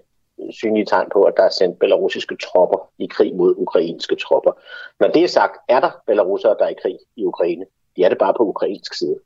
synlige 0.51 0.85
tegn 0.85 1.09
på, 1.13 1.23
at 1.23 1.33
der 1.37 1.43
er 1.43 1.49
sendt 1.49 1.79
belarusiske 1.79 2.37
tropper 2.43 2.91
i 2.99 3.07
krig 3.07 3.35
mod 3.35 3.55
ukrainske 3.57 4.15
tropper. 4.15 4.51
Når 4.99 5.07
det 5.07 5.23
er 5.23 5.27
sagt, 5.27 5.57
er 5.69 5.79
der 5.79 5.91
belarusere, 6.07 6.55
der 6.59 6.65
er 6.65 6.69
i 6.69 6.81
krig 6.81 6.97
i 7.15 7.25
Ukraine. 7.25 7.65
De 7.95 8.03
er 8.03 8.09
det 8.09 8.17
bare 8.17 8.33
på 8.33 8.43
ukrainsk 8.43 8.93
side. 8.93 9.19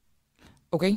Okay. 0.72 0.92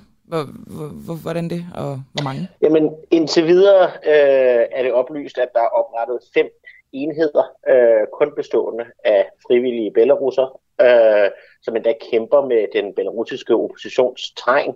Hvordan 1.23 1.51
det, 1.51 1.67
og 1.75 2.03
hvor 2.13 2.25
mange? 2.25 2.49
Jamen, 2.63 2.91
indtil 3.11 3.47
videre 3.47 3.85
øh, 3.85 4.67
er 4.73 4.83
det 4.83 4.93
oplyst, 4.93 5.39
at 5.39 5.49
der 5.55 5.61
er 5.61 5.67
oprettet 5.67 6.19
fem 6.35 6.47
enheder, 6.93 7.45
øh, 7.69 8.07
kun 8.13 8.33
bestående 8.37 8.85
af 9.05 9.29
frivillige 9.47 9.93
belarusser, 9.93 10.61
øh, 10.81 11.31
som 11.63 11.77
endda 11.77 11.95
kæmper 12.11 12.47
med 12.47 12.67
den 12.73 12.95
belarusiske 12.95 13.55
oppositionstegn. 13.55 14.75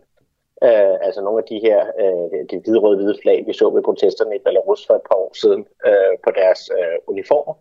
Øh, 0.64 0.96
altså 1.06 1.20
nogle 1.20 1.38
af 1.42 1.46
de 1.52 1.58
her 1.66 1.78
øh, 2.02 2.38
de 2.50 2.58
hvide 2.62 2.78
røde 2.78 2.96
hvide 2.96 3.18
flag, 3.22 3.44
vi 3.46 3.52
så 3.52 3.70
ved 3.70 3.82
protesterne 3.82 4.36
i 4.36 4.44
Belarus 4.44 4.86
for 4.86 4.94
et 4.94 5.06
par 5.10 5.16
år 5.24 5.32
siden 5.42 5.66
øh, 5.86 6.14
på 6.24 6.30
deres 6.40 6.70
øh, 6.78 6.98
uniformer. 7.06 7.54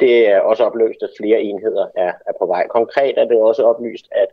Det 0.00 0.28
er 0.28 0.40
også 0.40 0.64
opløst, 0.64 1.02
at 1.02 1.16
flere 1.20 1.40
enheder 1.40 1.86
er, 1.96 2.12
er 2.28 2.32
på 2.38 2.46
vej. 2.46 2.66
Konkret 2.68 3.18
er 3.18 3.24
det 3.24 3.36
også 3.36 3.62
oplyst, 3.62 4.06
at 4.12 4.28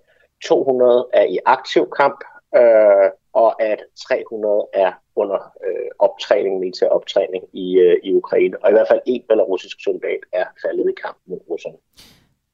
200 0.45 1.07
er 1.13 1.23
i 1.23 1.37
aktiv 1.45 1.89
kamp, 1.99 2.19
øh, 2.55 3.09
og 3.33 3.61
at 3.61 3.79
300 4.07 4.67
er 4.73 4.91
under 5.15 5.39
øh, 5.65 5.89
optræning, 5.99 6.59
militær 6.59 6.87
optræning 6.87 7.43
i, 7.53 7.77
øh, 7.77 7.97
i 8.03 8.13
Ukraine. 8.13 8.57
Og 8.63 8.69
i 8.69 8.73
hvert 8.73 8.87
fald 8.87 9.01
en 9.05 9.23
belarusisk 9.29 9.77
soldat 9.83 10.21
er 10.33 10.45
faldet 10.65 10.89
i 10.89 11.01
kamp 11.03 11.17
mod 11.25 11.39
russerne. 11.49 11.77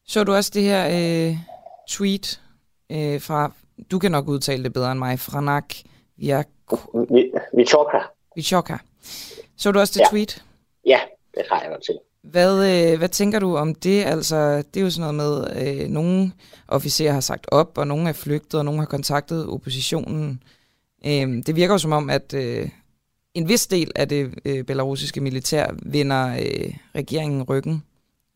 Så 0.07 0.23
du 0.23 0.33
også 0.33 0.51
det 0.53 0.63
her 0.63 0.83
øh, 0.97 1.35
tweet 1.89 2.41
øh, 2.91 3.21
fra, 3.21 3.51
du 3.91 3.99
kan 3.99 4.11
nok 4.11 4.27
udtale 4.27 4.63
det 4.63 4.73
bedre 4.73 4.91
end 4.91 4.99
mig, 4.99 5.19
Franak 5.19 5.73
Vichoka. 7.53 7.99
Vichoka. 8.35 8.77
Så 9.57 9.71
du 9.71 9.79
også 9.79 9.93
det 9.93 9.99
ja. 9.99 10.09
tweet? 10.09 10.43
Ja, 10.85 10.99
det 11.35 11.43
har 11.51 11.61
jeg 11.61 11.69
godt 11.69 11.83
til. 11.83 11.99
Hvad, 12.23 12.91
øh, 12.91 12.97
hvad 12.97 13.09
tænker 13.09 13.39
du 13.39 13.57
om 13.57 13.75
det? 13.75 14.03
Altså, 14.03 14.57
det 14.57 14.77
er 14.77 14.81
jo 14.81 14.89
sådan 14.89 15.15
noget 15.15 15.55
med, 15.55 15.81
øh, 15.83 15.87
nogle 15.87 16.31
officerer 16.67 17.13
har 17.13 17.19
sagt 17.19 17.47
op, 17.51 17.77
og 17.77 17.87
nogle 17.87 18.09
er 18.09 18.13
flygtet, 18.13 18.59
og 18.59 18.65
nogle 18.65 18.79
har 18.79 18.85
kontaktet 18.85 19.47
oppositionen. 19.47 20.43
Øh, 21.05 21.43
det 21.45 21.55
virker 21.55 21.73
jo 21.73 21.77
som 21.77 21.91
om, 21.91 22.09
at 22.09 22.33
øh, 22.33 22.69
en 23.33 23.47
vis 23.47 23.67
del 23.67 23.91
af 23.95 24.09
det 24.09 24.33
øh, 24.45 24.63
belarusiske 24.63 25.21
militær 25.21 25.67
vender 25.81 26.27
øh, 26.27 26.73
regeringen 26.95 27.43
ryggen, 27.43 27.83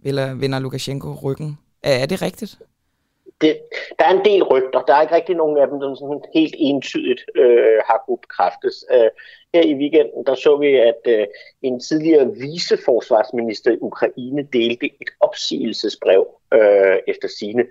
eller 0.04 0.34
vender 0.34 0.60
Lukashenko 0.60 1.14
ryggen. 1.24 1.58
Er, 1.84 1.94
er 1.94 2.06
det 2.06 2.22
rigtigt? 2.22 2.60
Det, 3.42 3.60
der 4.00 4.06
er 4.06 4.14
en 4.14 4.26
del 4.26 4.44
rygter. 4.44 4.82
Der 4.82 4.94
er 4.94 5.02
ikke 5.02 5.16
rigtig 5.16 5.36
nogen 5.36 5.58
af 5.58 5.68
dem, 5.68 5.80
som 5.82 5.96
sådan 5.96 6.22
helt 6.34 6.56
entydigt 6.58 7.22
øh, 7.36 7.80
har 7.86 8.04
kunne 8.06 8.18
bekræftes. 8.18 8.86
Øh, 8.94 9.10
her 9.54 9.62
i 9.62 9.74
weekenden, 9.74 10.26
der 10.26 10.36
så 10.36 10.58
vi, 10.58 10.76
at 10.76 11.02
øh, 11.06 11.28
en 11.62 11.80
tidligere 11.80 12.32
viceforsvarsminister 12.36 13.72
i 13.72 13.78
Ukraine 13.82 14.44
delte 14.54 14.86
et 14.86 15.10
opsigelsesbrev 15.20 16.28
øh, 16.54 16.98
efter 17.08 17.28
sine 17.40 17.66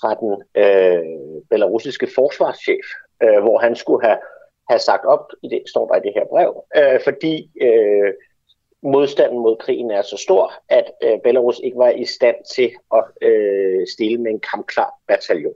fra 0.00 0.14
den 0.14 0.32
øh, 0.64 1.42
belarusiske 1.50 2.08
forsvarschef, 2.14 2.86
øh, 3.22 3.42
hvor 3.42 3.58
han 3.58 3.76
skulle 3.76 4.06
have, 4.06 4.18
have 4.70 4.78
sagt 4.78 5.04
op, 5.04 5.26
i 5.42 5.48
det 5.48 5.62
står 5.66 5.88
der 5.88 5.96
i 5.96 6.06
det 6.06 6.12
her 6.14 6.26
brev, 6.30 6.64
øh, 6.76 7.00
fordi 7.04 7.50
øh, 7.62 8.12
modstanden 8.82 9.38
mod 9.38 9.56
krigen 9.56 9.90
er 9.90 10.02
så 10.02 10.16
stor, 10.16 10.52
at 10.68 10.90
øh, 11.02 11.18
Belarus 11.24 11.60
ikke 11.64 11.78
var 11.78 11.90
i 11.90 12.04
stand 12.04 12.36
til 12.54 12.72
at 12.94 13.04
øh, 13.28 13.86
stille 13.86 14.18
med 14.18 14.30
en 14.30 14.40
kampklar 14.40 14.94
bataljon. 15.08 15.54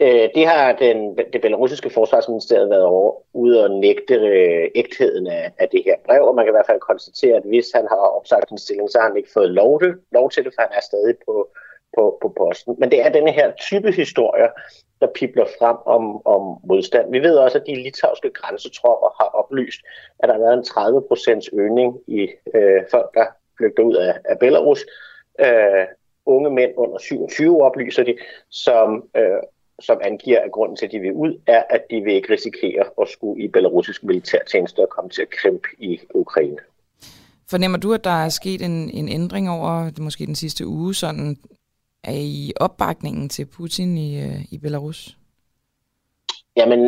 Øh, 0.00 0.28
det 0.34 0.46
har 0.46 0.72
den, 0.72 1.18
det 1.32 1.40
belarusiske 1.40 1.90
forsvarsministeriet 1.90 2.70
været 2.70 2.84
over, 2.84 3.14
ude 3.32 3.64
og 3.64 3.70
nægte 3.70 4.14
øh, 4.14 4.70
ægtheden 4.74 5.26
af, 5.26 5.52
af 5.58 5.68
det 5.68 5.82
her 5.84 5.96
brev, 6.06 6.22
og 6.24 6.34
man 6.34 6.44
kan 6.44 6.52
i 6.52 6.56
hvert 6.58 6.66
fald 6.66 6.80
konstatere, 6.80 7.36
at 7.36 7.42
hvis 7.42 7.66
han 7.74 7.86
har 7.88 7.96
opsagt 7.96 8.50
en 8.50 8.58
stilling, 8.58 8.90
så 8.90 8.98
har 8.98 9.08
han 9.08 9.16
ikke 9.16 9.32
fået 9.32 9.50
lov, 9.50 9.80
det, 9.80 9.94
lov 10.12 10.30
til 10.30 10.44
det, 10.44 10.52
for 10.54 10.62
han 10.62 10.72
er 10.76 10.80
stadig 10.80 11.14
på, 11.26 11.48
på, 11.96 12.18
på 12.22 12.28
posten. 12.38 12.76
Men 12.78 12.90
det 12.90 13.00
er 13.04 13.08
denne 13.08 13.32
her 13.32 13.52
type 13.52 13.92
historier, 13.92 14.48
der 15.00 15.06
pipler 15.14 15.46
frem 15.58 15.76
om, 15.86 16.26
om 16.26 16.58
modstand. 16.64 17.10
Vi 17.12 17.20
ved 17.20 17.36
også, 17.36 17.58
at 17.58 17.66
de 17.66 17.74
litauiske 17.74 18.30
grænsetropper 18.30 19.10
har 19.20 19.28
oplyst, 19.40 19.80
at 20.18 20.28
der 20.28 20.34
har 20.34 20.40
været 20.40 20.58
en 20.58 21.40
30% 21.44 21.48
øgning 21.52 21.98
i 22.06 22.20
øh, 22.54 22.82
folk, 22.90 23.14
der 23.14 23.26
flygter 23.58 23.82
ud 23.82 23.94
af, 23.94 24.14
af 24.24 24.38
Belarus. 24.38 24.86
Øh, 25.40 25.86
unge 26.26 26.50
mænd 26.50 26.72
under 26.76 26.98
27 26.98 27.62
oplyser 27.62 28.02
de, 28.02 28.16
som, 28.50 29.04
øh, 29.16 29.42
som 29.80 30.00
angiver, 30.04 30.40
at 30.40 30.52
grunden 30.52 30.76
til, 30.76 30.86
at 30.86 30.92
de 30.92 30.98
vil 30.98 31.12
ud, 31.12 31.40
er, 31.46 31.62
at 31.70 31.82
de 31.90 32.00
vil 32.00 32.14
ikke 32.14 32.32
risikere 32.32 32.84
at 33.02 33.08
skulle 33.08 33.44
i 33.44 33.48
belarusisk 33.48 34.04
militærtjeneste 34.04 34.78
og 34.78 34.88
komme 34.88 35.10
til 35.10 35.22
at 35.22 35.30
kæmpe 35.42 35.68
i 35.78 36.00
Ukraine. 36.14 36.58
Fornemmer 37.50 37.78
du, 37.78 37.92
at 37.92 38.04
der 38.04 38.24
er 38.24 38.28
sket 38.28 38.62
en, 38.62 38.90
en 38.90 39.08
ændring 39.08 39.50
over 39.50 39.90
måske 40.00 40.26
den 40.26 40.34
sidste 40.34 40.66
uge, 40.66 40.94
sådan 40.94 41.36
i 42.08 42.52
opbakningen 42.60 43.28
til 43.28 43.46
Putin 43.46 43.98
i, 43.98 44.20
øh, 44.24 44.52
i 44.52 44.58
Belarus? 44.58 45.16
Jamen, 46.56 46.80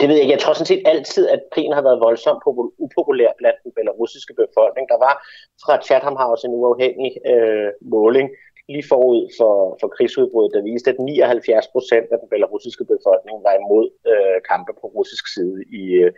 det 0.00 0.06
ved 0.08 0.14
jeg 0.16 0.24
ikke. 0.24 0.36
Jeg 0.36 0.42
tror 0.42 0.52
sådan 0.52 0.72
set 0.72 0.82
altid, 0.92 1.28
at 1.28 1.42
krigen 1.52 1.72
har 1.72 1.82
været 1.82 2.00
voldsomt 2.00 2.42
upopulær 2.84 3.30
blandt 3.38 3.58
den 3.64 3.72
belarusiske 3.78 4.34
befolkning. 4.42 4.88
Der 4.88 4.98
var 5.06 5.14
fra 5.64 5.82
Chatham 5.86 6.16
House 6.22 6.46
en 6.46 6.54
uafhængig 6.54 7.12
øh, 7.32 7.70
måling 7.80 8.28
lige 8.68 8.88
forud 8.88 9.22
for, 9.38 9.54
for 9.80 9.88
krigsudbruddet, 9.88 10.54
der 10.54 10.68
viste, 10.70 10.90
at 10.90 10.98
79 10.98 11.66
procent 11.74 12.06
af 12.12 12.18
den 12.20 12.28
belarusiske 12.28 12.84
befolkning 12.84 13.36
var 13.46 13.54
imod 13.62 13.86
øh, 14.12 14.38
kampe 14.50 14.72
på 14.80 14.86
russisk 14.96 15.24
side 15.34 15.58
i, 15.80 15.84
øh, 16.02 16.12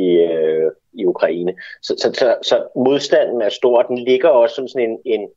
i, 0.00 0.04
øh, 0.30 0.70
i 1.00 1.02
Ukraine. 1.12 1.52
Så, 1.82 1.92
så, 2.02 2.08
så, 2.20 2.28
så 2.48 2.56
modstanden 2.86 3.42
er 3.42 3.48
stor. 3.48 3.82
Den 3.82 3.98
ligger 3.98 4.28
også 4.28 4.54
som 4.54 4.68
sådan 4.68 4.90
en, 4.90 4.98
en, 5.14 5.28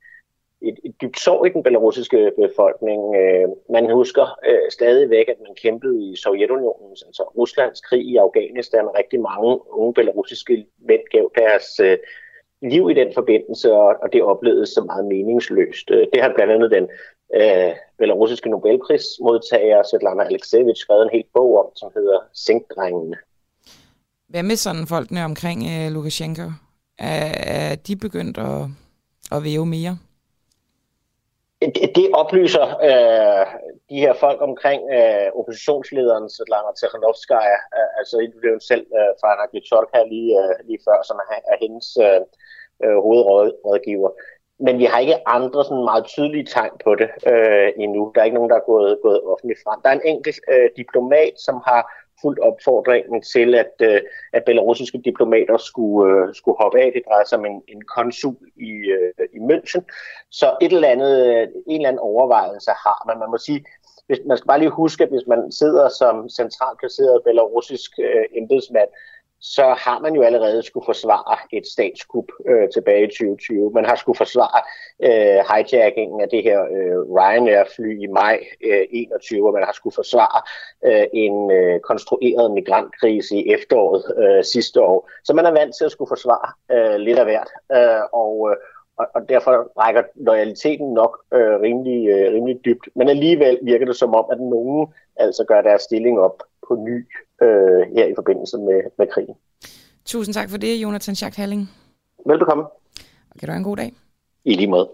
et, 0.62 0.78
et 0.86 0.96
dybt 1.02 1.20
sorg 1.20 1.48
i 1.48 1.50
den 1.50 1.64
belarusiske 1.64 2.18
øh, 2.18 2.32
befolkning. 2.42 3.16
Øh, 3.16 3.48
man 3.70 3.92
husker 3.92 4.40
øh, 4.50 4.72
stadigvæk, 4.72 5.28
at 5.30 5.40
man 5.48 5.56
kæmpede 5.56 6.12
i 6.12 6.16
Sovjetunionen, 6.16 6.90
altså, 6.90 7.06
altså 7.06 7.24
Ruslands 7.24 7.82
krig 7.82 8.06
i 8.06 8.16
Afghanistan, 8.16 8.88
og 8.88 8.96
rigtig 8.98 9.20
mange 9.22 9.72
unge 9.72 9.94
belarusiske 9.94 10.66
mænd 10.88 11.02
gav 11.12 11.32
deres 11.38 11.80
øh, 11.80 11.98
liv 12.62 12.90
i 12.90 12.94
den 12.94 13.14
forbindelse, 13.14 13.74
og, 13.74 13.96
og 14.04 14.14
det 14.14 14.24
oplevedes 14.24 14.70
som 14.70 14.86
meget 14.86 15.06
meningsløst. 15.06 15.92
Øh, 15.92 16.08
det 16.14 16.22
har 16.22 16.34
blandt 16.36 16.54
andet 16.54 16.72
den 16.72 16.88
øh, 17.36 17.74
belarusiske 17.98 18.50
Nobelprismodtager 18.50 19.84
Svetlana 19.84 20.24
Alexievich 20.24 20.82
skrevet 20.82 21.04
en 21.04 21.10
hel 21.14 21.26
bog 21.34 21.60
om, 21.60 21.70
som 21.76 21.92
hedder 21.96 22.20
Sinkdrengene. 22.34 23.18
Hvad 24.28 24.44
med 24.44 24.56
sådan 24.56 24.88
folkene 24.88 25.24
omkring 25.26 25.64
øh, 25.64 25.92
Lukashenko? 25.94 26.42
Er, 27.00 27.32
er 27.44 27.76
de 27.76 27.96
begyndt 27.96 28.38
at, 28.38 28.62
at 29.32 29.44
væve 29.44 29.66
mere? 29.66 29.98
Det, 31.62 31.92
det 31.96 32.08
oplyser 32.22 32.66
øh, 32.90 33.46
de 33.90 33.98
her 34.04 34.14
folk 34.14 34.42
omkring 34.42 34.82
øh, 34.98 35.28
oppositionslederen 35.40 36.30
Svetlana 36.30 36.72
Tikhanovskaya, 36.80 37.60
øh, 37.78 37.90
altså 38.00 38.16
det 38.44 38.64
selv 38.72 38.86
øh, 39.00 39.12
fra 39.20 39.28
Anna 39.34 39.60
Tjorka 39.68 40.00
lige, 40.14 40.32
øh, 40.42 40.56
lige 40.68 40.82
før, 40.88 40.98
som 41.08 41.18
er, 41.24 41.40
er 41.52 41.58
hendes 41.64 41.88
øh, 42.06 42.22
øh, 42.84 42.98
hovedrådgiver. 43.06 44.12
Men 44.66 44.78
vi 44.82 44.86
har 44.86 45.00
ikke 45.00 45.28
andre 45.28 45.64
sådan 45.64 45.90
meget 45.92 46.06
tydelige 46.06 46.50
tegn 46.56 46.76
på 46.84 46.92
det 47.02 47.10
øh, 47.32 47.70
endnu. 47.84 48.12
Der 48.16 48.22
er 48.22 48.26
ikke 48.26 48.40
nogen, 48.40 48.50
der 48.54 48.60
er 48.60 48.70
gået, 48.72 49.00
gået 49.06 49.22
offentligt 49.32 49.64
frem. 49.64 49.80
Der 49.84 49.90
er 49.90 49.98
en 49.98 50.10
enkelt 50.14 50.40
øh, 50.54 50.70
diplomat, 50.78 51.34
som 51.46 51.56
har 51.68 51.82
fuldt 52.22 52.40
opfordringen 52.40 53.22
til, 53.22 53.56
at, 53.56 53.74
øh, 53.82 54.02
at 54.34 54.44
belarusiske 54.46 55.02
diplomater 55.06 55.58
skulle, 55.58 56.28
øh, 56.28 56.36
skulle 56.36 56.58
hoppe 56.62 56.80
af. 56.80 56.92
Det 56.96 57.04
drejer 57.08 57.26
sig 57.26 57.38
om 57.40 57.46
en, 57.46 57.62
en 57.68 57.82
konsul 57.96 58.36
i, 58.56 58.72
øh, 58.96 59.28
i 59.38 59.40
München. 59.50 59.84
Så 60.32 60.58
et 60.62 60.74
eller 60.74 60.88
andet, 60.88 61.16
øh, 61.28 61.48
en 61.68 61.80
eller 61.82 61.90
anden 61.90 62.00
overvejelse 62.00 62.72
har 62.72 63.04
man. 63.08 63.20
Man 63.20 63.30
må 63.30 63.38
sige, 63.38 63.66
hvis, 64.08 64.20
man 64.26 64.38
skal 64.38 64.48
bare 64.48 64.60
lige 64.60 64.80
huske, 64.82 65.04
at 65.04 65.10
hvis 65.10 65.28
man 65.28 65.52
sidder 65.52 65.90
som 65.90 66.30
centralt 66.30 66.80
placeret 66.80 67.24
belarusisk 67.24 67.92
øh, 68.00 68.26
embedsmand, 68.40 68.90
så 69.42 69.76
har 69.78 70.00
man 70.00 70.16
jo 70.16 70.22
allerede 70.22 70.64
skulle 70.64 70.86
forsvare 70.86 71.38
et 71.52 71.68
statskup 71.68 72.26
øh, 72.50 72.70
tilbage 72.70 73.04
i 73.04 73.08
2020. 73.08 73.72
Man 73.74 73.86
har 73.86 73.96
skulle 73.96 74.18
forsvare 74.18 74.62
øh, 75.04 75.40
hijackingen 75.50 76.22
af 76.22 76.30
det 76.30 76.44
her 76.44 76.60
øh, 76.62 76.98
Ryanair-fly 77.16 78.04
i 78.04 78.08
maj 78.08 78.40
øh, 78.64 78.86
21, 78.90 79.48
og 79.48 79.54
man 79.54 79.64
har 79.64 79.72
skulle 79.72 79.94
forsvare 79.94 80.42
øh, 80.86 81.08
en 81.14 81.52
øh, 81.52 81.80
konstrueret 81.80 82.52
migrantkrise 82.52 83.36
i 83.36 83.54
efteråret 83.54 84.04
øh, 84.18 84.44
sidste 84.44 84.82
år. 84.82 85.10
Så 85.24 85.34
man 85.34 85.46
er 85.46 85.52
vant 85.52 85.76
til 85.78 85.86
at 85.86 85.92
skulle 85.92 86.10
forsvare 86.10 86.50
øh, 86.72 86.96
lidt 86.96 87.20
af 87.20 87.26
hvert, 87.26 87.50
øh, 87.72 88.04
og, 88.14 88.50
øh, 88.52 88.58
og, 88.98 89.08
og 89.16 89.30
derfor 89.30 89.52
rækker 89.82 90.04
loyaliteten 90.16 90.94
nok 90.94 91.20
øh, 91.34 91.62
rimelig, 91.62 92.08
øh, 92.08 92.34
rimelig 92.34 92.60
dybt. 92.66 92.90
Men 92.96 93.10
alligevel 93.10 93.60
virker 93.62 93.86
det 93.86 93.96
som 93.96 94.16
om, 94.16 94.26
at 94.32 94.40
nogen 94.40 94.94
altså 95.16 95.44
gør 95.44 95.62
deres 95.62 95.82
stilling 95.82 96.20
op 96.20 96.44
på 96.68 96.76
ny 96.76 97.08
øh, 97.42 97.82
her 97.96 98.06
i 98.06 98.14
forbindelse 98.16 98.58
med, 98.58 98.82
med 98.98 99.08
krigen. 99.14 99.36
Tusind 100.06 100.34
tak 100.34 100.50
for 100.50 100.58
det, 100.58 100.76
Jonathan 100.76 101.16
Schacht 101.16 101.36
Halling. 101.36 101.70
Velbekomme. 102.26 102.64
Og 103.30 103.36
kan 103.40 103.48
du 103.48 103.52
have 103.52 103.58
en 103.58 103.64
god 103.64 103.78
dag. 103.78 103.94
I 104.46 104.54
lige 104.54 104.68
måde. 104.68 104.90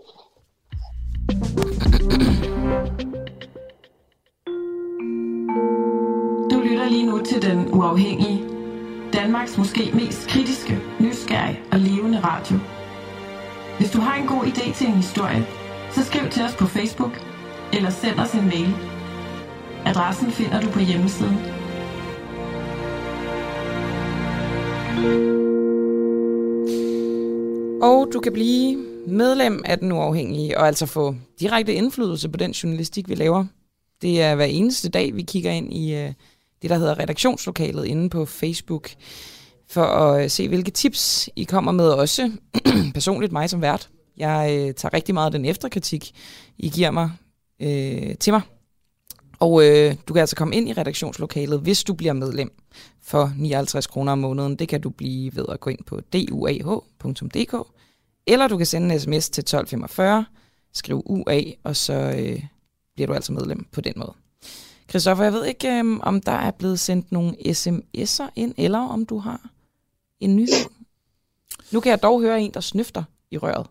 Du 6.52 6.58
lytter 6.68 6.90
lige 6.90 7.06
nu 7.06 7.24
til 7.26 7.42
Den 7.42 7.74
Uafhængige. 7.74 8.40
Danmarks 9.14 9.58
måske 9.58 9.92
mest 9.94 10.28
kritiske, 10.30 10.74
nysgerrige 11.00 11.60
og 11.72 11.80
levende 11.80 12.20
radio. 12.20 12.56
Hvis 13.78 13.92
du 13.92 14.00
har 14.00 14.16
en 14.22 14.28
god 14.28 14.44
idé 14.44 14.66
til 14.78 14.88
en 14.88 14.94
historie, 14.94 15.42
så 15.92 16.04
skriv 16.04 16.30
til 16.30 16.44
os 16.44 16.56
på 16.56 16.66
Facebook 16.66 17.14
eller 17.74 17.90
send 17.90 18.20
os 18.20 18.34
en 18.34 18.46
mail. 18.54 18.72
Adressen 19.86 20.32
finder 20.32 20.62
du 20.62 20.70
på 20.72 20.80
hjemmesiden 20.80 21.63
Og 27.84 28.10
du 28.14 28.20
kan 28.20 28.34
blive 28.34 28.78
medlem 29.08 29.62
af 29.66 29.80
Den 29.80 29.92
Uafhængige, 29.92 30.58
og 30.58 30.68
altså 30.68 30.86
få 30.86 31.16
direkte 31.40 31.74
indflydelse 31.74 32.30
på 32.30 32.38
den 32.38 32.52
journalistik, 32.52 33.10
vi 33.10 33.16
laver. 33.16 33.46
Det 34.02 34.22
er 34.22 34.36
hver 34.36 34.46
eneste 34.46 34.90
dag, 34.90 35.16
vi 35.16 35.22
kigger 35.22 35.52
ind 35.52 35.74
i 35.74 35.96
øh, 35.96 36.14
det, 36.62 36.70
der 36.70 36.78
hedder 36.78 37.00
redaktionslokalet 37.00 37.86
inde 37.86 38.10
på 38.10 38.26
Facebook, 38.26 38.90
for 39.70 39.84
at 39.84 40.24
øh, 40.24 40.30
se, 40.30 40.48
hvilke 40.48 40.72
tips 40.72 41.30
I 41.36 41.44
kommer 41.44 41.72
med 41.72 41.90
også. 41.90 42.32
Personligt 42.94 43.32
mig 43.32 43.50
som 43.50 43.62
vært. 43.62 43.90
Jeg 44.18 44.50
øh, 44.52 44.74
tager 44.74 44.94
rigtig 44.94 45.14
meget 45.14 45.26
af 45.26 45.32
den 45.32 45.46
efterkritik, 45.46 46.12
I 46.58 46.70
giver 46.70 46.92
mig 46.92 47.12
øh, 47.62 48.16
til 48.16 48.34
mig. 48.34 48.42
Og 49.44 49.66
øh, 49.66 49.96
du 50.08 50.14
kan 50.14 50.20
altså 50.20 50.36
komme 50.36 50.56
ind 50.56 50.70
i 50.70 50.74
redaktionslokalet, 50.74 51.60
hvis 51.60 51.84
du 51.84 51.94
bliver 51.94 52.14
medlem 52.14 52.52
for 53.02 53.34
59 53.38 53.88
kroner 53.88 54.12
om 54.12 54.18
måneden. 54.18 54.56
Det 54.56 54.68
kan 54.68 54.82
du 54.82 54.90
blive 54.90 55.36
ved 55.36 55.46
at 55.50 55.60
gå 55.60 55.70
ind 55.70 55.84
på 55.86 56.00
duah.dk, 56.14 57.56
eller 58.28 58.48
du 58.48 58.58
kan 58.58 58.66
sende 58.66 58.94
en 58.94 59.00
sms 59.00 59.30
til 59.30 59.42
1245, 59.42 60.26
skriv 60.74 61.04
UA, 61.06 61.42
og 61.64 61.76
så 61.76 61.94
øh, 61.94 62.44
bliver 62.96 63.08
du 63.08 63.14
altså 63.14 63.34
medlem 63.34 63.66
på 63.72 63.82
den 63.82 63.94
måde. 63.96 64.14
Christoffer, 64.90 65.24
jeg 65.24 65.34
ved 65.34 65.46
ikke, 65.46 65.68
øh, 65.68 66.00
om 66.00 66.22
der 66.22 66.32
er 66.32 66.52
blevet 66.52 66.80
sendt 66.80 67.12
nogle 67.12 67.36
sms'er 67.48 68.30
ind, 68.36 68.54
eller 68.58 68.80
om 68.80 69.06
du 69.06 69.18
har 69.18 69.50
en 70.20 70.36
nyhed. 70.36 70.70
Nu 71.72 71.80
kan 71.80 71.90
jeg 71.90 72.04
dog 72.04 72.22
høre 72.22 72.42
en, 72.42 72.52
der 72.54 72.60
snøfter 72.60 73.04
i 73.32 73.38
røret. 73.38 73.68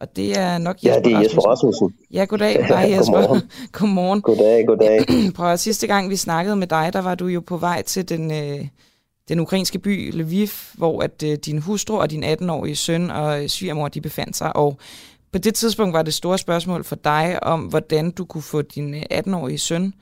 Og 0.00 0.16
det 0.16 0.38
er 0.38 0.58
nok 0.58 0.76
Jesper 0.76 0.90
Ja, 0.94 1.00
det 1.00 1.12
er 1.12 1.20
Jesper 1.20 1.42
Rasmussen. 1.42 1.94
Ja, 2.10 2.24
goddag. 2.24 2.64
Hej 2.66 2.96
Jesper. 2.96 3.12
godmorgen. 3.12 3.42
godmorgen. 3.72 4.22
Goddag, 4.22 4.66
goddag. 4.66 5.06
Prøv 5.36 5.52
at 5.52 5.60
sidste 5.60 5.86
gang 5.86 6.10
vi 6.10 6.16
snakkede 6.16 6.56
med 6.56 6.66
dig, 6.66 6.90
der 6.92 7.00
var 7.00 7.14
du 7.14 7.26
jo 7.26 7.40
på 7.40 7.56
vej 7.56 7.82
til 7.82 8.08
den, 8.08 8.30
øh, 8.32 8.66
den 9.28 9.40
ukrainske 9.40 9.78
by 9.78 10.12
Lviv, 10.12 10.48
hvor 10.74 11.02
at 11.02 11.22
øh, 11.22 11.38
din 11.38 11.58
hustru 11.58 11.96
og 12.00 12.10
din 12.10 12.24
18-årige 12.24 12.76
søn 12.76 13.10
og 13.10 13.50
svigermor, 13.50 13.88
de 13.88 14.00
befandt 14.00 14.36
sig. 14.36 14.56
Og 14.56 14.78
på 15.32 15.38
det 15.38 15.54
tidspunkt 15.54 15.92
var 15.92 16.02
det 16.02 16.14
store 16.14 16.38
spørgsmål 16.38 16.84
for 16.84 16.96
dig 16.96 17.42
om, 17.42 17.60
hvordan 17.60 18.10
du 18.10 18.24
kunne 18.24 18.42
få 18.42 18.62
din 18.62 18.94
18-årige 18.94 19.58
søn 19.58 19.94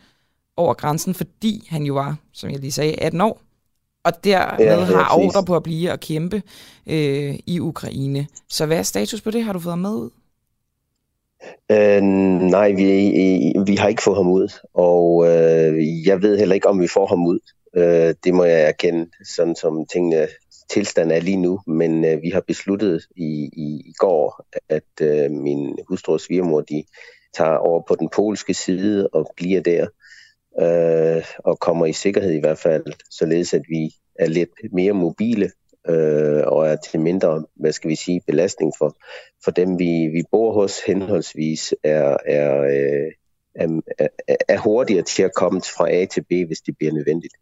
over 0.56 0.74
grænsen, 0.74 1.14
fordi 1.14 1.66
han 1.70 1.82
jo 1.82 1.94
var, 1.94 2.16
som 2.32 2.50
jeg 2.50 2.58
lige 2.58 2.72
sagde, 2.72 3.00
18 3.00 3.20
år 3.20 3.40
og 4.04 4.24
dermed 4.24 4.66
ja, 4.66 4.84
har 4.84 5.16
ordre 5.18 5.44
på 5.44 5.56
at 5.56 5.62
blive 5.62 5.92
og 5.92 6.00
kæmpe 6.00 6.42
øh, 6.86 7.38
i 7.46 7.60
Ukraine. 7.60 8.26
Så 8.48 8.66
hvad 8.66 8.78
er 8.78 8.82
status 8.82 9.20
på 9.20 9.30
det? 9.30 9.44
Har 9.44 9.52
du 9.52 9.58
fået 9.58 9.72
ham 9.72 9.78
med 9.78 9.90
ud? 9.90 10.10
Øh, 11.70 12.02
nej, 12.02 12.72
vi, 12.72 13.12
vi 13.66 13.76
har 13.76 13.88
ikke 13.88 14.02
fået 14.02 14.16
ham 14.16 14.30
ud, 14.30 14.48
og 14.74 15.26
øh, 15.26 16.06
jeg 16.06 16.22
ved 16.22 16.38
heller 16.38 16.54
ikke, 16.54 16.68
om 16.68 16.80
vi 16.80 16.88
får 16.88 17.06
ham 17.06 17.26
ud. 17.26 17.38
Øh, 17.76 18.14
det 18.24 18.34
må 18.34 18.44
jeg 18.44 18.62
erkende, 18.62 19.10
sådan 19.24 19.56
som 19.56 19.86
tingene 19.92 20.28
tilstand 20.70 21.12
er 21.12 21.20
lige 21.20 21.36
nu, 21.36 21.60
men 21.66 22.04
øh, 22.04 22.22
vi 22.22 22.30
har 22.30 22.40
besluttet 22.40 23.06
i, 23.16 23.50
i, 23.52 23.82
i 23.86 23.92
går, 23.98 24.46
at 24.68 25.00
øh, 25.00 25.30
min 25.30 25.78
hustru 25.88 26.12
og 26.12 26.20
svigermor, 26.20 26.60
de 26.60 26.84
tager 27.36 27.56
over 27.56 27.82
på 27.88 27.94
den 27.94 28.08
polske 28.08 28.54
side 28.54 29.08
og 29.12 29.32
bliver 29.36 29.60
der 29.60 29.86
øh, 30.60 31.24
og 31.38 31.58
kommer 31.58 31.86
i 31.86 31.92
sikkerhed 31.92 32.32
i 32.32 32.40
hvert 32.40 32.58
fald, 32.58 32.84
således 33.10 33.54
at 33.54 33.62
vi 33.68 33.94
er 34.18 34.26
lidt 34.26 34.50
mere 34.72 34.92
mobile 34.92 35.50
øh, 35.88 36.42
og 36.46 36.68
er 36.68 36.76
til 36.76 37.00
mindre, 37.00 37.44
hvad 37.54 37.72
skal 37.72 37.90
vi 37.90 37.94
sige, 37.94 38.20
belastning 38.26 38.72
for, 38.78 38.96
for 39.44 39.50
dem, 39.50 39.78
vi, 39.78 40.08
vi 40.12 40.22
bor 40.30 40.52
hos 40.52 40.80
henholdsvis, 40.86 41.74
er, 41.84 42.16
er, 42.26 42.62
øh, 42.62 43.12
er, 43.54 43.80
er, 44.48 44.58
hurtigere 44.58 45.02
til 45.02 45.22
at 45.22 45.34
komme 45.34 45.60
fra 45.60 45.90
A 45.90 46.04
til 46.04 46.22
B, 46.22 46.32
hvis 46.46 46.60
det 46.60 46.76
bliver 46.78 46.92
nødvendigt. 46.92 47.34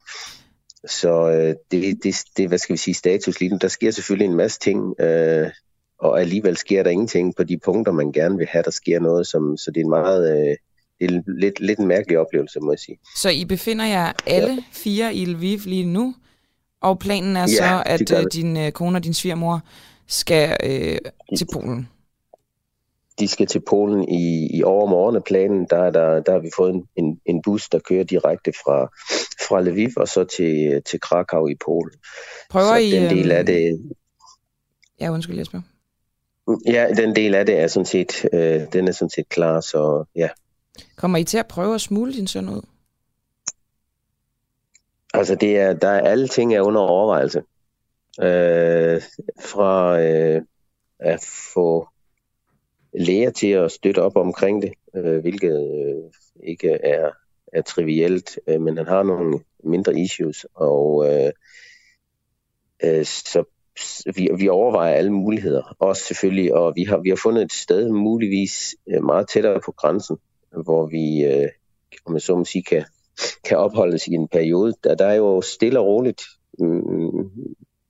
Så 0.86 1.30
øh, 1.30 1.54
det, 1.70 2.04
det, 2.04 2.16
det, 2.36 2.48
hvad 2.48 2.58
skal 2.58 2.72
vi 2.72 2.78
sige, 2.78 2.94
status 2.94 3.40
lige 3.40 3.50
nu. 3.50 3.58
Der 3.60 3.68
sker 3.68 3.90
selvfølgelig 3.90 4.26
en 4.26 4.36
masse 4.36 4.60
ting, 4.60 5.00
øh, 5.00 5.50
og 5.98 6.20
alligevel 6.20 6.56
sker 6.56 6.82
der 6.82 6.90
ingenting 6.90 7.36
på 7.36 7.44
de 7.44 7.58
punkter, 7.58 7.92
man 7.92 8.12
gerne 8.12 8.36
vil 8.38 8.46
have, 8.46 8.62
der 8.62 8.70
sker 8.70 9.00
noget, 9.00 9.26
som, 9.26 9.56
så 9.56 9.70
det 9.70 9.80
er 9.80 9.84
en 9.84 9.90
meget... 9.90 10.48
Øh, 10.48 10.56
det 11.00 11.10
er 11.10 11.20
lidt, 11.26 11.60
lidt 11.60 11.78
en 11.78 11.86
mærkelig 11.86 12.18
oplevelse, 12.18 12.60
må 12.60 12.72
jeg 12.72 12.78
sige. 12.78 12.98
Så 13.16 13.28
I 13.30 13.44
befinder 13.44 13.84
jer 13.84 14.12
alle 14.26 14.52
ja. 14.52 14.62
fire 14.72 15.14
i 15.14 15.24
Lviv 15.24 15.58
lige 15.64 15.84
nu, 15.84 16.14
og 16.80 16.98
planen 16.98 17.36
er 17.36 17.40
ja, 17.40 17.46
så, 17.46 17.82
at 17.86 18.12
øh, 18.12 18.26
din 18.32 18.56
øh, 18.56 18.72
kone 18.72 18.98
og 18.98 19.04
din 19.04 19.14
svigermor 19.14 19.60
skal 20.06 20.56
øh, 20.64 20.98
til 21.38 21.46
Polen? 21.52 21.88
De 23.18 23.28
skal 23.28 23.46
til 23.46 23.60
Polen 23.60 24.08
i, 24.08 24.56
i 24.56 24.62
overmorgen 24.62 25.16
af 25.16 25.24
planen. 25.24 25.66
Der, 25.70 25.90
der, 25.90 26.20
der 26.20 26.32
har 26.32 26.38
vi 26.38 26.50
fået 26.56 26.74
en, 26.74 26.86
en, 26.96 27.20
en 27.26 27.42
bus, 27.42 27.68
der 27.68 27.78
kører 27.78 28.04
direkte 28.04 28.52
fra, 28.64 28.84
fra 29.48 29.60
Lviv 29.60 29.90
og 29.96 30.08
så 30.08 30.24
til, 30.24 30.82
til 30.86 31.00
Krakow 31.00 31.46
i 31.46 31.54
Polen. 31.64 31.94
Prøver 32.50 32.66
så 32.66 32.74
I... 32.74 32.90
den 32.90 33.10
del 33.10 33.32
af 33.32 33.46
det... 33.46 33.92
Ja, 35.00 35.10
undskyld 35.10 35.38
Jesper. 35.38 35.60
Ja, 36.66 36.88
den 36.96 37.16
del 37.16 37.34
af 37.34 37.46
det 37.46 37.58
er 37.58 37.66
sådan 37.66 37.86
set, 37.86 38.24
øh, 38.32 38.60
den 38.72 38.88
er 38.88 38.92
sådan 38.92 39.10
set 39.10 39.28
klar, 39.28 39.60
så 39.60 40.04
ja, 40.16 40.28
Kommer 40.96 41.18
I 41.18 41.24
til 41.24 41.38
at 41.38 41.46
prøve 41.46 41.74
at 41.74 41.80
smule 41.80 42.12
din 42.12 42.26
søn 42.26 42.48
ud? 42.48 42.62
Altså, 45.14 45.34
det 45.34 45.58
er, 45.58 45.72
der 45.72 45.88
er 45.88 46.00
alle 46.00 46.28
ting 46.28 46.54
er 46.54 46.60
under 46.60 46.80
overvejelse. 46.80 47.42
Øh, 48.22 49.02
fra 49.40 50.00
øh, 50.00 50.42
at 50.98 51.24
få 51.54 51.88
læger 52.92 53.30
til 53.30 53.46
at 53.46 53.72
støtte 53.72 54.02
op 54.02 54.16
omkring 54.16 54.62
det, 54.62 54.72
øh, 54.96 55.20
hvilket 55.20 55.52
øh, 55.52 56.12
ikke 56.48 56.70
er, 56.70 57.10
er 57.52 57.62
trivielt, 57.62 58.38
øh, 58.46 58.60
men 58.60 58.76
han 58.76 58.86
har 58.86 59.02
nogle 59.02 59.40
mindre 59.64 59.98
issues, 59.98 60.46
og 60.54 61.06
øh, 61.06 61.32
øh, 62.84 63.04
så 63.04 63.44
vi, 64.16 64.28
vi 64.38 64.48
overvejer 64.48 64.94
alle 64.94 65.12
muligheder, 65.12 65.76
også 65.78 66.04
selvfølgelig, 66.04 66.54
og 66.54 66.72
vi 66.76 66.84
har, 66.84 66.98
vi 66.98 67.08
har 67.08 67.16
fundet 67.16 67.42
et 67.42 67.52
sted 67.52 67.88
muligvis 67.88 68.76
øh, 68.88 69.04
meget 69.04 69.28
tættere 69.28 69.60
på 69.64 69.72
grænsen, 69.72 70.16
hvor 70.64 70.86
vi, 70.86 71.24
øh, 71.24 71.48
om 72.06 72.14
jeg 72.14 72.22
så 72.22 72.36
må 72.36 72.44
sige, 72.44 72.62
kan, 72.62 72.84
kan 73.44 73.58
opholdes 73.58 74.06
i 74.06 74.12
en 74.12 74.28
periode. 74.28 74.74
Der, 74.84 74.94
der 74.94 75.06
er 75.06 75.14
jo 75.14 75.40
stille 75.40 75.80
og 75.80 75.86
roligt 75.86 76.22
mm, 76.58 77.30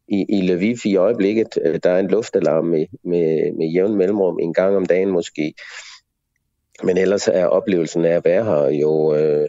i, 0.08 0.26
i 0.28 0.40
Lviv 0.40 0.76
i 0.84 0.96
øjeblikket. 0.96 1.58
Øh, 1.64 1.80
der 1.82 1.90
er 1.90 1.98
en 1.98 2.10
luftalarm 2.10 2.64
med, 2.64 2.86
med, 3.04 3.52
med 3.52 3.66
jævn 3.66 3.96
mellemrum 3.96 4.38
en 4.38 4.54
gang 4.54 4.76
om 4.76 4.86
dagen 4.86 5.10
måske. 5.10 5.54
Men 6.82 6.98
ellers 6.98 7.28
er 7.28 7.46
oplevelsen 7.46 8.04
af 8.04 8.16
at 8.16 8.24
være 8.24 8.44
her 8.44 8.78
jo, 8.80 9.14
øh, 9.14 9.48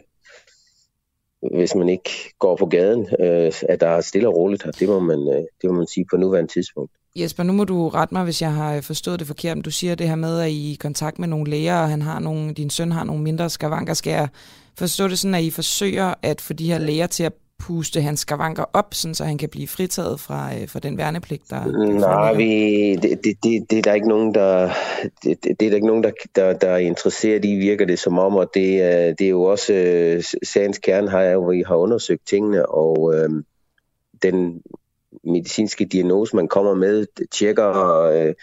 hvis 1.50 1.74
man 1.74 1.88
ikke 1.88 2.10
går 2.38 2.56
på 2.56 2.66
gaden, 2.66 3.08
øh, 3.20 3.52
at 3.68 3.80
der 3.80 3.88
er 3.88 4.00
stille 4.00 4.28
og 4.28 4.36
roligt 4.36 4.62
her. 4.62 4.70
Det 4.70 4.88
må 4.88 5.00
man, 5.00 5.18
øh, 5.18 5.42
det 5.62 5.70
må 5.70 5.72
man 5.72 5.86
sige 5.86 6.06
på 6.10 6.16
nuværende 6.16 6.52
tidspunkt. 6.52 6.92
Jesper, 7.16 7.42
nu 7.42 7.52
må 7.52 7.64
du 7.64 7.88
rette 7.88 8.14
mig, 8.14 8.24
hvis 8.24 8.42
jeg 8.42 8.52
har 8.52 8.76
øh, 8.76 8.82
forstået 8.82 9.18
det 9.18 9.26
forkert. 9.26 9.64
Du 9.64 9.70
siger 9.70 9.94
det 9.94 10.08
her 10.08 10.14
med, 10.14 10.40
at 10.40 10.50
I 10.50 10.68
er 10.68 10.72
i 10.72 10.76
kontakt 10.80 11.18
med 11.18 11.28
nogle 11.28 11.50
læger, 11.50 11.78
og 11.78 11.88
han 11.88 12.02
har 12.02 12.18
nogle, 12.18 12.52
din 12.52 12.70
søn 12.70 12.92
har 12.92 13.04
nogle 13.04 13.22
mindre 13.22 13.50
skavanker. 13.50 13.94
Skal 13.94 14.10
jeg 14.10 14.28
forstå 14.78 15.08
det 15.08 15.18
sådan, 15.18 15.34
at 15.34 15.42
I 15.42 15.50
forsøger 15.50 16.14
at 16.22 16.40
få 16.40 16.52
de 16.52 16.72
her 16.72 16.78
læger 16.78 17.06
til 17.06 17.22
at 17.24 17.32
puste 17.66 18.00
hans 18.00 18.20
skavanker 18.20 18.64
op, 18.72 18.94
sådan, 18.94 19.14
så 19.14 19.24
han 19.24 19.38
kan 19.38 19.48
blive 19.48 19.68
fritaget 19.68 20.20
fra, 20.20 20.54
øh, 20.54 20.68
fra 20.68 20.78
den 20.78 20.98
værnepligt, 20.98 21.42
der, 21.50 21.66
Nej, 22.00 22.34
vi, 22.34 22.94
det, 22.94 23.24
det, 23.24 23.70
det, 23.70 23.78
er 23.78 23.82
der 23.82 23.94
ikke 23.94 24.08
nogen, 24.08 24.34
der, 24.34 24.70
det, 25.24 25.44
det 25.44 25.62
er 25.62 25.68
der 25.68 25.74
ikke 25.74 25.86
nogen, 25.86 26.04
der, 26.04 26.10
der, 26.36 26.52
der 26.52 26.68
er 26.68 26.76
interesseret 26.76 27.44
i, 27.44 27.54
virker 27.54 27.86
det 27.86 27.98
som 27.98 28.18
om, 28.18 28.36
og 28.36 28.50
det, 28.54 28.64
det 29.18 29.24
er 29.24 29.30
jo 29.30 29.42
også, 29.42 29.72
øh, 29.74 30.22
sagens 30.42 30.78
kerne 30.78 31.10
har 31.10 31.36
hvor 31.36 31.52
vi 31.52 31.64
har 31.66 31.76
undersøgt 31.76 32.26
tingene, 32.26 32.66
og 32.66 33.14
øh, 33.14 33.30
den 34.22 34.62
medicinske 35.24 35.84
diagnose, 35.84 36.36
man 36.36 36.48
kommer 36.48 36.74
med, 36.74 37.06
tjekker, 37.32 38.02
øh, 38.02 38.34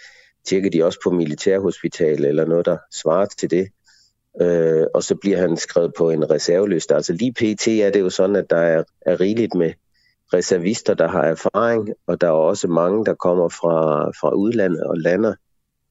tjekker 0.45 0.69
de 0.69 0.83
også 0.83 0.99
på 1.03 1.11
militærhospital 1.11 2.25
eller 2.25 2.45
noget, 2.45 2.65
der 2.65 2.77
svarer 2.93 3.25
til 3.25 3.51
det 3.51 3.67
øh, 4.41 4.85
og 4.93 5.03
så 5.03 5.15
bliver 5.15 5.37
han 5.37 5.57
skrevet 5.57 5.93
på 5.97 6.09
en 6.09 6.31
reserveliste. 6.31 6.95
Altså 6.95 7.13
lige 7.13 7.33
pt. 7.33 7.67
er 7.67 7.89
det 7.93 7.99
jo 7.99 8.09
sådan, 8.09 8.35
at 8.35 8.49
der 8.49 8.57
er, 8.57 8.83
er 9.01 9.19
rigeligt 9.19 9.53
med 9.53 9.73
reservister, 10.33 10.93
der 10.93 11.07
har 11.07 11.23
erfaring, 11.23 11.89
og 12.07 12.21
der 12.21 12.27
er 12.27 12.31
også 12.31 12.67
mange, 12.67 13.05
der 13.05 13.13
kommer 13.13 13.49
fra, 13.49 14.09
fra 14.09 14.33
udlandet 14.33 14.83
og 14.83 14.97
lander 14.97 15.35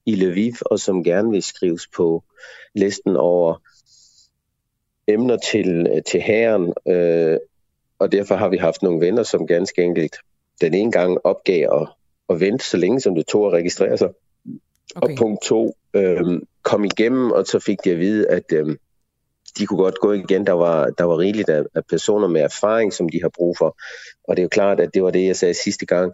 i 0.05 0.15
Lviv, 0.15 0.53
og 0.61 0.79
som 0.79 1.03
gerne 1.03 1.31
vil 1.31 1.43
skrives 1.43 1.87
på 1.95 2.23
listen 2.75 3.15
over 3.15 3.61
emner 5.07 5.37
til, 5.37 6.01
til 6.07 6.21
herren, 6.21 6.73
øh, 6.87 7.37
og 7.99 8.11
derfor 8.11 8.35
har 8.35 8.49
vi 8.49 8.57
haft 8.57 8.83
nogle 8.83 9.05
venner, 9.05 9.23
som 9.23 9.47
ganske 9.47 9.83
enkelt 9.83 10.15
den 10.61 10.73
ene 10.73 10.91
gang 10.91 11.17
opgav 11.23 11.81
at, 11.81 11.87
at 12.29 12.39
vente 12.39 12.65
så 12.65 12.77
længe, 12.77 12.99
som 13.01 13.15
det 13.15 13.27
tog 13.27 13.47
at 13.47 13.53
registrere 13.53 13.97
sig. 13.97 14.09
Okay. 14.95 15.13
Og 15.13 15.17
punkt 15.17 15.43
to, 15.43 15.75
øh, 15.93 16.41
kom 16.63 16.83
igennem, 16.83 17.31
og 17.31 17.45
så 17.45 17.59
fik 17.59 17.77
de 17.83 17.91
at 17.91 17.99
vide, 17.99 18.29
at 18.29 18.53
øh, 18.53 18.75
de 19.57 19.65
kunne 19.65 19.83
godt 19.83 19.99
gå 19.99 20.11
igen. 20.11 20.47
Der 20.47 20.53
var, 20.53 20.89
der 20.89 21.03
var 21.03 21.17
rigeligt 21.17 21.49
af, 21.49 21.63
af 21.75 21.81
personer 21.89 22.27
med 22.27 22.41
erfaring, 22.41 22.93
som 22.93 23.09
de 23.09 23.21
har 23.21 23.29
brug 23.29 23.57
for. 23.57 23.77
Og 24.27 24.35
det 24.35 24.41
er 24.41 24.43
jo 24.43 24.49
klart, 24.49 24.79
at 24.79 24.93
det 24.93 25.03
var 25.03 25.11
det, 25.11 25.25
jeg 25.25 25.35
sagde 25.35 25.53
sidste 25.53 25.85
gang. 25.85 26.13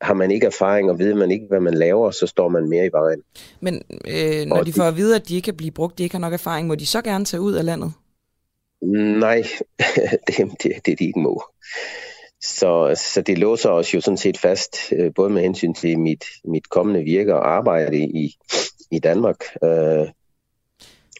Har 0.00 0.14
man 0.14 0.30
ikke 0.30 0.46
erfaring, 0.46 0.90
og 0.90 0.98
ved 0.98 1.14
man 1.14 1.30
ikke, 1.30 1.46
hvad 1.48 1.60
man 1.60 1.74
laver, 1.74 2.10
så 2.10 2.26
står 2.26 2.48
man 2.48 2.68
mere 2.68 2.86
i 2.86 2.90
vejen. 2.92 3.22
Men 3.60 3.82
øh, 4.08 4.46
når 4.46 4.56
og 4.56 4.66
de 4.66 4.72
får 4.72 4.82
at 4.82 4.96
vide, 4.96 5.16
at 5.16 5.28
de 5.28 5.34
ikke 5.34 5.44
kan 5.44 5.56
blive 5.56 5.70
brugt, 5.70 5.98
de 5.98 6.02
ikke 6.02 6.14
har 6.14 6.20
nok 6.20 6.32
erfaring, 6.32 6.68
må 6.68 6.74
de 6.74 6.86
så 6.86 7.02
gerne 7.02 7.24
tage 7.24 7.40
ud 7.40 7.52
af 7.52 7.64
landet? 7.64 7.92
Nej, 8.82 9.42
det, 10.26 10.36
det, 10.62 10.72
det 10.86 10.98
de 10.98 11.06
ikke 11.06 11.20
må. 11.20 11.42
Så, 12.48 13.00
så 13.14 13.22
det 13.22 13.38
låser 13.38 13.70
os 13.70 13.94
jo 13.94 14.00
sådan 14.00 14.16
set 14.16 14.38
fast, 14.38 14.76
øh, 14.92 15.12
både 15.14 15.30
med 15.30 15.42
hensyn 15.42 15.74
til 15.74 15.98
mit, 15.98 16.24
mit 16.44 16.68
kommende 16.68 17.02
virke 17.02 17.34
og 17.34 17.50
arbejde 17.50 17.98
i, 17.98 18.34
i 18.90 18.98
Danmark 18.98 19.44
øh, 19.64 20.08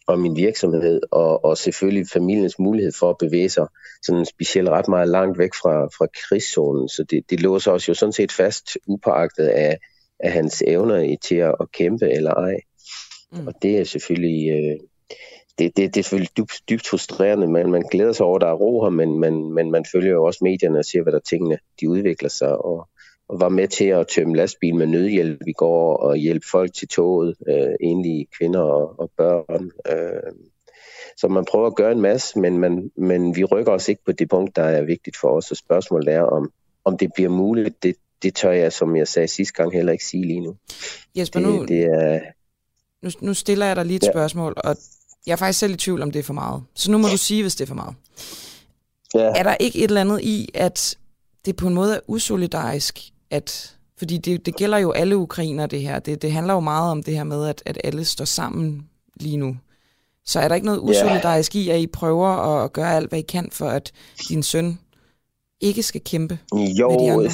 og 0.07 0.19
min 0.19 0.37
virksomhed, 0.37 1.01
og, 1.11 1.45
og 1.45 1.59
selvfølgelig 1.59 2.07
familiens 2.13 2.59
mulighed 2.59 2.93
for 2.99 3.11
at 3.11 3.19
bevæge 3.19 3.49
sig 3.49 3.67
sådan 4.03 4.25
specielt 4.25 4.69
ret 4.69 4.89
meget 4.89 5.09
langt 5.09 5.39
væk 5.39 5.55
fra, 5.55 5.85
fra 5.85 6.07
krigszonen. 6.07 6.89
Så 6.89 7.05
det, 7.11 7.31
det 7.31 7.41
låser 7.41 7.73
os 7.73 7.89
jo 7.89 7.95
sådan 7.95 8.13
set 8.13 8.33
fast, 8.33 8.79
upåagtet 8.87 9.47
af, 9.47 9.79
af 10.21 10.33
hans 10.33 10.63
evner 10.67 11.17
til 11.23 11.37
at, 11.37 11.55
at 11.61 11.73
kæmpe 11.73 12.11
eller 12.11 12.35
ej. 12.35 12.55
Mm. 13.33 13.47
Og 13.47 13.55
det 13.63 13.79
er 13.79 13.85
selvfølgelig... 13.85 14.51
Øh, 14.51 14.79
det, 15.59 15.77
det, 15.77 15.95
det 15.95 16.01
er 16.01 16.03
selvfølgelig 16.03 16.37
dybt, 16.37 16.63
dybt 16.69 16.89
frustrerende, 16.89 17.47
men 17.47 17.71
man 17.71 17.83
glæder 17.91 18.13
sig 18.13 18.27
over, 18.27 18.37
at 18.37 18.41
der 18.41 18.49
er 18.49 18.55
ro 18.55 18.83
her, 18.85 18.91
men, 18.91 19.21
men, 19.21 19.53
men 19.55 19.71
man 19.71 19.85
følger 19.93 20.13
jo 20.13 20.25
også 20.25 20.39
medierne 20.43 20.79
og 20.79 20.85
ser, 20.85 21.03
hvad 21.03 21.13
der 21.13 21.19
tingene 21.19 21.59
de 21.81 21.91
udvikler 21.91 22.29
sig, 22.29 22.65
og, 22.65 22.89
og 23.29 23.41
var 23.41 23.49
med 23.49 23.69
til 23.69 23.85
at 23.85 24.09
tømme 24.09 24.37
lastbil 24.37 24.75
med 24.75 24.87
nødhjælp 24.87 25.41
i 25.47 25.53
går 25.53 25.97
og 25.97 26.17
hjælpe 26.17 26.47
folk 26.51 26.75
til 26.75 26.89
toget, 26.89 27.37
øh, 27.49 27.75
enlige 27.81 28.27
kvinder 28.39 28.61
og, 28.61 29.01
og 29.01 29.11
børn. 29.17 29.71
Øh. 29.91 30.33
Så 31.17 31.29
man 31.29 31.45
prøver 31.45 31.67
at 31.67 31.77
gøre 31.77 31.93
en 31.93 32.01
masse, 32.01 32.39
men, 32.39 32.59
man, 32.59 32.91
men 32.97 33.37
vi 33.37 33.45
rykker 33.45 33.73
os 33.73 33.89
ikke 33.89 34.05
på 34.05 34.13
det 34.13 34.29
punkt, 34.29 34.57
der 34.57 34.63
er 34.63 34.83
vigtigt 34.83 35.17
for 35.21 35.29
os. 35.29 35.51
Og 35.51 35.57
spørgsmålet 35.57 36.15
er, 36.15 36.23
om, 36.23 36.53
om 36.85 36.99
det 36.99 37.11
bliver 37.15 37.31
muligt. 37.31 37.83
Det, 37.83 37.97
det 38.23 38.35
tør 38.35 38.51
jeg, 38.51 38.73
som 38.73 38.97
jeg 38.97 39.09
sagde 39.09 39.29
sidste 39.29 39.55
gang, 39.55 39.73
heller 39.73 39.93
ikke 39.93 40.05
sige 40.05 40.27
lige 40.27 40.41
nu. 40.41 40.57
Jesper, 41.17 41.41
det, 41.41 41.49
nu, 41.49 41.65
det 41.65 41.83
er, 41.83 42.21
nu, 43.03 43.11
nu 43.21 43.35
stiller 43.35 43.67
jeg 43.67 43.77
dig 43.77 43.85
lige 43.85 43.97
et 43.97 44.07
ja. 44.07 44.13
spørgsmål, 44.13 44.55
og 44.57 44.77
jeg 45.29 45.33
er 45.33 45.37
faktisk 45.37 45.59
selv 45.59 45.73
i 45.73 45.77
tvivl, 45.77 46.03
om 46.03 46.11
det 46.11 46.19
er 46.19 46.23
for 46.23 46.35
meget. 46.35 46.63
Så 46.75 46.91
nu 46.91 46.99
må 46.99 47.09
du 47.09 47.17
sige, 47.17 47.43
hvis 47.43 47.55
det 47.55 47.65
er 47.65 47.69
for 47.69 47.75
meget. 47.75 47.95
Ja. 49.15 49.21
Er 49.21 49.43
der 49.43 49.57
ikke 49.61 49.79
et 49.79 49.85
eller 49.85 50.01
andet 50.01 50.21
i, 50.23 50.49
at 50.55 50.97
det 51.45 51.57
på 51.57 51.67
en 51.67 51.75
måde 51.75 51.95
er 51.95 52.01
usolidarisk, 52.07 53.01
at 53.31 53.75
fordi 53.99 54.19
det, 54.19 54.47
det 54.47 54.57
gælder 54.57 54.79
jo 54.79 54.91
alle 54.93 55.17
ukrainer, 55.17 55.67
det 55.67 55.81
her. 55.81 55.99
Det, 55.99 56.23
det 56.23 56.33
handler 56.33 56.55
jo 56.55 56.61
meget 56.61 56.91
om 56.91 57.03
det 57.03 57.15
her 57.15 57.25
med, 57.25 57.49
at, 57.49 57.63
at 57.67 57.81
alle 57.85 58.05
står 58.05 58.25
sammen 58.25 58.89
lige 59.21 59.37
nu. 59.37 59.57
Så 60.25 60.41
er 60.41 60.49
der 60.49 60.55
ikke 60.55 60.67
noget 60.67 60.81
usolidarisk 60.81 61.57
i, 61.57 61.71
at 61.71 61.81
I 61.81 61.87
prøver 61.87 62.29
at 62.29 62.73
gøre 62.73 62.97
alt, 62.97 63.09
hvad 63.09 63.19
I 63.19 63.23
kan, 63.23 63.49
for 63.53 63.69
at 63.69 63.93
din 64.29 64.43
søn 64.43 64.79
ikke 65.61 65.83
skal 65.83 66.01
kæmpe 66.01 66.39
jo, 66.53 66.91
med 66.91 66.99
de 66.99 67.13
andre? 67.13 67.31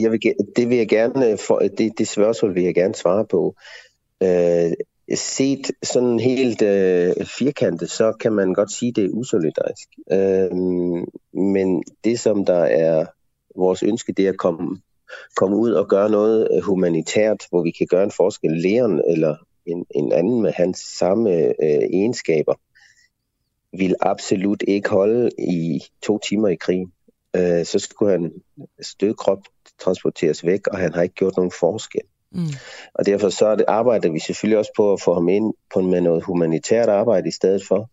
Jeg 0.00 0.10
vil, 0.10 0.20
det 0.56 0.68
vil 0.68 0.76
jeg 0.76 0.88
gerne, 0.88 1.38
for, 1.38 1.62
det, 1.78 1.92
det 1.98 2.08
spørgsmål 2.08 2.54
vil 2.54 2.62
jeg 2.62 2.74
gerne 2.74 2.94
svare 2.94 3.24
på. 3.30 3.54
Øh, 4.22 4.72
set 5.14 5.70
sådan 5.82 6.20
helt 6.20 6.62
øh, 6.62 7.14
firkantet, 7.38 7.90
så 7.90 8.12
kan 8.20 8.32
man 8.32 8.54
godt 8.54 8.72
sige, 8.72 8.88
at 8.88 8.96
det 8.96 9.04
er 9.04 9.08
usolidarisk. 9.08 9.88
Øh, 10.12 10.56
men 11.32 11.82
det, 12.04 12.20
som 12.20 12.44
der 12.44 12.64
er 12.64 13.06
vores 13.56 13.82
ønske, 13.82 14.12
det 14.12 14.24
er 14.24 14.30
at 14.30 14.38
komme, 14.38 14.80
komme 15.36 15.56
ud 15.56 15.70
og 15.70 15.88
gøre 15.88 16.10
noget 16.10 16.48
øh, 16.54 16.62
humanitært, 16.62 17.44
hvor 17.50 17.62
vi 17.62 17.70
kan 17.70 17.86
gøre 17.86 18.04
en 18.04 18.10
forskel. 18.10 18.52
Læren 18.52 19.02
eller 19.08 19.36
en, 19.66 19.86
en 19.94 20.12
anden 20.12 20.42
med 20.42 20.52
hans 20.52 20.78
samme 20.78 21.30
øh, 21.30 21.82
egenskaber 21.92 22.54
vil 23.72 23.94
absolut 24.00 24.62
ikke 24.68 24.88
holde 24.88 25.30
i 25.38 25.80
to 26.02 26.18
timer 26.18 26.48
i 26.48 26.54
krig. 26.54 26.86
Øh, 27.36 27.64
så 27.64 27.78
skulle 27.78 28.12
han 28.12 28.32
stødkrop 28.80 29.38
transporteres 29.80 30.44
væk, 30.44 30.66
og 30.66 30.78
han 30.78 30.94
har 30.94 31.02
ikke 31.02 31.14
gjort 31.14 31.36
nogen 31.36 31.52
forskel. 31.60 32.00
Mm. 32.32 32.46
Og 32.94 33.06
derfor 33.06 33.28
så 33.28 33.56
det, 33.56 33.64
arbejder 33.68 34.12
vi 34.12 34.18
selvfølgelig 34.18 34.58
også 34.58 34.72
på 34.76 34.92
at 34.92 35.00
få 35.00 35.14
ham 35.14 35.28
ind 35.28 35.54
på 35.74 35.80
med 35.80 36.00
noget 36.00 36.24
humanitært 36.24 36.88
arbejde 36.88 37.28
i 37.28 37.30
stedet 37.30 37.62
for, 37.68 37.90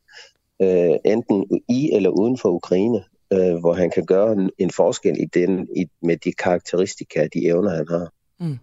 øh, 0.62 0.96
enten 1.06 1.62
i 1.70 1.92
eller 1.94 2.10
uden 2.10 2.38
for 2.38 2.50
Ukraine, 2.50 3.04
øh, 3.34 3.56
hvor 3.60 3.74
han 3.74 3.90
kan 3.90 4.06
gøre 4.06 4.32
en, 4.32 4.50
en 4.58 4.72
forskel 4.72 5.16
i 5.20 5.26
den, 5.26 5.68
i, 5.76 5.86
med 6.02 6.18
de 6.18 6.34
karakteristika, 6.34 7.28
de 7.34 7.46
evner, 7.46 7.70
han 7.70 7.88
har. 7.90 8.12
Mm. 8.40 8.60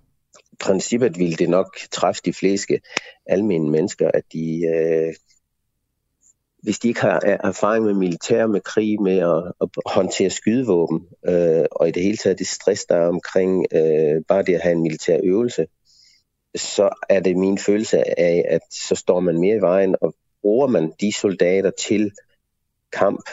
I 0.53 0.57
princippet 0.61 1.19
ville 1.19 1.37
det 1.37 1.49
nok 1.49 1.77
træffe 1.93 2.23
de 2.25 2.33
fleste 2.33 2.81
almindelige 3.27 3.73
mennesker, 3.73 4.11
at 4.15 4.23
de 4.33 4.67
øh, 4.67 5.15
hvis 6.63 6.79
de 6.79 6.89
ikke 6.89 7.01
har 7.01 7.21
erfaring 7.25 7.85
med 7.85 7.95
militær, 7.95 8.47
med 8.47 8.61
krig, 8.61 9.03
med 9.03 9.19
at, 9.19 9.53
at 9.61 9.69
håndtere 9.87 10.31
skydevåben, 10.31 11.07
øh, 11.29 11.65
og 11.71 11.89
i 11.89 11.91
det 11.91 12.03
hele 12.03 12.17
taget 12.17 12.39
det 12.39 12.47
stress, 12.47 12.85
der 12.85 12.97
er 12.97 13.09
omkring 13.09 13.67
øh, 13.73 14.23
bare 14.29 14.43
det 14.43 14.55
at 14.55 14.61
have 14.61 14.73
en 14.73 14.83
militær 14.83 15.21
øvelse, 15.25 15.67
så 16.57 16.91
er 17.09 17.21
det 17.21 17.37
min 17.37 17.59
følelse 17.59 18.21
af, 18.21 18.45
at 18.49 18.61
så 18.71 18.95
står 18.95 19.21
man 19.21 19.41
mere 19.41 19.57
i 19.57 19.61
vejen, 19.61 19.97
og 20.01 20.15
bruger 20.43 20.67
man 20.67 20.93
de 21.01 21.13
soldater 21.13 21.71
til 21.71 22.13
kamp, 22.93 23.31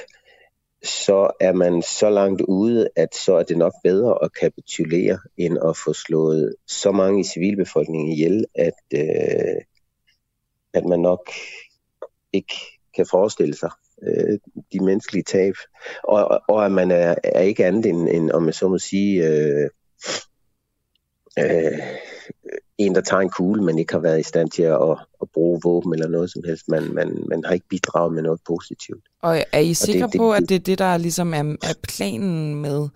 så 0.84 1.32
er 1.40 1.54
man 1.54 1.82
så 1.82 2.10
langt 2.10 2.42
ude, 2.42 2.90
at 2.96 3.16
så 3.16 3.34
er 3.34 3.44
det 3.44 3.58
nok 3.58 3.74
bedre 3.84 4.24
at 4.24 4.34
kapitulere, 4.40 5.20
end 5.38 5.58
at 5.70 5.78
få 5.86 5.94
slået 5.94 6.56
så 6.68 6.92
mange 6.92 7.20
i 7.20 7.24
civilbefolkningen 7.24 8.12
ihjel, 8.12 8.46
at, 8.56 8.74
øh, 8.94 9.62
at 10.74 10.86
man 10.86 11.00
nok 11.00 11.30
ikke 12.34 12.77
kan 12.98 13.06
forestille 13.12 13.56
sig 13.56 13.70
øh, 14.04 14.40
de 14.74 14.80
menneskelige 14.80 15.24
tab, 15.24 15.56
og, 16.04 16.42
og 16.48 16.66
at 16.66 16.72
man 16.72 16.92
er, 16.92 17.16
er 17.24 17.42
ikke 17.42 17.66
andet 17.66 17.86
end, 17.86 18.10
end, 18.10 18.32
om 18.32 18.46
jeg 18.46 18.54
så 18.54 18.68
må 18.68 18.78
sige, 18.78 19.28
øh, 19.28 19.70
øh, 21.40 21.80
en, 22.78 22.96
der 22.96 23.02
tager 23.02 23.22
en 23.22 23.30
kugle, 23.30 23.64
men 23.64 23.80
ikke 23.80 23.94
har 23.94 24.00
været 24.00 24.20
i 24.20 24.24
stand 24.24 24.50
til 24.50 24.64
at, 24.64 24.98
at 25.22 25.28
bruge 25.34 25.60
våben 25.64 25.94
eller 25.94 26.08
noget 26.08 26.32
som 26.32 26.42
helst. 26.46 26.68
Man, 26.68 26.94
man, 26.94 27.24
man 27.30 27.44
har 27.46 27.54
ikke 27.54 27.68
bidraget 27.70 28.14
med 28.14 28.24
noget 28.24 28.40
positivt. 28.48 29.04
Og 29.22 29.38
er 29.52 29.60
I 29.60 29.74
sikre 29.74 30.10
på, 30.18 30.34
det, 30.34 30.44
at 30.44 30.50
det 30.50 30.56
er 30.56 30.60
det, 30.60 30.80
der 30.80 30.98
ligesom 30.98 31.34
er, 31.34 31.56
er 31.64 31.74
planen 31.88 32.56
med 32.56 32.88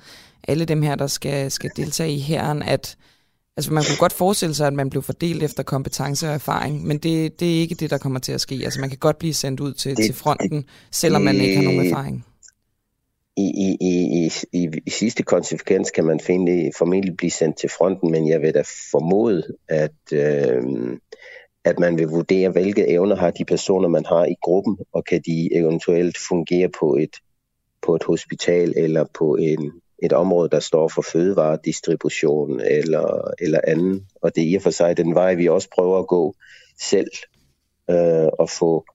alle 0.48 0.66
dem 0.66 0.82
her, 0.82 0.96
der 0.96 1.08
skal, 1.08 1.52
skal 1.52 1.72
deltage 1.76 2.12
i 2.12 2.20
herren, 2.20 2.64
at 2.64 2.98
Altså 3.58 3.74
man 3.74 3.84
kunne 3.84 3.98
godt 4.00 4.14
forestille 4.14 4.56
sig, 4.56 4.68
at 4.68 4.74
man 4.74 4.90
blev 4.90 5.02
fordelt 5.04 5.44
efter 5.44 5.64
kompetence 5.64 6.28
og 6.28 6.34
erfaring, 6.34 6.88
men 6.88 6.98
det, 6.98 7.40
det 7.40 7.56
er 7.56 7.60
ikke 7.60 7.76
det, 7.76 7.90
der 7.90 7.98
kommer 7.98 8.20
til 8.20 8.32
at 8.32 8.42
ske. 8.42 8.56
Altså 8.64 8.80
man 8.80 8.90
kan 8.90 9.00
godt 9.00 9.18
blive 9.18 9.34
sendt 9.34 9.60
ud 9.60 9.74
til, 9.74 9.98
det, 9.98 10.06
til 10.06 10.16
fronten, 10.16 10.66
selvom 10.92 11.22
man 11.22 11.36
ikke 11.36 11.56
har 11.56 11.64
nogen 11.64 11.88
erfaring. 11.88 12.26
I, 13.38 13.42
i, 13.42 13.78
i, 13.82 14.32
i, 14.54 14.70
i 14.86 14.90
sidste 14.90 15.24
konsekvens 15.24 15.92
kan 15.92 16.06
man 16.06 16.20
finde, 16.20 16.72
formentlig 16.78 17.18
blive 17.18 17.32
sendt 17.32 17.58
til 17.58 17.70
fronten, 17.70 18.12
men 18.12 18.28
jeg 18.28 18.42
vil 18.42 18.54
da 18.54 18.64
formode, 18.92 19.44
at, 19.68 20.14
øh, 20.14 20.64
at 21.66 21.80
man 21.80 21.98
vil 21.98 22.08
vurdere, 22.08 22.50
hvilke 22.50 22.88
evner 22.88 23.16
har 23.16 23.32
de 23.32 23.46
personer, 23.46 23.88
man 23.88 24.06
har 24.06 24.26
i 24.26 24.36
gruppen, 24.42 24.78
og 24.94 25.06
kan 25.06 25.22
de 25.26 25.50
eventuelt 25.56 26.18
fungere 26.18 26.70
på 26.80 26.96
et, 26.96 27.16
på 27.82 27.96
et 27.96 28.04
hospital 28.04 28.74
eller 28.78 29.06
på 29.14 29.36
en, 29.36 29.72
et 30.02 30.14
område, 30.14 30.50
der 30.50 30.60
står 30.60 30.88
for 30.88 31.02
fødevaredistribution 31.02 32.60
eller, 32.60 33.32
eller 33.40 33.60
anden. 33.68 34.08
Og 34.22 34.36
det 34.36 34.44
er 34.44 34.48
i 34.48 34.56
og 34.56 34.62
for 34.62 34.70
sig 34.70 34.98
den 34.98 35.16
vej, 35.16 35.36
vi 35.36 35.48
også 35.48 35.68
prøver 35.76 36.00
at 36.00 36.08
gå 36.08 36.36
selv 36.80 37.12
øh, 37.90 38.30
og 38.40 38.50
få, 38.50 38.86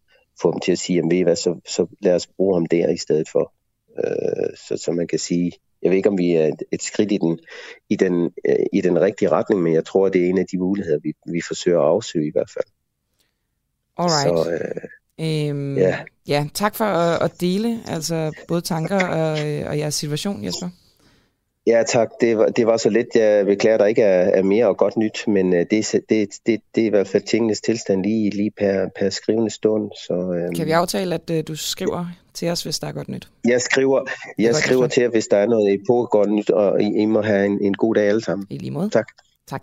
få 0.43 0.53
dem 0.53 0.61
til 0.61 0.73
at 0.73 0.79
sige, 0.79 1.03
ved 1.03 1.23
hvad, 1.23 1.37
så, 1.37 1.61
så 1.69 1.87
lad 2.01 2.15
os 2.15 2.27
bruge 2.27 2.57
ham 2.57 2.67
der 2.67 2.89
i 2.89 2.97
stedet 2.97 3.29
for. 3.33 3.53
Øh, 3.99 4.57
så, 4.69 4.77
så 4.85 4.93
man 4.93 5.07
kan 5.07 5.19
sige, 5.19 5.53
jeg 5.83 5.91
ved 5.91 5.97
ikke, 5.97 6.09
om 6.09 6.19
vi 6.19 6.33
er 6.33 6.47
et, 6.47 6.63
et 6.73 6.83
skridt 6.83 7.13
i 7.13 7.19
den, 7.19 7.39
i, 7.89 7.97
den, 7.97 8.31
øh, 8.49 8.67
i 8.73 8.81
den 8.81 9.01
rigtige 9.01 9.29
retning, 9.29 9.63
men 9.63 9.75
jeg 9.75 9.85
tror, 9.85 10.09
det 10.09 10.25
er 10.25 10.29
en 10.29 10.39
af 10.39 10.47
de 10.53 10.59
muligheder, 10.59 10.99
vi, 11.03 11.13
vi 11.33 11.41
forsøger 11.49 11.81
at 11.81 11.87
afsøge 11.87 12.27
i 12.27 12.33
hvert 12.33 12.51
fald. 12.55 12.65
Alright. 13.99 14.47
Så, 14.47 14.53
øh, 15.19 15.49
øhm, 15.49 15.79
ja. 15.79 15.99
ja, 16.29 16.47
tak 16.55 16.75
for 16.75 16.85
at, 16.85 17.23
at 17.23 17.41
dele 17.41 17.81
altså 17.89 18.33
både 18.49 18.61
tanker 18.61 19.07
og, 19.07 19.31
og 19.69 19.79
jeres 19.79 19.95
situation, 19.95 20.45
Jesper. 20.45 20.69
Ja, 21.67 21.83
tak. 21.89 22.09
Det 22.21 22.39
var, 22.39 22.47
det 22.47 22.67
var 22.67 22.77
så 22.77 22.91
lidt. 22.91 23.07
Jeg 23.15 23.47
beklager, 23.47 23.79
der 23.79 23.87
ikke 23.87 24.03
er, 24.03 24.39
er 24.39 24.43
mere 24.43 24.67
og 24.67 24.77
godt 24.77 24.97
nyt, 24.97 25.25
men 25.27 25.53
uh, 25.53 25.59
det, 25.59 25.93
det, 26.09 26.29
det, 26.47 26.61
det 26.75 26.83
er 26.83 26.87
i 26.87 26.89
hvert 26.89 27.09
fald 27.09 27.23
tingenes 27.23 27.61
tilstand 27.61 28.03
lige, 28.03 28.31
lige 28.31 28.51
per, 28.59 28.89
per 28.99 29.11
skrivende 29.11 29.51
stund. 29.51 29.91
Så, 30.07 30.15
um, 30.49 30.55
kan 30.55 30.67
vi 30.67 30.71
aftale, 30.71 31.15
at 31.15 31.31
uh, 31.31 31.37
du 31.49 31.57
skriver 31.57 32.07
til 32.35 32.49
os, 32.49 32.63
hvis 32.63 32.79
der 32.79 32.87
er 32.87 32.93
godt 32.93 33.09
nyt? 33.09 33.29
Jeg 33.45 33.61
skriver, 33.61 34.01
jeg 34.39 34.55
skriver 34.55 34.87
til 34.87 35.01
jer, 35.01 35.09
hvis 35.09 35.27
der 35.27 35.37
er 35.37 35.47
noget 35.47 35.73
i 35.73 35.79
godt 35.87 36.33
nyt, 36.33 36.51
og 36.51 36.83
I, 36.83 36.85
I 36.85 37.05
må 37.05 37.23
have 37.23 37.47
en, 37.47 37.63
en 37.63 37.75
god 37.75 37.95
dag 37.95 38.09
alle 38.09 38.25
sammen. 38.25 38.47
I 38.51 38.59
lige 38.59 38.71
måde. 38.71 38.91
Tak. 38.91 39.07
Tak. 39.47 39.63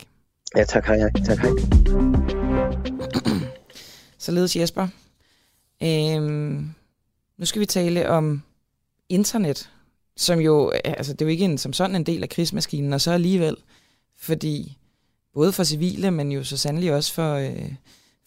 Ja, 0.58 0.64
tak. 0.64 0.86
Hej, 0.86 0.98
hej. 0.98 1.10
Tak, 1.26 1.38
hej. 1.38 1.52
Således 4.18 4.56
Jesper. 4.56 4.88
Øhm, 5.84 6.70
nu 7.38 7.46
skal 7.46 7.60
vi 7.60 7.66
tale 7.66 8.10
om 8.10 8.42
internet 9.10 9.70
som 10.18 10.40
jo, 10.40 10.70
altså 10.84 11.14
det 11.14 11.22
er 11.22 11.26
jo 11.26 11.32
ikke 11.32 11.46
en, 11.46 11.58
som 11.58 11.74
sådan 11.74 11.96
en 11.96 12.04
del 12.04 12.24
af 12.24 12.30
krigsmaskinen, 12.30 12.94
og 12.94 13.02
så 13.02 13.12
alligevel, 13.12 13.56
fordi 14.18 14.78
både 15.34 15.52
for 15.52 15.64
civile, 15.64 16.12
men 16.12 16.32
jo 16.32 16.44
så 16.44 16.58
sandelig 16.58 16.94
også 16.94 17.14
for, 17.14 17.34
øh, 17.34 17.74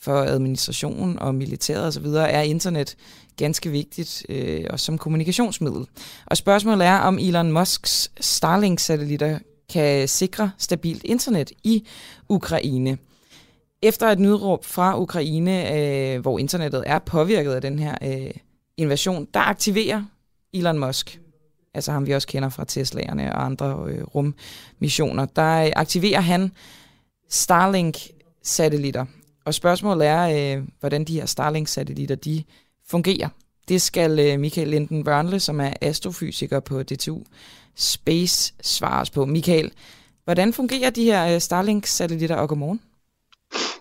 for 0.01 0.23
administration 0.23 1.19
og 1.19 1.35
militæret 1.35 1.87
osv., 1.87 2.07
er 2.07 2.41
internet 2.41 2.97
ganske 3.37 3.71
vigtigt, 3.71 4.27
øh, 4.29 4.65
også 4.71 4.87
som 4.87 4.99
kommunikationsmiddel. 4.99 5.87
Og 6.27 6.37
spørgsmålet 6.37 6.87
er, 6.87 6.99
om 6.99 7.19
Elon 7.19 7.53
Musks 7.53 8.11
Starlink-satellitter 8.21 9.39
kan 9.73 10.09
sikre 10.09 10.51
stabilt 10.59 11.05
internet 11.05 11.53
i 11.65 11.87
Ukraine. 12.29 12.99
Efter 13.83 14.09
et 14.09 14.19
nødråb 14.19 14.65
fra 14.65 15.01
Ukraine, 15.01 15.79
øh, 15.79 16.21
hvor 16.21 16.39
internettet 16.39 16.83
er 16.87 16.99
påvirket 16.99 17.53
af 17.53 17.61
den 17.61 17.79
her 17.79 17.95
øh, 18.03 18.31
invasion, 18.77 19.29
der 19.35 19.41
aktiverer 19.41 20.05
Elon 20.53 20.79
Musk 20.79 21.21
altså 21.77 21.93
ham 21.93 22.07
vi 22.07 22.13
også 22.13 22.29
kender 22.29 22.49
fra 22.49 22.65
Teslaerne 22.65 23.35
og 23.35 23.45
andre 23.45 23.85
øh, 23.89 24.05
rummissioner, 24.05 25.27
der 25.27 25.65
øh, 25.65 25.73
aktiverer 25.77 26.21
han 26.21 26.53
Starlink-satellitter. 27.31 29.05
Og 29.45 29.55
spørgsmålet 29.55 30.07
er, 30.07 30.57
øh, 30.59 30.65
hvordan 30.81 31.05
de 31.05 31.21
her 31.21 31.27
Starlink-satellitter 31.27 32.15
de 32.15 32.45
fungerer. 32.91 33.29
Det 33.69 33.83
skal 33.83 34.19
øh, 34.19 34.41
Michael 34.41 34.69
Linden 34.69 35.07
Wernle, 35.07 35.41
som 35.41 35.61
er 35.61 35.73
astrofysiker 35.81 36.61
på 36.61 36.83
DTU 36.83 37.19
Space, 37.75 38.55
svares 38.63 39.11
på. 39.11 39.25
Michael, 39.25 39.73
hvordan 40.25 40.53
fungerer 40.53 40.91
de 40.91 41.05
her 41.05 41.35
øh, 41.35 41.41
Starlink-satellitter, 41.41 42.37
og 42.37 42.49
godmorgen? 42.49 42.81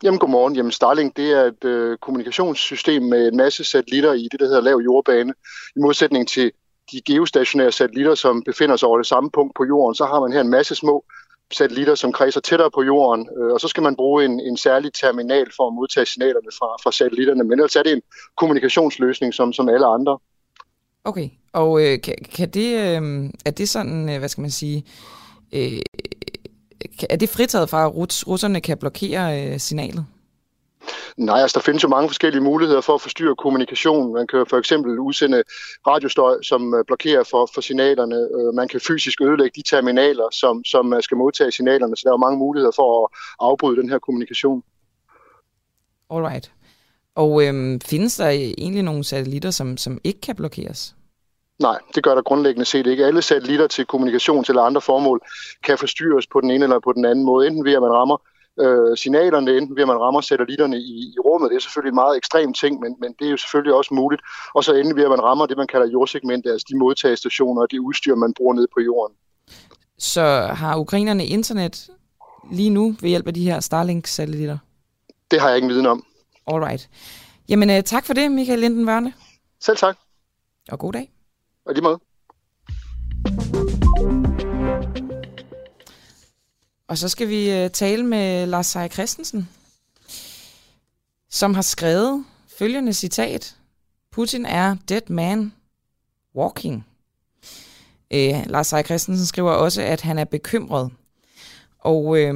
Jamen 0.04 0.20
godmorgen. 0.20 0.56
Jamen 0.56 0.72
Starlink 0.72 1.18
det 1.18 1.32
er 1.32 1.44
et 1.44 1.64
øh, 1.64 1.98
kommunikationssystem 1.98 3.04
med 3.04 3.28
en 3.28 3.38
masse 3.38 3.64
satellitter 3.64 4.14
i 4.14 4.28
det, 4.32 4.40
der 4.40 4.46
hedder 4.46 4.62
lav 4.62 4.82
jordbane. 4.86 5.34
I 5.76 5.80
modsætning 5.80 6.28
til 6.28 6.52
de 6.92 7.02
geostationære 7.02 7.72
satellitter, 7.72 8.16
som 8.16 8.44
befinder 8.44 8.76
sig 8.76 8.88
over 8.90 8.98
det 8.98 9.08
samme 9.08 9.32
punkt 9.32 9.56
på 9.56 9.66
jorden, 9.66 9.96
så 9.96 10.06
har 10.06 10.20
man 10.20 10.34
her 10.34 10.42
en 10.42 10.50
masse 10.50 10.76
små 10.76 11.06
satellitter, 11.54 11.96
som 11.96 12.12
kredser 12.12 12.42
tættere 12.42 12.72
på 12.72 12.84
jorden, 12.84 13.30
øh, 13.38 13.54
og 13.54 13.60
så 13.60 13.68
skal 13.68 13.84
man 13.84 13.96
bruge 13.96 14.26
en, 14.26 14.40
en 14.40 14.58
særlig 14.58 14.94
terminal 14.94 15.48
for 15.56 15.68
at 15.68 15.74
modtage 15.74 16.06
signalerne 16.06 16.52
fra, 16.60 16.68
fra 16.84 16.92
satellitterne. 16.92 17.44
Men 17.44 17.52
ellers 17.52 17.76
er 17.76 17.84
det 17.84 17.92
en 17.92 18.02
kommunikationsløsning 18.38 19.34
som, 19.34 19.54
som 19.54 19.70
alle 19.70 19.86
andre. 19.86 20.18
Okay, 21.04 21.30
og 21.54 21.86
øh, 21.86 22.02
kan, 22.02 22.16
kan 22.36 22.50
det, 22.50 22.74
øh, 22.74 23.30
er 23.46 23.52
det 23.52 23.70
sådan, 23.70 24.10
øh, 24.10 24.20
hvad 24.20 24.30
skal 24.30 24.42
man 24.42 24.52
sige, 24.52 24.86
øh, 25.54 25.80
er 27.10 27.16
det 27.16 27.30
fritaget 27.30 27.70
fra, 27.70 27.86
at 27.86 27.92
russerne 28.28 28.62
kan 28.62 28.78
blokere 28.78 29.42
øh, 29.42 29.60
signalet? 29.60 30.06
Nej, 31.18 31.42
altså 31.42 31.60
der 31.60 31.64
findes 31.64 31.84
jo 31.84 31.88
mange 31.88 32.10
forskellige 32.10 32.44
muligheder 32.44 32.82
for 32.82 32.94
at 32.94 33.02
forstyrre 33.02 33.36
kommunikation. 33.36 34.14
Man 34.14 34.28
kan 34.28 34.46
for 34.50 34.58
eksempel 34.58 35.00
udsende 35.00 35.44
radiostøj, 35.88 36.42
som 36.42 36.74
øh, 36.74 36.86
blokerer 36.88 37.24
for, 37.24 37.50
for 37.54 37.62
signalerne. 37.62 38.16
Øh, 38.16 38.54
man 38.54 38.68
kan 38.68 38.80
fysisk 38.88 39.22
ødelægge 39.22 39.62
de 39.62 39.70
terminaler, 39.70 40.28
som, 40.32 40.64
som 40.64 40.94
øh, 40.94 41.04
skal 41.04 41.18
modtage 41.18 41.52
signalerne. 41.52 41.96
Så 41.96 42.04
der 42.06 42.14
er 42.14 42.18
mange 42.18 42.38
muligheder 42.38 42.72
for 42.76 43.04
at 43.04 43.10
afbryde 43.40 43.82
den 43.82 43.90
her 43.90 44.00
kommunikation. 44.00 44.64
Alright. 46.10 46.52
Og 47.16 47.44
øhm, 47.44 47.82
findes 47.82 48.18
der 48.18 48.30
egentlig 48.30 48.84
nogle 48.84 49.04
satellitter, 49.04 49.52
som, 49.52 49.78
som 49.78 50.00
ikke 50.04 50.22
kan 50.22 50.36
blokeres? 50.36 50.96
Nej, 51.60 51.80
det 51.96 52.04
gør 52.04 52.16
der 52.16 52.22
grundlæggende 52.22 52.66
set 52.66 52.88
ikke. 52.88 53.06
Alle 53.06 53.22
satellitter 53.22 53.68
til 53.68 53.86
kommunikation 53.86 54.46
eller 54.50 54.62
andre 54.62 54.82
formål 54.82 55.22
kan 55.64 55.78
forstyrres 55.78 56.28
på 56.28 56.42
den 56.42 56.52
ene 56.52 56.64
eller 56.64 56.80
på 56.80 56.94
den 56.94 57.06
anden 57.06 57.26
måde. 57.26 57.48
Enten 57.48 57.66
ved 57.66 57.74
at 57.74 57.82
man 57.82 57.92
rammer 57.92 58.18
øh, 58.60 58.98
signalerne, 58.98 59.58
enten 59.58 59.76
ved 59.76 59.84
at 59.84 59.88
man 59.88 60.00
rammer 60.00 60.22
satellitterne 60.22 60.78
i, 60.78 61.14
i 61.16 61.20
rummet. 61.26 61.50
Det 61.50 61.56
er 61.56 61.60
selvfølgelig 61.60 61.92
en 61.92 61.96
meget 62.04 62.18
ekstrem 62.18 62.54
ting, 62.54 62.80
men, 62.80 62.96
men 63.02 63.14
det 63.20 63.28
er 63.28 63.32
jo 63.32 63.38
selvfølgelig 63.38 63.74
også 63.74 63.94
muligt. 63.94 64.22
Og 64.56 64.64
så 64.64 64.74
endelig 64.74 64.96
ved 64.96 65.04
at 65.04 65.10
man 65.10 65.24
rammer 65.24 65.46
det, 65.46 65.58
man 65.58 65.68
kalder 65.68 65.88
jordsegmentet, 65.88 66.52
altså 66.52 66.66
de 66.70 66.78
modtagestationer 66.78 67.62
og 67.62 67.72
det 67.72 67.80
udstyr, 67.80 68.16
man 68.16 68.34
bruger 68.34 68.54
ned 68.54 68.68
på 68.76 68.80
jorden. 68.82 69.16
Så 69.98 70.22
har 70.62 70.78
ukrainerne 70.78 71.26
internet 71.26 71.90
lige 72.52 72.70
nu 72.70 72.96
ved 73.02 73.10
hjælp 73.10 73.28
af 73.28 73.34
de 73.34 73.44
her 73.44 73.60
Starlink-satellitter? 73.60 74.58
Det 75.32 75.42
har 75.42 75.48
jeg 75.48 75.56
ikke 75.56 75.68
viden 75.68 75.86
om. 75.86 76.06
Alright. 76.48 76.90
Jamen 77.50 77.70
uh, 77.70 77.82
tak 77.82 78.06
for 78.06 78.14
det, 78.14 78.32
Michael 78.32 78.60
Linden 78.60 78.88
Vørne. 78.88 79.14
Selv 79.60 79.78
tak. 79.78 79.98
Og 80.72 80.80
god 80.80 80.94
dag. 80.94 81.12
Og 81.66 81.74
lige 81.74 81.84
måde. 81.84 82.00
Og 86.88 86.98
så 86.98 87.10
skal 87.10 87.30
vi 87.30 87.52
øh, 87.52 87.70
tale 87.70 88.04
med 88.04 88.46
Lars 88.46 88.68
Seier 88.68 88.88
Christensen, 88.88 89.50
som 91.30 91.54
har 91.54 91.62
skrevet 91.62 92.26
følgende 92.58 92.94
citat. 92.94 93.56
Putin 94.12 94.46
er 94.46 94.76
dead 94.90 95.02
man 95.10 95.54
walking. 96.36 96.86
Øh, 98.12 98.46
Lars 98.46 98.68
Seier 98.68 98.84
Christensen 98.84 99.26
skriver 99.26 99.52
også, 99.52 99.82
at 99.82 100.02
han 100.02 100.20
er 100.20 100.26
bekymret. 100.26 100.92
Og 101.80 102.18
øh, 102.18 102.34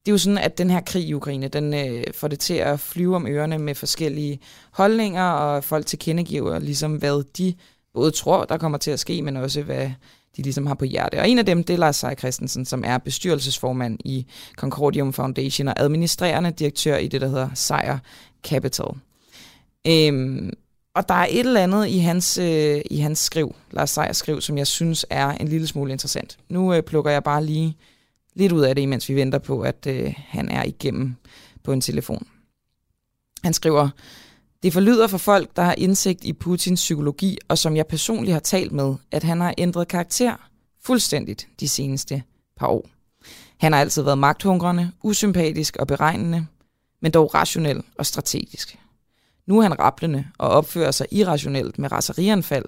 det 0.00 0.08
er 0.08 0.12
jo 0.12 0.18
sådan, 0.18 0.38
at 0.38 0.58
den 0.58 0.70
her 0.70 0.80
krig 0.80 1.04
i 1.04 1.14
Ukraine, 1.14 1.48
den 1.48 1.74
øh, 1.74 2.04
får 2.14 2.28
det 2.28 2.38
til 2.40 2.54
at 2.54 2.80
flyve 2.80 3.16
om 3.16 3.26
ørerne 3.26 3.58
med 3.58 3.74
forskellige 3.74 4.40
holdninger, 4.70 5.24
og 5.24 5.64
folk 5.64 5.86
tilkendegiver 5.86 6.58
ligesom, 6.58 6.94
hvad 6.94 7.24
de 7.38 7.54
både 7.94 8.10
tror, 8.10 8.44
der 8.44 8.58
kommer 8.58 8.78
til 8.78 8.90
at 8.90 9.00
ske, 9.00 9.22
men 9.22 9.36
også 9.36 9.62
hvad 9.62 9.90
de 10.40 10.44
ligesom 10.44 10.66
har 10.66 10.74
på 10.74 10.84
hjerte. 10.84 11.20
Og 11.20 11.28
en 11.28 11.38
af 11.38 11.46
dem, 11.46 11.64
det 11.64 11.74
er 11.74 11.78
Lars 11.78 11.96
Seier 11.96 12.14
Christensen, 12.14 12.64
som 12.64 12.84
er 12.86 12.98
bestyrelsesformand 12.98 13.98
i 14.04 14.26
Concordium 14.56 15.12
Foundation 15.12 15.68
og 15.68 15.74
administrerende 15.76 16.50
direktør 16.50 16.96
i 16.96 17.08
det, 17.08 17.20
der 17.20 17.28
hedder 17.28 17.48
Seier 17.54 17.98
Capital. 18.42 18.86
Øhm, 19.86 20.52
og 20.94 21.08
der 21.08 21.14
er 21.14 21.26
et 21.30 21.38
eller 21.46 21.62
andet 21.62 21.88
i 21.88 21.98
hans, 21.98 22.38
øh, 22.38 22.80
i 22.90 22.98
hans 22.98 23.18
skriv, 23.18 23.54
Lars 23.70 23.90
Seier 23.90 24.12
skriv, 24.12 24.40
som 24.40 24.58
jeg 24.58 24.66
synes 24.66 25.06
er 25.10 25.30
en 25.30 25.48
lille 25.48 25.66
smule 25.66 25.92
interessant. 25.92 26.38
Nu 26.48 26.74
øh, 26.74 26.82
plukker 26.82 27.10
jeg 27.10 27.24
bare 27.24 27.44
lige 27.44 27.76
lidt 28.34 28.52
ud 28.52 28.62
af 28.62 28.74
det, 28.74 28.88
mens 28.88 29.08
vi 29.08 29.14
venter 29.14 29.38
på, 29.38 29.60
at 29.60 29.86
øh, 29.86 30.14
han 30.16 30.48
er 30.48 30.64
igennem 30.64 31.14
på 31.62 31.72
en 31.72 31.80
telefon. 31.80 32.26
Han 33.44 33.52
skriver, 33.52 33.88
det 34.62 34.72
forlyder 34.72 35.06
for 35.06 35.18
folk, 35.18 35.56
der 35.56 35.62
har 35.62 35.74
indsigt 35.78 36.24
i 36.24 36.32
Putins 36.32 36.80
psykologi, 36.80 37.38
og 37.48 37.58
som 37.58 37.76
jeg 37.76 37.86
personligt 37.86 38.32
har 38.32 38.40
talt 38.40 38.72
med, 38.72 38.94
at 39.10 39.22
han 39.22 39.40
har 39.40 39.54
ændret 39.58 39.88
karakter 39.88 40.50
fuldstændigt 40.82 41.48
de 41.60 41.68
seneste 41.68 42.22
par 42.56 42.66
år. 42.66 42.86
Han 43.58 43.72
har 43.72 43.80
altid 43.80 44.02
været 44.02 44.18
magthungrende, 44.18 44.92
usympatisk 45.02 45.76
og 45.76 45.86
beregnende, 45.86 46.46
men 47.02 47.12
dog 47.12 47.34
rationel 47.34 47.82
og 47.98 48.06
strategisk. 48.06 48.78
Nu 49.46 49.58
er 49.58 49.62
han 49.62 49.78
rapplende 49.78 50.24
og 50.38 50.48
opfører 50.48 50.90
sig 50.90 51.06
irrationelt 51.10 51.78
med 51.78 51.92
raserianfald 51.92 52.64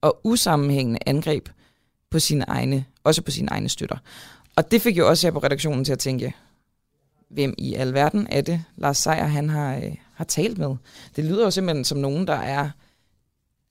og 0.00 0.20
usammenhængende 0.24 1.00
angreb 1.06 1.48
på 2.10 2.18
sine 2.18 2.44
egne, 2.48 2.84
også 3.04 3.22
på 3.22 3.30
sine 3.30 3.48
egne 3.50 3.68
støtter. 3.68 3.96
Og 4.56 4.70
det 4.70 4.82
fik 4.82 4.98
jo 4.98 5.08
også 5.08 5.26
her 5.26 5.32
på 5.32 5.38
redaktionen 5.38 5.84
til 5.84 5.92
at 5.92 5.98
tænke, 5.98 6.34
hvem 7.30 7.54
i 7.58 7.74
alverden 7.74 8.26
er 8.30 8.40
det, 8.40 8.64
Lars 8.76 8.98
Seier 8.98 9.26
han 9.26 9.50
har, 9.50 9.76
øh, 9.76 9.94
har 10.16 10.24
talt 10.24 10.58
med. 10.58 10.76
Det 11.16 11.24
lyder 11.24 11.44
jo 11.44 11.50
simpelthen 11.50 11.84
som 11.84 11.98
nogen, 11.98 12.26
der 12.26 12.34
er 12.34 12.70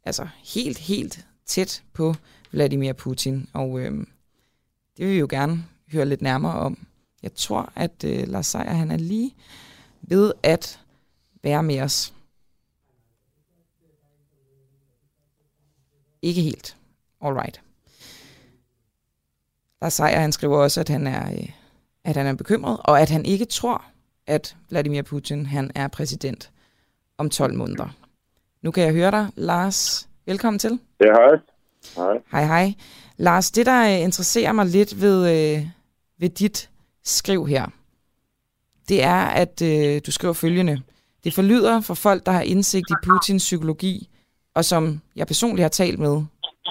altså 0.04 0.28
helt, 0.44 0.78
helt 0.78 1.26
tæt 1.46 1.84
på 1.94 2.16
Vladimir 2.52 2.94
Putin. 2.94 3.50
Og 3.54 3.80
øh, 3.80 3.92
det 4.98 5.06
vil 5.06 5.14
vi 5.14 5.20
jo 5.20 5.28
gerne 5.30 5.66
høre 5.92 6.06
lidt 6.06 6.22
nærmere 6.22 6.54
om. 6.54 6.88
Jeg 7.24 7.34
tror, 7.34 7.72
at 7.76 8.04
øh, 8.04 8.28
Lars 8.28 8.48
Seier 8.48 8.74
han 8.74 8.92
er 8.92 8.98
lige 8.98 9.36
ved 10.02 10.34
at 10.44 10.80
være 11.44 11.64
med 11.64 11.82
os. 11.82 12.14
Ikke 16.22 16.42
helt. 16.42 16.78
All 17.22 17.34
right. 17.34 17.62
Lars 19.82 19.94
Seier, 19.94 20.20
han 20.20 20.32
skriver 20.32 20.58
også, 20.58 20.80
at 20.80 20.90
han 20.90 21.08
er, 21.08 21.32
øh, 21.32 21.50
at 22.04 22.16
han 22.16 22.28
er 22.28 22.34
bekymret, 22.34 22.78
og 22.84 23.02
at 23.02 23.10
han 23.10 23.26
ikke 23.26 23.46
tror, 23.46 23.86
at 24.28 24.56
Vladimir 24.70 25.02
Putin 25.02 25.46
han 25.46 25.72
er 25.76 25.88
præsident 25.88 26.52
om 27.18 27.30
12 27.30 27.54
måneder. 27.54 27.88
Nu 28.62 28.72
kan 28.72 28.84
jeg 28.84 28.94
høre 28.94 29.12
dig, 29.12 29.28
Lars. 29.36 30.10
Velkommen 30.26 30.60
til. 30.60 30.80
Ja, 31.00 31.14
hej. 31.14 31.40
Hej. 31.96 32.22
Hej, 32.32 32.46
hej. 32.46 32.74
Lars, 33.18 33.52
det 33.52 33.66
der 33.66 33.86
øh, 33.86 34.04
interesserer 34.04 34.52
mig 34.52 34.66
lidt 34.66 35.02
ved, 35.02 35.56
øh, 35.58 35.68
ved 36.20 36.30
dit 36.30 36.70
skriv 37.04 37.48
her, 37.48 37.68
det 38.90 39.04
er, 39.04 39.22
at 39.22 39.62
øh, 39.62 40.02
du 40.06 40.12
skriver 40.12 40.34
følgende. 40.34 40.82
Det 41.24 41.34
forlyder 41.34 41.82
for 41.82 41.94
folk, 41.94 42.26
der 42.26 42.32
har 42.32 42.42
indsigt 42.42 42.90
i 42.90 42.94
Putins 43.04 43.44
psykologi, 43.44 44.10
og 44.54 44.66
som 44.66 45.02
jeg 45.16 45.28
personligt 45.28 45.64
har 45.64 45.70
talt 45.70 46.00
med, 46.00 46.24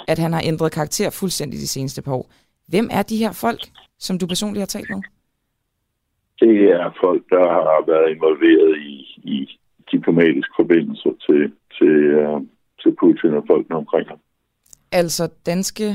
at 0.09 0.19
han 0.19 0.33
har 0.33 0.43
ændret 0.45 0.73
karakter 0.73 1.11
fuldstændig 1.11 1.61
de 1.61 1.69
seneste 1.69 2.03
par 2.03 2.13
år. 2.13 2.31
Hvem 2.67 2.89
er 2.93 3.03
de 3.03 3.17
her 3.17 3.33
folk, 3.33 3.71
som 3.99 4.19
du 4.19 4.27
personligt 4.27 4.61
har 4.61 4.67
talt 4.67 4.91
med? 4.91 5.03
Det 6.45 6.57
er 6.81 6.87
folk, 7.05 7.23
der 7.35 7.45
har 7.69 7.81
været 7.93 8.07
involveret 8.15 8.73
i, 8.93 8.97
i 9.35 9.37
diplomatiske 9.93 10.55
forbindelser 10.61 11.13
til, 11.27 11.43
til, 11.77 11.95
uh, 12.23 12.43
til 12.83 12.91
Putin 13.01 13.35
og 13.41 13.45
folkene 13.51 13.77
omkring 13.77 14.09
ham. 14.09 14.21
Altså 14.93 15.25
danske 15.47 15.87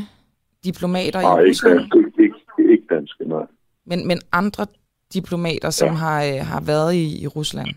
diplomater 0.64 1.22
nej, 1.22 1.40
i 1.40 1.50
Rusland? 1.50 1.76
Nej, 1.76 1.84
ikke, 1.84 2.24
ikke, 2.24 2.72
ikke 2.74 2.88
danske, 2.96 3.24
nej. 3.36 3.46
Men, 3.86 4.08
men 4.08 4.18
andre 4.32 4.66
diplomater, 5.14 5.70
som 5.70 5.88
ja. 5.88 5.94
har, 5.94 6.24
øh, 6.24 6.40
har 6.52 6.62
været 6.66 6.94
i, 6.94 7.24
i 7.24 7.28
Rusland? 7.28 7.70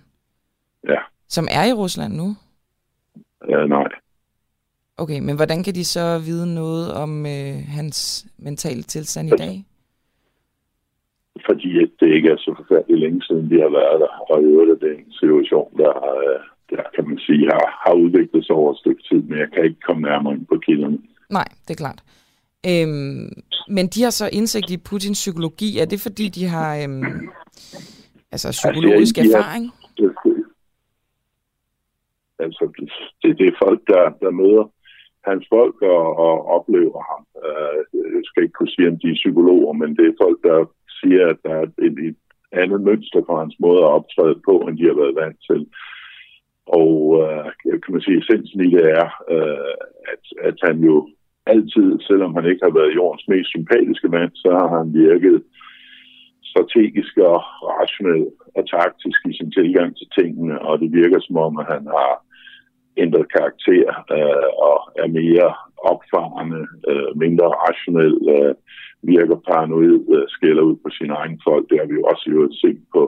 Ja. 0.88 1.00
Som 1.28 1.48
er 1.50 1.64
i 1.64 1.72
Rusland 1.72 2.12
nu? 2.12 2.36
Ja, 3.48 3.66
nej. 3.66 3.88
Okay, 4.96 5.18
men 5.20 5.36
hvordan 5.36 5.64
kan 5.64 5.74
de 5.74 5.84
så 5.84 6.18
vide 6.18 6.54
noget 6.54 6.92
om 6.94 7.26
øh, 7.26 7.54
hans 7.68 8.26
mentale 8.38 8.82
tilstand 8.82 9.28
i 9.28 9.36
dag? 9.36 9.64
Fordi 11.46 11.68
det 12.00 12.08
ikke 12.16 12.28
er 12.28 12.36
så 12.36 12.54
forfærdeligt 12.60 13.00
længe 13.00 13.22
siden, 13.22 13.50
de 13.50 13.60
har 13.64 13.72
været 13.80 14.00
der, 14.02 14.12
og 14.30 14.42
i 14.42 14.44
øvrigt 14.44 14.70
er 14.70 14.80
det 14.86 14.92
en 14.98 15.12
situation, 15.22 15.68
der, 15.82 15.92
øh, 16.14 16.40
der 16.70 16.82
kan 16.94 17.04
man 17.08 17.18
sige, 17.18 17.44
har, 17.52 17.64
har 17.84 17.94
udviklet 18.04 18.46
sig 18.46 18.56
over 18.56 18.72
et 18.72 18.78
stykke 18.78 19.02
tid, 19.08 19.20
men 19.28 19.38
jeg 19.38 19.48
kan 19.52 19.64
ikke 19.64 19.80
komme 19.86 20.02
nærmere 20.02 20.34
ind 20.34 20.46
på 20.46 20.56
kilderne. 20.66 20.98
Nej, 21.30 21.48
det 21.64 21.72
er 21.74 21.82
klart. 21.84 22.00
Øhm, 22.70 23.28
men 23.76 23.86
de 23.94 24.02
har 24.02 24.10
så 24.10 24.26
indsigt 24.32 24.70
i 24.70 24.76
Putins 24.86 25.20
psykologi. 25.22 25.78
Er 25.78 25.86
det 25.92 26.00
fordi, 26.00 26.28
de 26.28 26.44
har 26.46 26.70
øhm, 26.82 27.28
altså 28.32 28.48
psykologisk 28.50 29.18
altså, 29.18 29.38
erfaring? 29.38 29.64
Har, 29.66 29.74
altså, 32.44 32.64
det, 33.22 33.38
det 33.38 33.46
er 33.48 33.56
folk, 33.64 33.80
der, 33.86 34.04
der 34.22 34.30
møder 34.30 34.64
hans 35.28 35.44
folk 35.54 35.76
og, 35.82 36.04
og 36.26 36.34
oplever 36.56 37.00
ham. 37.10 37.22
Uh, 37.44 37.78
jeg 38.16 38.22
skal 38.24 38.42
ikke 38.42 38.58
kunne 38.58 38.74
sige, 38.74 38.88
om 38.88 38.98
de 39.02 39.08
er 39.10 39.20
psykologer, 39.22 39.72
men 39.72 39.90
det 39.96 40.06
er 40.06 40.20
folk, 40.24 40.38
der 40.48 40.56
siger, 41.02 41.26
at 41.32 41.38
der 41.44 41.54
er 41.60 41.66
et, 41.86 41.96
et 42.08 42.16
andet 42.52 42.80
mønster 42.88 43.20
for 43.26 43.36
hans 43.42 43.56
måde 43.64 43.80
at 43.82 43.94
optræde 43.98 44.38
på, 44.48 44.54
end 44.58 44.78
de 44.78 44.86
har 44.90 45.00
været 45.02 45.20
vant 45.22 45.40
til. 45.50 45.66
Og 46.80 46.94
øh, 47.22 47.46
kan 47.82 47.92
man 47.94 48.02
sige, 48.02 48.18
essensen 48.18 48.60
i 48.60 48.70
det 48.76 48.84
er, 49.00 49.08
øh, 49.34 49.74
at, 50.12 50.24
at 50.48 50.56
han 50.66 50.76
jo 50.90 51.08
altid, 51.46 51.88
selvom 52.08 52.34
han 52.34 52.46
ikke 52.50 52.64
har 52.66 52.74
været 52.78 52.94
jordens 52.94 53.28
mest 53.28 53.48
sympatiske 53.50 54.08
mand, 54.08 54.30
så 54.34 54.50
har 54.60 54.68
han 54.78 54.94
virket 54.94 55.42
strategisk 56.50 57.14
og 57.16 57.40
rationel 57.80 58.26
og 58.56 58.62
taktisk 58.76 59.18
i 59.30 59.32
sin 59.36 59.50
tilgang 59.52 59.96
til 59.96 60.08
tingene, 60.18 60.62
og 60.68 60.78
det 60.80 60.92
virker 60.92 61.20
som 61.20 61.36
om, 61.36 61.58
at 61.58 61.66
han 61.74 61.84
har 61.96 62.12
ændret 62.96 63.32
karakter 63.36 63.88
øh, 64.16 64.48
og 64.68 64.78
er 65.02 65.08
mere 65.20 65.50
opfarende, 65.92 66.62
øh, 66.90 67.10
mindre 67.24 67.48
rationel, 67.66 68.14
øh, 68.34 68.54
virker 69.02 69.38
paranoid, 69.48 70.00
øh, 70.16 70.24
skælder 70.36 70.62
ud 70.70 70.76
på 70.84 70.88
sine 70.98 71.14
egne 71.20 71.38
folk. 71.48 71.64
Det 71.70 71.78
har 71.80 71.86
vi 71.90 71.94
jo 71.98 72.04
også 72.12 72.24
jo 72.34 72.40
set 72.62 72.80
på, 72.94 73.02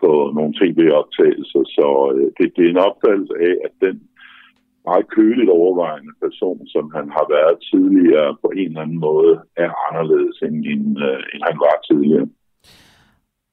på 0.00 0.10
nogle 0.36 0.52
tv-optagelser. 0.60 1.62
Så 1.76 1.88
øh, 2.14 2.26
det, 2.36 2.46
det 2.56 2.62
er 2.64 2.72
en 2.72 2.86
opfattelse 2.88 3.34
af, 3.48 3.54
at 3.66 3.74
den 3.84 3.96
meget 4.88 5.06
køligt 5.16 5.50
overvejende 5.60 6.14
person, 6.24 6.60
som 6.74 6.84
han 6.96 7.06
har 7.16 7.26
været 7.36 7.56
tidligere, 7.70 8.36
på 8.42 8.48
en 8.60 8.68
eller 8.68 8.84
anden 8.84 9.00
måde 9.08 9.32
er 9.64 9.70
anderledes, 9.86 10.36
end, 10.46 10.56
end, 10.72 10.86
øh, 11.06 11.20
end 11.32 11.42
han 11.50 11.58
var 11.66 11.76
tidligere. 11.90 12.28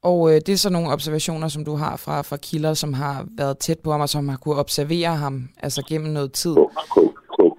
Og 0.10 0.20
øh, 0.30 0.36
det 0.46 0.50
er 0.54 0.64
så 0.66 0.72
nogle 0.72 0.94
observationer, 0.96 1.48
som 1.48 1.66
du 1.66 1.74
har 1.84 1.96
fra, 2.06 2.22
fra 2.22 2.38
kilder, 2.38 2.74
som 2.74 2.94
har 2.94 3.26
været 3.38 3.58
tæt 3.58 3.80
på 3.84 3.92
ham, 3.92 4.02
og 4.02 4.10
som 4.10 4.30
har 4.30 4.38
kunne 4.38 4.56
observere 4.66 5.16
ham 5.24 5.36
altså 5.66 5.82
gennem 5.90 6.12
noget 6.14 6.32
tid. 6.34 6.56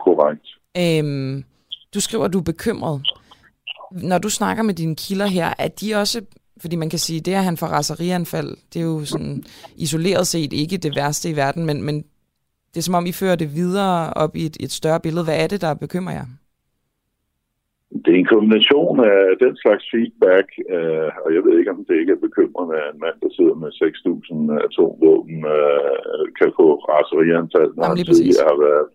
Korrekt. 0.05 0.47
Øhm, 0.83 1.45
du 1.95 2.01
skriver, 2.01 2.25
at 2.25 2.33
du 2.33 2.39
er 2.39 2.51
bekymret. 2.53 3.01
Når 3.95 4.19
du 4.19 4.31
snakker 4.31 4.63
med 4.63 4.75
dine 4.75 4.97
kilder 4.97 5.27
her, 5.27 5.55
er 5.59 5.69
de 5.69 5.95
også 5.95 6.21
fordi 6.63 6.77
man 6.77 6.91
kan 6.91 6.99
sige, 7.07 7.21
det 7.21 7.35
at 7.41 7.49
han 7.51 7.57
får 7.57 7.67
raserianfald, 7.67 8.51
det 8.71 8.79
er 8.83 8.89
jo 8.95 9.01
sådan 9.05 9.37
isoleret 9.85 10.27
set 10.27 10.53
ikke 10.63 10.77
det 10.85 10.93
værste 10.97 11.31
i 11.31 11.37
verden, 11.43 11.63
men, 11.67 11.79
men 11.87 11.97
det 12.71 12.79
er 12.79 12.87
som 12.89 12.99
om, 13.01 13.07
I 13.07 13.13
fører 13.21 13.37
det 13.43 13.51
videre 13.61 13.95
op 14.25 14.33
i 14.41 14.43
et, 14.51 14.57
et 14.67 14.73
større 14.81 15.01
billede. 15.05 15.25
Hvad 15.25 15.39
er 15.43 15.49
det, 15.53 15.61
der 15.65 15.83
bekymrer 15.85 16.15
jer? 16.19 16.29
Det 18.05 18.11
er 18.15 18.21
en 18.23 18.33
kombination 18.35 18.97
af 19.15 19.23
den 19.45 19.55
slags 19.63 19.85
feedback, 19.93 20.49
øh, 20.75 21.09
og 21.25 21.29
jeg 21.35 21.43
ved 21.45 21.55
ikke, 21.59 21.73
om 21.75 21.81
det 21.89 21.97
ikke 22.01 22.13
er 22.17 22.27
bekymrende, 22.29 22.75
at 22.83 22.89
en 22.95 23.01
mand, 23.05 23.17
der 23.25 23.31
sidder 23.37 23.57
med 23.63 23.71
6.000 23.83 24.67
atomvåben, 24.67 25.39
øh, 25.57 26.25
kan 26.39 26.51
få 26.61 26.67
raserianfald, 26.93 27.73
når 27.77 27.87
han 27.91 27.97
tidligere 28.19 28.51
har 28.53 28.59
været 28.69 28.87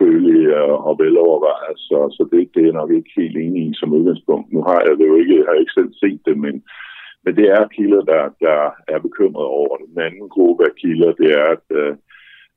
følelig 0.00 0.56
og 0.88 0.94
velovervejet. 1.02 1.78
Så, 1.88 1.98
så 2.16 2.22
det, 2.32 2.50
det 2.54 2.64
er 2.66 2.78
nok 2.80 2.90
ikke 2.90 3.12
helt 3.16 3.36
enig 3.36 3.62
i 3.66 3.74
som 3.74 3.92
udgangspunkt. 3.92 4.52
Nu 4.52 4.60
har 4.68 4.80
jeg 4.86 4.94
det 4.98 5.06
jo 5.10 5.16
ikke, 5.16 5.36
jeg 5.38 5.46
har 5.48 5.58
ikke 5.60 5.78
selv 5.78 5.92
set 6.02 6.20
det, 6.26 6.36
men, 6.44 6.54
men 7.24 7.32
det 7.38 7.46
er 7.56 7.72
kilder, 7.76 8.02
der, 8.12 8.22
der 8.46 8.60
er 8.94 8.98
bekymret 9.06 9.46
over 9.60 9.76
det. 9.76 9.86
Den 9.94 10.02
anden 10.06 10.28
gruppe 10.28 10.62
af 10.68 10.74
kilder, 10.82 11.12
det 11.20 11.28
er, 11.40 11.46
at 11.56 11.66
øh, 11.80 11.92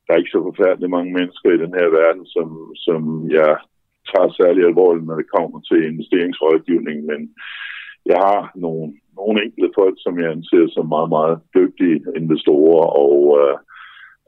der 0.04 0.10
er 0.12 0.20
ikke 0.20 0.36
så 0.36 0.42
forfærdeligt 0.48 0.94
mange 0.96 1.12
mennesker 1.18 1.48
i 1.52 1.62
den 1.64 1.72
her 1.78 1.88
verden, 2.00 2.26
som, 2.34 2.48
som 2.86 3.00
jeg 3.38 3.52
tager 4.10 4.30
særlig 4.40 4.62
alvorligt, 4.64 5.06
når 5.06 5.16
det 5.18 5.34
kommer 5.36 5.58
til 5.60 5.80
investeringsrådgivning, 5.92 6.98
men 7.10 7.20
jeg 8.10 8.18
har 8.28 8.42
nogle, 8.54 8.86
nogle 9.18 9.36
enkelte 9.44 9.70
folk, 9.80 9.96
som 9.98 10.14
jeg 10.20 10.30
anser 10.30 10.66
som 10.68 10.86
meget, 10.88 11.10
meget 11.16 11.36
dygtige 11.58 11.96
investorer, 12.20 12.86
og, 13.04 13.18
øh, 13.40 13.56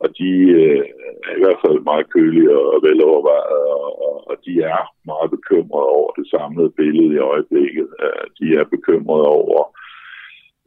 og 0.03 0.09
de 0.18 0.30
øh, 0.61 0.84
er 1.28 1.34
i 1.36 1.42
hvert 1.44 1.61
fald 1.64 1.80
meget 1.90 2.12
kølige 2.14 2.51
og 2.59 2.80
velovervejet, 2.86 3.62
og, 3.76 3.88
og, 4.07 4.14
og 4.30 4.36
de 4.46 4.53
er 4.72 4.80
meget 5.11 5.30
bekymrede 5.36 5.88
over 5.99 6.11
det 6.18 6.26
samlede 6.30 6.70
billede 6.80 7.14
i 7.14 7.24
øjeblikket. 7.32 7.88
Øh, 8.05 8.24
de 8.38 8.46
er 8.61 8.64
bekymrede 8.74 9.28
over 9.42 9.62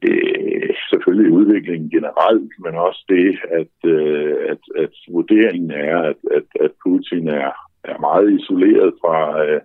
øh, 0.07 0.69
selvfølgelig 0.91 1.31
udviklingen 1.31 1.89
generelt, 1.89 2.51
men 2.63 2.73
også 2.87 3.01
det, 3.09 3.29
at, 3.61 3.75
øh, 3.95 4.35
at, 4.53 4.63
at 4.83 4.93
vurderingen 5.15 5.71
er, 5.71 5.97
at, 6.11 6.19
at, 6.37 6.47
at 6.65 6.71
Putin 6.83 7.27
er, 7.27 7.51
er 7.83 7.97
meget 8.07 8.27
isoleret 8.39 8.93
fra, 9.01 9.17
øh, 9.45 9.61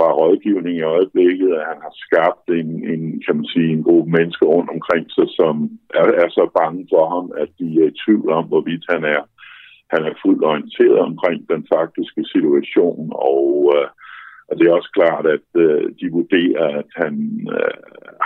fra 0.00 0.16
rådgivning 0.20 0.76
i 0.78 0.88
øjeblikket, 0.96 1.50
at 1.58 1.64
han 1.70 1.80
har 1.86 1.94
skabt 2.04 2.44
en, 2.60 2.70
en, 2.92 3.02
kan 3.24 3.36
man 3.38 3.48
sige, 3.54 3.70
en 3.72 3.86
gruppe 3.88 4.10
mennesker 4.16 4.46
rundt 4.54 4.70
omkring 4.76 5.04
sig, 5.16 5.28
som 5.40 5.54
er, 6.00 6.06
er 6.22 6.28
så 6.38 6.44
bange 6.60 6.82
for 6.92 7.04
ham, 7.14 7.26
at 7.42 7.50
de 7.58 7.66
er 7.82 7.88
i 7.88 7.98
tvivl 8.02 8.28
om, 8.38 8.44
hvorvidt 8.52 8.84
han 8.92 9.02
er, 9.14 9.22
han 9.92 10.02
er 10.08 10.20
fuldt 10.22 10.44
orienteret 10.50 10.98
omkring 11.10 11.38
den 11.52 11.62
faktiske 11.74 12.22
situation, 12.34 13.06
og 13.32 13.48
øh, 13.76 13.88
og 14.50 14.54
det 14.58 14.64
er 14.66 14.78
også 14.78 14.92
klart, 14.98 15.26
at 15.36 15.48
øh, 15.64 15.84
de 16.00 16.06
vurderer, 16.18 16.66
at 16.80 16.88
han 17.02 17.14
øh, 17.56 17.76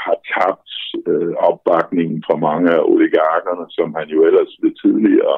har 0.04 0.16
tabt 0.34 0.70
øh, 1.10 1.34
opbakningen 1.50 2.18
fra 2.26 2.36
mange 2.48 2.68
af 2.78 2.86
oligarkerne, 2.92 3.66
som 3.76 3.88
han 3.98 4.08
jo 4.14 4.18
ellers 4.28 4.52
ved 4.62 4.72
tidligere 4.82 5.36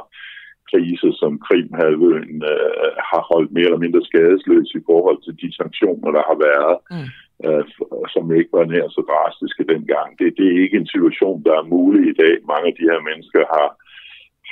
kriser 0.71 1.12
som 1.21 1.33
Krimhalvøen 1.47 2.39
øh, 2.55 2.91
har 3.11 3.23
holdt 3.33 3.51
mere 3.53 3.69
eller 3.69 3.85
mindre 3.85 4.03
skadesløs 4.09 4.71
i 4.81 4.83
forhold 4.91 5.19
til 5.23 5.35
de 5.43 5.49
sanktioner, 5.61 6.11
der 6.17 6.25
har 6.31 6.39
været, 6.49 6.77
mm. 6.95 7.09
øh, 7.47 7.64
som 8.14 8.25
ikke 8.39 8.53
var 8.59 8.67
nær 8.73 8.87
så 8.97 9.03
drastiske 9.11 9.64
dengang. 9.73 10.09
Det, 10.19 10.27
det 10.39 10.47
er 10.49 10.62
ikke 10.64 10.79
en 10.83 10.93
situation, 10.95 11.39
der 11.47 11.55
er 11.61 11.73
mulig 11.77 12.03
i 12.09 12.19
dag. 12.23 12.35
Mange 12.53 12.67
af 12.71 12.77
de 12.79 12.89
her 12.91 13.01
mennesker 13.09 13.43
har 13.55 13.69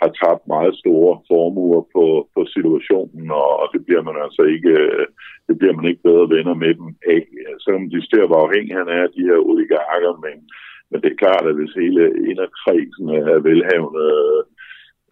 har 0.01 0.11
tabt 0.23 0.45
meget 0.55 0.75
store 0.83 1.12
formuer 1.31 1.83
på, 1.95 2.05
på 2.35 2.41
situationen, 2.55 3.27
og, 3.61 3.67
det 3.75 3.81
bliver 3.87 4.03
man 4.09 4.17
altså 4.27 4.43
ikke, 4.55 4.73
det 5.49 5.55
bliver 5.59 5.75
man 5.79 5.87
ikke 5.91 6.07
bedre 6.09 6.27
venner 6.37 6.57
med 6.65 6.73
dem 6.81 6.89
af. 7.15 7.23
Selvom 7.65 7.85
de 7.93 8.07
styrer, 8.07 8.31
hvor 8.31 8.41
afhængig 8.47 8.75
han 8.81 8.89
er 8.97 9.03
af 9.05 9.12
de 9.17 9.27
her 9.29 9.39
oligarker, 9.51 10.12
men, 10.25 10.37
men 10.91 10.99
det 11.03 11.09
er 11.11 11.23
klart, 11.25 11.45
at 11.51 11.59
hvis 11.59 11.75
hele 11.83 12.03
inderkredsen 12.31 13.07
af 13.33 13.39
velhavende 13.49 14.07
øh, 14.27 14.43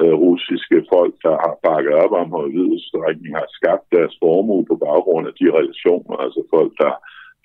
Øh, 0.02 0.14
russiske 0.26 0.78
folk, 0.92 1.14
der 1.26 1.34
har 1.44 1.54
bakket 1.66 1.94
op 2.04 2.12
om 2.22 2.32
og 2.38 2.44
i 2.48 2.52
videstrækning 2.58 3.32
har 3.40 3.48
skabt 3.58 3.86
deres 3.96 4.14
formue 4.22 4.64
på 4.70 4.76
baggrund 4.86 5.24
af 5.30 5.34
de 5.40 5.46
relationer, 5.58 6.16
altså 6.24 6.40
folk, 6.54 6.72
der 6.82 6.92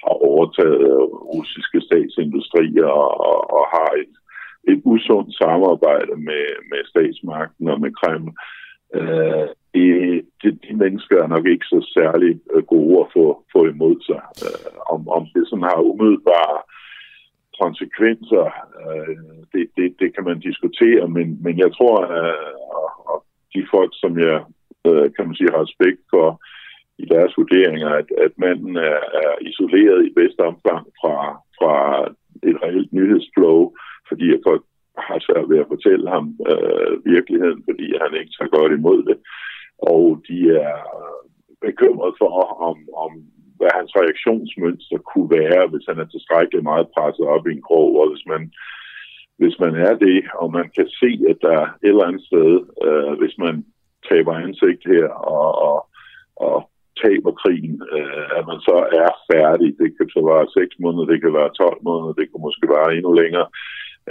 har 0.03 0.15
overtaget 0.31 0.81
øh, 0.91 1.05
russiske 1.33 1.79
statsindustrier 1.87 2.89
og, 3.03 3.11
og, 3.29 3.39
og 3.57 3.63
har 3.75 3.91
et, 4.03 4.13
et 4.71 4.81
usundt 4.91 5.31
samarbejde 5.43 6.15
med, 6.27 6.45
med 6.71 6.81
statsmagten 6.91 7.65
og 7.73 7.81
med 7.83 7.91
Kreml. 7.99 8.31
Øh, 8.97 9.47
de, 9.75 9.85
de, 10.43 10.73
mennesker 10.83 11.17
er 11.23 11.27
nok 11.27 11.45
ikke 11.47 11.65
så 11.73 11.79
særlig 11.97 12.31
øh, 12.53 12.63
gode 12.63 12.99
at 13.03 13.07
få, 13.15 13.25
få 13.53 13.61
imod 13.73 13.97
sig. 14.09 14.21
Øh, 14.45 14.69
om, 14.93 14.99
om 15.17 15.23
det 15.33 15.43
sådan 15.47 15.69
har 15.71 15.89
umiddelbare 15.91 16.57
konsekvenser, 17.61 18.45
øh, 18.81 19.17
det, 19.53 19.63
det, 19.77 19.87
det 19.99 20.09
kan 20.15 20.23
man 20.23 20.39
diskutere, 20.39 21.07
men, 21.07 21.27
men 21.43 21.57
jeg 21.63 21.71
tror, 21.77 21.95
øh, 22.17 22.51
at 22.81 22.93
og 23.11 23.17
de 23.53 23.67
folk, 23.73 23.91
som 24.03 24.19
jeg 24.19 24.37
øh, 24.87 25.07
kan 25.15 25.25
man 25.27 25.35
sige, 25.35 25.51
har 25.53 25.63
respekt 25.65 26.01
for 26.13 26.27
i 27.03 27.05
deres 27.05 27.37
vurderinger, 27.37 27.89
at, 27.89 28.07
at 28.25 28.31
manden 28.37 28.75
er, 28.75 28.99
er 29.23 29.31
isoleret 29.49 30.05
i 30.05 30.17
bedste 30.19 30.41
omfang 30.51 30.83
fra, 31.01 31.15
fra 31.57 31.75
et 32.49 32.57
reelt 32.63 32.93
nyhedsflow, 32.93 33.71
fordi 34.09 34.27
at 34.33 34.41
folk 34.47 34.63
har 34.97 35.19
svært 35.19 35.49
ved 35.49 35.59
at 35.59 35.71
fortælle 35.73 36.09
ham 36.09 36.25
øh, 36.51 37.05
virkeligheden, 37.13 37.63
fordi 37.69 37.87
han 38.03 38.11
ikke 38.19 38.33
tager 38.35 38.55
godt 38.57 38.71
imod 38.79 38.99
det. 39.09 39.17
Og 39.77 40.03
de 40.27 40.37
er 40.65 40.75
bekymret 41.67 42.13
for, 42.17 42.29
om, 42.69 42.77
om 43.05 43.11
hvad 43.57 43.71
hans 43.77 43.91
reaktionsmønster 43.99 44.97
kunne 45.11 45.29
være, 45.39 45.61
hvis 45.71 45.85
han 45.89 45.99
er 46.03 46.07
tilstrækkeligt 46.09 46.69
meget 46.71 46.87
presset 46.95 47.25
op 47.35 47.47
i 47.47 47.51
en 47.53 47.67
krog, 47.69 47.89
og 48.01 48.05
hvis 48.11 48.25
man, 48.31 48.41
hvis 49.39 49.55
man 49.63 49.73
er 49.87 49.93
det, 50.05 50.19
og 50.41 50.47
man 50.57 50.67
kan 50.77 50.87
se, 51.01 51.11
at 51.31 51.37
der 51.47 51.59
et 51.61 51.91
eller 51.91 52.07
andet 52.09 52.23
sted, 52.29 52.51
øh, 52.87 53.13
hvis 53.19 53.35
man 53.45 53.55
taber 54.09 54.33
ansigt 54.45 54.83
her 54.93 55.07
og, 55.37 55.49
og, 55.69 55.77
og 56.47 56.57
taber 57.03 57.31
krigen, 57.41 57.75
øh, 57.97 58.27
at 58.37 58.43
man 58.51 58.59
så 58.69 58.77
er 59.03 59.11
færdig. 59.31 59.69
Det 59.81 59.89
kan 59.97 60.07
så 60.09 60.21
være 60.31 60.53
6 60.53 60.75
måneder, 60.83 61.05
det 61.11 61.19
kan 61.21 61.33
være 61.39 61.57
12 61.57 61.79
måneder, 61.89 62.13
det 62.19 62.25
kan 62.29 62.41
måske 62.47 62.65
være 62.75 62.95
endnu 62.97 63.11
længere. 63.21 63.47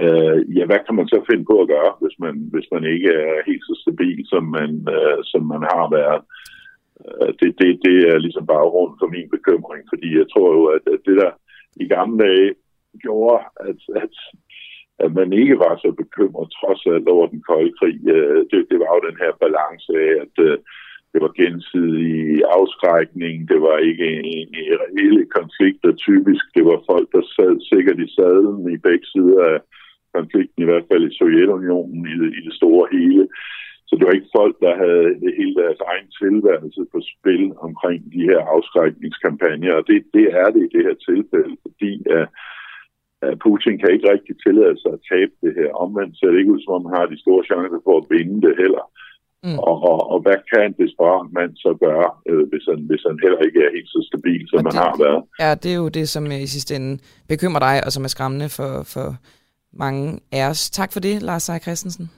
Øh, 0.03 0.38
ja, 0.57 0.64
hvad 0.68 0.80
kan 0.86 0.94
man 0.99 1.09
så 1.12 1.18
finde 1.30 1.44
på 1.51 1.57
at 1.61 1.70
gøre, 1.74 1.92
hvis 2.03 2.16
man, 2.24 2.34
hvis 2.53 2.68
man 2.74 2.84
ikke 2.94 3.11
er 3.28 3.47
helt 3.49 3.64
så 3.68 3.74
stabil, 3.84 4.20
som 4.32 4.44
man, 4.57 4.70
øh, 4.97 5.18
som 5.30 5.42
man 5.53 5.62
har 5.72 5.86
været? 5.99 6.22
Øh, 7.05 7.30
det, 7.40 7.51
det, 7.61 7.68
det 7.86 7.97
er 8.12 8.18
ligesom 8.18 8.47
baggrunden 8.47 8.97
for 9.01 9.09
min 9.14 9.28
bekymring, 9.36 9.82
fordi 9.92 10.09
jeg 10.20 10.26
tror 10.32 10.49
jo, 10.59 10.62
at, 10.76 10.84
at 10.94 11.01
det 11.07 11.16
der 11.22 11.32
i 11.84 11.86
gamle 11.94 12.18
dage 12.24 12.55
gjorde, 13.05 13.44
at, 13.70 13.80
at, 14.03 14.14
at 15.05 15.11
man 15.18 15.32
ikke 15.32 15.59
var 15.64 15.74
så 15.76 15.90
bekymret 16.03 16.55
trods 16.59 16.82
alt 16.94 17.09
over 17.14 17.26
den 17.26 17.42
kolde 17.49 17.72
krig, 17.78 17.99
øh, 18.16 18.40
det, 18.51 18.61
det 18.70 18.78
var 18.82 18.90
jo 18.94 19.01
den 19.09 19.18
her 19.22 19.32
balance 19.44 19.90
af, 20.07 20.12
at 20.24 20.34
øh, 20.47 20.59
det 21.12 21.20
var 21.24 21.32
gensidig 21.42 22.42
afskrækning, 22.59 23.49
det 23.53 23.61
var 23.66 23.76
ikke 23.90 24.07
en, 24.16 24.24
en, 24.38 24.49
en 24.62 24.74
reelle 24.84 25.24
konflikter 25.38 25.92
typisk, 26.07 26.44
det 26.57 26.64
var 26.70 26.78
folk, 26.90 27.09
der 27.16 27.22
sad 27.36 27.55
sikkert 27.72 27.99
i 28.07 28.09
sadlen 28.16 28.72
i 28.74 28.76
begge 28.86 29.07
sider 29.12 29.42
af 29.55 29.59
konflikten, 30.16 30.62
i 30.62 30.68
hvert 30.70 30.86
fald 30.90 31.03
i 31.11 31.16
Sovjetunionen 31.18 32.01
i 32.12 32.14
det, 32.20 32.30
i 32.38 32.40
det 32.47 32.55
store 32.61 32.84
hele. 32.97 33.24
Så 33.89 33.93
det 33.97 34.05
var 34.07 34.14
ikke 34.18 34.37
folk, 34.39 34.55
der 34.64 34.72
havde 34.84 35.09
det 35.24 35.32
hele 35.41 35.55
deres 35.62 35.80
egen 35.91 36.09
tilværelse 36.20 36.82
på 36.93 36.99
spil 37.12 37.45
omkring 37.66 38.01
de 38.14 38.22
her 38.30 38.41
afskrækningskampagner, 38.55 39.72
og 39.78 39.84
det, 39.89 39.99
det 40.16 40.26
er 40.41 40.49
det 40.55 40.62
i 40.64 40.72
det 40.76 40.82
her 40.89 40.97
tilfælde, 41.09 41.55
fordi 41.64 41.93
at, 42.18 42.26
at 43.26 43.34
Putin 43.45 43.76
kan 43.78 43.91
ikke 43.95 44.11
rigtig 44.14 44.34
tillade 44.45 44.76
sig 44.82 44.93
at 44.97 45.05
tabe 45.12 45.34
det 45.45 45.53
her. 45.59 45.68
Omvendt 45.84 46.14
ser 46.16 46.30
det 46.30 46.39
ikke 46.41 46.55
ud, 46.55 46.62
som 46.62 46.72
om 46.78 46.84
han 46.89 46.97
har 47.01 47.07
de 47.12 47.22
store 47.24 47.43
chancer 47.49 47.80
for 47.87 47.95
at 47.99 48.09
vinde 48.14 48.39
det 48.47 48.55
heller. 48.62 48.84
Mm. 49.47 49.59
Og, 49.68 49.76
og, 49.91 49.99
og 50.12 50.18
hvad 50.24 50.39
kan 50.51 50.62
en 50.66 50.76
desperat 50.82 51.26
mand 51.39 51.53
så 51.64 51.70
gøre, 51.84 52.09
øh, 52.30 52.45
hvis, 52.51 52.64
han, 52.70 52.78
hvis 52.91 53.03
han 53.09 53.16
heller 53.24 53.41
ikke 53.47 53.59
er 53.66 53.70
helt 53.76 53.91
så 53.95 54.01
stabil, 54.11 54.43
som 54.49 54.64
man 54.68 54.76
har 54.84 54.95
været? 55.05 55.20
Ja, 55.43 55.51
det 55.62 55.70
er 55.72 55.78
jo 55.84 55.89
det, 55.99 56.07
som 56.14 56.24
øh, 56.26 56.41
i 56.47 56.53
sidste 56.57 56.76
ende 56.78 56.93
bekymrer 57.32 57.62
dig, 57.68 57.76
og 57.87 57.91
som 57.93 58.05
er 58.05 58.12
skræmmende 58.14 58.49
for, 58.59 58.72
for 58.95 59.09
mange 59.84 60.20
af 60.32 60.43
os. 60.51 60.70
Tak 60.70 60.91
for 60.93 61.01
det, 61.01 61.22
Lars 61.22 61.43
Seier 61.43 61.59
Christensen. 61.59 62.11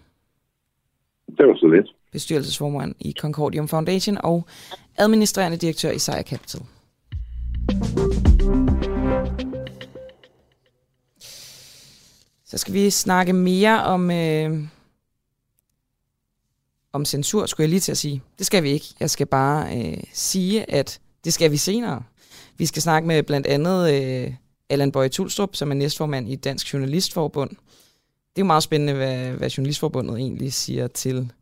Det 1.37 1.47
var 1.47 1.57
så 1.57 1.67
lidt. 1.67 1.87
Bestyrelsesformand 2.13 2.95
i 3.01 3.15
Concordium 3.19 3.69
Foundation 3.69 4.19
og 4.25 4.47
administrerende 4.99 5.57
direktør 5.57 5.91
i 5.91 5.99
Sejr 5.99 6.23
Capital. 6.23 6.61
Så 12.45 12.59
skal 12.59 12.75
vi 12.75 12.91
snakke 12.91 13.33
mere 13.33 13.85
om, 13.85 14.11
øh, 14.11 14.59
om 16.93 17.05
censur, 17.05 17.47
skulle 17.47 17.65
jeg 17.65 17.71
lige 17.71 17.81
til 17.81 17.93
at 17.93 17.99
sige. 17.99 18.23
Det 18.39 18.47
skal 18.47 18.63
vi 18.63 18.71
ikke. 18.71 18.87
Jeg 19.01 19.11
skal 19.11 19.27
bare 19.27 19.79
øh, 19.79 20.03
sige, 20.13 20.71
at 20.71 21.01
det 21.25 21.33
skal 21.33 21.51
vi 21.51 21.57
senere. 21.57 22.03
Vi 22.59 22.67
skal 22.67 22.83
snakke 22.83 23.09
med 23.09 23.23
blandt 23.23 23.47
andet 23.47 23.95
øh, 23.95 24.35
Allan 24.71 24.93
Bøje 24.93 25.09
Tulstrup, 25.09 25.57
som 25.57 25.71
er 25.71 25.75
næstformand 25.75 26.29
i 26.29 26.37
Dansk 26.37 26.73
Journalistforbund 26.73 27.51
det 28.37 28.43
er 28.43 28.45
jo 28.45 28.47
meget 28.47 28.63
spændende, 28.63 28.93
hvad, 28.93 29.31
hvad 29.31 29.51
Journalistforbundet 29.51 30.17
egentlig 30.17 30.53
siger 30.53 30.87
til 30.87 31.33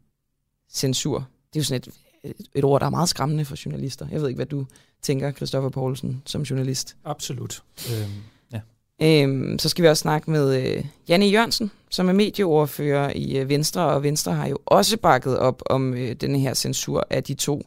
censur. 0.70 1.18
Det 1.52 1.58
er 1.58 1.60
jo 1.60 1.64
sådan 1.64 1.82
et, 2.24 2.34
et 2.54 2.64
ord, 2.64 2.80
der 2.80 2.86
er 2.86 2.90
meget 2.90 3.08
skræmmende 3.08 3.44
for 3.44 3.56
journalister. 3.64 4.06
Jeg 4.10 4.20
ved 4.20 4.28
ikke, 4.28 4.38
hvad 4.38 4.46
du 4.46 4.66
tænker, 5.02 5.32
Christoffer 5.32 5.70
Poulsen, 5.70 6.22
som 6.26 6.42
journalist. 6.42 6.96
Absolut. 7.04 7.62
Øhm, 7.92 8.12
ja. 8.52 8.60
Øhm, 9.02 9.58
så 9.58 9.68
skal 9.68 9.82
vi 9.82 9.88
også 9.88 10.00
snakke 10.00 10.30
med 10.30 10.76
øh, 10.76 10.84
Janne 11.08 11.26
Jørgensen, 11.26 11.70
som 11.90 12.08
er 12.08 12.12
medieordfører 12.12 13.12
i 13.14 13.38
øh, 13.38 13.48
Venstre, 13.48 13.82
og 13.86 14.02
Venstre 14.02 14.32
har 14.32 14.48
jo 14.48 14.58
også 14.66 14.96
bakket 14.96 15.38
op 15.38 15.62
om 15.66 15.94
øh, 15.94 16.12
denne 16.12 16.38
her 16.38 16.54
censur 16.54 17.06
af 17.10 17.22
de 17.24 17.34
to 17.34 17.62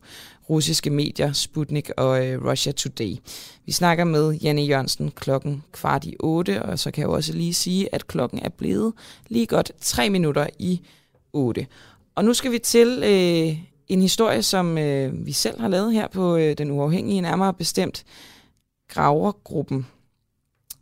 russiske 0.49 0.89
medier, 0.89 1.33
Sputnik 1.33 1.89
og 1.97 2.27
øh, 2.27 2.45
Russia 2.45 2.71
Today. 2.71 3.15
Vi 3.65 3.71
snakker 3.71 4.03
med 4.03 4.33
Janne 4.33 4.61
Jørgensen 4.61 5.11
klokken 5.11 5.63
kvart 5.71 6.05
i 6.05 6.15
otte, 6.19 6.61
og 6.61 6.79
så 6.79 6.91
kan 6.91 7.01
jeg 7.01 7.09
også 7.09 7.33
lige 7.33 7.53
sige, 7.53 7.95
at 7.95 8.07
klokken 8.07 8.39
er 8.39 8.49
blevet 8.49 8.93
lige 9.27 9.47
godt 9.47 9.71
tre 9.81 10.09
minutter 10.09 10.47
i 10.59 10.81
otte. 11.33 11.67
Og 12.15 12.25
nu 12.25 12.33
skal 12.33 12.51
vi 12.51 12.59
til 12.59 13.03
øh, 13.03 13.57
en 13.87 14.01
historie, 14.01 14.43
som 14.43 14.77
øh, 14.77 15.25
vi 15.25 15.31
selv 15.31 15.59
har 15.61 15.67
lavet 15.67 15.93
her 15.93 16.07
på 16.07 16.35
øh, 16.35 16.57
Den 16.57 16.71
Uafhængige, 16.71 17.21
nærmere 17.21 17.53
bestemt 17.53 18.05
Gravergruppen, 18.87 19.87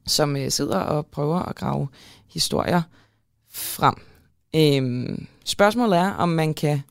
som 0.05 0.37
øh, 0.37 0.51
sidder 0.51 0.79
og 0.79 1.05
prøver 1.05 1.39
at 1.39 1.55
grave 1.55 1.87
historier 2.33 2.81
frem. 3.51 3.95
Øh, 4.55 5.17
spørgsmålet 5.45 5.97
er, 5.97 6.11
om 6.11 6.29
man 6.29 6.53
kan 6.53 6.81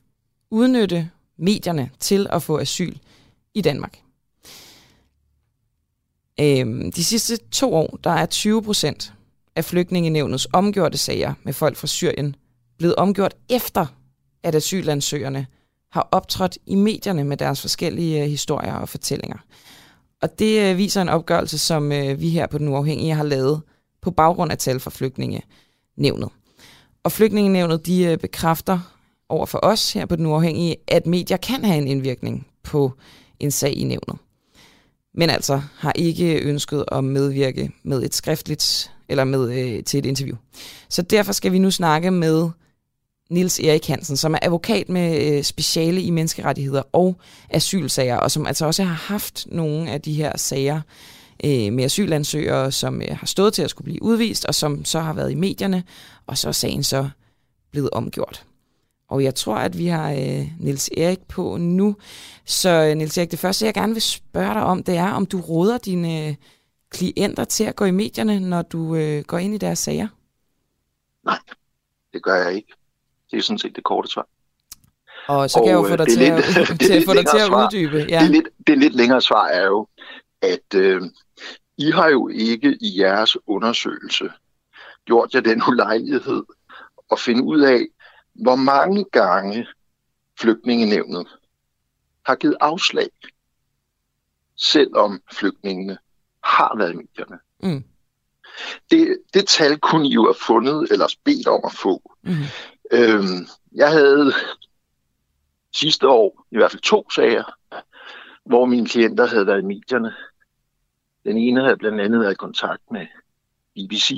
udnytte 0.51 1.09
medierne 1.37 1.89
til 1.99 2.27
at 2.29 2.43
få 2.43 2.59
asyl 2.59 2.97
i 3.53 3.61
Danmark. 3.61 3.99
Øhm, 6.39 6.91
de 6.91 7.03
sidste 7.03 7.37
to 7.37 7.73
år, 7.73 7.99
der 8.03 8.11
er 8.11 8.25
20 8.25 8.63
procent 8.63 9.13
af 9.55 9.65
flygtningenevnets 9.65 10.47
omgjorte 10.53 10.97
sager 10.97 11.33
med 11.43 11.53
folk 11.53 11.77
fra 11.77 11.87
Syrien 11.87 12.35
blevet 12.77 12.95
omgjort 12.95 13.33
efter, 13.49 13.85
at 14.43 14.55
asylansøgerne 14.55 15.47
har 15.91 16.07
optrådt 16.11 16.57
i 16.65 16.75
medierne 16.75 17.23
med 17.23 17.37
deres 17.37 17.61
forskellige 17.61 18.23
øh, 18.23 18.29
historier 18.29 18.73
og 18.73 18.89
fortællinger. 18.89 19.37
Og 20.21 20.39
det 20.39 20.71
øh, 20.71 20.77
viser 20.77 21.01
en 21.01 21.09
opgørelse, 21.09 21.57
som 21.57 21.91
øh, 21.91 22.21
vi 22.21 22.29
her 22.29 22.47
på 22.47 22.57
Den 22.57 22.67
Uafhængige 22.67 23.13
har 23.13 23.23
lavet 23.23 23.61
på 24.01 24.11
baggrund 24.11 24.51
af 24.51 24.57
tal 24.57 24.79
fra 24.79 24.91
flygtningenevnet. 24.91 26.29
Og 27.03 27.11
flygtningenevnet 27.11 27.85
de 27.85 28.17
bekræfter 28.21 28.96
over 29.29 29.45
for 29.45 29.59
os 29.63 29.93
her 29.93 30.05
på 30.05 30.15
Den 30.15 30.25
Uafhængige, 30.25 30.75
at 30.87 31.07
medier 31.07 31.37
kan 31.37 31.65
have 31.65 31.77
en 31.77 31.87
indvirkning 31.87 32.47
på 32.63 32.93
en 33.39 33.51
sag 33.51 33.77
i 33.77 33.83
nævnet. 33.83 34.17
Men 35.13 35.29
altså 35.29 35.61
har 35.75 35.91
ikke 35.95 36.39
ønsket 36.39 36.85
at 36.91 37.03
medvirke 37.03 37.71
med 37.83 38.03
et 38.03 38.15
skriftligt 38.15 38.91
eller 39.09 39.23
med 39.23 39.51
øh, 39.51 39.83
til 39.83 39.97
et 39.97 40.05
interview. 40.05 40.35
Så 40.89 41.01
derfor 41.01 41.33
skal 41.33 41.51
vi 41.51 41.59
nu 41.59 41.71
snakke 41.71 42.11
med 42.11 42.49
Nils 43.29 43.59
Erik 43.59 43.87
Hansen, 43.87 44.17
som 44.17 44.33
er 44.33 44.39
advokat 44.41 44.89
med 44.89 45.37
øh, 45.37 45.43
speciale 45.43 46.01
i 46.01 46.09
menneskerettigheder 46.09 46.81
og 46.93 47.15
asylsager, 47.49 48.17
og 48.17 48.31
som 48.31 48.45
altså 48.45 48.65
også 48.65 48.83
har 48.83 48.93
haft 48.93 49.47
nogle 49.51 49.91
af 49.91 50.01
de 50.01 50.13
her 50.13 50.37
sager 50.37 50.81
øh, 51.43 51.73
med 51.73 51.83
asylansøgere, 51.83 52.71
som 52.71 53.01
øh, 53.01 53.17
har 53.17 53.27
stået 53.27 53.53
til 53.53 53.61
at 53.61 53.69
skulle 53.69 53.85
blive 53.85 54.03
udvist, 54.03 54.45
og 54.45 54.55
som 54.55 54.85
så 54.85 54.99
har 54.99 55.13
været 55.13 55.31
i 55.31 55.35
medierne, 55.35 55.83
og 56.27 56.37
så 56.37 56.47
er 56.47 56.51
sagen 56.51 56.83
så 56.83 57.09
blevet 57.71 57.89
omgjort. 57.89 58.45
Og 59.09 59.23
jeg 59.23 59.35
tror, 59.35 59.55
at 59.55 59.77
vi 59.77 59.87
har 59.87 60.11
øh, 60.11 60.47
Nils 60.59 60.89
Erik 60.97 61.19
på 61.27 61.57
nu. 61.57 61.95
Så 62.45 62.69
øh, 62.69 62.95
Nils 62.95 63.17
Erik, 63.17 63.31
det 63.31 63.39
første, 63.39 63.65
jeg 63.65 63.73
gerne 63.73 63.93
vil 63.93 64.01
spørge 64.01 64.53
dig 64.53 64.63
om, 64.63 64.83
det 64.83 64.97
er, 64.97 65.11
om 65.11 65.25
du 65.25 65.41
råder 65.41 65.77
dine 65.77 66.27
øh, 66.27 66.35
klienter 66.89 67.43
til 67.43 67.63
at 67.63 67.75
gå 67.75 67.85
i 67.85 67.91
medierne, 67.91 68.39
når 68.39 68.61
du 68.61 68.95
øh, 68.95 69.23
går 69.23 69.37
ind 69.37 69.55
i 69.55 69.57
deres 69.57 69.79
sager? 69.79 70.07
Nej, 71.25 71.39
det 72.13 72.23
gør 72.23 72.35
jeg 72.35 72.55
ikke. 72.55 72.73
Det 73.31 73.37
er 73.37 73.41
sådan 73.41 73.59
set 73.59 73.75
det 73.75 73.83
korte 73.83 74.09
svar. 74.09 74.27
Og 75.27 75.49
så 75.49 75.59
kan 75.59 75.63
og, 75.63 75.67
jeg 75.67 75.75
jo 75.75 75.89
få 75.89 75.95
dig 75.95 76.07
til, 76.07 76.17
lidt, 76.17 76.33
at, 76.71 76.79
til, 76.79 77.05
få 77.05 77.13
dig 77.13 77.25
til 77.25 77.37
at 77.37 77.49
uddybe. 77.49 78.05
Ja. 78.09 78.19
Det, 78.19 78.31
lidt, 78.31 78.47
det 78.67 78.77
lidt 78.77 78.95
længere 78.95 79.21
svar 79.21 79.47
er 79.47 79.65
jo, 79.65 79.87
at 80.41 80.73
øh, 80.75 81.01
I 81.77 81.91
har 81.91 82.09
jo 82.09 82.27
ikke 82.27 82.77
i 82.81 83.01
jeres 83.01 83.37
undersøgelse 83.47 84.29
gjort 85.05 85.33
jer 85.33 85.41
den 85.41 85.63
ulejlighed 85.67 86.43
at 87.11 87.19
finde 87.19 87.43
ud 87.43 87.61
af, 87.61 87.85
hvor 88.41 88.55
mange 88.55 89.05
gange 89.11 89.67
flygtningenevnet 90.39 91.27
har 92.25 92.35
givet 92.35 92.57
afslag, 92.59 93.09
selvom 94.55 95.21
flygtningene 95.31 95.97
har 96.43 96.77
været 96.77 96.93
i 96.93 96.95
medierne. 96.95 97.39
Mm. 97.59 97.83
Det, 98.91 99.17
det 99.33 99.47
tal 99.47 99.79
kunne 99.79 100.07
I 100.07 100.11
jo 100.13 100.23
have 100.23 100.35
fundet 100.47 100.91
eller 100.91 101.15
bedt 101.23 101.47
om 101.47 101.61
at 101.65 101.73
få. 101.73 102.15
Mm. 102.21 102.33
Øhm, 102.91 103.47
jeg 103.75 103.91
havde 103.91 104.33
sidste 105.73 106.07
år 106.07 106.45
i 106.51 106.57
hvert 106.57 106.71
fald 106.71 106.81
to 106.81 107.09
sager, 107.09 107.43
hvor 108.45 108.65
mine 108.65 108.87
klienter 108.87 109.27
havde 109.27 109.47
været 109.47 109.61
i 109.61 109.65
medierne. 109.65 110.13
Den 111.25 111.37
ene 111.37 111.63
havde 111.63 111.77
blandt 111.77 112.01
andet 112.01 112.19
været 112.19 112.31
i 112.31 112.35
kontakt 112.35 112.91
med 112.91 113.07
BBC 113.75 114.11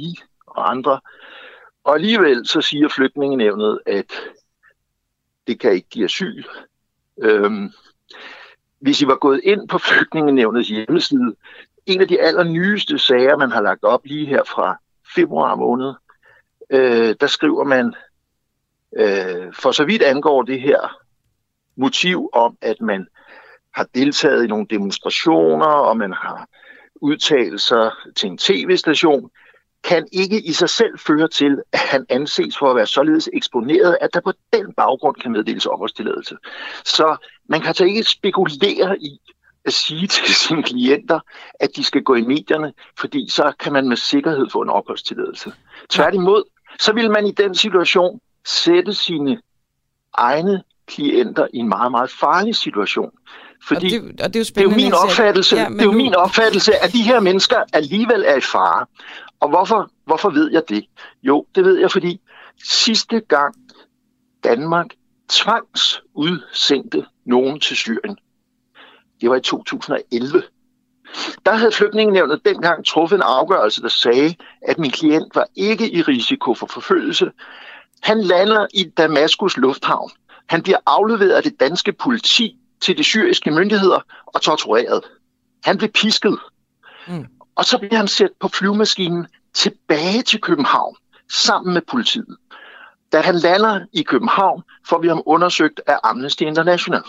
og 0.47 0.71
andre. 0.71 0.99
Og 1.89 1.95
alligevel 1.95 2.47
så 2.47 2.61
siger 2.61 2.87
flygtningenevnet, 2.87 3.79
at 3.85 4.11
det 5.47 5.59
kan 5.59 5.73
ikke 5.73 5.89
give 5.89 6.05
asyl. 6.05 6.43
Øhm, 7.21 7.69
hvis 8.79 9.01
I 9.01 9.07
var 9.07 9.15
gået 9.15 9.41
ind 9.43 9.67
på 9.67 9.77
flygtningenevnets 9.77 10.69
hjemmeside, 10.69 11.35
en 11.85 12.01
af 12.01 12.07
de 12.07 12.21
allernyeste 12.21 12.99
sager, 12.99 13.37
man 13.37 13.51
har 13.51 13.61
lagt 13.61 13.83
op 13.83 14.05
lige 14.05 14.25
her 14.25 14.43
fra 14.43 14.79
februar 15.15 15.55
måned, 15.55 15.93
øh, 16.69 17.15
der 17.21 17.27
skriver 17.27 17.63
man, 17.63 17.93
øh, 18.97 19.53
for 19.53 19.71
så 19.71 19.85
vidt 19.85 20.01
angår 20.01 20.43
det 20.43 20.61
her 20.61 20.97
motiv 21.75 22.29
om, 22.33 22.57
at 22.61 22.81
man 22.81 23.07
har 23.71 23.87
deltaget 23.95 24.43
i 24.43 24.47
nogle 24.47 24.67
demonstrationer, 24.69 25.65
og 25.65 25.97
man 25.97 26.13
har 26.13 26.47
udtalt 26.95 27.61
sig 27.61 27.91
til 28.15 28.29
en 28.29 28.37
tv-station, 28.37 29.31
kan 29.83 30.07
ikke 30.11 30.41
i 30.41 30.51
sig 30.51 30.69
selv 30.69 30.99
føre 30.99 31.27
til, 31.27 31.61
at 31.73 31.79
han 31.79 32.05
anses 32.09 32.57
for 32.57 32.69
at 32.69 32.75
være 32.75 32.87
således 32.87 33.29
eksponeret, 33.33 33.97
at 34.01 34.09
der 34.13 34.19
på 34.19 34.33
den 34.53 34.73
baggrund 34.73 35.15
kan 35.15 35.31
meddeles 35.31 35.65
opholdstilladelse. 35.65 36.35
Så 36.85 37.27
man 37.49 37.59
kan 37.59 37.67
altså 37.67 37.85
ikke 37.85 38.03
spekulere 38.03 38.97
i 39.01 39.19
at 39.65 39.73
sige 39.73 40.07
til 40.15 40.35
sine 40.35 40.63
klienter, 40.63 41.19
at 41.59 41.69
de 41.75 41.83
skal 41.83 42.03
gå 42.03 42.15
i 42.15 42.21
medierne, 42.21 42.73
fordi 42.99 43.29
så 43.29 43.53
kan 43.59 43.73
man 43.73 43.87
med 43.89 43.97
sikkerhed 43.97 44.49
få 44.51 44.61
en 44.61 44.69
opholdstilladelse. 44.69 45.53
Tværtimod, 45.89 46.43
så 46.79 46.93
vil 46.93 47.11
man 47.11 47.25
i 47.25 47.31
den 47.31 47.55
situation 47.55 48.19
sætte 48.45 48.93
sine 48.93 49.41
egne 50.13 50.63
klienter 50.87 51.47
i 51.53 51.57
en 51.57 51.69
meget, 51.69 51.91
meget 51.91 52.11
farlig 52.19 52.55
situation. 52.55 53.11
Fordi 53.67 53.97
og 53.97 54.03
det, 54.03 54.21
og 54.21 54.33
det, 54.33 54.35
er 54.35 54.39
jo 54.39 54.43
det 54.43 54.57
er 54.57 54.63
jo 54.63 54.69
min 54.69 54.93
opfattelse, 54.93 55.57
ja, 55.57 55.65
det 55.69 55.81
er 55.81 55.85
jo 55.85 55.91
min 55.91 56.15
opfattelse, 56.15 56.83
at 56.83 56.93
de 56.93 57.01
her 57.01 57.19
mennesker 57.19 57.63
alligevel 57.73 58.23
er 58.27 58.35
i 58.35 58.41
fare. 58.41 58.85
Og 59.39 59.49
hvorfor, 59.49 59.89
hvorfor 60.05 60.29
ved 60.29 60.51
jeg 60.51 60.63
det? 60.69 60.85
Jo, 61.23 61.45
det 61.55 61.65
ved 61.65 61.77
jeg, 61.79 61.91
fordi 61.91 62.21
sidste 62.63 63.19
gang 63.19 63.55
Danmark 64.43 64.87
tvangsudsendte 65.29 67.05
nogen 67.25 67.59
til 67.59 67.77
Syrien, 67.77 68.17
det 69.21 69.29
var 69.29 69.35
i 69.35 69.41
2011. 69.41 70.43
Der 71.45 71.53
havde 71.53 71.71
flygtningenevnet 71.71 72.45
dengang 72.45 72.85
truffet 72.85 73.15
en 73.15 73.21
afgørelse, 73.21 73.81
der 73.81 73.87
sagde, 73.87 74.35
at 74.61 74.79
min 74.79 74.91
klient 74.91 75.35
var 75.35 75.47
ikke 75.55 75.91
i 75.91 76.01
risiko 76.01 76.53
for 76.53 76.67
forfølgelse. 76.67 77.31
Han 78.01 78.21
lander 78.21 78.67
i 78.73 78.83
Damaskus 78.83 79.57
lufthavn. 79.57 80.11
Han 80.49 80.63
bliver 80.63 80.77
afleveret 80.85 81.31
af 81.31 81.43
det 81.43 81.59
danske 81.59 81.93
politi 81.93 82.57
til 82.81 82.97
de 82.97 83.03
syriske 83.03 83.51
myndigheder 83.51 83.99
og 84.25 84.41
tortureret. 84.41 85.03
Han 85.63 85.77
blev 85.77 85.89
pisket. 85.89 86.39
Mm. 87.07 87.25
Og 87.59 87.65
så 87.65 87.77
bliver 87.77 87.97
han 87.97 88.07
sendt 88.07 88.39
på 88.39 88.47
flyvemaskinen 88.47 89.27
tilbage 89.53 90.21
til 90.21 90.41
København 90.41 90.95
sammen 91.31 91.73
med 91.73 91.81
politiet. 91.81 92.37
Da 93.11 93.21
han 93.21 93.35
lander 93.35 93.85
i 93.93 94.03
København, 94.03 94.63
får 94.87 94.99
vi 94.99 95.07
ham 95.07 95.23
undersøgt 95.25 95.81
af 95.87 95.99
Amnesty 96.03 96.43
International. 96.43 97.01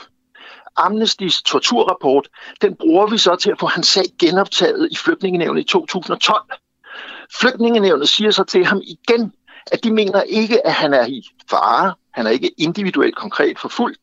Amnestys 0.77 1.43
torturrapport, 1.43 2.29
den 2.63 2.77
bruger 2.77 3.07
vi 3.07 3.19
så 3.19 3.37
til 3.37 3.51
at 3.51 3.59
få 3.61 3.67
hans 3.67 3.87
sag 3.87 4.05
genoptaget 4.21 4.89
i 4.91 4.97
flygtningenævnet 4.97 5.61
i 5.61 5.65
2012. 5.65 6.43
Flygtningenævnet 7.41 8.09
siger 8.09 8.31
så 8.31 8.45
til 8.45 8.67
ham 8.67 8.81
igen, 8.87 9.33
at 9.73 9.85
de 9.85 9.93
mener 9.93 10.23
ikke, 10.23 10.67
at 10.67 10.73
han 10.73 10.95
er 10.95 11.07
i 11.07 11.23
fare. 11.51 11.95
Han 12.13 12.27
er 12.27 12.31
ikke 12.31 12.51
individuelt 12.59 13.17
konkret 13.17 13.59
forfulgt. 13.59 13.99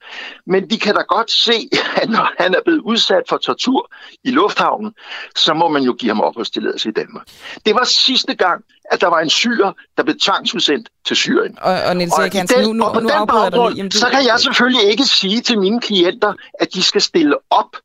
Men 0.45 0.69
de 0.69 0.79
kan 0.79 0.95
da 0.95 1.01
godt 1.01 1.31
se, 1.31 1.69
at 2.01 2.09
når 2.09 2.31
han 2.43 2.55
er 2.55 2.59
blevet 2.65 2.79
udsat 2.79 3.23
for 3.29 3.37
tortur 3.37 3.91
i 4.23 4.31
lufthavnen, 4.31 4.93
så 5.35 5.53
må 5.53 5.67
man 5.67 5.83
jo 5.83 5.93
give 5.93 6.09
ham 6.09 6.21
opholdstilladelse 6.21 6.89
i 6.89 6.91
Danmark. 6.91 7.27
Det 7.65 7.75
var 7.75 7.83
sidste 7.83 8.35
gang, 8.35 8.63
at 8.91 9.01
der 9.01 9.07
var 9.07 9.19
en 9.19 9.29
syrer, 9.29 9.73
der 9.97 10.03
blev 10.03 10.15
tvangsudsendt 10.19 10.89
til 11.05 11.15
Syrien. 11.15 11.57
Og, 11.61 11.73
og, 11.83 11.97
Niels 11.97 12.13
og, 12.13 12.33
den, 12.33 12.47
nu, 12.63 12.73
nu, 12.73 12.83
og 12.83 12.93
på 12.93 12.99
nu 12.99 13.09
den 13.09 13.27
baggrund, 13.27 13.75
Jamen, 13.75 13.91
du... 13.91 13.97
så 13.97 14.09
kan 14.09 14.25
jeg 14.25 14.39
selvfølgelig 14.39 14.83
ikke 14.83 15.03
sige 15.03 15.41
til 15.41 15.59
mine 15.59 15.81
klienter, 15.81 16.33
at 16.59 16.73
de 16.73 16.83
skal 16.83 17.01
stille 17.01 17.35
op 17.49 17.75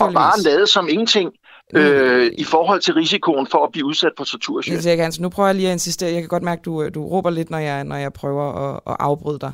og 0.00 0.12
bare 0.12 0.40
lade 0.40 0.66
som 0.66 0.88
ingenting 0.88 1.32
øh, 1.74 2.32
i 2.38 2.44
forhold 2.44 2.80
til 2.80 2.94
risikoen 2.94 3.46
for 3.50 3.64
at 3.64 3.72
blive 3.72 3.86
udsat 3.86 4.12
for 4.16 4.24
tortur. 4.24 4.62
Niels 4.66 4.86
Erik 4.86 4.98
Hansen, 4.98 5.22
nu 5.22 5.28
prøver 5.28 5.48
jeg 5.48 5.56
lige 5.56 5.68
at 5.68 5.72
insistere. 5.72 6.12
Jeg 6.12 6.20
kan 6.20 6.28
godt 6.28 6.42
mærke, 6.42 6.58
at 6.58 6.64
du, 6.64 6.88
du 6.88 7.06
råber 7.06 7.30
lidt, 7.30 7.50
når 7.50 7.58
jeg, 7.58 7.84
når 7.84 7.96
jeg 7.96 8.12
prøver 8.12 8.52
at, 8.52 8.80
at 8.86 8.96
afbryde 8.98 9.38
dig. 9.38 9.52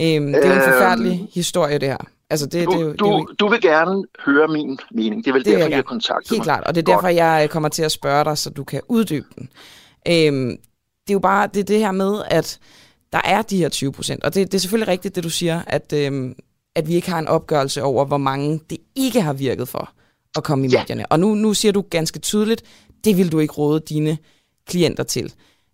Øhm, 0.00 0.32
det 0.32 0.46
er 0.46 0.54
en 0.54 0.72
forfærdelig 0.72 1.20
øh, 1.22 1.28
historie, 1.34 1.78
det 1.78 1.88
her. 1.88 2.06
Altså, 2.30 2.46
det, 2.46 2.66
du, 2.66 2.72
det, 2.72 2.90
det, 2.90 3.00
du, 3.00 3.26
det, 3.30 3.40
du 3.40 3.48
vil 3.48 3.60
gerne 3.60 4.04
høre 4.26 4.48
min 4.48 4.78
mening. 4.90 5.24
Det 5.24 5.30
er 5.30 5.34
vel 5.34 5.44
det 5.44 5.52
derfor, 5.52 5.68
jeg, 5.68 5.76
jeg 5.76 5.84
kontakter 5.84 6.34
Helt 6.34 6.38
mig. 6.38 6.44
klart, 6.44 6.64
og 6.64 6.74
det 6.74 6.88
er 6.88 6.94
derfor, 6.94 7.08
jeg 7.08 7.50
kommer 7.50 7.68
til 7.68 7.82
at 7.82 7.92
spørge 7.92 8.24
dig, 8.24 8.38
så 8.38 8.50
du 8.50 8.64
kan 8.64 8.80
uddybe 8.88 9.26
den. 9.38 9.48
Øhm, 10.08 10.56
det 11.02 11.10
er 11.10 11.12
jo 11.12 11.18
bare 11.18 11.48
det, 11.54 11.68
det 11.68 11.78
her 11.78 11.92
med, 11.92 12.22
at 12.30 12.58
der 13.12 13.20
er 13.24 13.42
de 13.42 13.56
her 13.56 13.68
20 13.68 13.92
procent, 13.92 14.24
og 14.24 14.34
det, 14.34 14.52
det 14.52 14.58
er 14.58 14.60
selvfølgelig 14.60 14.88
rigtigt, 14.88 15.16
det 15.16 15.24
du 15.24 15.30
siger, 15.30 15.62
at, 15.66 15.92
øhm, 15.92 16.34
at 16.74 16.88
vi 16.88 16.94
ikke 16.94 17.10
har 17.10 17.18
en 17.18 17.28
opgørelse 17.28 17.82
over, 17.82 18.04
hvor 18.04 18.18
mange 18.18 18.60
det 18.70 18.78
ikke 18.96 19.20
har 19.20 19.32
virket 19.32 19.68
for 19.68 19.92
at 20.36 20.44
komme 20.44 20.66
i 20.66 20.70
ja. 20.70 20.78
medierne. 20.78 21.06
Og 21.12 21.20
nu, 21.20 21.34
nu 21.34 21.54
siger 21.54 21.72
du 21.72 21.84
ganske 21.90 22.18
tydeligt, 22.18 22.62
det 23.04 23.16
vil 23.16 23.32
du 23.32 23.38
ikke 23.38 23.54
råde 23.54 23.80
dine 23.80 24.18
klienter 24.68 25.02
til. 25.02 25.32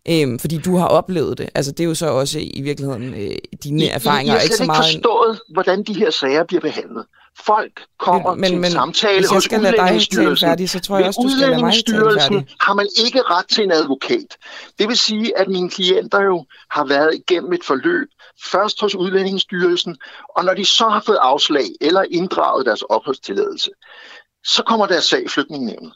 Øhm, 0.09 0.39
fordi 0.39 0.59
du 0.59 0.77
har 0.77 0.87
oplevet 0.87 1.39
det. 1.39 1.49
Altså, 1.55 1.73
det 1.73 1.81
er 1.81 1.89
jo 1.89 1.95
så 1.95 2.07
også 2.07 2.39
i 2.39 2.61
virkeligheden 2.61 3.15
øh, 3.15 3.37
dine 3.65 3.85
I, 3.85 3.89
erfaringer. 3.89 4.33
Jeg 4.33 4.41
har 4.41 4.45
ikke 4.45 4.57
så 4.57 4.65
meget... 4.65 4.89
ikke 4.89 5.03
forstået, 5.03 5.41
hvordan 5.53 5.83
de 5.83 5.95
her 5.95 6.11
sager 6.11 6.45
bliver 6.45 6.61
behandlet. 6.61 7.05
Folk 7.41 7.83
kommer 7.99 8.35
men, 8.35 8.45
til 8.45 8.55
men, 8.55 8.65
en 8.65 8.71
samtale 8.71 9.19
hvis 9.19 9.33
jeg 9.33 9.43
skal 9.43 9.59
hos 9.59 9.69
Udlændingsstyrelsen. 9.69 10.49
Færdig, 10.49 10.71
så 10.71 10.81
tror 10.81 10.99
jeg 10.99 11.07
også, 11.07 11.21
du 11.23 11.29
skal 11.29 11.49
lade 11.49 11.61
mig 11.61 11.73
tale 11.73 12.47
har 12.61 12.75
man 12.75 12.89
ikke 13.05 13.23
ret 13.23 13.49
til 13.49 13.65
en 13.65 13.73
advokat. 13.73 14.37
Det 14.79 14.89
vil 14.89 14.97
sige, 14.97 15.39
at 15.39 15.49
mine 15.49 15.71
klienter 15.71 16.23
jo 16.23 16.45
har 16.71 16.85
været 16.85 17.15
igennem 17.15 17.53
et 17.53 17.65
forløb, 17.65 18.09
først 18.53 18.81
hos 18.81 18.95
Udlændingsstyrelsen, 18.95 19.97
og 20.37 20.45
når 20.45 20.55
de 20.55 20.65
så 20.65 20.89
har 20.89 21.03
fået 21.07 21.19
afslag 21.21 21.65
eller 21.81 22.03
inddraget 22.11 22.67
deres 22.67 22.83
opholdstilladelse, 22.83 23.71
så 24.47 24.63
kommer 24.63 24.87
deres 24.87 25.05
sag 25.05 25.25
i 25.25 25.29
flygtningenevnet. 25.29 25.93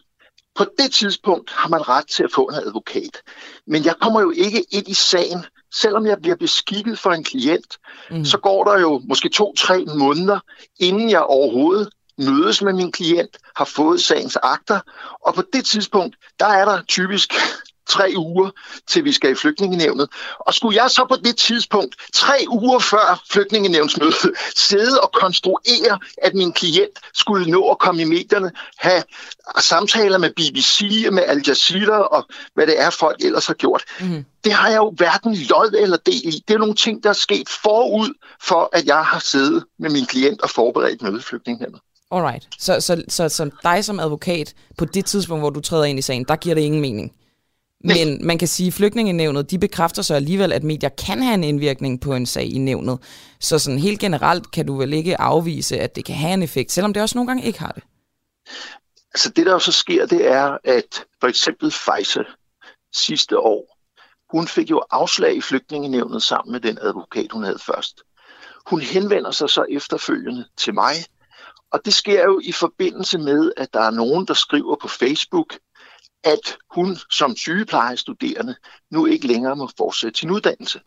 På 0.56 0.64
det 0.78 0.92
tidspunkt 0.92 1.50
har 1.50 1.68
man 1.68 1.88
ret 1.88 2.08
til 2.08 2.22
at 2.24 2.32
få 2.32 2.44
en 2.44 2.54
advokat. 2.54 3.22
Men 3.66 3.84
jeg 3.84 3.94
kommer 4.00 4.20
jo 4.20 4.30
ikke 4.30 4.64
ind 4.70 4.88
i 4.88 4.94
sagen, 4.94 5.44
selvom 5.74 6.06
jeg 6.06 6.18
bliver 6.22 6.36
beskikket 6.36 6.98
for 6.98 7.10
en 7.10 7.24
klient. 7.24 7.78
Mm. 8.10 8.24
Så 8.24 8.38
går 8.38 8.64
der 8.64 8.80
jo 8.80 9.02
måske 9.08 9.28
to-tre 9.28 9.84
måneder, 9.84 10.40
inden 10.80 11.10
jeg 11.10 11.22
overhovedet 11.22 11.88
mødes 12.18 12.62
med 12.62 12.72
min 12.72 12.92
klient, 12.92 13.38
har 13.56 13.64
fået 13.64 14.00
sagens 14.00 14.36
akter, 14.36 14.80
og 15.26 15.34
på 15.34 15.42
det 15.52 15.64
tidspunkt, 15.64 16.16
der 16.40 16.46
er 16.46 16.64
der 16.64 16.82
typisk 16.82 17.34
tre 17.90 18.12
uger, 18.16 18.50
til 18.88 19.04
vi 19.04 19.12
skal 19.12 19.30
i 19.30 19.34
flygtningenevnet. 19.34 20.08
Og 20.38 20.54
skulle 20.54 20.82
jeg 20.82 20.90
så 20.90 21.06
på 21.08 21.16
det 21.24 21.36
tidspunkt, 21.36 21.94
tre 22.14 22.44
uger 22.48 22.78
før 22.78 23.22
flygtningenevnsmødet, 23.30 24.30
sidde 24.68 25.00
og 25.00 25.10
konstruere, 25.12 25.98
at 26.22 26.34
min 26.34 26.52
klient 26.52 26.98
skulle 27.14 27.50
nå 27.50 27.70
at 27.70 27.78
komme 27.78 28.02
i 28.02 28.04
medierne, 28.04 28.52
have 28.78 29.02
samtaler 29.60 30.18
med 30.18 30.30
BBC, 30.30 31.06
med 31.12 31.22
Al 31.26 31.42
Jazeera 31.46 31.98
og 32.02 32.26
hvad 32.54 32.66
det 32.66 32.80
er, 32.80 32.90
folk 32.90 33.24
ellers 33.24 33.46
har 33.46 33.54
gjort. 33.54 33.84
Mm. 34.00 34.24
Det 34.44 34.52
har 34.52 34.68
jeg 34.68 34.76
jo 34.76 34.90
hverken 34.96 35.34
lod 35.34 35.74
eller 35.78 35.96
del 35.96 36.28
i. 36.28 36.44
Det 36.48 36.54
er 36.54 36.58
nogle 36.58 36.74
ting, 36.74 37.02
der 37.02 37.08
er 37.08 37.14
sket 37.14 37.48
forud 37.62 38.10
for, 38.42 38.68
at 38.72 38.86
jeg 38.86 39.04
har 39.04 39.18
siddet 39.18 39.64
med 39.78 39.90
min 39.90 40.06
klient 40.06 40.40
og 40.40 40.50
forberedt 40.50 41.02
møde 41.02 41.18
i 41.18 41.22
flygtningenevnet. 41.22 41.80
Alright. 42.12 42.48
Så, 42.58 42.80
så, 42.80 43.02
så, 43.08 43.28
så 43.28 43.50
dig 43.62 43.84
som 43.84 44.00
advokat, 44.00 44.54
på 44.78 44.84
det 44.84 45.04
tidspunkt, 45.04 45.42
hvor 45.42 45.50
du 45.50 45.60
træder 45.60 45.84
ind 45.84 45.98
i 45.98 46.02
sagen, 46.02 46.24
der 46.24 46.36
giver 46.36 46.54
det 46.54 46.62
ingen 46.62 46.80
mening? 46.80 47.12
Men 47.84 48.26
man 48.26 48.38
kan 48.38 48.48
sige, 48.48 48.66
at 48.66 48.72
flygtningenævnet, 48.72 49.50
de 49.50 49.58
bekræfter 49.58 50.02
så 50.02 50.14
alligevel, 50.14 50.52
at 50.52 50.64
medier 50.64 50.88
kan 50.88 51.22
have 51.22 51.34
en 51.34 51.44
indvirkning 51.44 52.00
på 52.00 52.14
en 52.14 52.26
sag 52.26 52.44
i 52.44 52.58
nævnet. 52.58 52.98
Så 53.40 53.58
sådan 53.58 53.78
helt 53.78 54.00
generelt 54.00 54.50
kan 54.50 54.66
du 54.66 54.76
vel 54.76 54.92
ikke 54.92 55.20
afvise, 55.20 55.78
at 55.78 55.96
det 55.96 56.04
kan 56.04 56.14
have 56.14 56.34
en 56.34 56.42
effekt, 56.42 56.72
selvom 56.72 56.92
det 56.92 57.02
også 57.02 57.18
nogle 57.18 57.28
gange 57.28 57.44
ikke 57.44 57.58
har 57.58 57.72
det. 57.72 57.82
Altså 59.14 59.30
det, 59.30 59.46
der 59.46 59.52
jo 59.52 59.58
så 59.58 59.72
sker, 59.72 60.06
det 60.06 60.26
er, 60.26 60.58
at 60.64 61.04
for 61.20 61.26
eksempel 61.26 61.70
Pfizer 61.70 62.24
sidste 62.94 63.38
år 63.38 63.76
hun 64.30 64.48
fik 64.48 64.70
jo 64.70 64.82
afslag 64.90 65.36
i 65.36 65.40
flygtningenevnet 65.40 66.22
sammen 66.22 66.52
med 66.52 66.60
den 66.60 66.78
advokat, 66.82 67.32
hun 67.32 67.42
havde 67.42 67.58
først. 67.58 68.02
Hun 68.66 68.80
henvender 68.80 69.30
sig 69.30 69.50
så 69.50 69.64
efterfølgende 69.70 70.44
til 70.56 70.74
mig, 70.74 70.94
og 71.72 71.80
det 71.84 71.94
sker 71.94 72.24
jo 72.24 72.40
i 72.44 72.52
forbindelse 72.52 73.18
med, 73.18 73.52
at 73.56 73.74
der 73.74 73.80
er 73.80 73.90
nogen, 73.90 74.26
der 74.26 74.34
skriver 74.34 74.76
på 74.82 74.88
Facebook, 74.88 75.56
at 76.24 76.56
hun 76.74 76.98
som 77.10 77.36
sygeplejestuderende 77.36 78.54
nu 78.90 79.06
ikke 79.06 79.26
længere 79.26 79.56
må 79.56 79.70
fortsætte 79.76 80.18
sin 80.18 80.30
uddannelse. 80.30 80.80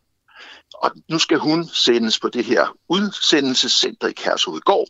Og 0.73 0.91
nu 1.09 1.19
skal 1.19 1.38
hun 1.38 1.67
sendes 1.67 2.19
på 2.19 2.29
det 2.29 2.45
her 2.45 2.67
udsendelsescenter 2.89 4.07
i 4.07 4.11
Kærshovedgård, 4.11 4.88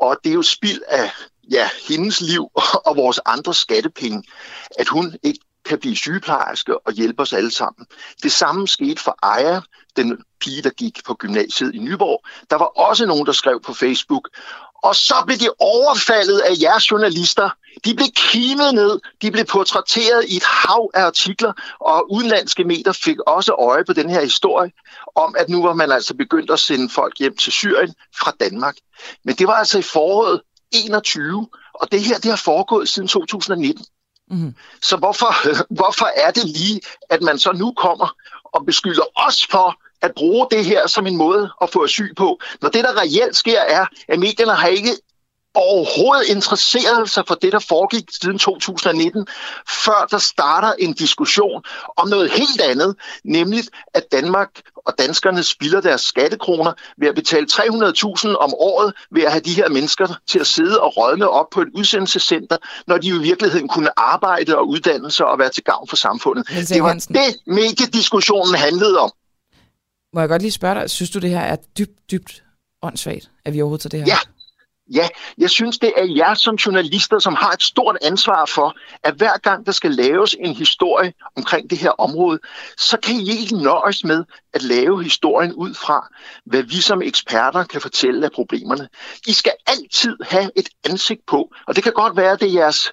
og 0.00 0.16
det 0.24 0.30
er 0.30 0.34
jo 0.34 0.42
spild 0.42 0.80
af 0.88 1.10
ja, 1.50 1.68
hendes 1.88 2.20
liv 2.20 2.48
og 2.86 2.96
vores 2.96 3.20
andre 3.26 3.54
skattepenge, 3.54 4.22
at 4.78 4.88
hun 4.88 5.16
ikke 5.22 5.40
kan 5.64 5.78
blive 5.78 5.96
sygeplejerske 5.96 6.86
og 6.86 6.92
hjælpe 6.92 7.22
os 7.22 7.32
alle 7.32 7.50
sammen. 7.50 7.86
Det 8.22 8.32
samme 8.32 8.68
skete 8.68 9.02
for 9.02 9.18
Aya, 9.22 9.60
den 9.96 10.24
pige, 10.40 10.62
der 10.62 10.70
gik 10.70 10.98
på 11.06 11.14
gymnasiet 11.14 11.74
i 11.74 11.78
Nyborg. 11.78 12.24
Der 12.50 12.56
var 12.56 12.64
også 12.64 13.06
nogen, 13.06 13.26
der 13.26 13.32
skrev 13.32 13.60
på 13.60 13.74
Facebook, 13.74 14.28
og 14.82 14.96
så 14.96 15.14
blev 15.26 15.38
de 15.38 15.48
overfaldet 15.58 16.38
af 16.38 16.52
jeres 16.60 16.90
journalister. 16.90 17.50
De 17.84 17.94
blev 17.94 18.08
kimet 18.14 18.74
ned, 18.74 19.00
de 19.22 19.30
blev 19.30 19.44
portrætteret 19.44 20.24
i 20.28 20.36
et 20.36 20.44
hav 20.44 20.90
af 20.94 21.02
artikler, 21.02 21.52
og 21.80 22.12
udenlandske 22.12 22.64
medier 22.64 22.92
fik 22.92 23.16
også 23.26 23.52
øje 23.52 23.84
på 23.84 23.92
den 23.92 24.10
her 24.10 24.22
historie 24.22 24.72
om, 25.14 25.34
at 25.38 25.48
nu 25.48 25.62
var 25.62 25.74
man 25.74 25.92
altså 25.92 26.14
begyndt 26.14 26.50
at 26.50 26.58
sende 26.58 26.88
folk 26.88 27.18
hjem 27.18 27.36
til 27.36 27.52
Syrien 27.52 27.94
fra 28.18 28.32
Danmark. 28.40 28.76
Men 29.24 29.34
det 29.34 29.46
var 29.46 29.54
altså 29.54 29.78
i 29.78 29.82
foråret 29.82 30.40
21, 30.72 31.48
og 31.74 31.92
det 31.92 32.00
her 32.00 32.18
det 32.18 32.30
har 32.30 32.42
foregået 32.44 32.88
siden 32.88 33.08
2019. 33.08 33.84
Mm. 34.30 34.54
Så 34.82 34.96
hvorfor, 34.96 35.34
hvorfor 35.80 36.10
er 36.16 36.30
det 36.30 36.44
lige, 36.44 36.80
at 37.10 37.22
man 37.22 37.38
så 37.38 37.52
nu 37.52 37.72
kommer 37.72 38.14
og 38.44 38.66
beskylder 38.66 39.04
os 39.28 39.46
for 39.46 39.81
at 40.02 40.12
bruge 40.16 40.46
det 40.50 40.64
her 40.64 40.86
som 40.86 41.06
en 41.06 41.16
måde 41.16 41.50
at 41.62 41.70
få 41.70 41.84
asyl 41.84 42.14
på, 42.14 42.38
når 42.62 42.68
det, 42.68 42.84
der 42.84 43.00
reelt 43.00 43.36
sker, 43.36 43.60
er, 43.60 43.86
at 44.08 44.18
medierne 44.18 44.54
har 44.54 44.68
ikke 44.68 44.96
overhovedet 45.54 46.28
interesseret 46.28 47.10
sig 47.10 47.24
for 47.28 47.34
det, 47.34 47.52
der 47.52 47.58
foregik 47.58 48.04
siden 48.22 48.38
2019, 48.38 49.26
før 49.84 50.06
der 50.10 50.18
starter 50.18 50.72
en 50.78 50.92
diskussion 50.92 51.62
om 51.96 52.08
noget 52.08 52.30
helt 52.30 52.60
andet, 52.60 52.96
nemlig 53.24 53.64
at 53.94 54.12
Danmark 54.12 54.48
og 54.86 54.94
danskerne 54.98 55.42
spilder 55.42 55.80
deres 55.80 56.00
skattekroner 56.00 56.72
ved 56.98 57.08
at 57.08 57.14
betale 57.14 57.46
300.000 57.52 58.36
om 58.36 58.54
året 58.54 58.94
ved 59.10 59.22
at 59.22 59.32
have 59.32 59.40
de 59.40 59.54
her 59.54 59.68
mennesker 59.68 60.08
til 60.26 60.38
at 60.38 60.46
sidde 60.46 60.80
og 60.80 60.96
rådne 60.96 61.28
op 61.28 61.46
på 61.50 61.60
et 61.60 61.68
udsendelsescenter, 61.74 62.56
når 62.86 62.98
de 62.98 63.08
jo 63.08 63.16
i 63.20 63.22
virkeligheden 63.22 63.68
kunne 63.68 63.98
arbejde 63.98 64.58
og 64.58 64.68
uddanne 64.68 65.10
sig 65.10 65.26
og 65.26 65.38
være 65.38 65.50
til 65.50 65.64
gavn 65.64 65.88
for 65.88 65.96
samfundet. 65.96 66.48
Det 66.48 66.82
var 66.82 66.92
det, 66.92 67.36
mediediskussionen 67.46 68.54
handlede 68.54 68.98
om. 68.98 69.12
Må 70.14 70.20
jeg 70.20 70.28
godt 70.28 70.42
lige 70.42 70.52
spørge 70.52 70.74
dig, 70.74 70.90
synes 70.90 71.10
du 71.10 71.18
det 71.18 71.30
her 71.30 71.40
er 71.40 71.56
dybt, 71.78 72.10
dybt 72.10 72.44
åndssvagt, 72.82 73.30
at 73.44 73.52
vi 73.52 73.60
overhovedet 73.60 73.82
tager 73.82 73.90
det 73.90 74.00
her? 74.00 74.06
Ja, 74.06 74.18
Ja, 74.94 75.08
jeg 75.38 75.50
synes, 75.50 75.78
det 75.78 75.92
er 75.96 76.04
jer 76.16 76.34
som 76.34 76.54
journalister, 76.54 77.18
som 77.18 77.34
har 77.34 77.50
et 77.50 77.62
stort 77.62 77.98
ansvar 78.02 78.44
for, 78.54 78.74
at 79.02 79.14
hver 79.14 79.38
gang 79.38 79.66
der 79.66 79.72
skal 79.72 79.90
laves 79.90 80.36
en 80.40 80.54
historie 80.54 81.12
omkring 81.36 81.70
det 81.70 81.78
her 81.78 81.90
område, 81.90 82.38
så 82.78 82.96
kan 83.02 83.14
I 83.14 83.30
ikke 83.30 83.56
nøjes 83.56 84.04
med 84.04 84.24
at 84.54 84.62
lave 84.62 85.02
historien 85.02 85.52
ud 85.52 85.74
fra, 85.74 86.08
hvad 86.46 86.62
vi 86.62 86.80
som 86.80 87.02
eksperter 87.02 87.64
kan 87.64 87.80
fortælle 87.80 88.24
af 88.24 88.32
problemerne. 88.32 88.88
I 89.26 89.32
skal 89.32 89.52
altid 89.66 90.16
have 90.22 90.50
et 90.56 90.68
ansigt 90.84 91.26
på, 91.26 91.52
og 91.66 91.76
det 91.76 91.84
kan 91.84 91.92
godt 91.92 92.16
være, 92.16 92.32
at 92.32 92.40
det 92.40 92.48
er 92.48 92.52
jeres 92.52 92.92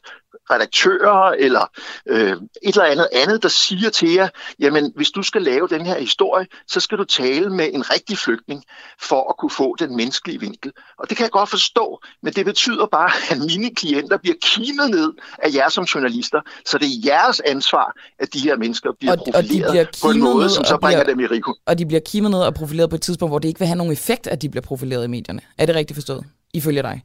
redaktører 0.51 1.31
eller 1.31 1.71
øh, 2.07 2.31
et 2.31 2.39
eller 2.63 2.83
andet 2.83 3.07
andet, 3.13 3.43
der 3.43 3.49
siger 3.49 3.89
til 3.89 4.13
jer, 4.13 4.27
jamen 4.59 4.91
hvis 4.95 5.09
du 5.09 5.23
skal 5.23 5.41
lave 5.41 5.67
den 5.67 5.85
her 5.85 5.99
historie, 5.99 6.47
så 6.67 6.79
skal 6.79 6.97
du 6.97 7.03
tale 7.03 7.49
med 7.49 7.69
en 7.73 7.91
rigtig 7.91 8.17
flygtning 8.17 8.63
for 9.01 9.29
at 9.29 9.37
kunne 9.37 9.51
få 9.51 9.75
den 9.79 9.95
menneskelige 9.95 10.39
vinkel. 10.39 10.71
Og 10.97 11.09
det 11.09 11.17
kan 11.17 11.23
jeg 11.23 11.31
godt 11.31 11.49
forstå, 11.49 12.01
men 12.23 12.33
det 12.33 12.45
betyder 12.45 12.85
bare, 12.85 13.11
at 13.31 13.37
mine 13.37 13.75
klienter 13.75 14.17
bliver 14.17 14.35
kimet 14.41 14.89
ned 14.89 15.13
af 15.43 15.53
jer 15.53 15.69
som 15.69 15.83
journalister, 15.83 16.41
så 16.65 16.77
det 16.77 16.85
er 16.85 17.01
jeres 17.05 17.39
ansvar, 17.39 17.95
at 18.19 18.33
de 18.33 18.39
her 18.39 18.57
mennesker 18.57 18.91
bliver 18.99 19.11
og, 19.11 19.17
profileret 19.17 19.65
og 19.65 19.67
de 19.67 19.71
bliver 19.71 19.85
på 20.03 20.09
en 20.09 20.19
måde, 20.19 20.49
som 20.49 20.65
så 20.65 20.77
bringer 20.77 21.03
bliver, 21.03 21.15
dem 21.15 21.23
i 21.23 21.25
risiko. 21.25 21.53
Og 21.65 21.79
de 21.79 21.85
bliver 21.85 22.01
kimet 22.05 22.31
ned 22.31 22.39
og 22.39 22.53
profileret 22.53 22.89
på 22.89 22.95
et 22.95 23.01
tidspunkt, 23.01 23.31
hvor 23.31 23.39
det 23.39 23.47
ikke 23.47 23.59
vil 23.59 23.67
have 23.67 23.77
nogen 23.77 23.93
effekt, 23.93 24.27
at 24.27 24.41
de 24.41 24.49
bliver 24.49 24.61
profileret 24.61 25.03
i 25.03 25.07
medierne. 25.07 25.41
Er 25.57 25.65
det 25.65 25.75
rigtigt 25.75 25.95
forstået, 25.95 26.25
ifølge 26.53 26.81
dig? 26.81 27.01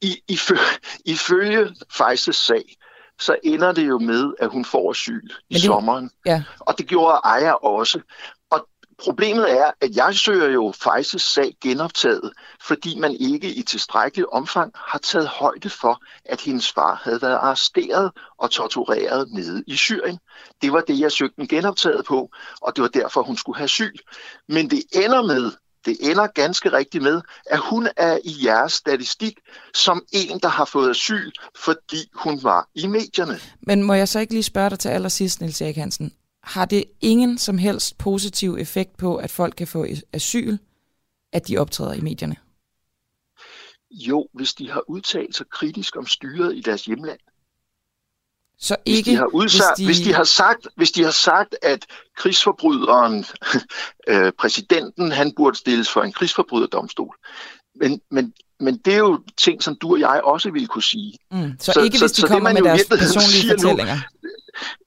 I, 0.00 0.38
ifølge 1.14 1.74
Fejses 1.90 2.36
sag, 2.36 2.76
så 3.18 3.36
ender 3.44 3.72
det 3.72 3.88
jo 3.88 3.98
med, 3.98 4.32
at 4.38 4.50
hun 4.50 4.64
får 4.64 4.90
asyl 4.90 5.28
i 5.50 5.54
det, 5.54 5.62
sommeren. 5.62 6.10
Ja. 6.26 6.42
Og 6.60 6.78
det 6.78 6.86
gjorde 6.86 7.20
Aya 7.24 7.52
også. 7.52 8.00
Og 8.50 8.68
problemet 8.98 9.52
er, 9.52 9.70
at 9.80 9.96
jeg 9.96 10.14
søger 10.14 10.48
jo 10.48 10.72
Fejses 10.72 11.22
sag 11.22 11.56
genoptaget, 11.62 12.32
fordi 12.62 12.98
man 12.98 13.16
ikke 13.20 13.54
i 13.54 13.62
tilstrækkelig 13.62 14.32
omfang 14.32 14.72
har 14.74 14.98
taget 14.98 15.28
højde 15.28 15.70
for, 15.70 16.02
at 16.24 16.40
hendes 16.40 16.72
far 16.72 17.00
havde 17.04 17.22
været 17.22 17.36
arresteret 17.36 18.10
og 18.38 18.50
tortureret 18.50 19.28
nede 19.32 19.64
i 19.66 19.76
Syrien. 19.76 20.18
Det 20.62 20.72
var 20.72 20.80
det, 20.80 21.00
jeg 21.00 21.12
søgte 21.12 21.36
den 21.36 21.48
genoptaget 21.48 22.04
på, 22.04 22.30
og 22.62 22.76
det 22.76 22.82
var 22.82 22.88
derfor, 22.88 23.22
hun 23.22 23.36
skulle 23.36 23.56
have 23.56 23.64
asyl. 23.64 23.96
Men 24.48 24.70
det 24.70 24.82
ender 24.92 25.22
med, 25.22 25.52
det 25.86 25.96
ender 26.00 26.26
ganske 26.26 26.72
rigtigt 26.72 27.02
med, 27.02 27.20
at 27.46 27.58
hun 27.58 27.88
er 27.96 28.18
i 28.24 28.44
jeres 28.44 28.72
statistik 28.72 29.38
som 29.74 30.04
en, 30.12 30.38
der 30.38 30.48
har 30.48 30.64
fået 30.64 30.90
asyl, 30.90 31.30
fordi 31.56 32.10
hun 32.14 32.42
var 32.42 32.68
i 32.74 32.86
medierne. 32.86 33.38
Men 33.60 33.82
må 33.82 33.94
jeg 33.94 34.08
så 34.08 34.18
ikke 34.18 34.32
lige 34.32 34.42
spørge 34.42 34.70
dig 34.70 34.78
til 34.78 34.88
allersidst, 34.88 35.40
Niels 35.40 35.60
Erik 35.60 35.76
Hansen. 35.76 36.12
Har 36.42 36.64
det 36.64 36.84
ingen 37.00 37.38
som 37.38 37.58
helst 37.58 37.98
positiv 37.98 38.56
effekt 38.60 38.96
på, 38.96 39.16
at 39.16 39.30
folk 39.30 39.54
kan 39.56 39.66
få 39.66 39.86
asyl, 40.12 40.56
at 41.32 41.48
de 41.48 41.58
optræder 41.58 41.92
i 41.92 42.00
medierne? 42.00 42.36
Jo, 43.90 44.28
hvis 44.34 44.54
de 44.54 44.70
har 44.70 44.90
udtalt 44.90 45.36
sig 45.36 45.46
kritisk 45.50 45.96
om 45.96 46.06
styret 46.06 46.56
i 46.56 46.60
deres 46.60 46.84
hjemland. 46.84 47.18
Så 48.60 48.76
ikke, 48.84 48.96
hvis, 48.96 49.04
de 49.04 49.16
har 49.16 49.26
udsat, 49.26 49.62
hvis, 49.76 49.76
de... 49.76 49.84
Hvis, 49.84 50.00
de 50.00 50.14
har 50.14 50.24
sagt, 50.24 50.68
hvis 50.76 50.92
de 50.92 51.04
har 51.04 51.10
sagt, 51.10 51.54
at 51.62 51.86
krigsforbryderen, 52.16 53.24
øh, 54.10 54.32
præsidenten, 54.38 55.12
han 55.12 55.32
burde 55.36 55.56
stilles 55.56 55.90
for 55.90 56.02
en 56.02 56.12
krigsforbryderdomstol. 56.12 57.16
Men, 57.80 58.00
men, 58.10 58.32
men 58.60 58.78
det 58.78 58.94
er 58.94 58.98
jo 58.98 59.20
ting, 59.36 59.62
som 59.62 59.76
du 59.76 59.92
og 59.92 60.00
jeg 60.00 60.20
også 60.24 60.50
ville 60.50 60.68
kunne 60.68 60.82
sige. 60.82 61.18
Mm, 61.30 61.52
så, 61.60 61.72
så 61.72 61.80
ikke 61.80 61.98
så, 61.98 62.04
hvis 62.04 62.12
de 62.12 62.20
så, 62.20 62.26
kommer 62.26 62.50
så 62.50 62.54
med 62.54 62.62
deres 62.62 62.84
personlige 62.88 63.50
fortællinger? 63.50 63.96
Nu, 64.22 64.28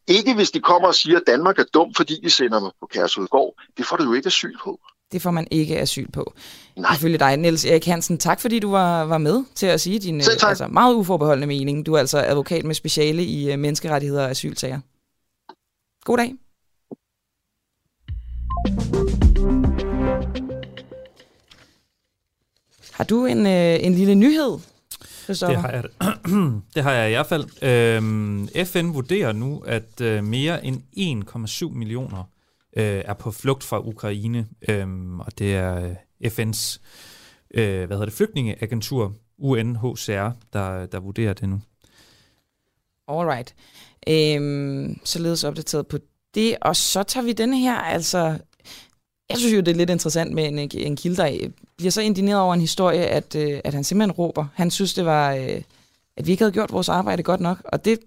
ikke 0.07 0.33
hvis 0.33 0.51
de 0.51 0.59
kommer 0.59 0.87
og 0.87 0.95
siger, 0.95 1.17
at 1.17 1.23
Danmark 1.27 1.59
er 1.59 1.63
dum, 1.63 1.93
fordi 1.93 2.19
de 2.23 2.29
sender 2.29 2.59
mig 2.59 2.71
på 2.79 2.85
Kærsudgård. 2.85 3.53
Det 3.77 3.85
får 3.85 3.97
du 3.97 4.03
jo 4.03 4.13
ikke 4.13 4.27
asyl 4.27 4.57
på. 4.63 4.79
Det 5.11 5.21
får 5.21 5.31
man 5.31 5.47
ikke 5.51 5.79
asyl 5.79 6.11
på. 6.11 6.33
Nej. 6.75 6.95
Ifølge 6.95 7.17
dig, 7.17 7.37
Niels 7.37 7.65
Erik 7.65 7.85
Hansen. 7.85 8.17
Tak 8.17 8.41
fordi 8.41 8.59
du 8.59 8.71
var, 8.71 9.03
var 9.03 9.17
med 9.17 9.43
til 9.55 9.65
at 9.67 9.81
sige 9.81 9.99
din 9.99 10.21
altså, 10.43 10.67
meget 10.67 10.95
uforbeholdende 10.95 11.47
mening. 11.47 11.85
Du 11.85 11.93
er 11.93 11.99
altså 11.99 12.17
advokat 12.19 12.65
med 12.65 12.75
speciale 12.75 13.23
i 13.23 13.53
uh, 13.53 13.59
menneskerettigheder 13.59 14.23
og 14.23 14.29
asylsager. 14.29 14.79
God 16.03 16.17
dag. 16.17 16.33
Har 22.93 23.03
du 23.03 23.25
en, 23.25 23.45
øh, 23.47 23.85
en 23.85 23.93
lille 23.93 24.15
nyhed, 24.15 24.59
Det 25.27 25.57
har 25.57 25.69
jeg, 25.69 25.83
det 26.75 26.83
har 26.83 26.91
jeg 26.91 27.09
i 27.09 27.13
hvert 27.13 27.27
fald. 27.27 27.63
Øhm, 27.63 28.47
FN 28.65 28.93
vurderer 28.93 29.31
nu, 29.31 29.63
at 29.65 30.01
øh, 30.01 30.23
mere 30.23 30.65
end 30.65 30.81
1,7 31.71 31.77
millioner 31.77 32.23
øh, 32.77 33.01
er 33.05 33.13
på 33.13 33.31
flugt 33.31 33.63
fra 33.63 33.79
Ukraine, 33.79 34.47
øh, 34.69 35.19
og 35.19 35.39
det 35.39 35.55
er 35.55 35.95
øh, 36.21 36.31
FN's 36.31 36.79
øh, 37.53 37.77
hvad 37.77 37.97
hedder 37.97 38.05
det, 38.05 38.13
flygtningeagentur, 38.13 39.13
UNHCR, 39.37 40.31
der, 40.53 40.85
der 40.85 40.99
vurderer 40.99 41.33
det 41.33 41.49
nu. 41.49 41.61
Alright. 43.07 43.55
Øhm, 44.07 44.99
således 45.03 45.43
opdateret 45.43 45.87
på 45.87 45.97
det, 46.35 46.57
og 46.61 46.75
så 46.75 47.03
tager 47.03 47.25
vi 47.25 47.33
den 47.33 47.53
her, 47.53 47.75
altså, 47.75 48.37
jeg 49.29 49.37
synes 49.37 49.53
jo, 49.53 49.59
det 49.59 49.67
er 49.67 49.75
lidt 49.75 49.89
interessant 49.89 50.33
med 50.33 50.47
en, 50.47 50.69
en 50.73 50.95
kilde, 50.95 51.17
der 51.17 51.39
øh, 51.43 51.49
bliver 51.77 51.91
så 51.91 52.01
indineret 52.01 52.41
over 52.41 52.53
en 52.53 52.61
historie, 52.61 53.05
at, 53.05 53.35
øh, 53.35 53.59
at 53.63 53.73
han 53.73 53.83
simpelthen 53.83 54.11
råber. 54.11 54.45
Han 54.53 54.71
synes, 54.71 54.93
det 54.93 55.05
var, 55.05 55.29
at 56.17 56.27
vi 56.27 56.31
ikke 56.31 56.43
havde 56.43 56.53
gjort 56.53 56.71
vores 56.71 56.89
arbejde 56.89 57.23
godt 57.23 57.41
nok, 57.41 57.61
og 57.65 57.85
det 57.85 57.99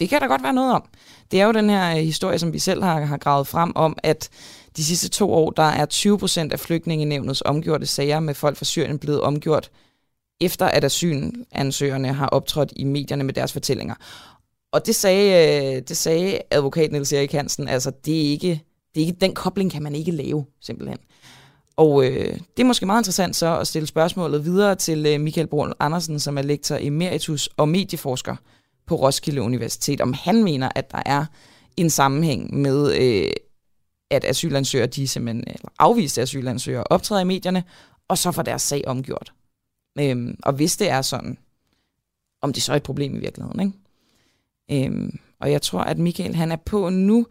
det 0.00 0.08
kan 0.08 0.20
der 0.20 0.28
godt 0.28 0.42
være 0.42 0.52
noget 0.52 0.74
om. 0.74 0.82
Det 1.30 1.40
er 1.40 1.44
jo 1.44 1.52
den 1.52 1.70
her 1.70 1.90
øh, 1.90 1.96
historie, 1.96 2.38
som 2.38 2.52
vi 2.52 2.58
selv 2.58 2.82
har, 2.82 3.00
har 3.00 3.16
gravet 3.16 3.46
frem 3.46 3.72
om, 3.74 3.96
at 4.02 4.28
de 4.76 4.84
sidste 4.84 5.08
to 5.08 5.32
år, 5.32 5.50
der 5.50 5.62
er 5.62 5.86
20 5.86 6.18
procent 6.18 6.52
af 6.52 6.60
flygtningenevnets 6.60 7.42
omgjorte 7.44 7.86
sager 7.86 8.20
med 8.20 8.34
folk 8.34 8.56
fra 8.56 8.64
Syrien 8.64 8.98
blevet 8.98 9.20
omgjort, 9.20 9.70
efter 10.40 10.66
at 10.66 10.84
asylansøgerne 10.84 12.12
har 12.12 12.26
optrådt 12.26 12.72
i 12.76 12.84
medierne 12.84 13.24
med 13.24 13.34
deres 13.34 13.52
fortællinger. 13.52 13.94
Og 14.72 14.86
det 14.86 14.94
sagde, 14.94 15.76
øh, 15.76 15.82
det 15.88 15.96
sagde 15.96 16.38
advokat 16.50 16.92
Niels 16.92 17.12
Erik 17.12 17.32
Hansen, 17.32 17.68
altså 17.68 17.92
det 18.04 18.16
er 18.16 18.30
ikke, 18.30 18.62
det 18.94 19.02
er 19.02 19.06
ikke, 19.06 19.18
den 19.20 19.34
kobling 19.34 19.70
kan 19.72 19.82
man 19.82 19.94
ikke 19.94 20.10
lave, 20.10 20.44
simpelthen. 20.60 20.98
Og 21.76 22.04
øh, 22.04 22.38
det 22.56 22.62
er 22.62 22.64
måske 22.64 22.86
meget 22.86 23.00
interessant 23.00 23.36
så 23.36 23.58
at 23.58 23.66
stille 23.66 23.86
spørgsmålet 23.86 24.44
videre 24.44 24.74
til 24.74 25.06
øh, 25.06 25.20
Michael 25.20 25.46
Brun 25.46 25.72
Andersen, 25.80 26.20
som 26.20 26.38
er 26.38 26.42
lektor 26.42 26.76
emeritus 26.80 27.48
og 27.56 27.68
medieforsker 27.68 28.36
på 28.90 28.96
Roskilde 28.96 29.42
Universitet, 29.42 30.00
om 30.00 30.12
han 30.12 30.44
mener, 30.44 30.68
at 30.74 30.90
der 30.90 31.02
er 31.06 31.24
en 31.76 31.90
sammenhæng 31.90 32.54
med, 32.54 32.94
øh, 32.94 33.32
at 34.10 34.24
asylansøgere, 34.24 34.86
de 34.86 35.08
simpelthen, 35.08 35.44
øh, 35.48 35.54
eller 35.54 35.68
afviste 35.78 36.22
asylansøgere, 36.22 36.84
optræder 36.84 37.22
i 37.22 37.24
medierne, 37.24 37.64
og 38.08 38.18
så 38.18 38.32
får 38.32 38.42
deres 38.42 38.62
sag 38.62 38.82
omgjort. 38.86 39.32
Øhm, 39.98 40.36
og 40.42 40.52
hvis 40.52 40.76
det 40.76 40.90
er 40.90 41.02
sådan, 41.02 41.38
om 42.42 42.52
det 42.52 42.62
så 42.62 42.72
er 42.72 42.76
et 42.76 42.82
problem 42.82 43.16
i 43.16 43.18
virkeligheden. 43.18 43.60
Ikke? 43.60 44.86
Øhm, 44.86 45.18
og 45.40 45.52
jeg 45.52 45.62
tror, 45.62 45.80
at 45.80 45.98
Michael 45.98 46.34
han 46.34 46.52
er 46.52 46.56
på 46.56 46.88
nu. 46.88 47.26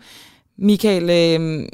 Michael, 0.57 1.09
øhm, 1.09 1.69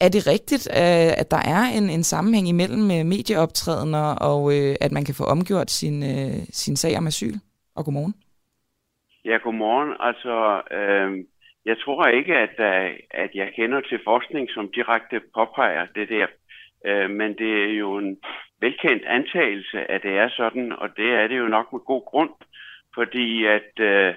er 0.00 0.08
det 0.08 0.26
rigtigt, 0.26 0.68
øh, 0.70 1.12
at 1.20 1.30
der 1.30 1.36
er 1.36 1.62
en, 1.62 1.90
en 1.90 2.04
sammenhæng 2.04 2.48
imellem 2.48 2.90
øh, 2.90 3.06
medieoptrædener 3.06 4.04
og 4.14 4.54
øh, 4.54 4.76
at 4.80 4.92
man 4.92 5.04
kan 5.04 5.14
få 5.14 5.24
omgjort 5.24 5.70
sin, 5.70 6.02
øh, 6.02 6.46
sin 6.50 6.76
sag 6.76 6.98
om 6.98 7.06
asyl? 7.06 7.38
Og 7.74 7.84
godmorgen. 7.84 8.14
Ja, 9.24 9.36
godmorgen. 9.36 9.96
Altså, 10.00 10.62
øh, 10.70 11.24
jeg 11.64 11.78
tror 11.78 12.06
ikke, 12.06 12.36
at, 12.36 12.56
øh, 12.58 12.98
at 13.10 13.30
jeg 13.34 13.52
kender 13.56 13.80
til 13.80 14.00
forskning, 14.04 14.50
som 14.50 14.72
direkte 14.72 15.20
påpeger 15.34 15.86
det 15.94 16.08
der. 16.08 16.26
Øh, 16.86 17.10
men 17.10 17.38
det 17.38 17.64
er 17.64 17.74
jo 17.74 17.98
en 17.98 18.18
velkendt 18.60 19.04
antagelse, 19.04 19.90
at 19.90 20.02
det 20.02 20.18
er 20.18 20.28
sådan, 20.28 20.72
og 20.72 20.96
det 20.96 21.10
er 21.10 21.28
det 21.28 21.38
jo 21.38 21.48
nok 21.48 21.72
med 21.72 21.80
god 21.80 22.04
grund, 22.04 22.30
fordi 22.94 23.46
at 23.46 23.80
øh, 23.80 24.14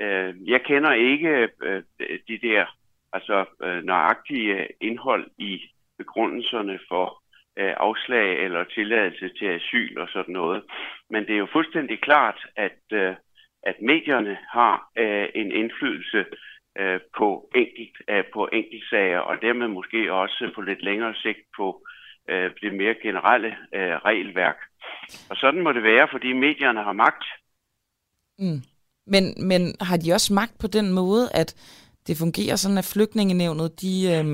øh, 0.00 0.48
jeg 0.48 0.62
kender 0.62 0.92
ikke 0.92 1.48
øh, 1.62 1.82
de 2.28 2.38
der 2.38 2.76
altså 3.12 3.44
øh, 3.62 3.84
nøjagtige 3.84 4.68
indhold 4.80 5.30
i 5.38 5.60
begrundelserne 5.98 6.78
for 6.88 7.22
øh, 7.58 7.74
afslag 7.76 8.44
eller 8.44 8.64
tilladelse 8.64 9.28
til 9.38 9.46
asyl 9.46 9.98
og 9.98 10.08
sådan 10.08 10.32
noget. 10.32 10.62
Men 11.10 11.26
det 11.26 11.34
er 11.34 11.38
jo 11.38 11.48
fuldstændig 11.52 12.00
klart, 12.00 12.46
at, 12.56 12.82
øh, 12.92 13.14
at 13.62 13.76
medierne 13.82 14.38
har 14.50 14.90
øh, 14.98 15.28
en 15.34 15.52
indflydelse 15.52 16.24
øh, 16.78 17.00
på, 17.18 17.50
enkelt, 17.54 17.96
øh, 18.10 18.24
på 18.34 18.48
enkeltsager, 18.52 19.18
og 19.18 19.42
dermed 19.42 19.68
måske 19.68 20.12
også 20.12 20.50
på 20.54 20.60
lidt 20.60 20.82
længere 20.82 21.14
sigt 21.14 21.44
på 21.56 21.86
øh, 22.30 22.50
det 22.62 22.74
mere 22.74 22.94
generelle 23.02 23.56
øh, 23.74 23.94
regelværk. 24.08 24.56
Og 25.30 25.36
sådan 25.36 25.62
må 25.62 25.72
det 25.72 25.82
være, 25.82 26.08
fordi 26.10 26.32
medierne 26.32 26.82
har 26.82 26.92
magt. 26.92 27.24
Mm. 28.38 28.60
Men, 29.06 29.24
men 29.48 29.62
har 29.80 29.96
de 29.96 30.12
også 30.12 30.34
magt 30.34 30.54
på 30.60 30.66
den 30.66 30.92
måde, 30.92 31.28
at 31.34 31.50
det 32.06 32.16
fungerer 32.18 32.56
sådan, 32.56 32.78
at 32.78 32.92
flygtningenevnet, 32.94 33.80
de, 33.82 33.92
øh, 34.14 34.24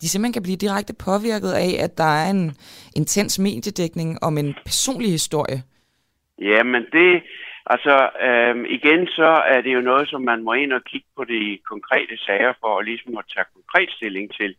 de 0.00 0.08
simpelthen 0.08 0.32
kan 0.32 0.42
blive 0.42 0.64
direkte 0.66 0.94
påvirket 1.08 1.52
af, 1.52 1.84
at 1.84 1.98
der 1.98 2.12
er 2.22 2.30
en 2.30 2.44
intens 2.96 3.38
mediedækning 3.38 4.18
om 4.22 4.38
en 4.38 4.54
personlig 4.64 5.10
historie? 5.10 5.62
Ja, 6.38 6.62
men 6.62 6.82
det, 6.92 7.22
altså 7.66 8.10
øhm, 8.20 8.64
igen, 8.64 9.06
så 9.06 9.30
er 9.54 9.60
det 9.60 9.74
jo 9.74 9.80
noget, 9.80 10.08
som 10.08 10.22
man 10.22 10.42
må 10.42 10.52
ind 10.52 10.72
og 10.72 10.84
kigge 10.84 11.06
på 11.16 11.24
de 11.24 11.58
konkrete 11.68 12.16
sager 12.26 12.52
for 12.60 12.78
at 12.78 12.84
ligesom 12.84 13.18
at 13.18 13.24
tage 13.34 13.46
konkret 13.54 13.90
stilling 13.90 14.34
til. 14.34 14.54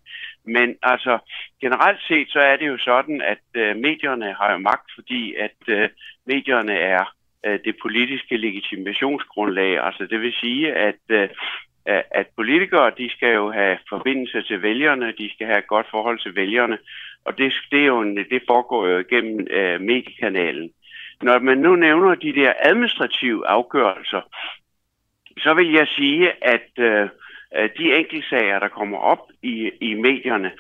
Men 0.46 0.76
altså, 0.84 1.18
generelt 1.62 2.02
set, 2.08 2.28
så 2.30 2.40
er 2.40 2.56
det 2.56 2.68
jo 2.68 2.78
sådan, 2.78 3.22
at 3.22 3.46
øh, 3.56 3.76
medierne 3.76 4.34
har 4.34 4.52
jo 4.52 4.58
magt, 4.58 4.92
fordi 4.96 5.36
at 5.36 5.60
øh, 5.68 5.90
medierne 6.26 6.74
er 6.74 7.14
øh, 7.46 7.60
det 7.66 7.76
politiske 7.82 8.38
legitimationsgrundlag. 8.38 9.86
Altså 9.86 10.06
det 10.06 10.22
vil 10.22 10.34
sige, 10.34 10.74
at 10.74 11.04
øh, 11.10 11.30
at 11.88 12.28
politikere, 12.36 12.92
de 12.98 13.10
skal 13.10 13.34
jo 13.34 13.52
have 13.52 13.78
forbindelse 13.90 14.42
til 14.42 14.62
vælgerne, 14.62 15.14
de 15.18 15.30
skal 15.34 15.48
have 15.48 15.60
et 15.60 15.68
godt 15.68 15.88
forhold 15.92 16.20
til 16.20 16.36
vælgerne, 16.36 16.78
og 17.26 17.38
det, 17.38 17.54
det, 17.72 17.80
er 17.82 17.86
jo 17.86 18.02
en, 18.02 18.18
det 18.18 18.42
foregår 18.48 18.88
jo 18.88 19.04
gennem 19.10 19.48
øh, 19.50 19.82
mediekanalen. 19.82 20.72
Når 21.22 21.40
man 21.40 21.58
nu 21.58 21.76
nævner 21.76 22.16
de 22.16 22.34
der 22.34 22.54
administrative 22.60 23.48
afgørelser, 23.48 24.22
så 25.38 25.54
vil 25.54 25.72
jeg 25.72 25.88
sige, 25.88 26.32
at 26.42 26.70
øh, 26.78 27.10
de 27.78 27.96
enkeltsager, 27.96 28.60
der 28.60 28.68
kommer 28.68 28.98
op 28.98 29.32
i, 29.44 29.72
i 29.82 29.94
medierne, 29.94 30.52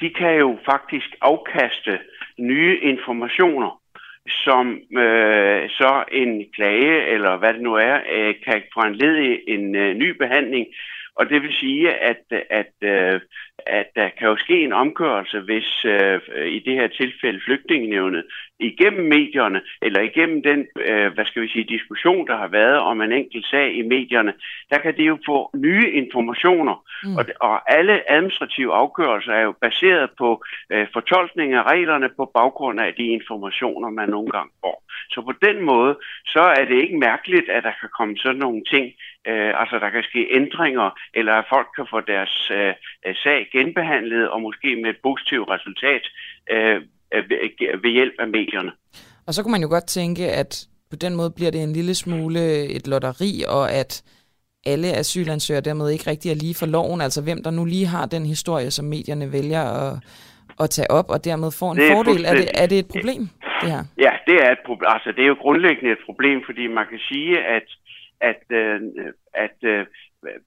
de 0.00 0.10
kan 0.10 0.38
jo 0.38 0.58
faktisk 0.64 1.16
afkaste 1.20 1.98
nye 2.38 2.78
informationer 2.82 3.80
som 4.28 4.80
øh, 4.98 5.70
så 5.70 6.04
en 6.12 6.44
klage, 6.54 7.06
eller 7.06 7.36
hvad 7.36 7.52
det 7.52 7.62
nu 7.62 7.74
er, 7.74 8.00
øh, 8.12 8.34
kan 8.44 8.62
foranlede 8.74 9.48
en 9.48 9.76
øh, 9.76 9.94
ny 9.94 10.16
behandling. 10.16 10.66
Og 11.14 11.28
det 11.28 11.42
vil 11.42 11.52
sige, 11.52 11.94
at, 11.94 12.22
at, 12.50 12.72
øh, 12.82 13.20
at 13.66 13.86
der 13.96 14.08
kan 14.18 14.28
jo 14.28 14.36
ske 14.36 14.64
en 14.64 14.72
omgørelse, 14.72 15.40
hvis 15.40 15.84
øh, 15.84 16.20
i 16.46 16.58
det 16.58 16.74
her 16.74 16.88
tilfælde 16.88 17.40
flygtningenevnet 17.44 18.24
igennem 18.60 19.06
medierne, 19.08 19.60
eller 19.82 20.00
igennem 20.00 20.42
den, 20.42 20.66
øh, 20.80 21.12
hvad 21.14 21.24
skal 21.24 21.42
vi 21.42 21.48
sige, 21.48 21.64
diskussion, 21.64 22.26
der 22.26 22.36
har 22.36 22.48
været 22.48 22.78
om 22.78 23.00
en 23.00 23.12
enkelt 23.12 23.46
sag 23.46 23.74
i 23.74 23.82
medierne, 23.82 24.32
der 24.70 24.78
kan 24.78 24.96
det 24.96 25.06
jo 25.06 25.18
få 25.26 25.50
nye 25.54 25.90
informationer. 25.90 26.84
Mm. 27.04 27.16
Og, 27.16 27.24
og 27.40 27.72
alle 27.76 28.10
administrative 28.12 28.74
afgørelser 28.74 29.32
er 29.32 29.42
jo 29.42 29.52
baseret 29.52 30.10
på 30.18 30.44
øh, 30.70 30.86
fortolkning 30.92 31.54
af 31.54 31.62
reglerne 31.62 32.08
på 32.16 32.30
baggrund 32.34 32.80
af 32.80 32.94
de 32.94 33.06
informationer, 33.06 33.90
man 33.90 34.08
nogle 34.08 34.30
gange 34.30 34.52
får. 34.60 34.84
Så 35.10 35.20
på 35.20 35.32
den 35.46 35.60
måde, 35.60 35.98
så 36.26 36.40
er 36.40 36.64
det 36.64 36.82
ikke 36.82 36.98
mærkeligt, 36.98 37.48
at 37.48 37.62
der 37.64 37.72
kan 37.80 37.88
komme 37.98 38.16
sådan 38.16 38.38
nogle 38.38 38.64
ting, 38.64 38.92
øh, 39.26 39.60
altså 39.60 39.78
der 39.78 39.90
kan 39.90 40.02
ske 40.02 40.28
ændringer, 40.30 40.90
eller 41.14 41.32
at 41.34 41.44
folk 41.48 41.68
kan 41.76 41.86
få 41.90 42.00
deres 42.00 42.50
øh, 42.50 42.74
sag 43.14 43.43
genbehandlet, 43.52 44.28
og 44.28 44.42
måske 44.42 44.76
med 44.82 44.90
et 44.90 45.00
positivt 45.02 45.48
resultat, 45.48 46.04
øh, 46.50 46.82
ved 47.82 47.92
hjælp 47.92 48.14
af 48.18 48.28
medierne. 48.28 48.72
Og 49.26 49.34
så 49.34 49.42
kunne 49.42 49.52
man 49.52 49.62
jo 49.62 49.68
godt 49.68 49.86
tænke, 49.86 50.24
at 50.42 50.66
på 50.90 50.96
den 50.96 51.16
måde 51.16 51.30
bliver 51.36 51.50
det 51.50 51.62
en 51.62 51.72
lille 51.72 51.94
smule 51.94 52.40
et 52.76 52.88
lotteri, 52.88 53.42
og 53.48 53.72
at 53.72 54.02
alle 54.66 54.88
asylansøgere 55.02 55.60
dermed 55.68 55.90
ikke 55.90 56.10
rigtig 56.10 56.30
er 56.30 56.34
lige 56.34 56.54
for 56.60 56.66
loven, 56.66 57.00
altså 57.00 57.22
hvem 57.22 57.42
der 57.42 57.50
nu 57.50 57.64
lige 57.64 57.86
har 57.86 58.06
den 58.06 58.26
historie, 58.26 58.70
som 58.70 58.84
medierne 58.84 59.32
vælger 59.32 59.64
at, 59.82 59.92
at 60.60 60.70
tage 60.70 60.90
op, 60.90 61.08
og 61.10 61.24
dermed 61.24 61.50
får 61.60 61.72
en 61.72 61.80
er 61.80 61.88
fordel. 61.94 62.24
Er 62.24 62.34
det, 62.40 62.48
er 62.62 62.66
det 62.66 62.78
et 62.78 62.88
problem, 62.94 63.22
det 63.60 63.70
her? 63.74 63.82
Ja, 64.06 64.12
det 64.28 64.36
er 64.44 64.50
et 64.52 64.62
problem. 64.66 64.88
Altså, 64.94 65.12
det 65.16 65.22
er 65.24 65.30
jo 65.32 65.38
grundlæggende 65.44 65.92
et 65.92 66.04
problem, 66.06 66.38
fordi 66.48 66.66
man 66.66 66.86
kan 66.90 67.00
sige, 67.10 67.32
at, 67.56 67.68
at, 68.30 68.42
øh, 68.50 68.80
at, 69.34 69.56
at 69.64 69.82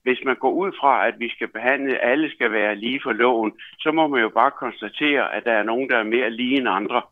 hvis 0.02 0.18
man 0.24 0.36
går 0.36 0.50
ud 0.50 0.72
fra, 0.80 1.06
at 1.06 1.14
vi 1.18 1.28
skal 1.28 1.48
behandle, 1.48 2.04
alle 2.04 2.30
skal 2.30 2.52
være 2.52 2.76
lige 2.76 3.00
for 3.02 3.12
loven, 3.12 3.52
så 3.78 3.92
må 3.92 4.06
man 4.06 4.20
jo 4.20 4.28
bare 4.28 4.50
konstatere, 4.50 5.34
at 5.34 5.44
der 5.44 5.52
er 5.52 5.62
nogen, 5.62 5.90
der 5.90 5.96
er 5.96 6.02
mere 6.02 6.30
lige 6.30 6.56
end 6.56 6.68
andre. 6.68 7.02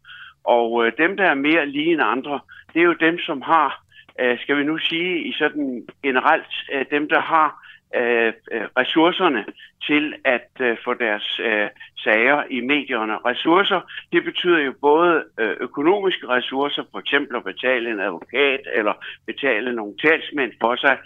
Og 0.44 0.86
øh, 0.86 0.92
dem, 0.98 1.16
der 1.16 1.24
er 1.24 1.34
mere 1.34 1.66
lige 1.66 1.92
end 1.92 2.02
andre, 2.02 2.40
det 2.74 2.80
er 2.80 2.84
jo 2.84 2.92
dem, 2.92 3.18
som 3.18 3.42
har, 3.42 3.82
øh, 4.20 4.38
skal 4.40 4.56
vi 4.56 4.64
nu 4.64 4.78
sige 4.78 5.28
i 5.28 5.32
sådan 5.32 5.86
generelt, 6.02 6.52
øh, 6.72 6.84
dem, 6.90 7.08
der 7.08 7.20
har 7.20 7.66
øh, 7.96 8.32
øh 8.52 8.62
ressourcerne 8.78 9.44
til 9.86 10.14
at 10.24 10.50
øh, 10.60 10.76
få 10.84 10.94
deres 10.94 11.40
øh, 11.40 11.68
sager 12.04 12.42
i 12.50 12.60
medierne. 12.60 13.16
Ressourcer, 13.16 13.80
det 14.12 14.24
betyder 14.24 14.58
jo 14.58 14.72
både 14.80 15.24
øh, 15.40 15.56
økonomiske 15.60 16.28
ressourcer, 16.28 16.82
for 16.90 16.98
eksempel 16.98 17.36
at 17.36 17.44
betale 17.44 17.90
en 17.90 18.00
advokat 18.00 18.60
eller 18.74 18.92
betale 19.26 19.72
nogle 19.72 19.94
talsmænd 19.96 20.52
for 20.60 20.76
sig, 20.76 20.98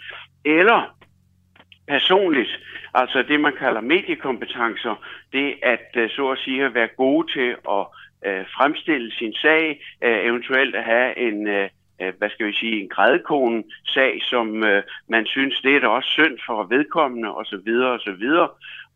eller 0.45 1.00
personligt, 1.87 2.59
altså 2.93 3.23
det 3.27 3.39
man 3.39 3.53
kalder 3.55 3.81
mediekompetencer, 3.81 4.95
det 5.33 5.55
at 5.61 5.87
øh, 5.95 6.09
så 6.09 6.29
at 6.29 6.39
sige 6.39 6.65
at 6.65 6.73
være 6.73 6.87
gode 6.97 7.31
til 7.33 7.49
at 7.69 7.85
øh, 8.25 8.45
fremstille 8.55 9.11
sin 9.11 9.33
sag, 9.33 9.81
øh, 10.03 10.25
eventuelt 10.25 10.75
at 10.75 10.83
have 10.83 11.17
en 11.17 11.47
øh, 11.47 11.69
øh 12.01 12.13
hvad 12.17 12.29
skal 12.29 12.47
vi 12.47 12.53
sige, 12.53 12.81
en 12.81 12.89
grædkone 12.89 13.63
sag, 13.85 14.21
som 14.21 14.63
øh, 14.63 14.83
man 15.07 15.25
synes, 15.25 15.61
det 15.61 15.75
er 15.75 15.79
da 15.79 15.87
også 15.87 16.09
synd 16.09 16.37
for 16.45 16.63
vedkommende 16.63 17.35
osv. 17.35 17.69
osv. 17.95 18.25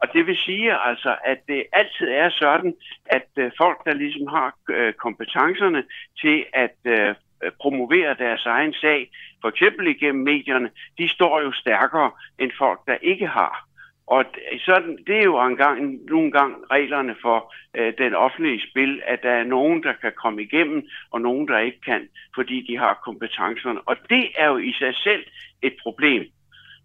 Og 0.01 0.07
det 0.13 0.27
vil 0.27 0.37
sige 0.37 0.87
altså, 0.87 1.15
at 1.25 1.39
det 1.47 1.63
altid 1.73 2.07
er 2.07 2.29
sådan, 2.29 2.73
at 3.05 3.27
øh, 3.37 3.51
folk, 3.57 3.85
der 3.85 3.93
ligesom 3.93 4.27
har 4.27 4.53
øh, 4.69 4.93
kompetencerne 4.93 5.83
til 6.21 6.45
at 6.53 6.77
Øh, 6.85 7.15
Øh, 7.45 7.51
promovere 7.61 8.15
deres 8.19 8.45
egen 8.45 8.73
sag, 8.73 9.09
for 9.41 9.49
eksempel 9.49 9.87
igennem 9.87 10.23
medierne, 10.23 10.69
de 10.97 11.09
står 11.09 11.41
jo 11.41 11.51
stærkere 11.51 12.11
end 12.39 12.51
folk, 12.57 12.79
der 12.87 12.97
ikke 13.01 13.27
har. 13.27 13.67
Og 14.07 14.25
sådan, 14.59 14.97
det 15.07 15.17
er 15.17 15.23
jo 15.23 15.41
engang, 15.41 16.05
nogle 16.05 16.31
gange 16.31 16.55
reglerne 16.71 17.15
for 17.21 17.53
øh, 17.77 17.93
den 17.97 18.13
offentlige 18.13 18.61
spil, 18.69 19.01
at 19.05 19.23
der 19.23 19.31
er 19.31 19.43
nogen, 19.43 19.83
der 19.83 19.93
kan 19.93 20.11
komme 20.23 20.41
igennem, 20.41 20.87
og 21.11 21.21
nogen, 21.21 21.47
der 21.47 21.59
ikke 21.59 21.81
kan, 21.81 22.07
fordi 22.35 22.65
de 22.67 22.77
har 22.77 23.01
kompetencerne. 23.05 23.79
Og 23.85 23.95
det 24.09 24.25
er 24.37 24.47
jo 24.47 24.57
i 24.57 24.73
sig 24.73 24.95
selv 24.95 25.23
et 25.61 25.75
problem. 25.83 26.23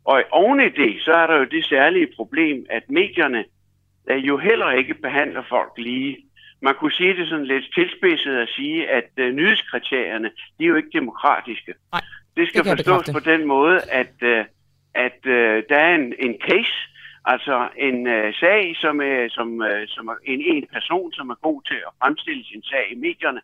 Og 0.04 0.22
oven 0.30 0.60
i 0.60 0.68
det, 0.68 1.02
så 1.02 1.12
er 1.12 1.26
der 1.26 1.36
jo 1.36 1.44
det 1.44 1.64
særlige 1.64 2.08
problem, 2.16 2.66
at 2.70 2.90
medierne 2.90 3.44
øh, 4.10 4.28
jo 4.28 4.36
heller 4.38 4.70
ikke 4.70 4.94
behandler 4.94 5.42
folk 5.48 5.72
lige. 5.76 6.16
Man 6.62 6.74
kunne 6.74 6.92
sige 6.92 7.16
det 7.16 7.28
sådan 7.28 7.46
lidt 7.46 7.74
tilspidset 7.74 8.36
at 8.36 8.48
sige, 8.48 8.90
at 8.90 9.10
uh, 9.20 9.24
nyhedskriterierne, 9.24 10.30
de 10.58 10.64
er 10.64 10.68
jo 10.68 10.74
ikke 10.74 10.90
demokratiske. 10.92 11.74
Nej, 11.92 12.00
det 12.36 12.48
skal 12.48 12.64
det 12.64 12.70
forstås 12.70 13.10
på 13.12 13.20
den 13.20 13.46
måde, 13.46 13.80
at, 13.90 14.14
uh, 14.22 14.44
at 14.94 15.18
uh, 15.26 15.62
der 15.68 15.76
er 15.76 15.94
en, 15.94 16.14
en 16.18 16.34
case, 16.48 16.76
altså 17.24 17.68
en 17.76 18.06
uh, 18.06 18.34
sag, 18.34 18.76
som 18.76 19.00
er, 19.00 19.28
som, 19.28 19.48
uh, 19.60 19.82
som 19.86 20.08
er 20.08 20.14
en, 20.24 20.40
en 20.40 20.66
person, 20.72 21.12
som 21.12 21.30
er 21.30 21.34
god 21.42 21.62
til 21.62 21.74
at 21.86 21.92
fremstille 22.02 22.44
sin 22.44 22.62
sag 22.62 22.86
i 22.92 22.94
medierne. 22.94 23.40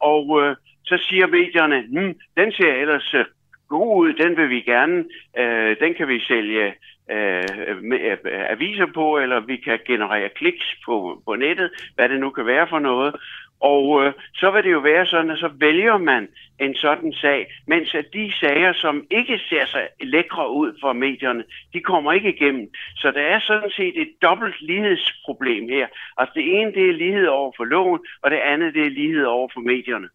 Og 0.00 0.28
uh, 0.28 0.54
så 0.84 0.96
siger 1.08 1.26
medierne, 1.26 1.80
hmm, 1.88 2.14
den 2.36 2.52
ser 2.52 2.72
ellers 2.74 3.14
uh, 3.14 3.24
god 3.68 3.96
ud, 4.02 4.12
den 4.12 4.36
vil 4.36 4.48
vi 4.50 4.60
gerne, 4.60 5.04
uh, 5.40 5.76
den 5.80 5.94
kan 5.94 6.08
vi 6.08 6.20
sælge 6.20 6.74
øh, 7.10 7.82
med, 7.82 7.98
øh, 8.24 8.50
aviser 8.50 8.86
på, 8.94 9.18
eller 9.18 9.40
vi 9.40 9.56
kan 9.56 9.78
generere 9.86 10.28
kliks 10.28 10.76
på, 10.84 11.22
på 11.26 11.34
nettet, 11.34 11.70
hvad 11.94 12.08
det 12.08 12.20
nu 12.20 12.30
kan 12.30 12.46
være 12.46 12.66
for 12.68 12.78
noget. 12.78 13.14
Og 13.60 14.04
øh, 14.04 14.12
så 14.34 14.50
vil 14.50 14.64
det 14.64 14.72
jo 14.72 14.78
være 14.78 15.06
sådan, 15.06 15.30
at 15.30 15.38
så 15.38 15.50
vælger 15.58 15.98
man 15.98 16.28
en 16.60 16.74
sådan 16.74 17.12
sag, 17.12 17.46
mens 17.66 17.94
at 17.94 18.06
de 18.12 18.32
sager, 18.40 18.72
som 18.72 19.04
ikke 19.10 19.38
ser 19.48 19.66
sig 19.66 19.88
lækre 20.00 20.50
ud 20.52 20.78
for 20.80 20.92
medierne, 20.92 21.44
de 21.72 21.80
kommer 21.80 22.12
ikke 22.12 22.34
igennem. 22.34 22.68
Så 22.96 23.10
der 23.10 23.20
er 23.20 23.40
sådan 23.40 23.70
set 23.70 24.00
et 24.02 24.08
dobbelt 24.22 24.60
lighedsproblem 24.60 25.68
her. 25.68 25.86
Altså 26.16 26.32
det 26.34 26.60
ene, 26.60 26.72
det 26.72 26.88
er 26.88 26.92
lighed 26.92 27.26
over 27.26 27.52
for 27.56 27.64
loven, 27.64 28.00
og 28.22 28.30
det 28.30 28.36
andet, 28.36 28.74
det 28.74 28.82
er 28.86 28.90
lighed 28.90 29.24
over 29.24 29.48
for 29.54 29.60
medierne. 29.60 30.08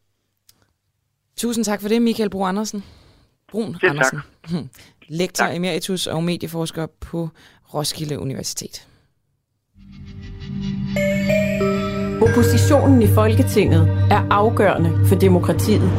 Tusind 1.38 1.66
tak 1.66 1.82
for 1.82 1.88
det, 1.88 2.02
Michael 2.02 2.30
Bro 2.30 2.44
Andersen. 2.46 2.84
Brun 3.48 3.76
Selv 3.80 3.90
Andersen. 3.90 4.18
tak. 4.44 4.62
Lektor 5.10 5.46
tak. 5.46 5.56
emeritus 5.56 6.08
og 6.08 6.24
medieforsker 6.24 6.88
på 7.00 7.30
Roskilde 7.74 8.20
Universitet. 8.20 8.88
Oppositionen 12.22 13.02
i 13.02 13.08
Folketinget 13.08 13.82
er 14.12 14.28
afgørende 14.30 15.08
for 15.08 15.16
demokratiet. 15.16 15.92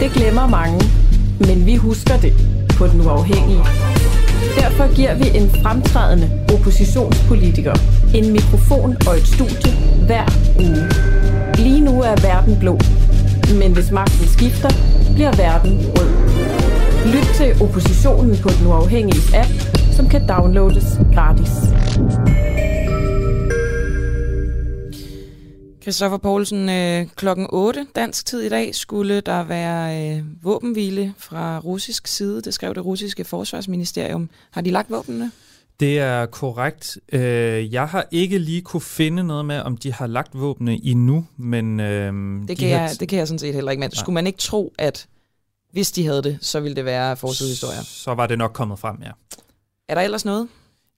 Det 0.00 0.10
glemmer 0.10 0.46
mange, 0.48 0.80
men 1.40 1.66
vi 1.66 1.76
husker 1.76 2.16
det 2.16 2.32
på 2.78 2.86
den 2.86 3.00
uafhængige. 3.00 3.64
Derfor 4.60 4.94
giver 4.96 5.14
vi 5.14 5.38
en 5.38 5.50
fremtrædende 5.62 6.46
oppositionspolitiker 6.54 7.74
en 8.14 8.32
mikrofon 8.32 8.96
og 9.08 9.16
et 9.16 9.26
studie 9.26 9.72
hver 10.06 10.26
uge. 10.58 10.84
Lige 11.64 11.80
nu 11.80 12.02
er 12.02 12.16
verden 12.22 12.58
blå, 12.58 12.78
men 13.60 13.72
hvis 13.72 13.90
magten 13.90 14.26
skifter, 14.26 14.70
bliver 15.14 15.36
verden 15.36 15.72
rød. 15.98 16.27
Lyt 17.06 17.28
til 17.34 17.62
oppositionen 17.62 18.36
på 18.42 18.48
den 18.48 18.66
uafhængige 18.66 19.22
app, 19.36 19.50
som 19.92 20.08
kan 20.08 20.28
downloades 20.28 20.84
gratis. 21.14 21.50
Christoffer 25.82 26.18
Poulsen, 26.18 26.68
øh, 26.68 27.06
klokken 27.16 27.46
8 27.50 27.86
dansk 27.96 28.26
tid 28.26 28.40
i 28.42 28.48
dag 28.48 28.74
skulle 28.74 29.20
der 29.20 29.44
være 29.44 30.16
øh, 30.16 30.24
våbenhvile 30.42 31.14
fra 31.18 31.58
russisk 31.58 32.06
side. 32.06 32.42
Det 32.42 32.54
skrev 32.54 32.74
det 32.74 32.84
russiske 32.84 33.24
forsvarsministerium. 33.24 34.30
Har 34.50 34.60
de 34.60 34.70
lagt 34.70 34.90
våbnene? 34.90 35.30
Det 35.80 35.98
er 35.98 36.26
korrekt. 36.26 36.98
Øh, 37.12 37.72
jeg 37.72 37.88
har 37.88 38.06
ikke 38.10 38.38
lige 38.38 38.62
kunne 38.62 38.80
finde 38.80 39.24
noget 39.24 39.44
med, 39.44 39.60
om 39.60 39.76
de 39.76 39.92
har 39.92 40.06
lagt 40.06 40.40
våbne 40.40 40.80
endnu, 40.84 41.26
men... 41.36 41.80
Øh, 41.80 42.12
det, 42.12 42.48
de 42.48 42.56
kan 42.56 42.78
har 42.78 42.80
jeg, 42.80 42.90
det 43.00 43.08
kan 43.08 43.18
jeg 43.18 43.28
sådan 43.28 43.38
set 43.38 43.54
heller 43.54 43.70
ikke. 43.70 43.80
Men 43.80 43.90
skulle 43.90 44.14
man 44.14 44.26
ikke 44.26 44.38
tro, 44.38 44.72
at 44.78 45.06
hvis 45.78 45.92
de 45.92 46.06
havde 46.06 46.22
det, 46.22 46.38
så 46.40 46.60
ville 46.60 46.76
det 46.76 46.84
være 46.84 47.16
forsidshistorier? 47.16 47.82
Så 47.82 48.14
var 48.14 48.26
det 48.26 48.38
nok 48.38 48.52
kommet 48.52 48.78
frem, 48.78 49.02
ja. 49.02 49.10
Er 49.88 49.94
der 49.94 50.02
ellers 50.02 50.24
noget? 50.24 50.48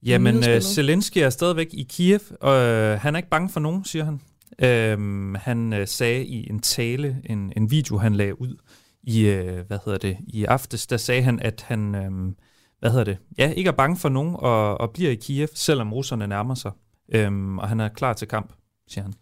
Jamen, 0.03 0.37
uh, 0.37 0.61
Zelensky 0.61 1.19
er 1.19 1.31
stadigvæk 1.31 1.69
i 1.73 1.83
Kiev, 1.83 2.21
og 2.41 2.55
uh, 2.55 3.01
han 3.01 3.15
er 3.15 3.17
ikke 3.17 3.29
bange 3.29 3.49
for 3.49 3.61
nogen, 3.61 3.85
siger 3.85 4.05
han. 4.05 4.15
Uh, 4.63 5.41
han 5.41 5.73
uh, 5.73 5.79
sagde 5.87 6.25
i 6.25 6.51
en 6.51 6.61
tale, 6.61 7.23
en, 7.25 7.53
en 7.57 7.71
video, 7.71 7.99
han 7.99 8.15
lagde 8.15 8.41
ud 8.41 8.57
i, 9.03 9.31
uh, 9.31 9.59
hvad 9.67 9.79
hedder 9.85 9.99
det, 9.99 10.17
i 10.27 10.45
aftes, 10.45 10.87
der 10.87 10.97
sagde 10.97 11.23
han, 11.23 11.41
at 11.41 11.65
han, 11.69 11.95
uh, 11.95 12.33
hvad 12.79 12.91
hedder 12.91 13.05
det, 13.05 13.19
ja, 13.39 13.53
ikke 13.53 13.69
er 13.69 13.73
bange 13.73 13.97
for 13.97 14.09
nogen 14.09 14.37
og, 14.39 14.81
og 14.81 14.91
bliver 14.91 15.11
i 15.11 15.15
Kiev, 15.15 15.49
selvom 15.55 15.93
russerne 15.93 16.27
nærmer 16.27 16.55
sig. 16.55 16.73
Uh, 17.15 17.57
og 17.59 17.69
han 17.69 17.81
er 17.81 17.89
klar 17.89 18.13
til 18.13 18.29
kamp, 18.29 18.53
siger 18.89 19.03
han. 19.03 19.15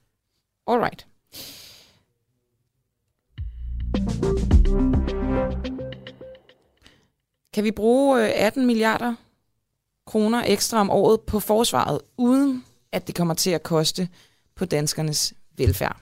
Alright. 0.66 1.06
Kan 7.54 7.64
vi 7.64 7.70
bruge 7.70 8.24
øh, 8.24 8.30
18 8.34 8.66
milliarder 8.66 9.14
kroner 10.06 10.42
ekstra 10.46 10.80
om 10.80 10.90
året 10.90 11.20
på 11.20 11.40
forsvaret, 11.40 12.00
uden 12.16 12.64
at 12.92 13.06
det 13.06 13.14
kommer 13.14 13.34
til 13.34 13.50
at 13.50 13.62
koste 13.62 14.08
på 14.56 14.64
danskernes 14.64 15.34
velfærd? 15.56 15.96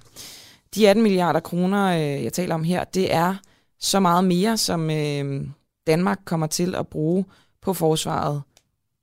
De 0.74 0.88
18 0.88 1.02
milliarder 1.02 1.40
kroner, 1.40 1.86
øh, 1.86 2.24
jeg 2.24 2.32
taler 2.32 2.54
om 2.54 2.64
her, 2.64 2.84
det 2.84 3.14
er 3.14 3.34
så 3.80 4.00
meget 4.00 4.24
mere, 4.24 4.56
som 4.56 4.90
øh, 4.90 5.46
Danmark 5.86 6.18
kommer 6.24 6.46
til 6.46 6.74
at 6.74 6.88
bruge 6.88 7.24
på 7.62 7.74
forsvaret 7.74 8.42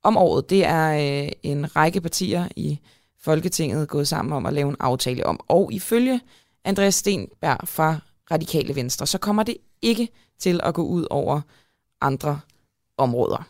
om 0.02 0.16
året. 0.16 0.50
Det 0.50 0.66
er 0.66 0.90
en 1.42 1.76
række 1.76 2.00
partier 2.00 2.48
i 2.56 2.78
Folketinget 3.20 3.88
gået 3.88 4.08
sammen 4.08 4.32
om 4.32 4.46
at 4.46 4.52
lave 4.52 4.68
en 4.68 4.76
aftale 4.80 5.26
om. 5.26 5.40
Og 5.48 5.72
ifølge 5.72 6.20
Andreas 6.64 6.94
Stenberg 6.94 7.68
fra 7.68 7.98
Radikale 8.30 8.74
Venstre, 8.74 9.06
så 9.06 9.18
kommer 9.18 9.42
det 9.42 9.56
ikke 9.82 10.08
til 10.38 10.60
at 10.62 10.74
gå 10.74 10.82
ud 10.82 11.06
over 11.10 11.40
andre 12.00 12.40
områder. 12.98 13.46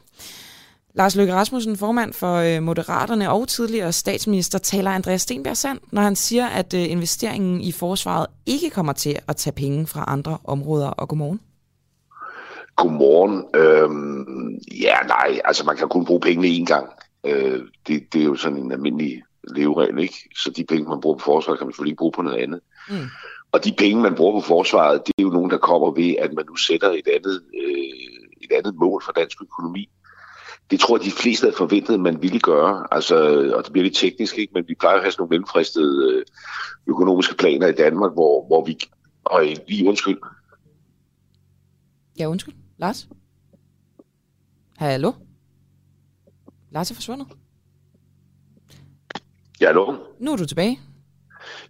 Lars 0.94 1.16
Løkke 1.16 1.34
Rasmussen, 1.34 1.76
formand 1.76 2.12
for 2.12 2.60
Moderaterne 2.60 3.30
og 3.30 3.48
tidligere 3.48 3.92
statsminister, 3.92 4.58
taler 4.58 4.90
Andreas 4.90 5.22
Stenberg 5.22 5.56
sand, 5.56 5.80
når 5.92 6.02
han 6.02 6.16
siger, 6.16 6.46
at 6.46 6.72
investeringen 6.72 7.60
i 7.60 7.72
forsvaret 7.72 8.26
ikke 8.46 8.70
kommer 8.70 8.92
til 8.92 9.18
at 9.28 9.36
tage 9.36 9.54
penge 9.54 9.86
fra 9.86 10.04
andre 10.06 10.38
områder. 10.44 10.88
Og 10.88 11.08
godmorgen. 11.08 11.40
Godmorgen. 12.76 13.44
Øhm, 13.54 14.58
ja, 14.80 14.96
nej, 15.06 15.40
altså 15.44 15.64
man 15.64 15.76
kan 15.76 15.88
kun 15.88 16.04
bruge 16.04 16.20
pengene 16.20 16.48
én 16.48 16.64
gang. 16.64 16.88
Øh, 17.26 17.60
det, 17.86 18.12
det 18.12 18.20
er 18.20 18.24
jo 18.24 18.36
sådan 18.36 18.58
en 18.58 18.72
almindelig 18.72 19.22
leveregel, 19.48 19.98
ikke? 19.98 20.28
Så 20.36 20.50
de 20.50 20.64
penge, 20.64 20.88
man 20.88 21.00
bruger 21.00 21.18
på 21.18 21.24
forsvaret, 21.24 21.58
kan 21.58 21.66
man 21.66 21.72
selvfølgelig 21.72 21.92
ikke 21.92 21.98
bruge 21.98 22.12
på 22.12 22.22
noget 22.22 22.38
andet. 22.38 22.60
Mm. 22.90 22.96
Og 23.54 23.64
de 23.64 23.74
penge, 23.78 24.02
man 24.02 24.14
bruger 24.14 24.40
på 24.40 24.46
forsvaret, 24.46 25.06
det 25.06 25.14
er 25.18 25.22
jo 25.22 25.28
nogen, 25.28 25.50
der 25.50 25.58
kommer 25.58 25.90
ved, 25.90 26.16
at 26.18 26.32
man 26.32 26.44
nu 26.48 26.56
sætter 26.56 26.90
et 26.90 27.08
andet, 27.16 27.42
øh, 27.54 28.42
et 28.42 28.52
andet 28.52 28.74
mål 28.74 29.02
for 29.04 29.12
dansk 29.12 29.42
økonomi. 29.42 29.88
Det 30.70 30.80
tror 30.80 30.96
jeg, 30.96 31.04
de 31.04 31.10
fleste 31.10 31.44
havde 31.44 31.56
forventet, 31.56 32.00
man 32.00 32.22
ville 32.22 32.40
gøre. 32.40 32.86
Altså, 32.90 33.16
og 33.56 33.64
det 33.64 33.72
bliver 33.72 33.82
lidt 33.82 33.96
teknisk, 33.96 34.38
ikke? 34.38 34.52
men 34.54 34.68
vi 34.68 34.74
plejer 34.80 34.96
at 34.96 35.02
have 35.02 35.12
sådan 35.12 35.20
nogle 35.22 35.30
mellemfristede 35.30 36.12
øh, 36.12 36.24
økonomiske 36.86 37.36
planer 37.36 37.66
i 37.66 37.72
Danmark, 37.72 38.12
hvor, 38.12 38.46
hvor 38.46 38.64
vi... 38.64 38.78
Og 39.24 39.44
lige 39.68 39.88
undskyld. 39.88 40.18
Ja, 42.18 42.26
undskyld. 42.26 42.54
Lars? 42.78 43.08
Hallo? 44.76 45.12
Lars 46.70 46.90
er 46.90 46.94
forsvundet. 46.94 47.26
Ja, 49.60 49.66
hallo? 49.66 49.94
Nu 50.20 50.32
er 50.32 50.36
du 50.36 50.46
tilbage. 50.46 50.80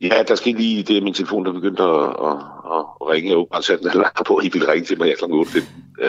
Ja, 0.00 0.22
der 0.28 0.34
skete 0.34 0.58
lige 0.58 0.82
det, 0.82 1.02
min 1.02 1.14
telefon, 1.14 1.46
der 1.46 1.52
begyndte 1.52 1.82
at, 1.82 2.04
at, 2.28 2.36
at 3.00 3.08
ringe. 3.10 3.28
Jeg 3.30 3.38
åbenbart 3.38 3.64
satte 3.64 3.84
den 3.84 4.00
langt 4.00 4.26
på, 4.26 4.36
at 4.36 4.44
I 4.44 4.50
ville 4.52 4.72
ringe 4.72 4.86
til 4.86 4.98
mig 4.98 5.06
her 5.08 5.16
kl. 5.16 5.24
8. 5.24 5.50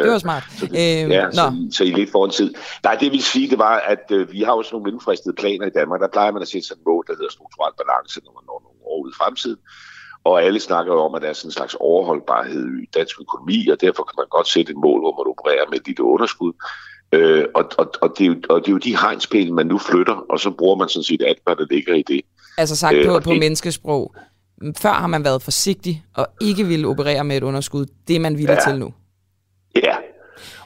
Det 0.03 0.11
var 0.11 0.17
smart. 0.17 0.43
Så, 0.59 0.65
det, 0.65 1.03
øhm, 1.03 1.11
ja, 1.11 1.31
så, 1.31 1.53
så 1.71 1.83
I 1.83 1.91
er 1.91 1.95
lidt 1.95 2.11
foran 2.11 2.31
tid. 2.31 2.53
Nej, 2.83 2.95
det 2.95 3.11
vil 3.11 3.23
sige, 3.23 3.49
det 3.49 3.59
var, 3.59 3.75
at 3.77 4.05
øh, 4.11 4.31
vi 4.31 4.41
har 4.41 4.53
jo 4.55 4.63
sådan 4.63 4.73
nogle 4.75 4.83
mellemfristede 4.83 5.35
planer 5.35 5.65
i 5.65 5.69
Danmark. 5.69 6.01
Der 6.01 6.07
plejer 6.07 6.31
man 6.31 6.41
at 6.41 6.47
sætte 6.47 6.67
sådan 6.67 6.81
et 6.81 6.87
mål, 6.87 7.03
der 7.07 7.13
hedder 7.13 7.31
strukturel 7.31 7.73
balance, 7.81 8.21
når 8.25 8.33
man 8.37 8.43
når 8.49 8.59
nogle 8.65 8.79
år 8.91 9.03
ud 9.03 9.11
i 9.11 9.17
fremtiden. 9.21 9.57
Og 10.23 10.43
alle 10.43 10.59
snakker 10.59 10.93
jo 10.93 10.99
om, 10.99 11.15
at 11.15 11.21
der 11.21 11.29
er 11.29 11.33
sådan 11.33 11.47
en 11.47 11.59
slags 11.59 11.75
overholdbarhed 11.79 12.65
i 12.83 12.85
dansk 12.97 13.15
økonomi, 13.21 13.67
og 13.67 13.81
derfor 13.81 14.03
kan 14.03 14.17
man 14.17 14.25
godt 14.29 14.47
sætte 14.47 14.71
et 14.71 14.77
mål, 14.77 14.99
hvor 15.01 15.15
man 15.19 15.31
opererer 15.31 15.69
med 15.69 15.77
et 15.79 15.87
lille 15.87 16.03
underskud. 16.03 16.53
Øh, 17.11 17.45
og, 17.55 17.65
og, 17.77 17.87
og, 18.01 18.09
det 18.17 18.23
er 18.25 18.29
jo, 18.33 18.35
og 18.49 18.59
det 18.61 18.67
er 18.67 18.71
jo 18.71 18.77
de 18.77 18.97
hegnspæle, 18.97 19.53
man 19.53 19.67
nu 19.67 19.77
flytter, 19.77 20.15
og 20.29 20.39
så 20.39 20.51
bruger 20.51 20.75
man 20.75 20.89
sådan 20.89 21.03
set 21.03 21.23
alt, 21.27 21.41
hvad 21.43 21.55
der 21.55 21.65
ligger 21.69 21.93
i 21.93 22.01
det. 22.01 22.21
Altså 22.57 22.75
sagt 22.75 22.95
på, 23.05 23.15
øh, 23.15 23.21
på 23.23 23.31
det, 23.31 23.39
menneskesprog. 23.39 24.15
Før 24.77 24.93
har 24.93 25.07
man 25.07 25.23
været 25.23 25.41
forsigtig 25.41 26.05
og 26.15 26.27
ikke 26.41 26.65
ville 26.65 26.87
operere 26.87 27.23
med 27.23 27.37
et 27.37 27.43
underskud. 27.43 27.85
Det 28.07 28.15
er 28.15 28.19
man 28.19 28.37
villig 28.37 28.57
ja, 28.65 28.71
til 28.71 28.79
nu. 28.79 28.93
Ja, 29.75 29.95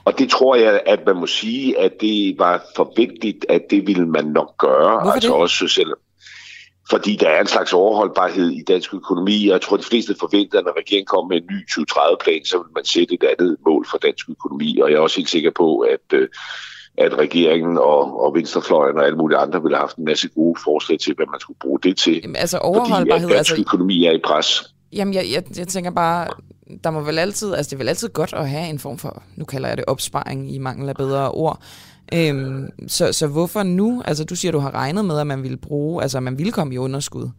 og 0.06 0.20
det 0.20 0.30
tror 0.30 0.56
jeg, 0.56 0.82
at 0.86 1.00
man 1.06 1.16
må 1.16 1.28
sige, 1.28 1.80
at 1.80 1.92
det 2.02 2.40
var 2.40 2.64
forventeligt, 2.76 3.46
at 3.50 3.62
det 3.70 3.88
ville 3.88 4.08
man 4.08 4.26
nok 4.26 4.58
gøre. 4.58 4.92
Hvorfor 5.02 5.12
altså 5.12 5.30
det? 5.30 5.36
også 5.38 5.68
selv, 5.68 5.94
fordi 6.90 7.16
der 7.16 7.30
er 7.30 7.42
en 7.42 7.48
slags 7.48 7.74
overholdbarhed 7.74 8.50
i 8.50 8.64
dansk 8.68 8.94
økonomi, 8.94 9.48
og 9.48 9.54
jeg 9.54 9.62
tror, 9.62 9.78
de 9.78 9.84
fleste 9.84 10.16
forventer, 10.20 10.60
at 10.60 10.66
når 10.66 10.78
regeringen 10.78 11.06
kommer 11.06 11.30
med 11.30 11.38
en 11.38 11.48
ny 11.52 11.60
2030-plan, 11.72 12.46
så 12.46 12.58
vil 12.58 12.74
man 12.76 12.86
sætte 12.86 13.14
et 13.14 13.24
andet 13.24 13.58
mål 13.66 13.86
for 13.92 13.98
dansk 13.98 14.30
økonomi, 14.30 14.80
og 14.80 14.92
jeg 14.92 14.98
er 14.98 15.02
også 15.02 15.18
helt 15.18 15.30
sikker 15.30 15.52
på, 15.52 15.80
at, 15.80 16.20
at 17.00 17.18
regeringen 17.18 17.78
og, 17.78 18.24
og 18.26 18.36
Venstrefløjen 18.36 18.98
og 18.98 19.06
alle 19.06 19.18
mulige 19.18 19.38
andre 19.38 19.62
ville 19.62 19.76
have 19.76 19.82
haft 19.82 19.98
en 19.98 20.06
masse 20.06 20.28
gode 20.28 20.60
forslag 20.64 21.00
til, 21.00 21.16
hvad 21.16 21.26
man 21.32 21.40
skulle 21.40 21.60
bruge 21.60 21.80
det 21.84 21.98
til. 21.98 22.20
Jamen, 22.24 22.36
altså 22.36 22.58
overholdbarhed... 22.58 23.28
Fordi 23.28 23.36
dansk 23.36 23.52
altså, 23.52 23.62
økonomi 23.62 24.06
er 24.06 24.12
i 24.12 24.22
pres. 24.24 24.74
Jamen, 24.94 25.14
jeg, 25.14 25.26
jeg, 25.34 25.44
jeg 25.58 25.68
tænker 25.68 25.92
bare, 25.92 26.28
der 26.84 26.92
må 26.92 27.02
vel 27.02 27.20
altid, 27.20 27.54
altså 27.54 27.70
det 27.70 27.76
er 27.76 27.78
vel 27.78 27.90
altid 27.90 28.10
godt 28.10 28.34
at 28.34 28.50
have 28.50 28.70
en 28.70 28.80
form 28.80 28.98
for, 28.98 29.24
nu 29.36 29.46
kalder 29.46 29.68
jeg 29.68 29.78
det 29.78 29.86
opsparing 29.88 30.56
i 30.56 30.58
mangel 30.58 30.90
af 30.90 30.96
bedre 30.96 31.32
ord, 31.32 31.62
Øhm, 32.14 32.70
så, 32.88 33.14
så 33.14 33.28
hvorfor 33.28 33.64
nu? 33.64 34.02
Altså, 34.06 34.24
du 34.24 34.36
siger, 34.36 34.52
du 34.52 34.60
har 34.60 34.74
regnet 34.74 35.06
med, 35.06 35.20
at 35.20 35.28
man 35.28 35.44
ville 35.44 35.58
bruge, 35.58 36.02
altså, 36.02 36.20
man 36.20 36.38
ville 36.38 36.52
komme 36.52 36.74
i 36.74 36.78
underskud. 36.78 37.30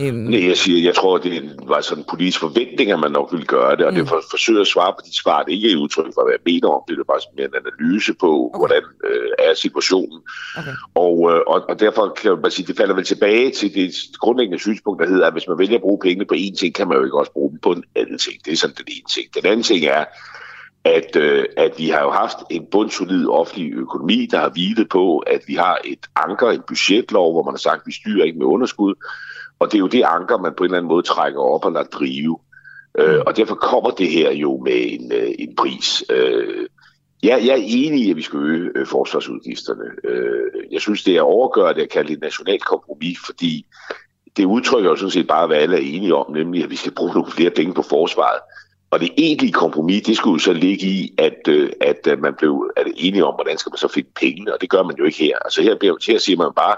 Øhm. 0.00 0.16
Nej, 0.16 0.48
jeg 0.48 0.56
siger, 0.56 0.82
jeg 0.82 0.94
tror, 0.94 1.18
det 1.18 1.56
var 1.62 1.80
sådan 1.80 2.02
en 2.02 2.06
politisk 2.10 2.40
forventning, 2.40 2.90
at 2.90 3.00
man 3.00 3.12
nok 3.12 3.32
ville 3.32 3.46
gøre 3.46 3.76
det, 3.76 3.86
og 3.86 3.92
mm. 3.92 3.98
det 3.98 4.08
for, 4.08 4.22
forsøger 4.30 4.60
at 4.60 4.66
svare 4.66 4.92
på 4.92 5.02
de 5.06 5.16
svar. 5.16 5.42
Det 5.42 5.52
er 5.52 5.56
ikke 5.56 5.70
et 5.70 5.76
udtryk 5.76 6.14
for, 6.14 6.24
hvad 6.24 6.34
jeg 6.34 6.52
mener 6.52 6.68
om 6.68 6.82
det, 6.88 6.96
det 6.96 7.02
er 7.02 7.12
bare 7.12 7.20
mere 7.36 7.46
en 7.46 7.62
analyse 7.62 8.14
på, 8.14 8.30
okay. 8.46 8.58
hvordan 8.58 8.82
øh, 9.04 9.30
er 9.38 9.54
situationen. 9.54 10.20
Okay. 10.58 10.74
Og, 10.94 11.14
øh, 11.32 11.40
og, 11.46 11.64
og 11.68 11.80
derfor 11.80 12.16
kan 12.22 12.38
man 12.42 12.50
sige, 12.50 12.66
det 12.66 12.76
falder 12.76 12.94
vel 12.94 13.04
tilbage 13.04 13.50
til 13.50 13.74
det 13.74 13.94
grundlæggende 14.18 14.58
synspunkt, 14.58 15.02
der 15.02 15.08
hedder, 15.08 15.26
at 15.26 15.32
hvis 15.32 15.48
man 15.48 15.58
vælger 15.58 15.74
at 15.74 15.80
bruge 15.80 15.98
pengene 16.02 16.24
på 16.24 16.34
én 16.34 16.56
ting, 16.56 16.74
kan 16.74 16.88
man 16.88 16.96
jo 16.96 17.04
ikke 17.04 17.18
også 17.18 17.32
bruge 17.32 17.50
dem 17.50 17.58
på 17.58 17.72
en 17.72 17.84
anden 17.96 18.18
ting. 18.18 18.44
Det 18.44 18.52
er 18.52 18.56
sådan 18.56 18.76
den 18.76 18.86
ene 18.88 19.08
ting. 19.14 19.26
Den 19.34 19.46
anden 19.46 19.62
ting 19.62 19.84
er, 19.84 20.04
at, 20.84 21.16
øh, 21.16 21.44
at 21.56 21.72
vi 21.78 21.88
har 21.88 22.02
jo 22.02 22.10
haft 22.10 22.36
en 22.50 22.66
bundsolid 22.70 23.28
offentlig 23.28 23.72
økonomi, 23.72 24.28
der 24.30 24.38
har 24.38 24.48
hvilet 24.48 24.88
på, 24.88 25.18
at 25.18 25.40
vi 25.46 25.54
har 25.54 25.78
et 25.84 26.06
anker, 26.16 26.50
en 26.50 26.62
budgetlov, 26.68 27.32
hvor 27.32 27.42
man 27.42 27.52
har 27.52 27.58
sagt, 27.58 27.80
at 27.80 27.86
vi 27.86 27.92
styrer 27.92 28.24
ikke 28.24 28.38
med 28.38 28.46
underskud. 28.46 28.94
Og 29.60 29.72
det 29.72 29.74
er 29.74 29.80
jo 29.80 29.86
det 29.86 30.02
anker, 30.02 30.38
man 30.38 30.54
på 30.56 30.64
en 30.64 30.68
eller 30.68 30.78
anden 30.78 30.88
måde 30.88 31.02
trækker 31.02 31.40
op 31.40 31.64
og 31.64 31.72
lader 31.72 31.86
drive. 31.86 32.38
Øh, 32.98 33.20
og 33.26 33.36
derfor 33.36 33.54
kommer 33.54 33.90
det 33.90 34.10
her 34.10 34.32
jo 34.32 34.60
med 34.64 34.92
en, 34.92 35.12
øh, 35.12 35.30
en 35.38 35.56
pris. 35.56 36.04
Øh, 36.10 36.66
Ja, 37.22 37.36
jeg 37.44 37.48
er 37.48 37.64
enig 37.66 38.00
i, 38.00 38.10
at 38.10 38.16
vi 38.16 38.22
skal 38.22 38.38
øge 38.38 38.70
øh, 38.74 38.86
forsvarsudgifterne. 38.86 39.84
Øh, 40.04 40.72
jeg 40.72 40.80
synes, 40.80 41.02
det 41.02 41.16
er 41.16 41.22
overgørende 41.22 41.82
at 41.82 41.90
kalde 41.90 42.08
det 42.08 42.14
et 42.14 42.22
nationalt 42.22 42.64
kompromis, 42.64 43.18
fordi 43.26 43.66
det 44.36 44.44
udtrykker 44.44 44.90
jo 44.90 44.96
sådan 44.96 45.10
set 45.10 45.26
bare, 45.26 45.46
hvad 45.46 45.56
alle 45.56 45.76
er 45.76 45.80
enige 45.80 46.14
om, 46.14 46.32
nemlig 46.32 46.64
at 46.64 46.70
vi 46.70 46.76
skal 46.76 46.94
bruge 46.94 47.12
nogle 47.12 47.32
flere 47.32 47.50
penge 47.50 47.74
på 47.74 47.82
forsvaret. 47.82 48.40
Og 48.90 49.00
det 49.00 49.10
egentlige 49.18 49.52
kompromis, 49.52 50.02
det 50.02 50.16
skulle 50.16 50.34
jo 50.34 50.38
så 50.38 50.52
ligge 50.52 50.86
i, 50.86 51.14
at, 51.18 51.48
øh, 51.48 51.70
at 51.80 52.06
øh, 52.06 52.22
man 52.22 52.34
blev 52.34 52.70
at 52.76 52.86
enige 52.96 53.24
om, 53.24 53.34
hvordan 53.34 53.58
skal 53.58 53.70
man 53.70 53.78
så 53.78 53.88
finde 53.88 54.10
penge, 54.20 54.54
og 54.54 54.60
det 54.60 54.70
gør 54.70 54.82
man 54.82 54.96
jo 54.98 55.04
ikke 55.04 55.18
her. 55.18 55.38
Altså 55.44 55.62
her, 55.62 55.74
her 56.06 56.18
siger 56.18 56.36
man 56.36 56.52
bare, 56.56 56.76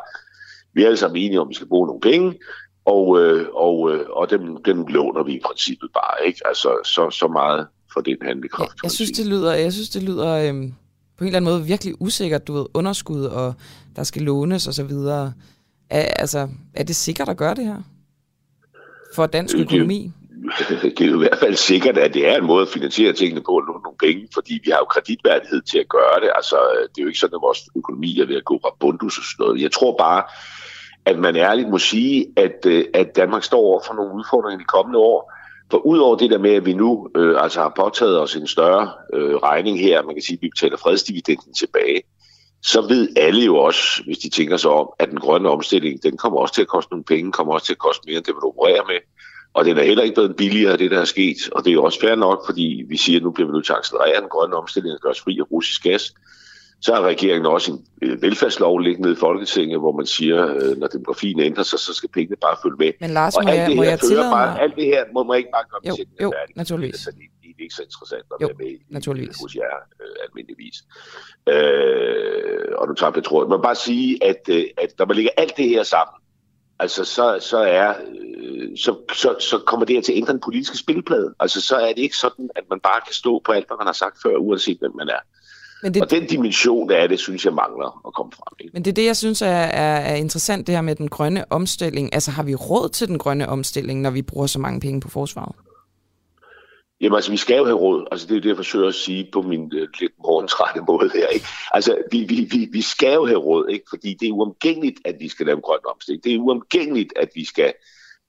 vi 0.75 0.83
er 0.83 0.87
alle 0.87 0.97
sammen 0.97 1.23
enige 1.23 1.41
om, 1.41 1.47
at 1.47 1.51
vi 1.51 1.55
skal 1.55 1.69
bruge 1.69 1.87
nogle 1.87 2.01
penge, 2.01 2.39
og, 2.85 3.21
øh, 3.21 3.49
og, 3.55 3.93
øh, 3.93 4.07
og 4.11 4.31
dem, 4.31 4.63
dem 4.65 4.87
låner 4.87 5.23
vi 5.23 5.33
i 5.33 5.41
princippet 5.45 5.91
bare. 5.95 6.27
ikke. 6.27 6.41
Altså 6.45 6.69
så, 6.85 7.11
så 7.11 7.29
meget 7.29 7.67
for 7.93 8.01
den 8.01 8.17
handlekraft. 8.23 8.71
Ja, 8.71 8.75
jeg, 8.83 8.91
synes, 8.91 9.11
det 9.11 9.27
lyder, 9.27 9.53
jeg 9.53 9.73
synes, 9.73 9.89
det 9.89 10.03
lyder 10.03 10.49
øhm, 10.49 10.75
på 11.19 11.25
en 11.25 11.27
eller 11.27 11.37
anden 11.37 11.53
måde 11.53 11.65
virkelig 11.65 11.95
usikkert, 12.01 12.47
du 12.47 12.53
ved, 12.53 12.67
underskud, 12.75 13.25
og 13.25 13.55
der 13.97 14.03
skal 14.03 14.23
lånes 14.23 14.67
og 14.67 14.75
så 14.75 14.85
videre. 14.85 15.33
Er, 15.91 16.03
altså, 16.03 16.49
er 16.75 16.85
det 16.85 16.97
sikkert 16.97 17.29
at 17.29 17.37
gøre 17.37 17.55
det 17.55 17.65
her? 17.65 17.83
For 19.15 19.27
dansk 19.27 19.57
økonomi? 19.59 20.13
Det, 20.59 20.83
det 20.99 21.01
er 21.01 21.11
jo 21.11 21.23
i 21.23 21.29
hvert 21.29 21.39
fald 21.41 21.57
sikkert, 21.57 21.99
at 21.99 22.15
det 22.15 22.29
er 22.29 22.37
en 22.37 22.47
måde 22.47 22.63
at 22.63 22.69
finansiere 22.69 23.13
tingene 23.13 23.41
på 23.41 23.59
låne 23.59 23.83
nogle 23.83 23.99
penge, 23.99 24.29
fordi 24.35 24.61
vi 24.65 24.71
har 24.71 24.79
jo 24.79 24.85
kreditværdighed 24.85 25.63
til 25.63 25.79
at 25.79 25.89
gøre 25.89 26.21
det. 26.21 26.31
Altså, 26.35 26.57
det 26.89 26.99
er 26.99 27.03
jo 27.03 27.09
ikke 27.09 27.19
sådan, 27.19 27.35
at 27.35 27.43
vores 27.43 27.61
økonomi 27.77 28.21
er 28.21 28.27
ved 28.27 28.37
at 28.37 28.45
gå 28.45 28.57
rabundus 28.57 29.19
og 29.19 29.25
sådan 29.25 29.43
noget. 29.45 29.63
Jeg 29.63 29.73
tror 29.73 29.97
bare, 29.99 30.23
at 31.05 31.19
man 31.19 31.37
ærligt 31.37 31.69
må 31.69 31.79
sige, 31.79 32.27
at, 32.37 32.67
øh, 32.67 32.85
at 32.95 33.17
Danmark 33.17 33.45
står 33.45 33.59
over 33.59 33.81
for 33.87 33.95
nogle 33.95 34.15
udfordringer 34.15 34.59
i 34.59 34.63
de 34.63 34.67
kommende 34.67 34.99
år, 34.99 35.33
for 35.71 35.79
udover 35.79 36.17
det 36.17 36.31
der 36.31 36.39
med, 36.39 36.51
at 36.51 36.67
vi 36.67 36.73
nu 36.73 37.09
øh, 37.17 37.43
altså 37.43 37.61
har 37.61 37.73
påtaget 37.77 38.21
os 38.21 38.37
en 38.37 38.47
større 38.47 38.91
øh, 39.15 39.35
regning 39.37 39.81
her, 39.81 40.03
man 40.03 40.15
kan 40.15 40.23
sige, 40.23 40.37
at 40.37 40.43
vi 40.43 40.49
betaler 40.49 40.77
fredsdividenden 40.77 41.55
tilbage, 41.55 42.03
så 42.63 42.81
ved 42.81 43.09
alle 43.17 43.45
jo 43.45 43.57
også, 43.57 44.03
hvis 44.05 44.19
de 44.19 44.29
tænker 44.29 44.57
sig 44.57 44.71
om, 44.71 44.89
at 44.99 45.11
den 45.11 45.21
grønne 45.21 45.49
omstilling, 45.49 46.03
den 46.03 46.17
kommer 46.17 46.39
også 46.39 46.55
til 46.55 46.63
at 46.63 46.69
koste 46.69 46.93
nogle 46.93 47.05
penge, 47.05 47.33
kommer 47.33 47.53
også 47.53 47.67
til 47.67 47.73
at 47.73 47.79
koste 47.79 48.03
mere, 48.07 48.17
end 48.17 48.25
det 48.25 48.35
man 48.35 48.51
opererer 48.51 48.85
med. 48.87 49.01
Og 49.55 49.65
den 49.65 49.79
er 49.79 49.83
heller 49.83 50.03
ikke 50.03 50.15
blevet 50.15 50.37
billigere, 50.37 50.77
det 50.77 50.91
der 50.91 51.01
er 51.01 51.05
sket. 51.05 51.37
Og 51.53 51.65
det 51.65 51.71
er 51.71 51.75
jo 51.75 51.85
også 51.85 52.01
fair 52.01 52.15
nok, 52.15 52.47
fordi 52.47 52.85
vi 52.89 52.97
siger, 52.97 53.19
at 53.19 53.23
nu 53.23 53.31
bliver 53.31 53.49
vi 53.49 53.53
nødt 53.53 53.65
til 53.67 53.73
at 53.73 53.79
accelerere 53.79 54.21
den 54.21 54.29
grønne 54.29 54.57
omstilling 54.57 54.95
og 54.95 55.01
gøre 55.01 55.11
os 55.11 55.21
fri 55.21 55.39
af 55.39 55.53
russisk 55.53 55.83
gas. 55.83 56.15
Så 56.83 56.95
har 56.95 57.03
regeringen 57.03 57.47
også 57.47 57.73
en 58.03 58.23
velfærdslov 58.23 58.79
liggende 58.79 59.13
i 59.13 59.15
Folketinget, 59.15 59.79
hvor 59.79 59.93
man 59.93 60.07
siger, 60.07 60.55
øh, 60.55 60.77
når 60.77 60.87
demografien 60.87 61.41
ændrer 61.41 61.63
sig, 61.63 61.79
så 61.79 61.95
skal 61.95 62.09
pengene 62.09 62.37
bare 62.37 62.57
følge 62.63 62.77
med. 62.77 62.93
Men 63.01 63.11
Lars, 63.11 63.37
og 63.37 63.45
må 63.45 63.51
jeg, 63.51 63.73
må 63.77 63.83
jeg 63.83 64.01
tillade 64.01 64.31
bare, 64.31 64.61
Alt 64.61 64.75
det 64.77 64.85
her 64.85 65.05
må 65.15 65.23
man 65.23 65.39
ikke 65.39 65.51
bare 65.55 65.65
komme 65.71 65.89
jo, 65.89 65.97
til. 65.97 66.07
Jo, 66.23 66.33
færdig. 66.39 66.57
naturligvis. 66.57 67.01
Så 67.01 67.11
det, 67.11 67.19
det 67.43 67.49
er 67.59 67.63
ikke 67.63 67.75
så 67.75 67.83
interessant 67.83 68.25
at 68.35 68.43
jo, 68.43 68.47
være 68.47 68.57
med 68.59 68.67
i, 68.67 68.79
naturligvis. 68.89 69.37
hos 69.43 69.55
jer 69.55 69.77
øh, 70.01 70.17
almindeligvis. 70.25 70.77
Øh, 71.49 72.79
og 72.79 72.89
nu 72.89 72.95
tager 72.95 73.13
jeg 73.15 73.25
tror, 73.25 73.49
Man 73.49 73.63
bare 73.63 73.75
sige, 73.75 74.25
at, 74.25 74.43
øh, 74.49 74.65
at 74.79 74.91
når 74.99 75.07
man 75.07 75.17
lægger 75.17 75.31
alt 75.37 75.57
det 75.57 75.69
her 75.69 75.83
sammen, 75.83 76.15
altså 76.79 77.05
så, 77.05 77.39
så 77.41 77.59
er 77.59 77.89
øh, 77.89 78.69
så, 78.77 78.97
så, 79.13 79.37
så 79.51 79.59
kommer 79.67 79.87
det 79.87 79.97
her 79.97 80.03
til 80.03 80.13
at 80.13 80.19
ændre 80.19 80.33
den 80.33 80.41
politiske 80.41 80.79
spilplade. 80.79 81.35
Altså 81.41 81.61
så 81.61 81.77
er 81.77 81.93
det 81.93 82.03
ikke 82.03 82.17
sådan, 82.17 82.51
at 82.57 82.65
man 82.71 82.81
bare 82.81 83.01
kan 83.07 83.15
stå 83.15 83.43
på 83.45 83.53
alt, 83.53 83.67
hvad 83.67 83.77
man 83.77 83.87
har 83.87 83.99
sagt 84.05 84.17
før, 84.23 84.37
uanset 84.37 84.79
hvem 84.79 84.97
man 84.97 85.09
er. 85.09 85.23
Men 85.83 85.95
det, 85.95 86.03
og 86.03 86.11
den 86.11 86.27
dimension 86.27 86.91
af 86.91 87.09
det, 87.09 87.19
synes 87.19 87.45
jeg 87.45 87.55
mangler 87.55 88.01
at 88.07 88.15
komme 88.15 88.33
frem. 88.33 88.57
Ikke? 88.61 88.73
Men 88.73 88.85
det 88.85 88.91
er 88.91 88.95
det, 88.95 89.05
jeg 89.05 89.17
synes 89.17 89.43
er, 89.43 89.47
er, 89.47 89.97
er 89.97 90.15
interessant, 90.15 90.67
det 90.67 90.75
her 90.75 90.83
med 90.83 90.95
den 90.95 91.09
grønne 91.09 91.53
omstilling. 91.53 92.15
Altså 92.15 92.31
har 92.31 92.43
vi 92.43 92.55
råd 92.55 92.89
til 92.89 93.09
den 93.09 93.19
grønne 93.19 93.49
omstilling, 93.49 94.01
når 94.01 94.11
vi 94.11 94.23
bruger 94.23 94.47
så 94.47 94.59
mange 94.59 94.81
penge 94.81 95.01
på 95.01 95.09
forsvaret? 95.09 95.55
Jamen 97.01 97.17
altså, 97.17 97.31
vi 97.31 97.37
skal 97.37 97.57
jo 97.57 97.65
have 97.65 97.77
råd. 97.77 98.07
Altså, 98.13 98.27
det 98.27 98.37
er 98.37 98.41
det, 98.41 98.49
jeg 98.49 98.57
forsøger 98.57 98.89
at 98.89 98.95
sige 98.95 99.29
på 99.33 99.43
min 99.43 99.63
uh, 99.63 99.89
lidt 100.01 100.13
morgentrætte 100.19 100.81
måde 100.91 101.11
her. 101.15 101.27
Ikke? 101.27 101.47
Altså, 101.73 101.99
vi, 102.11 102.25
vi, 102.29 102.49
vi, 102.51 102.69
vi 102.73 102.83
skal 102.83 103.15
jo 103.15 103.27
have 103.27 103.39
råd, 103.39 103.69
ikke? 103.69 103.85
fordi 103.91 104.17
det 104.21 104.29
er 104.29 104.33
uomgængeligt, 104.33 105.01
at 105.05 105.17
vi 105.21 105.29
skal 105.29 105.47
lave 105.47 105.57
en 105.57 105.63
grøn 105.63 105.79
omstilling. 105.95 106.25
Det 106.25 106.35
er 106.35 106.39
uomgængeligt, 106.39 107.13
at 107.17 107.29
vi 107.35 107.45
skal 107.45 107.73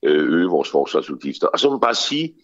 øh, 0.04 0.32
øge 0.32 0.48
vores 0.48 0.70
forsvarsudgifter. 0.70 1.46
Og 1.46 1.60
så 1.60 1.68
må 1.68 1.74
man 1.74 1.80
bare 1.80 1.94
sige, 1.94 2.34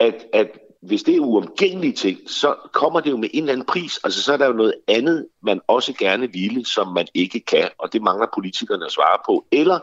at, 0.00 0.26
at 0.32 0.48
hvis 0.86 1.02
det 1.02 1.16
er 1.16 1.20
uomgængelige 1.20 1.92
ting, 1.92 2.18
så 2.26 2.54
kommer 2.72 3.00
det 3.00 3.10
jo 3.10 3.16
med 3.16 3.28
en 3.32 3.42
eller 3.42 3.52
anden 3.52 3.66
pris. 3.66 4.00
Altså 4.04 4.22
så 4.22 4.32
er 4.32 4.36
der 4.36 4.46
jo 4.46 4.52
noget 4.52 4.74
andet, 4.88 5.26
man 5.42 5.60
også 5.66 5.92
gerne 5.92 6.32
ville, 6.32 6.66
som 6.66 6.92
man 6.92 7.06
ikke 7.14 7.40
kan, 7.40 7.68
og 7.78 7.92
det 7.92 8.02
mangler 8.02 8.26
politikerne 8.34 8.84
at 8.84 8.92
svare 8.92 9.18
på. 9.26 9.46
Eller 9.52 9.78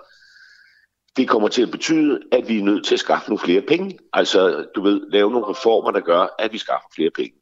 det 1.18 1.30
kommer 1.30 1.48
til 1.48 1.62
at 1.62 1.72
betyde, 1.72 2.20
at 2.32 2.50
vi 2.50 2.60
er 2.60 2.64
nødt 2.64 2.86
til 2.86 2.96
at 2.96 3.00
skaffe 3.00 3.30
nogle 3.30 3.40
flere 3.40 3.62
penge. 3.62 4.00
Altså, 4.14 4.66
du 4.76 4.82
ved, 4.82 5.12
lave 5.12 5.32
nogle 5.32 5.48
reformer, 5.48 5.92
der 5.92 6.00
gør, 6.00 6.36
at 6.40 6.54
vi 6.54 6.58
skaffer 6.58 6.88
flere 6.96 7.10
penge. 7.10 7.34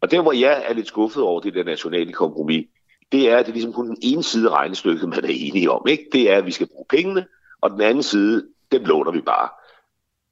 Og 0.00 0.10
der, 0.10 0.22
hvor 0.22 0.32
jeg 0.32 0.64
er 0.68 0.74
lidt 0.74 0.86
skuffet 0.86 1.22
over 1.22 1.40
det 1.40 1.54
der 1.54 1.64
nationale 1.64 2.12
kompromis, 2.12 2.66
det 3.12 3.30
er, 3.30 3.36
at 3.36 3.46
det 3.46 3.52
er 3.52 3.54
ligesom 3.54 3.72
kun 3.72 3.88
den 3.88 3.98
ene 4.02 4.22
side 4.22 4.50
af 4.50 4.54
regnestykket, 4.54 5.08
man 5.08 5.24
er 5.24 5.28
enige 5.28 5.70
om. 5.70 5.86
Ikke? 5.88 6.06
Det 6.12 6.30
er, 6.30 6.36
at 6.36 6.46
vi 6.46 6.50
skal 6.50 6.66
bruge 6.66 6.86
pengene, 6.88 7.26
og 7.60 7.70
den 7.70 7.80
anden 7.80 8.02
side, 8.02 8.46
dem 8.72 8.84
låner 8.84 9.10
vi 9.10 9.20
bare 9.20 9.48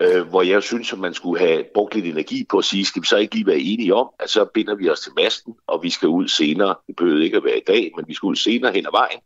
øh, 0.02 0.28
hvor 0.28 0.42
jeg 0.42 0.62
synes, 0.62 0.92
at 0.92 0.98
man 0.98 1.14
skulle 1.14 1.46
have 1.46 1.64
brugt 1.74 1.94
lidt 1.94 2.06
energi 2.06 2.44
på 2.50 2.58
at 2.58 2.64
sige, 2.64 2.84
skal 2.84 3.02
vi 3.02 3.06
så 3.06 3.16
ikke 3.16 3.34
lige 3.34 3.46
være 3.46 3.58
enige 3.58 3.94
om, 3.94 4.08
at 4.20 4.30
så 4.30 4.44
binder 4.54 4.74
vi 4.74 4.88
os 4.88 5.00
til 5.00 5.12
masten, 5.16 5.54
og 5.66 5.82
vi 5.82 5.90
skal 5.90 6.08
ud 6.08 6.28
senere. 6.28 6.74
Det 6.86 6.96
behøver 6.96 7.22
ikke 7.22 7.36
at 7.36 7.44
være 7.44 7.58
i 7.58 7.64
dag, 7.66 7.90
men 7.96 8.04
vi 8.08 8.14
skal 8.14 8.26
ud 8.26 8.36
senere 8.36 8.72
hen 8.72 8.86
ad 8.86 8.90
vejen 8.92 9.18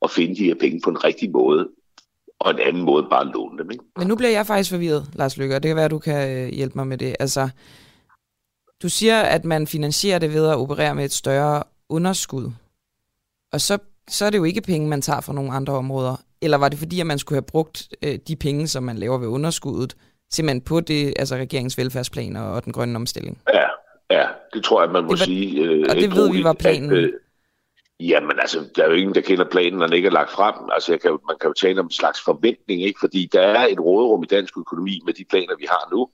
og 0.00 0.10
finde 0.10 0.36
de 0.36 0.44
her 0.44 0.54
penge 0.54 0.80
på 0.84 0.90
en 0.90 1.04
rigtig 1.04 1.30
måde, 1.30 1.68
og 2.38 2.50
en 2.50 2.58
anden 2.58 2.82
måde 2.82 3.06
bare 3.10 3.20
at 3.20 3.32
låne 3.34 3.58
dem. 3.58 3.70
Ikke? 3.70 3.84
Men 3.96 4.06
nu 4.06 4.16
bliver 4.16 4.30
jeg 4.30 4.46
faktisk 4.46 4.70
forvirret, 4.70 5.10
Lars 5.14 5.36
Lykke, 5.36 5.56
og 5.56 5.62
det 5.62 5.68
kan 5.68 5.76
være, 5.76 5.84
at 5.84 5.90
du 5.90 5.98
kan 5.98 6.30
øh, 6.30 6.48
hjælpe 6.48 6.78
mig 6.78 6.86
med 6.86 6.98
det. 6.98 7.16
Altså, 7.20 7.48
du 8.82 8.88
siger, 8.88 9.20
at 9.20 9.44
man 9.44 9.66
finansierer 9.66 10.18
det 10.18 10.32
ved 10.32 10.46
at 10.46 10.56
operere 10.56 10.94
med 10.94 11.04
et 11.04 11.12
større 11.12 11.62
underskud. 11.88 12.50
Og 13.52 13.60
så, 13.60 13.78
så 14.08 14.24
er 14.24 14.30
det 14.30 14.38
jo 14.38 14.44
ikke 14.44 14.60
penge, 14.60 14.88
man 14.88 15.02
tager 15.02 15.20
fra 15.20 15.32
nogle 15.32 15.52
andre 15.52 15.72
områder. 15.72 16.16
Eller 16.42 16.56
var 16.56 16.68
det 16.68 16.78
fordi, 16.78 17.00
at 17.00 17.06
man 17.06 17.18
skulle 17.18 17.36
have 17.36 17.42
brugt 17.42 17.88
øh, 18.02 18.18
de 18.28 18.36
penge, 18.36 18.68
som 18.68 18.82
man 18.82 18.98
laver 18.98 19.18
ved 19.18 19.28
underskuddet, 19.28 19.96
simpelthen 20.32 20.60
på 20.60 20.80
det, 20.80 21.14
altså 21.18 21.34
regeringens 21.34 21.78
velfærdsplaner 21.78 22.42
og 22.42 22.64
den 22.64 22.72
grønne 22.72 22.96
omstilling. 22.96 23.42
Ja, 23.54 23.66
ja 24.10 24.26
det 24.54 24.64
tror 24.64 24.82
jeg, 24.82 24.90
man 24.90 25.04
må 25.04 25.12
det 25.12 25.20
var, 25.20 25.24
sige. 25.24 25.62
Øh, 25.62 25.86
og 25.90 25.96
det 25.96 26.16
ved 26.16 26.32
vi 26.32 26.44
var 26.44 26.52
planen. 26.52 26.90
At, 26.90 26.98
øh, 26.98 27.12
jamen 28.00 28.38
altså, 28.40 28.58
der 28.76 28.84
er 28.84 28.88
jo 28.88 28.94
ingen, 28.94 29.14
der 29.14 29.20
kender 29.20 29.44
planen, 29.44 29.78
når 29.78 29.86
den 29.86 29.96
ikke 29.96 30.06
er 30.06 30.12
lagt 30.12 30.30
frem. 30.30 30.54
Altså, 30.72 30.92
jeg 30.92 31.00
kan, 31.00 31.10
man 31.10 31.36
kan 31.40 31.48
jo 31.48 31.52
tale 31.52 31.80
om 31.80 31.86
en 31.86 31.92
slags 31.92 32.20
forventning, 32.24 32.82
ikke? 32.82 33.00
fordi 33.00 33.28
der 33.32 33.40
er 33.40 33.66
et 33.66 33.80
råderum 33.80 34.22
i 34.22 34.26
dansk 34.26 34.58
økonomi 34.58 35.00
med 35.06 35.14
de 35.14 35.24
planer, 35.30 35.56
vi 35.58 35.66
har 35.70 35.88
nu. 35.92 36.08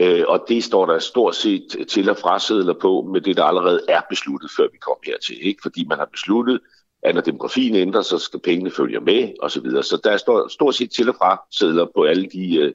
Øh, 0.00 0.24
og 0.28 0.44
det 0.48 0.64
står 0.64 0.86
der 0.86 0.98
stort 0.98 1.34
set 1.34 1.86
til 1.88 2.08
at 2.08 2.18
frasedler 2.18 2.74
på 2.80 3.08
med 3.12 3.20
det, 3.20 3.36
der 3.36 3.44
allerede 3.44 3.80
er 3.88 4.00
besluttet, 4.10 4.50
før 4.56 4.66
vi 4.72 4.78
kom 4.78 4.96
hertil. 5.04 5.46
Ikke? 5.46 5.60
Fordi 5.62 5.86
man 5.88 5.98
har 5.98 6.08
besluttet, 6.12 6.60
at 7.02 7.14
når 7.14 7.22
demografien 7.22 7.74
ændrer, 7.74 8.02
så 8.02 8.18
skal 8.18 8.40
pengene 8.40 8.70
følge 8.70 9.00
med, 9.00 9.32
osv. 9.40 9.50
Så, 9.50 9.60
videre. 9.60 9.82
så 9.82 10.00
der 10.04 10.16
står 10.16 10.48
stort 10.48 10.74
set 10.74 10.90
til 10.90 11.08
og 11.08 11.14
fra 11.18 11.42
sædler 11.50 11.86
på 11.94 12.04
alle 12.04 12.28
de 12.32 12.56
Øh, 12.56 12.72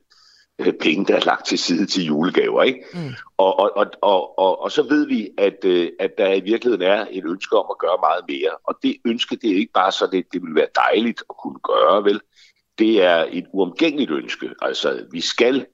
penge, 0.81 1.05
der 1.05 1.15
er 1.15 1.25
lagt 1.25 1.45
til 1.45 1.57
side 1.57 1.85
til 1.85 2.05
julegaver. 2.05 2.63
Ikke? 2.63 2.79
Mm. 2.93 2.99
Og, 3.37 3.59
og, 3.59 3.71
og, 3.75 3.87
og, 4.01 4.39
og, 4.39 4.61
og 4.61 4.71
så 4.71 4.83
ved 4.83 5.07
vi, 5.07 5.29
at, 5.37 5.65
øh, 5.65 5.89
at 5.99 6.11
der 6.17 6.33
i 6.33 6.39
virkeligheden 6.39 6.81
er 6.81 7.05
et 7.11 7.23
ønske 7.25 7.57
om 7.57 7.65
at 7.69 7.77
gøre 7.77 7.97
meget 8.01 8.23
mere. 8.27 8.51
Og 8.63 8.75
det 8.83 8.95
ønske, 9.05 9.35
det 9.35 9.51
er 9.51 9.55
ikke 9.55 9.73
bare 9.73 9.91
så, 9.91 10.07
det, 10.11 10.25
det 10.33 10.41
vil 10.41 10.55
være 10.55 10.67
dejligt 10.75 11.23
at 11.29 11.35
kunne 11.43 11.59
gøre, 11.59 12.03
vel? 12.03 12.21
Det 12.79 13.03
er 13.03 13.27
et 13.31 13.45
uomgængeligt 13.53 14.11
ønske. 14.11 14.49
Altså, 14.61 15.05
vi 15.11 15.21
skal 15.21 15.65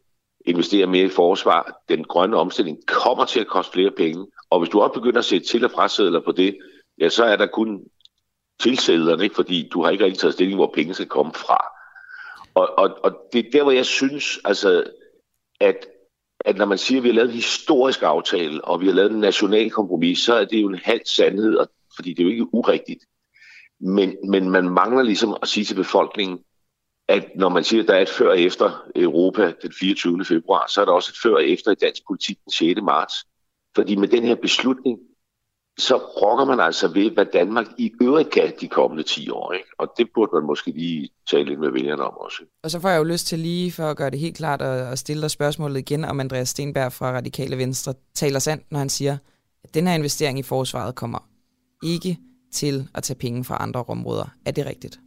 investere 0.45 0.88
mere 0.88 1.05
i 1.05 1.09
forsvar. 1.09 1.81
Den 1.89 2.03
grønne 2.03 2.38
omstilling 2.38 2.77
kommer 2.88 3.26
til 3.26 3.39
at 3.39 3.47
koste 3.47 3.73
flere 3.73 3.91
penge. 3.97 4.27
Og 4.49 4.59
hvis 4.59 4.69
du 4.69 4.81
også 4.81 4.93
begynder 4.93 5.19
at 5.19 5.26
sætte 5.26 5.47
til- 5.47 5.65
og 5.65 5.72
frasedler 5.72 6.19
på 6.26 6.31
det, 6.31 6.57
ja, 7.01 7.09
så 7.09 7.23
er 7.23 7.35
der 7.35 7.47
kun 7.47 7.80
tilsædlerne, 8.59 9.23
ikke? 9.23 9.35
fordi 9.35 9.69
du 9.73 9.84
har 9.84 9.91
ikke 9.91 10.03
rigtig 10.03 10.19
taget 10.19 10.34
stilling, 10.34 10.57
hvor 10.57 10.72
penge 10.73 10.93
skal 10.93 11.07
komme 11.07 11.34
fra. 11.34 11.77
Og, 12.58 12.70
og, 12.78 12.98
og 13.04 13.12
det 13.34 13.46
er 13.46 13.52
der, 13.52 13.64
hvor 13.64 13.72
jeg 13.72 13.86
synes, 13.86 14.40
altså, 14.46 14.84
at, 15.60 15.88
at 16.46 16.58
når 16.58 16.66
man 16.66 16.78
siger, 16.78 17.00
at 17.00 17.04
vi 17.04 17.10
har 17.10 17.16
lavet 17.16 17.30
en 17.30 17.36
historisk 17.36 18.04
aftale, 18.04 18.66
og 18.66 18.82
vi 18.82 18.86
har 18.86 18.94
lavet 18.94 19.12
en 19.12 19.20
national 19.20 19.72
kompromis, 19.72 20.20
så 20.20 20.34
er 20.34 20.46
det 20.46 20.62
jo 20.62 20.68
en 20.68 20.80
halv 20.84 21.02
sandhed, 21.06 21.56
og, 21.56 21.70
fordi 21.96 22.14
det 22.14 22.20
er 22.20 22.24
jo 22.24 22.32
ikke 22.32 22.54
urigtigt. 22.54 23.04
Men, 23.80 24.18
men 24.30 24.50
man 24.50 24.70
mangler 24.70 25.04
ligesom 25.04 25.38
at 25.42 25.48
sige 25.48 25.66
til 25.66 25.76
befolkningen, 25.76 26.40
at 27.08 27.28
når 27.36 27.50
man 27.50 27.64
siger, 27.64 27.82
at 27.84 27.88
der 27.88 27.96
er 27.96 28.02
et 28.02 28.10
før 28.10 28.30
og 28.30 28.40
efter 28.40 28.90
Europa 28.96 29.54
den 29.62 29.74
24. 29.80 30.26
februar, 30.26 30.68
så 30.68 30.82
er 30.82 30.86
der 30.86 30.92
også 30.92 31.12
et 31.12 31.20
før 31.24 31.36
og 31.36 31.46
efter 31.46 31.72
i 31.72 31.76
dansk 31.76 32.02
politik 32.08 32.38
den 32.44 32.52
6. 32.52 32.82
marts. 32.82 33.14
Fordi 33.76 33.96
med 33.96 34.08
den 34.08 34.24
her 34.24 34.36
beslutning, 34.36 35.00
så 35.78 35.95
rokker 35.98 36.45
man 36.45 36.60
altså 36.60 36.88
ved, 36.88 37.12
hvad 37.12 37.26
Danmark 37.34 37.66
i 37.78 37.91
øvrigt 38.02 38.30
kan 38.30 38.54
de 38.62 38.68
kommende 38.68 39.04
10 39.04 39.30
år. 39.30 39.52
Ikke? 39.52 39.70
Og 39.80 39.94
det 39.98 40.08
burde 40.16 40.32
man 40.34 40.44
måske 40.44 40.72
lige 40.72 41.10
tale 41.32 41.45
lidt 41.45 41.60
med 41.60 41.72
vælgerne 41.72 42.04
om 42.04 42.14
også. 42.18 42.44
Og 42.64 42.72
så 42.72 42.80
får 42.80 42.90
jeg 42.90 42.98
jo 42.98 43.04
lyst 43.04 43.28
til 43.28 43.40
lige, 43.40 43.72
for 43.72 43.84
at 43.84 43.98
gøre 43.98 44.10
det 44.10 44.20
helt 44.20 44.38
klart, 44.38 44.62
at, 44.62 44.99
stille 44.99 45.22
dig 45.22 45.32
spørgsmålet 45.32 45.80
igen, 45.80 46.06
om 46.06 46.20
Andreas 46.20 46.49
Stenberg 46.49 46.94
fra 46.94 47.12
Radikale 47.12 47.58
Venstre 47.58 47.94
taler 48.16 48.40
sandt, 48.40 48.72
når 48.72 48.80
han 48.80 48.90
siger, 48.90 49.18
at 49.64 49.74
den 49.74 49.88
her 49.88 49.94
investering 49.94 50.40
i 50.40 50.44
forsvaret 50.44 50.95
kommer 50.95 51.20
ikke 51.84 52.18
til 52.54 52.88
at 52.94 53.04
tage 53.04 53.20
penge 53.20 53.44
fra 53.44 53.58
andre 53.60 53.84
områder. 53.88 54.26
Er 54.45 54.52
det 54.52 54.66
rigtigt? 54.66 54.99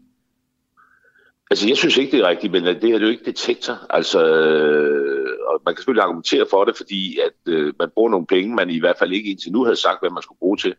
Altså, 1.51 1.69
jeg 1.69 1.77
synes 1.77 1.97
ikke, 1.97 2.13
det 2.17 2.25
er 2.25 2.29
rigtigt, 2.29 2.53
men 2.53 2.67
øh, 2.67 2.81
det 2.83 2.89
her 2.89 2.97
er 2.97 3.01
jo 3.01 3.09
ikke 3.09 3.25
detektor. 3.25 3.87
Altså, 3.91 4.27
øh, 4.27 5.29
og 5.47 5.63
man 5.65 5.75
kan 5.75 5.81
selvfølgelig 5.81 6.03
argumentere 6.03 6.47
for 6.51 6.65
det, 6.65 6.77
fordi 6.77 7.19
at 7.19 7.53
øh, 7.53 7.75
man 7.79 7.91
bruger 7.95 8.11
nogle 8.11 8.27
penge, 8.27 8.55
man 8.55 8.71
i 8.71 8.79
hvert 8.79 8.99
fald 8.99 9.13
ikke 9.13 9.31
indtil 9.31 9.53
nu 9.53 9.65
havde 9.65 9.77
sagt, 9.77 10.01
hvad 10.01 10.11
man 10.11 10.23
skulle 10.23 10.39
bruge 10.39 10.57
til. 10.57 10.75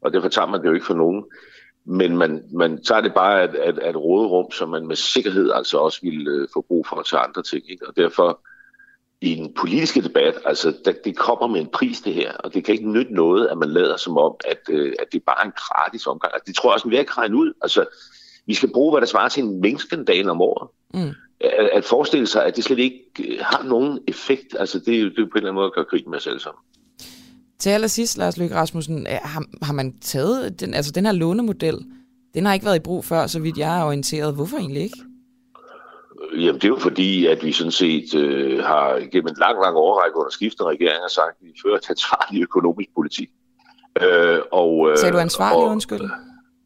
Og 0.00 0.12
derfor 0.12 0.28
tager 0.28 0.46
man 0.46 0.60
det 0.60 0.68
jo 0.68 0.74
ikke 0.74 0.86
for 0.86 0.94
nogen. 0.94 1.24
Men 1.84 2.16
man, 2.16 2.42
man 2.52 2.82
tager 2.82 3.00
det 3.00 3.14
bare 3.14 3.42
at, 3.42 3.54
at, 3.54 3.78
at 3.78 3.96
råderum, 3.96 4.50
som 4.52 4.68
man 4.68 4.86
med 4.86 4.96
sikkerhed 4.96 5.52
altså 5.54 5.78
også 5.78 5.98
vil 6.02 6.28
øh, 6.28 6.48
få 6.52 6.60
brug 6.68 6.86
for 6.86 7.02
til 7.02 7.16
andre 7.16 7.42
ting. 7.42 7.70
Ikke? 7.70 7.88
Og 7.88 7.96
derfor 7.96 8.40
i 9.20 9.36
en 9.36 9.54
politiske 9.54 10.02
debat, 10.02 10.34
altså 10.44 10.74
det, 10.84 11.04
det 11.04 11.16
kommer 11.16 11.46
med 11.46 11.60
en 11.60 11.70
pris 11.72 12.00
det 12.00 12.14
her, 12.14 12.32
og 12.32 12.54
det 12.54 12.64
kan 12.64 12.74
ikke 12.74 12.90
nytte 12.90 13.14
noget, 13.14 13.46
at 13.46 13.58
man 13.58 13.70
lader 13.70 13.96
som 13.96 14.18
om, 14.18 14.34
at, 14.44 14.60
øh, 14.70 14.92
at 14.98 15.06
det 15.12 15.18
er 15.18 15.24
bare 15.26 15.46
en 15.46 15.52
gratis 15.56 16.06
omgang. 16.06 16.34
Altså, 16.34 16.44
det 16.46 16.56
tror 16.56 16.68
jeg 16.70 16.74
også, 16.74 16.88
vi 16.88 16.96
kan 16.96 17.18
regne 17.18 17.36
ud. 17.36 17.52
Altså, 17.62 17.84
vi 18.46 18.54
skal 18.54 18.72
bruge, 18.72 18.92
hvad 18.92 19.00
der 19.00 19.06
svarer 19.06 19.28
til 19.28 19.42
en 19.42 19.60
minkskandal 19.60 20.28
om 20.28 20.40
året. 20.40 20.68
Mm. 20.94 21.14
At, 21.40 21.70
at 21.72 21.84
forestille 21.84 22.26
sig, 22.26 22.44
at 22.44 22.56
det 22.56 22.64
slet 22.64 22.78
ikke 22.78 23.04
øh, 23.24 23.38
har 23.40 23.62
nogen 23.62 23.98
effekt, 24.08 24.56
altså 24.58 24.78
det, 24.78 24.86
det 24.86 25.04
er 25.04 25.12
på 25.12 25.20
en 25.20 25.22
eller 25.36 25.36
anden 25.36 25.54
måde 25.54 25.66
at 25.66 25.74
gøre 25.74 25.84
krig 25.84 26.08
med 26.08 26.20
selv 26.20 26.38
sammen. 26.38 26.60
Til 27.58 27.70
allersidst, 27.70 28.18
Lars 28.18 28.36
Løkke 28.36 28.54
Rasmussen, 28.54 29.06
har, 29.06 29.44
har 29.62 29.72
man 29.72 29.98
taget 29.98 30.60
den, 30.60 30.74
altså 30.74 30.92
den 30.92 31.06
her 31.06 31.12
lånemodel, 31.12 31.78
den 32.34 32.46
har 32.46 32.54
ikke 32.54 32.66
været 32.66 32.76
i 32.76 32.82
brug 32.82 33.04
før, 33.04 33.26
så 33.26 33.40
vidt 33.40 33.58
jeg 33.58 33.80
er 33.80 33.84
orienteret. 33.84 34.34
Hvorfor 34.34 34.56
egentlig 34.56 34.82
ikke? 34.82 34.98
Jamen, 36.36 36.54
det 36.54 36.64
er 36.64 36.68
jo 36.68 36.78
fordi, 36.78 37.26
at 37.26 37.44
vi 37.44 37.52
sådan 37.52 37.70
set 37.70 38.14
øh, 38.14 38.58
har 38.64 39.10
gennem 39.12 39.28
en 39.28 39.36
lang, 39.38 39.56
lang 39.64 39.76
overrække 39.76 40.18
under 40.18 40.30
skiftende 40.30 40.70
regeringer 40.70 41.08
sagt, 41.08 41.36
at 41.40 41.46
vi 41.46 41.52
fører 41.62 41.76
et 41.76 41.90
ansvarlig 41.90 42.42
økonomisk 42.42 42.88
politik. 42.94 43.30
Øh, 44.02 44.38
og, 44.52 44.90
øh, 44.90 44.98
Sagde 44.98 45.12
du 45.12 45.18
ansvarlig, 45.18 45.64
og, 45.64 45.70
undskyld? 45.70 46.00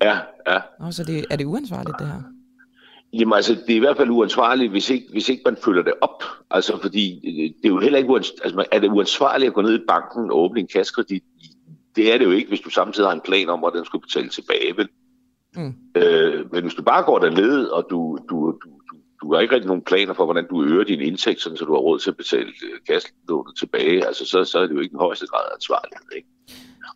Ja, 0.02 0.18
ja. 0.46 0.60
Nå, 0.80 0.90
så 0.90 1.04
det, 1.04 1.26
er 1.30 1.36
det 1.36 1.44
uansvarligt, 1.44 1.96
det 1.98 2.06
her? 2.06 2.22
Jamen 3.12 3.32
altså, 3.32 3.54
det 3.54 3.70
er 3.70 3.76
i 3.76 3.78
hvert 3.78 3.96
fald 3.96 4.10
uansvarligt, 4.10 4.70
hvis 4.70 4.90
ikke, 4.90 5.06
hvis 5.12 5.28
ikke 5.28 5.42
man 5.44 5.56
følger 5.56 5.82
det 5.82 5.92
op. 6.00 6.24
Altså, 6.50 6.80
fordi 6.80 7.14
øh, 7.14 7.54
det 7.62 7.64
er 7.64 7.68
jo 7.68 7.78
heller 7.78 7.98
ikke 7.98 8.10
uansvarligt. 8.10 8.44
Altså, 8.44 8.64
er 8.72 8.78
det 8.78 8.88
uansvarligt 8.88 9.48
at 9.48 9.54
gå 9.54 9.62
ned 9.62 9.74
i 9.74 9.84
banken 9.88 10.30
og 10.30 10.38
åbne 10.38 10.60
en 10.60 10.66
kaskredit? 10.66 11.22
Det 11.96 12.14
er 12.14 12.18
det 12.18 12.24
jo 12.24 12.30
ikke, 12.30 12.48
hvis 12.48 12.60
du 12.60 12.70
samtidig 12.70 13.08
har 13.08 13.14
en 13.14 13.20
plan 13.20 13.48
om, 13.48 13.58
hvordan 13.58 13.78
den 13.78 13.86
skal 13.86 14.00
betale 14.00 14.28
tilbage, 14.28 14.76
vel? 14.76 14.88
Mm. 15.56 15.74
Øh, 15.94 16.52
men 16.52 16.62
hvis 16.62 16.74
du 16.74 16.82
bare 16.82 17.04
går 17.04 17.18
derned, 17.18 17.64
og 17.64 17.86
du, 17.90 18.18
du, 18.30 18.36
du, 18.62 18.72
du, 18.90 18.96
du 19.22 19.34
har 19.34 19.40
ikke 19.40 19.54
rigtig 19.54 19.68
nogen 19.68 19.84
planer 19.84 20.14
for, 20.14 20.24
hvordan 20.24 20.46
du 20.50 20.64
øger 20.64 20.84
din 20.84 21.00
indtægt, 21.00 21.40
så 21.40 21.64
du 21.66 21.72
har 21.72 21.80
råd 21.80 21.98
til 21.98 22.10
at 22.10 22.16
betale 22.16 22.48
øh, 22.48 22.78
kasselånet 22.88 23.56
tilbage, 23.58 24.06
altså, 24.06 24.26
så, 24.26 24.44
så 24.44 24.58
er 24.58 24.66
det 24.66 24.74
jo 24.74 24.80
ikke 24.80 24.92
den 24.92 25.00
højeste 25.00 25.26
grad 25.26 25.44
af 25.50 25.54
ansvarlighed. 25.54 26.06
Ikke? 26.16 26.28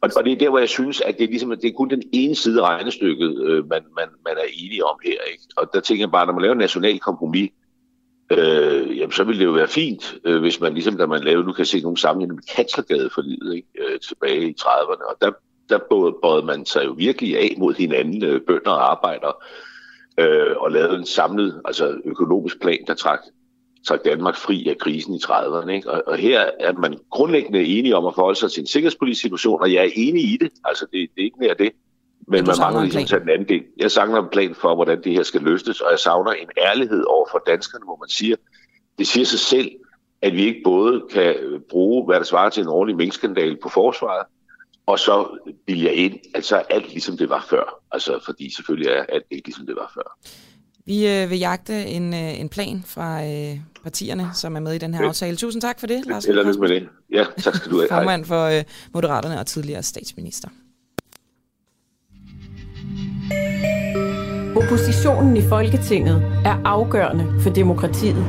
Og, 0.05 0.11
og 0.17 0.25
det 0.25 0.33
er 0.33 0.37
der, 0.37 0.51
hvor 0.51 0.59
jeg 0.59 0.69
synes, 0.69 1.01
at 1.01 1.19
det 1.19 1.25
er, 1.25 1.29
ligesom, 1.29 1.53
at 1.53 1.63
det 1.63 1.69
er 1.69 1.73
kun 1.73 1.91
den 1.91 2.03
ene 2.13 2.35
side 2.35 2.61
af 2.61 2.65
regnestykket, 2.65 3.43
øh, 3.43 3.69
man, 3.69 3.83
man, 3.97 4.09
man 4.25 4.37
er 4.37 4.49
enige 4.53 4.85
om 4.85 4.99
her. 5.05 5.19
Ikke? 5.33 5.45
Og 5.57 5.71
der 5.75 5.81
tænker 5.81 6.03
jeg 6.03 6.11
bare, 6.11 6.27
når 6.27 6.33
man 6.33 6.43
laver 6.43 6.53
en 6.53 6.59
national 6.59 6.99
kompromis, 6.99 7.51
øh, 8.31 8.99
jamen, 8.99 9.13
så 9.13 9.25
ville 9.25 9.41
det 9.41 9.47
jo 9.47 9.51
være 9.53 9.69
fint, 9.69 10.15
øh, 10.25 10.41
hvis 10.41 10.61
man 10.61 10.75
ligesom, 10.75 10.97
da 10.97 11.07
man 11.07 11.25
lavede, 11.25 11.47
nu 11.47 11.53
kan 11.53 11.65
se 11.67 11.81
nogle 11.81 11.99
sammenhænge 11.99 12.35
med 12.35 12.43
Kanslergade 12.57 13.11
for 13.15 13.23
livet, 13.23 13.55
ikke? 13.55 13.69
Øh, 13.79 14.01
tilbage 14.01 14.49
i 14.51 14.55
30'erne, 14.61 15.11
og 15.11 15.17
der, 15.21 15.31
der 15.69 15.79
bøjede 16.23 16.47
man 16.47 16.67
sig 16.67 16.85
jo 16.85 16.93
virkelig 16.93 17.39
af 17.39 17.55
mod 17.59 17.75
hinanden, 17.75 18.25
øh, 18.25 18.41
bønder 18.47 18.71
og 18.71 18.91
arbejdere, 18.91 19.33
øh, 20.21 20.57
og 20.57 20.71
lavede 20.71 20.99
en 20.99 21.07
samlet 21.07 21.61
altså 21.65 22.01
økonomisk 22.05 22.61
plan, 22.61 22.85
der 22.87 22.95
trak 22.95 23.21
trak 23.89 24.05
Danmark 24.05 24.37
fri 24.37 24.69
af 24.69 24.79
krisen 24.79 25.15
i 25.15 25.19
30'erne. 25.25 25.69
Ikke? 25.69 25.91
Og, 25.91 26.03
og 26.07 26.17
her 26.17 26.51
er 26.61 26.73
man 26.73 26.99
grundlæggende 27.11 27.65
enige 27.65 27.97
om 27.97 28.07
at 28.07 28.15
forholde 28.15 28.39
sig 28.39 28.53
til 28.53 28.61
en 28.61 28.67
sikkerhedspolitisk 28.67 29.21
situation, 29.21 29.61
og 29.61 29.73
jeg 29.73 29.85
er 29.85 29.91
enig 29.95 30.23
i 30.33 30.37
det. 30.37 30.51
Altså, 30.65 30.87
det, 30.93 31.11
det 31.15 31.21
er 31.21 31.25
ikke 31.25 31.41
mere 31.41 31.55
det. 31.59 31.73
Men 32.29 32.45
man 32.47 32.57
mangler 32.61 32.83
ligesom 32.83 33.05
til 33.05 33.21
den 33.21 33.29
anden 33.29 33.49
del. 33.49 33.63
Jeg 33.77 33.91
savner 33.91 34.23
en 34.23 34.29
plan 34.33 34.55
for, 34.55 34.75
hvordan 34.75 35.05
det 35.05 35.13
her 35.13 35.23
skal 35.23 35.41
løses, 35.41 35.81
og 35.81 35.91
jeg 35.91 35.99
savner 35.99 36.33
en 36.33 36.49
ærlighed 36.59 37.05
over 37.09 37.27
for 37.31 37.43
danskerne, 37.47 37.85
hvor 37.85 37.97
man 38.01 38.09
siger, 38.09 38.37
det 38.99 39.07
siger 39.07 39.25
sig 39.25 39.39
selv, 39.39 39.71
at 40.23 40.33
vi 40.33 40.45
ikke 40.45 40.61
både 40.65 41.03
kan 41.11 41.35
bruge, 41.71 42.05
hvad 42.05 42.17
der 42.17 42.25
svarer 42.25 42.51
til 42.51 42.63
en 42.63 42.69
ordentlig 42.69 42.97
minkskandal 42.97 43.57
på 43.63 43.69
forsvaret, 43.69 44.27
og 44.87 44.99
så 44.99 45.39
vil 45.67 45.83
jeg 45.83 45.95
ind, 45.95 46.19
altså 46.35 46.57
alt 46.57 46.89
ligesom 46.89 47.17
det 47.17 47.29
var 47.29 47.47
før. 47.51 47.83
Altså, 47.93 48.21
fordi 48.25 48.55
selvfølgelig 48.55 48.91
er 48.91 49.05
alt 49.09 49.27
ikke 49.31 49.49
ligesom 49.49 49.67
det 49.67 49.77
var 49.77 49.93
før. 49.95 50.19
Vi 50.87 51.09
øh, 51.09 51.31
vil 51.31 51.39
jagte 51.39 51.87
en, 51.87 52.15
øh, 52.15 52.41
en 52.41 52.49
plan 52.49 52.85
fra 52.87 53.27
øh, 53.27 53.61
partierne, 53.83 54.31
som 54.35 54.57
er 54.57 54.61
med 54.61 54.73
i 54.73 54.79
den 54.79 54.95
her 54.95 55.03
ja. 55.03 55.09
aftale. 55.09 55.37
Tusind 55.37 55.63
tak 55.63 55.81
for 55.81 55.87
det, 55.87 56.07
Lars. 56.07 56.25
Eller 56.25 56.59
med 56.59 56.69
det. 56.69 56.89
Ja, 57.13 57.25
tak 57.39 57.55
skal 57.55 57.73
du 57.73 57.77
have. 57.77 57.89
Formand 57.99 58.25
for 58.25 58.45
øh, 58.45 58.63
Moderaterne 58.95 59.41
og 59.41 59.47
tidligere 59.47 59.83
statsminister. 59.83 60.49
Oppositionen 64.57 65.37
i 65.37 65.43
Folketinget 65.49 66.17
er 66.45 66.63
afgørende 66.65 67.41
for 67.41 67.51
demokratiet. 67.51 68.25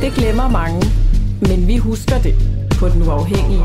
Det 0.00 0.12
glemmer 0.12 0.48
mange, 0.48 0.82
men 1.40 1.66
vi 1.66 1.76
husker 1.76 2.18
det 2.22 2.34
på 2.78 2.88
den 2.88 3.02
uafhængige. 3.02 3.64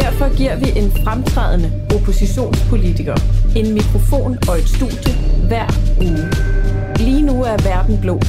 Derfor 0.00 0.36
giver 0.36 0.56
vi 0.56 0.80
en 0.80 0.90
fremtrædende 1.04 1.86
oppositionspolitiker 1.94 3.16
en 3.56 3.74
mikrofon 3.74 4.38
og 4.48 4.58
et 4.58 4.68
studie 4.68 5.12
hver 5.48 5.68
uge. 6.00 6.57
Lige 7.00 7.22
nu 7.22 7.42
er 7.42 7.56
verden 7.62 8.00
blå, 8.00 8.20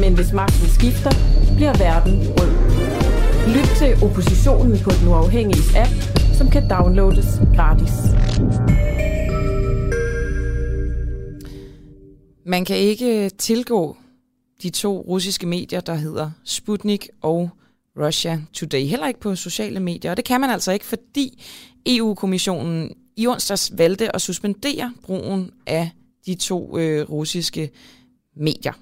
men 0.00 0.14
hvis 0.14 0.32
magten 0.32 0.68
skifter, 0.68 1.10
bliver 1.56 1.74
verden 1.78 2.14
rød. 2.36 2.52
Lyt 3.54 3.68
til 3.78 4.04
oppositionen 4.04 4.78
på 4.84 4.90
den 4.90 5.08
uafhængige 5.08 5.62
app, 5.76 5.90
som 6.34 6.50
kan 6.50 6.70
downloades 6.70 7.26
gratis. 7.56 7.92
Man 12.46 12.64
kan 12.64 12.76
ikke 12.76 13.24
øh, 13.24 13.30
tilgå 13.38 13.96
de 14.62 14.70
to 14.70 15.00
russiske 15.08 15.46
medier, 15.46 15.80
der 15.80 15.94
hedder 15.94 16.30
Sputnik 16.44 17.08
og 17.22 17.50
Russia 18.00 18.40
Today. 18.52 18.86
Heller 18.86 19.06
ikke 19.06 19.20
på 19.20 19.34
sociale 19.34 19.80
medier. 19.80 20.10
Og 20.10 20.16
det 20.16 20.24
kan 20.24 20.40
man 20.40 20.50
altså 20.50 20.72
ikke, 20.72 20.84
fordi 20.84 21.44
EU-kommissionen 21.86 22.92
i 23.16 23.26
onsdags 23.26 23.72
valgte 23.78 24.14
at 24.14 24.20
suspendere 24.20 24.92
brugen 25.02 25.50
af 25.66 25.90
de 26.26 26.34
to 26.34 26.78
øh, 26.78 27.10
russiske 27.10 27.70
medier. 28.36 28.72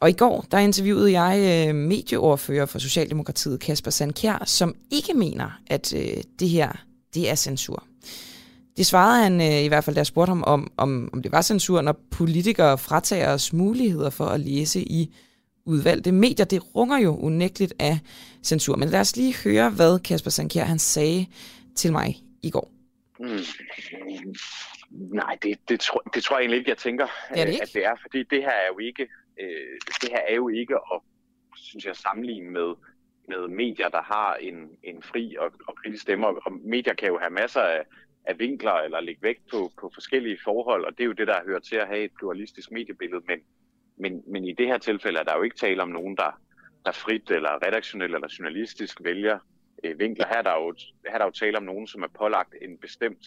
Og 0.00 0.10
i 0.10 0.12
går, 0.12 0.46
der 0.50 0.58
interviewede 0.58 1.20
jeg 1.20 1.68
øh, 1.68 1.74
medieordfører 1.74 2.66
for 2.66 2.78
Socialdemokratiet, 2.78 3.60
Kasper 3.60 3.90
Sandkjær, 3.90 4.42
som 4.46 4.74
ikke 4.90 5.14
mener, 5.14 5.60
at 5.66 5.94
øh, 5.94 6.22
det 6.38 6.48
her 6.48 6.72
det 7.14 7.30
er 7.30 7.34
censur. 7.34 7.84
Det 8.76 8.86
svarede 8.86 9.22
han 9.22 9.40
øh, 9.40 9.64
i 9.64 9.68
hvert 9.68 9.84
fald, 9.84 9.94
da 9.94 9.98
jeg 9.98 10.06
spurgte 10.06 10.30
ham 10.30 10.44
om, 10.46 10.72
om, 10.76 11.10
om 11.12 11.22
det 11.22 11.32
var 11.32 11.42
censur, 11.42 11.80
når 11.80 12.00
politikere 12.10 12.78
fratager 12.78 13.32
os 13.32 13.52
muligheder 13.52 14.10
for 14.10 14.26
at 14.26 14.40
læse 14.40 14.82
i 14.82 15.14
udvalgte 15.66 16.12
medier. 16.12 16.46
Det 16.46 16.74
runger 16.74 16.98
jo 16.98 17.16
unægteligt 17.16 17.74
af 17.78 17.98
censur. 18.42 18.76
Men 18.76 18.88
lad 18.88 19.00
os 19.00 19.16
lige 19.16 19.34
høre, 19.44 19.70
hvad 19.70 19.98
Kasper 19.98 20.30
Sankjær 20.30 20.64
han 20.64 20.78
sagde 20.78 21.26
til 21.76 21.92
mig 21.92 22.22
i 22.42 22.50
går. 22.50 22.70
Mm. 23.20 23.44
Nej, 24.98 25.38
det, 25.42 25.58
det, 25.68 25.80
tror, 25.80 26.00
det 26.14 26.22
tror 26.22 26.36
jeg 26.36 26.42
egentlig 26.42 26.58
ikke, 26.58 26.70
jeg 26.70 26.78
tænker, 26.78 27.06
det 27.28 27.36
det 27.46 27.52
ikke? 27.52 27.62
at 27.62 27.70
det 27.74 27.84
er. 27.84 27.94
Fordi 28.02 28.22
det 28.22 28.42
her 28.42 28.50
er 28.50 28.66
jo 28.72 28.78
ikke, 28.78 29.08
øh, 29.40 29.78
det 30.02 30.10
her 30.10 30.22
er 30.28 30.34
jo 30.34 30.48
ikke 30.48 30.74
at, 30.74 31.00
synes 31.56 31.84
jeg, 31.84 31.96
sammenligne 31.96 32.50
med, 32.50 32.74
med 33.28 33.48
medier, 33.48 33.88
der 33.88 34.02
har 34.02 34.34
en, 34.34 34.70
en 34.82 35.02
fri 35.02 35.36
og, 35.38 35.52
og 35.68 35.76
kritisk 35.76 36.02
stemme. 36.02 36.26
Og 36.26 36.52
medier 36.52 36.94
kan 36.94 37.08
jo 37.08 37.18
have 37.18 37.30
masser 37.30 37.60
af, 37.60 37.84
af 38.24 38.38
vinkler 38.38 38.72
eller 38.72 39.00
lægge 39.00 39.22
vægt 39.22 39.42
på, 39.50 39.70
på 39.80 39.90
forskellige 39.94 40.38
forhold, 40.44 40.84
og 40.84 40.92
det 40.92 41.00
er 41.00 41.06
jo 41.06 41.12
det, 41.12 41.26
der 41.26 41.44
hører 41.46 41.60
til 41.60 41.76
at 41.76 41.88
have 41.88 42.04
et 42.04 42.12
pluralistisk 42.18 42.70
mediebillede. 42.70 43.22
Men, 43.26 43.38
men, 43.96 44.22
men 44.26 44.44
i 44.44 44.52
det 44.52 44.66
her 44.66 44.78
tilfælde 44.78 45.18
er 45.18 45.24
der 45.24 45.36
jo 45.36 45.42
ikke 45.42 45.56
tale 45.56 45.82
om 45.82 45.88
nogen, 45.88 46.16
der, 46.16 46.40
der 46.84 46.92
frit 46.92 47.30
eller 47.30 47.66
redaktionelt 47.66 48.14
eller 48.14 48.36
journalistisk 48.38 49.04
vælger 49.04 49.38
øh, 49.84 49.98
vinkler. 49.98 50.26
Her 50.26 50.36
er, 50.36 50.42
der 50.42 50.52
jo, 50.52 50.74
her 51.06 51.14
er 51.14 51.18
der 51.18 51.24
jo 51.24 51.30
tale 51.30 51.56
om 51.56 51.62
nogen, 51.62 51.86
som 51.86 52.02
er 52.02 52.08
pålagt 52.18 52.54
en 52.62 52.78
bestemt, 52.78 53.26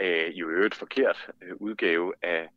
øh, 0.00 0.28
i 0.34 0.42
øvrigt 0.42 0.74
forkert 0.74 1.30
øh, 1.42 1.56
udgave 1.56 2.12
af, 2.22 2.48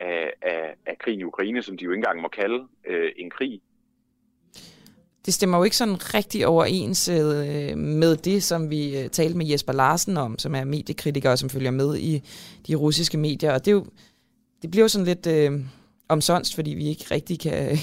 af, 0.00 0.32
af, 0.42 0.74
af 0.86 0.98
krigen 0.98 1.20
i 1.20 1.24
Ukraine, 1.24 1.62
som 1.62 1.76
de 1.76 1.84
jo 1.84 1.90
ikke 1.90 1.98
engang 1.98 2.20
må 2.20 2.28
kalde 2.28 2.66
øh, 2.86 3.12
en 3.16 3.30
krig. 3.30 3.60
Det 5.26 5.34
stemmer 5.34 5.58
jo 5.58 5.64
ikke 5.64 5.76
sådan 5.76 6.14
rigtig 6.14 6.46
overens 6.46 7.08
øh, 7.08 7.78
med 7.78 8.16
det, 8.16 8.42
som 8.42 8.70
vi 8.70 8.98
øh, 8.98 9.08
talte 9.08 9.38
med 9.38 9.46
Jesper 9.46 9.72
Larsen 9.72 10.16
om, 10.16 10.38
som 10.38 10.54
er 10.54 10.64
mediekritiker 10.64 11.30
og 11.30 11.38
som 11.38 11.50
følger 11.50 11.70
med 11.70 11.96
i 11.96 12.22
de 12.66 12.74
russiske 12.74 13.18
medier. 13.18 13.52
Og 13.52 13.64
det, 13.64 13.70
er 13.70 13.74
jo, 13.74 13.86
det 14.62 14.70
bliver 14.70 14.84
jo 14.84 14.88
sådan 14.88 15.06
lidt... 15.06 15.26
Øh, 15.26 15.60
omsonst, 16.10 16.54
fordi 16.54 16.70
vi 16.70 16.88
ikke 16.88 17.04
rigtig 17.10 17.40
kan, 17.40 17.78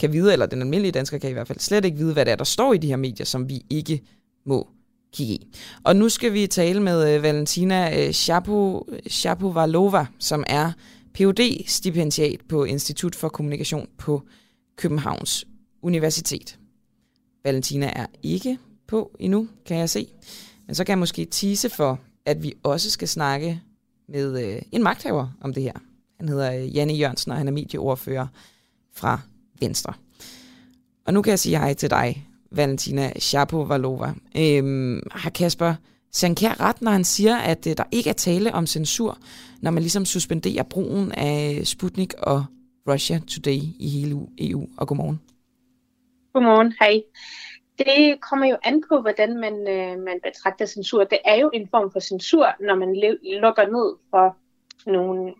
kan 0.00 0.12
vide, 0.12 0.32
eller 0.32 0.46
den 0.46 0.62
almindelige 0.62 0.92
dansker 0.92 1.18
kan 1.18 1.30
i 1.30 1.32
hvert 1.32 1.46
fald 1.46 1.58
slet 1.58 1.84
ikke 1.84 1.96
vide, 1.96 2.12
hvad 2.12 2.24
det 2.24 2.32
er, 2.32 2.36
der 2.36 2.44
står 2.44 2.72
i 2.72 2.78
de 2.78 2.86
her 2.86 2.96
medier, 2.96 3.26
som 3.26 3.48
vi 3.48 3.62
ikke 3.70 4.02
må 4.44 4.68
kigge 5.12 5.34
i. 5.34 5.46
Og 5.84 5.96
nu 5.96 6.08
skal 6.08 6.32
vi 6.32 6.46
tale 6.46 6.82
med 6.82 7.14
øh, 7.14 7.22
Valentina 7.22 8.02
øh, 8.02 8.08
uh, 8.08 8.12
Shapo, 8.12 8.88
Shapovalova, 9.08 10.06
som 10.18 10.44
er 10.46 10.72
phd 11.14 11.64
stipendiat 11.66 12.40
på 12.48 12.64
Institut 12.64 13.14
for 13.14 13.28
Kommunikation 13.28 13.88
på 13.98 14.22
Københavns 14.76 15.46
Universitet. 15.82 16.58
Valentina 17.44 17.86
er 17.86 18.06
ikke 18.22 18.58
på 18.86 19.16
endnu, 19.18 19.48
kan 19.66 19.76
jeg 19.76 19.90
se. 19.90 20.08
Men 20.66 20.74
så 20.74 20.84
kan 20.84 20.90
jeg 20.90 20.98
måske 20.98 21.24
tise 21.24 21.70
for, 21.70 22.00
at 22.26 22.42
vi 22.42 22.54
også 22.62 22.90
skal 22.90 23.08
snakke 23.08 23.60
med 24.08 24.44
øh, 24.44 24.62
en 24.72 24.82
magthaver 24.82 25.28
om 25.40 25.54
det 25.54 25.62
her. 25.62 25.72
Han 26.18 26.28
hedder 26.28 26.52
øh, 26.52 26.76
Janne 26.76 26.92
Jørgensen, 26.92 27.32
og 27.32 27.38
han 27.38 27.48
er 27.48 27.52
medieordfører 27.52 28.26
fra 28.94 29.20
Venstre. 29.60 29.92
Og 31.06 31.14
nu 31.14 31.22
kan 31.22 31.30
jeg 31.30 31.38
sige 31.38 31.58
hej 31.58 31.74
til 31.74 31.90
dig, 31.90 32.27
Valentina 32.50 33.12
Shapovalova. 33.18 34.14
Øhm, 34.36 35.02
har 35.12 35.30
Kasper 35.30 35.74
Sankær 36.12 36.60
ret, 36.60 36.82
når 36.82 36.90
han 36.90 37.04
siger, 37.04 37.36
at 37.36 37.66
øh, 37.66 37.76
der 37.76 37.84
ikke 37.92 38.10
er 38.10 38.14
tale 38.14 38.54
om 38.54 38.66
censur, 38.66 39.18
når 39.62 39.70
man 39.70 39.82
ligesom 39.82 40.04
suspenderer 40.04 40.62
brugen 40.62 41.12
af 41.12 41.60
Sputnik 41.64 42.14
og 42.14 42.44
Russia 42.88 43.18
Today 43.18 43.60
i 43.78 43.88
hele 43.88 44.16
EU? 44.38 44.68
Og 44.76 44.88
godmorgen. 44.88 45.20
Godmorgen, 46.32 46.74
hej. 46.80 47.02
Det 47.78 48.20
kommer 48.20 48.46
jo 48.46 48.56
an 48.64 48.82
på, 48.88 49.00
hvordan 49.00 49.40
man, 49.40 49.54
øh, 49.68 50.04
man 50.04 50.20
betragter 50.24 50.66
censur. 50.66 51.04
Det 51.04 51.18
er 51.24 51.34
jo 51.34 51.50
en 51.54 51.68
form 51.70 51.92
for 51.92 52.00
censur, 52.00 52.46
når 52.60 52.74
man 52.74 52.96
lukker 53.42 53.66
ned 53.66 53.96
for 54.10 54.36
nogle 54.90 55.34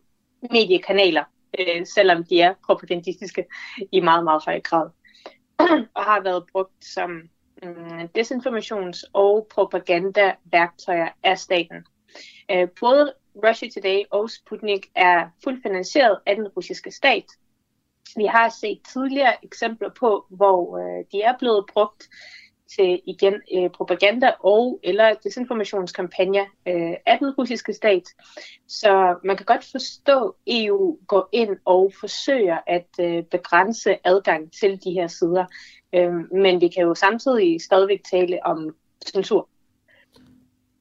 mediekanaler, 0.50 1.24
øh, 1.58 1.86
selvom 1.86 2.24
de 2.24 2.40
er 2.40 2.54
propagandistiske 2.66 3.44
i 3.92 4.00
meget, 4.00 4.24
meget 4.24 4.42
høj 4.46 4.60
grad 4.60 4.90
og 5.94 6.04
har 6.04 6.20
været 6.20 6.44
brugt 6.52 6.84
som 6.84 7.22
øh, 7.62 8.04
desinformations- 8.18 9.10
og 9.12 9.46
propagandaværktøjer 9.50 11.08
af 11.22 11.38
staten. 11.38 11.86
Øh, 12.50 12.68
både 12.80 13.12
Russia 13.46 13.68
Today 13.70 14.02
og 14.10 14.30
Sputnik 14.30 14.86
er 14.94 15.28
fuldt 15.44 15.62
finansieret 15.62 16.18
af 16.26 16.36
den 16.36 16.48
russiske 16.48 16.90
stat, 16.90 17.24
vi 18.16 18.24
har 18.24 18.48
set 18.48 18.80
tidligere 18.92 19.44
eksempler 19.44 19.90
på, 20.00 20.26
hvor 20.28 20.78
øh, 20.78 21.04
de 21.12 21.22
er 21.22 21.34
blevet 21.38 21.64
brugt 21.72 22.08
til 22.76 23.00
igen 23.06 23.34
øh, 23.54 23.70
propaganda 23.70 24.32
og 24.40 24.80
eller 24.82 25.14
desinformationskampagner 25.24 26.44
øh, 26.68 26.94
af 27.06 27.18
den 27.18 27.30
russiske 27.30 27.72
stat. 27.72 28.02
Så 28.68 29.14
man 29.24 29.36
kan 29.36 29.46
godt 29.46 29.64
forstå, 29.64 30.28
at 30.28 30.34
EU 30.46 30.98
går 31.06 31.28
ind 31.32 31.56
og 31.64 31.92
forsøger 32.00 32.58
at 32.66 32.88
øh, 33.00 33.22
begrænse 33.22 33.96
adgang 34.04 34.52
til 34.60 34.80
de 34.84 34.90
her 34.92 35.06
sider. 35.06 35.44
Øh, 35.94 36.12
men 36.32 36.60
vi 36.60 36.68
kan 36.68 36.82
jo 36.82 36.94
samtidig 36.94 37.60
stadigvæk 37.62 38.00
tale 38.10 38.46
om 38.46 38.74
censur. 39.06 39.48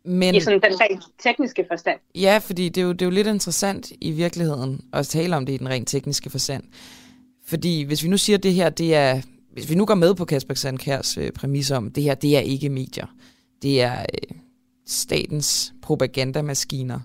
Men, 0.03 0.35
I 0.35 0.39
sådan 0.39 0.61
den 0.61 0.81
rent 0.81 1.03
tekniske 1.19 1.65
forstand. 1.67 1.99
Ja, 2.15 2.39
fordi 2.43 2.69
det 2.69 2.81
er, 2.81 2.85
jo, 2.85 2.91
det 2.91 3.01
er 3.01 3.05
jo 3.05 3.11
lidt 3.11 3.27
interessant 3.27 3.91
i 4.01 4.11
virkeligheden 4.11 4.81
at 4.93 5.07
tale 5.07 5.35
om 5.35 5.45
det 5.45 5.53
i 5.53 5.57
den 5.57 5.69
rent 5.69 5.87
tekniske 5.87 6.29
forstand. 6.29 6.63
Fordi 7.47 7.83
hvis 7.83 8.03
vi 8.03 8.09
nu 8.09 8.17
siger, 8.17 8.37
at 8.37 8.43
det 8.43 8.53
her, 8.53 8.69
det 8.69 8.95
er, 8.95 9.21
hvis 9.57 9.69
vi 9.69 9.75
nu 9.75 9.85
går 9.85 9.95
med 9.95 10.15
på 10.15 10.25
Kasper 10.25 10.53
Sandkærs 10.53 11.17
øh, 11.17 11.31
præmis 11.31 11.71
om, 11.71 11.91
det 11.91 12.03
her, 12.03 12.15
det 12.15 12.37
er 12.37 12.39
ikke 12.39 12.69
medier. 12.69 13.07
Det 13.61 13.81
er 13.81 13.99
øh, 13.99 14.37
statens 14.85 15.73
propagandamaskiner. 15.81 16.99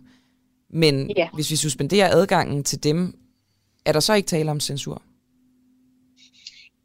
Men 0.71 1.11
ja. 1.17 1.29
hvis 1.35 1.51
vi 1.51 1.57
suspenderer 1.57 2.09
adgangen 2.13 2.65
til 2.65 2.85
dem, 2.85 3.15
er 3.85 3.93
der 3.93 4.01
så 4.01 4.15
ikke 4.15 4.27
tale 4.27 4.51
om 4.51 4.61
censur? 4.61 5.03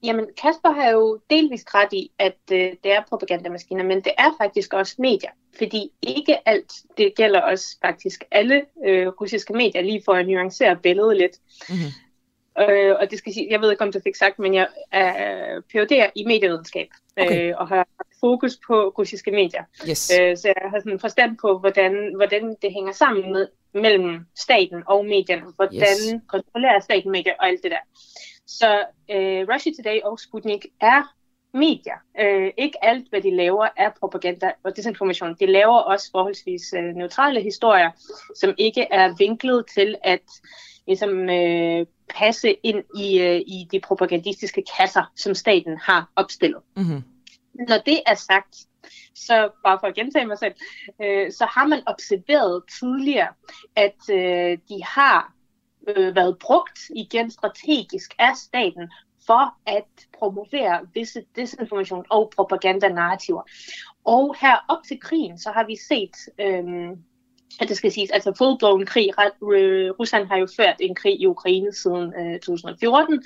Jamen, 0.03 0.25
Kasper 0.41 0.71
har 0.71 0.89
jo 0.89 1.19
delvist 1.29 1.75
ret 1.75 1.93
i, 1.93 2.11
at 2.19 2.37
øh, 2.51 2.59
det 2.83 2.91
er 2.91 3.01
propagandamaskiner, 3.09 3.83
men 3.83 3.97
det 3.97 4.11
er 4.17 4.35
faktisk 4.41 4.73
også 4.73 4.95
medier. 4.99 5.31
Fordi 5.57 5.89
ikke 6.01 6.49
alt, 6.49 6.73
det 6.97 7.13
gælder 7.15 7.41
også 7.41 7.77
faktisk 7.85 8.23
alle 8.31 8.61
øh, 8.87 9.07
russiske 9.07 9.53
medier, 9.53 9.81
lige 9.81 10.01
for 10.05 10.13
at 10.13 10.27
nuancere 10.27 10.75
billedet 10.75 11.17
lidt. 11.17 11.37
Mm-hmm. 11.69 12.06
Øh, 12.59 12.95
og 12.99 13.11
det 13.11 13.17
skal 13.17 13.33
sige, 13.33 13.47
jeg 13.49 13.61
ved 13.61 13.71
ikke, 13.71 13.83
om 13.83 13.91
du 13.91 13.99
fik 14.03 14.15
sagt, 14.15 14.39
men 14.39 14.53
jeg 14.53 14.67
er 14.91 15.59
PhD'er 15.59 16.11
i 16.15 16.25
medievidenskab, 16.25 16.87
okay. 17.17 17.49
øh, 17.49 17.55
og 17.57 17.67
har 17.67 17.87
fokus 18.19 18.59
på 18.67 18.89
russiske 18.97 19.31
medier. 19.31 19.63
Yes. 19.89 20.11
Øh, 20.19 20.37
så 20.37 20.47
jeg 20.47 20.69
har 20.69 20.79
sådan 20.79 20.99
forstand 20.99 21.37
på, 21.41 21.59
hvordan, 21.59 22.13
hvordan 22.15 22.55
det 22.61 22.73
hænger 22.73 22.91
sammen 22.91 23.33
med, 23.33 23.47
mellem 23.73 24.25
staten 24.35 24.83
og 24.87 25.05
medierne. 25.05 25.43
Hvordan 25.55 25.97
yes. 26.13 26.21
kontrollerer 26.27 26.79
staten 26.79 27.11
medier 27.11 27.33
og 27.39 27.47
alt 27.47 27.63
det 27.63 27.71
der. 27.71 27.83
Så 28.47 28.85
øh, 29.11 29.47
Russia 29.53 29.71
Today 29.77 30.01
og 30.03 30.19
Sputnik 30.19 30.65
er 30.81 31.13
medier. 31.53 31.97
Øh, 32.19 32.51
ikke 32.57 32.85
alt, 32.85 33.09
hvad 33.09 33.21
de 33.21 33.35
laver, 33.35 33.67
er 33.77 33.89
propaganda 33.99 34.51
og 34.63 34.75
desinformation. 34.77 35.35
De 35.39 35.45
laver 35.45 35.77
også 35.77 36.11
forholdsvis 36.11 36.73
øh, 36.73 36.83
neutrale 36.83 37.41
historier, 37.41 37.91
som 38.35 38.55
ikke 38.57 38.87
er 38.91 39.15
vinklet 39.17 39.65
til 39.73 39.95
at 40.03 40.21
ligesom, 40.87 41.29
øh, 41.29 41.85
passe 42.09 42.53
ind 42.63 42.83
i, 42.97 43.19
øh, 43.19 43.41
i 43.47 43.67
de 43.71 43.79
propagandistiske 43.79 44.63
kasser, 44.77 45.11
som 45.15 45.35
staten 45.35 45.77
har 45.77 46.11
opstillet. 46.15 46.61
Mm-hmm. 46.75 47.03
Når 47.53 47.77
det 47.85 47.99
er 48.07 48.15
sagt, 48.15 48.57
så 49.15 49.49
bare 49.63 49.77
for 49.79 49.87
at 49.87 49.95
gentage 49.95 50.25
mig 50.25 50.37
selv, 50.37 50.53
øh, 51.01 51.31
så 51.31 51.45
har 51.45 51.67
man 51.67 51.81
observeret 51.85 52.63
tidligere, 52.79 53.33
at 53.75 54.09
øh, 54.11 54.57
de 54.69 54.83
har 54.83 55.33
øh, 55.87 56.15
været 56.15 56.37
brugt 56.39 56.79
igen 56.95 57.31
strategisk 57.31 58.15
af 58.19 58.35
staten 58.35 58.91
for 59.27 59.55
at 59.65 60.07
promovere 60.19 60.87
visse 60.93 61.23
desinformation 61.35 62.05
og 62.09 62.31
propagandanarrativer. 62.35 63.41
Og 64.03 64.35
her 64.41 64.65
op 64.67 64.83
til 64.87 64.99
krigen, 64.99 65.37
så 65.39 65.51
har 65.51 65.65
vi 65.65 65.75
set 65.75 66.15
øh, 66.39 66.97
at 67.59 67.69
det 67.69 67.77
skal 67.77 67.91
siges, 67.91 68.09
altså 68.09 68.31
full-blown 68.31 68.85
krig. 68.85 69.09
Øh, 69.53 69.91
Rusland 69.99 70.27
har 70.27 70.37
jo 70.37 70.47
ført 70.57 70.75
en 70.79 70.95
krig 70.95 71.21
i 71.21 71.25
Ukraine 71.25 71.73
siden 71.73 72.13
øh, 72.19 72.39
2014, 72.39 73.23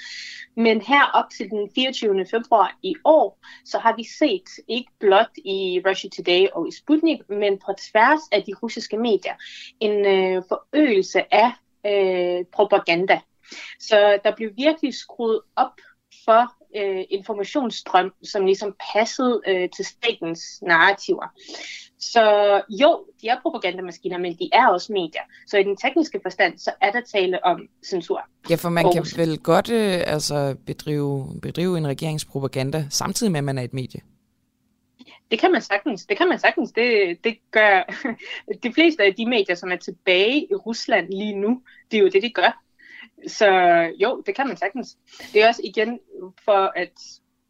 men 0.56 0.81
her 0.81 1.03
op 1.14 1.26
til 1.38 1.49
den 1.49 1.69
24. 1.76 2.26
februar 2.26 2.77
i 2.84 2.95
år, 3.06 3.39
så 3.65 3.80
har 3.80 3.95
vi 3.95 4.03
set 4.03 4.64
ikke 4.68 4.91
blot 4.99 5.38
i 5.38 5.81
Russia 5.88 6.10
Today 6.10 6.48
og 6.53 6.68
i 6.68 6.72
Sputnik, 6.72 7.19
men 7.30 7.60
på 7.65 7.73
tværs 7.91 8.22
af 8.31 8.43
de 8.43 8.53
russiske 8.64 8.98
medier, 8.98 9.34
en 9.80 10.06
øh, 10.06 10.43
forøgelse 10.48 11.34
af 11.34 11.52
øh, 11.85 12.45
propaganda. 12.53 13.19
Så 13.80 14.19
der 14.23 14.35
blev 14.35 14.49
virkelig 14.57 14.93
skruet 14.93 15.41
op 15.56 15.73
for 16.26 16.53
øh, 16.76 17.06
informationsstrøm, 17.10 18.14
som 18.23 18.45
ligesom 18.45 18.76
passede 18.93 19.41
øh, 19.48 19.69
til 19.69 19.85
statens 19.85 20.61
narrativer. 20.61 21.27
Så 22.02 22.23
jo, 22.69 23.06
de 23.22 23.28
er 23.28 23.36
propagandamaskiner, 23.41 24.18
men 24.18 24.34
de 24.34 24.49
er 24.53 24.68
også 24.68 24.94
medier. 24.94 25.22
Så 25.48 25.57
i 25.57 25.64
den 25.64 25.78
tekniske 25.78 26.19
forstand, 26.23 26.57
så 26.57 26.72
er 26.82 26.91
der 26.91 27.02
tale 27.02 27.45
om 27.45 27.68
censur. 27.86 28.28
Ja, 28.49 28.56
for 28.56 28.69
man 28.69 28.91
kan 28.94 29.06
vel 29.18 29.40
godt 29.40 29.69
øh, 29.69 30.02
altså 30.06 30.56
bedrive, 30.65 31.40
bedrive 31.41 31.78
en 31.78 31.88
regeringspropaganda, 31.88 32.86
samtidig 32.90 33.32
med, 33.32 33.40
at 33.40 33.44
man 33.44 33.57
er 33.57 33.64
et 33.64 33.73
medie? 33.73 34.02
Det 35.32 35.40
kan 35.40 35.52
man 35.52 35.61
sagtens. 35.61 36.06
Det 36.06 36.18
kan 36.18 36.28
man 36.28 36.40
sagtens. 36.40 36.72
Det, 36.72 37.18
det 37.23 37.38
gør 37.52 37.84
de 38.64 38.73
fleste 38.73 39.03
af 39.03 39.15
de 39.15 39.26
medier, 39.26 39.56
som 39.56 39.72
er 39.72 39.76
tilbage 39.76 40.48
i 40.52 40.56
Rusland 40.56 41.10
lige 41.10 41.36
nu, 41.36 41.61
det 41.91 41.98
er 41.98 42.02
jo 42.02 42.10
det, 42.10 42.23
de 42.23 42.30
gør. 42.30 42.64
Så 43.28 43.48
jo, 43.99 44.23
det 44.26 44.36
kan 44.36 44.48
man 44.48 44.57
sagtens. 44.57 44.98
Det 45.34 45.44
er 45.44 45.48
også 45.48 45.61
igen 45.64 45.99
for 46.45 46.72
at 46.76 46.91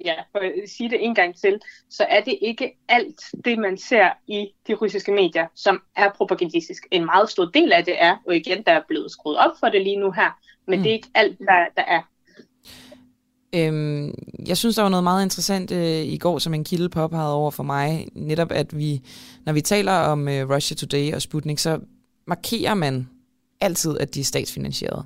ja, 0.06 0.14
for 0.32 0.40
at 0.40 0.52
sige 0.70 0.90
det 0.90 1.06
en 1.06 1.16
gang 1.16 1.36
til, 1.36 1.60
så 1.90 2.06
er 2.10 2.22
det 2.22 2.38
ikke 2.42 2.78
alt 2.88 3.22
det, 3.46 3.60
man 3.60 3.78
ser 3.78 4.10
i 4.28 4.48
de 4.68 4.74
russiske 4.74 5.12
medier, 5.12 5.48
som 5.56 5.82
er 5.96 6.10
propagandistisk. 6.10 6.88
En 6.92 7.06
meget 7.06 7.30
stor 7.30 7.46
del 7.46 7.72
af 7.72 7.86
det 7.86 8.04
er, 8.04 8.18
og 8.28 8.36
igen, 8.36 8.64
der 8.64 8.72
er 8.72 8.82
blevet 8.88 9.12
skruet 9.12 9.38
op 9.38 9.52
for 9.60 9.68
det 9.68 9.82
lige 9.82 10.00
nu 10.00 10.12
her, 10.12 10.40
men 10.68 10.80
mm. 10.80 10.84
det 10.84 10.90
er 10.90 10.94
ikke 10.94 11.10
alt, 11.14 11.40
der, 11.40 11.66
der 11.78 11.84
er. 11.84 12.02
Øhm, 13.56 14.14
jeg 14.48 14.58
synes, 14.58 14.76
der 14.76 14.82
var 14.82 14.90
noget 14.90 15.04
meget 15.04 15.24
interessant 15.24 15.72
øh, 15.72 16.06
i 16.06 16.18
går, 16.18 16.40
som 16.40 16.54
en 16.54 16.64
kilde 16.64 16.90
påpegede 16.90 17.34
over 17.34 17.52
for 17.52 17.64
mig. 17.64 18.08
Netop, 18.16 18.52
at 18.52 18.78
vi, 18.78 19.02
når 19.46 19.54
vi 19.54 19.62
taler 19.62 19.92
om 19.92 20.28
øh, 20.28 20.50
Russia 20.50 20.76
Today 20.76 21.14
og 21.14 21.22
Sputnik, 21.22 21.60
så 21.60 21.80
markerer 22.28 22.74
man 22.74 23.10
altid, 23.62 23.98
at 23.98 24.16
de 24.16 24.20
er 24.20 24.24
statsfinansieret. 24.24 25.06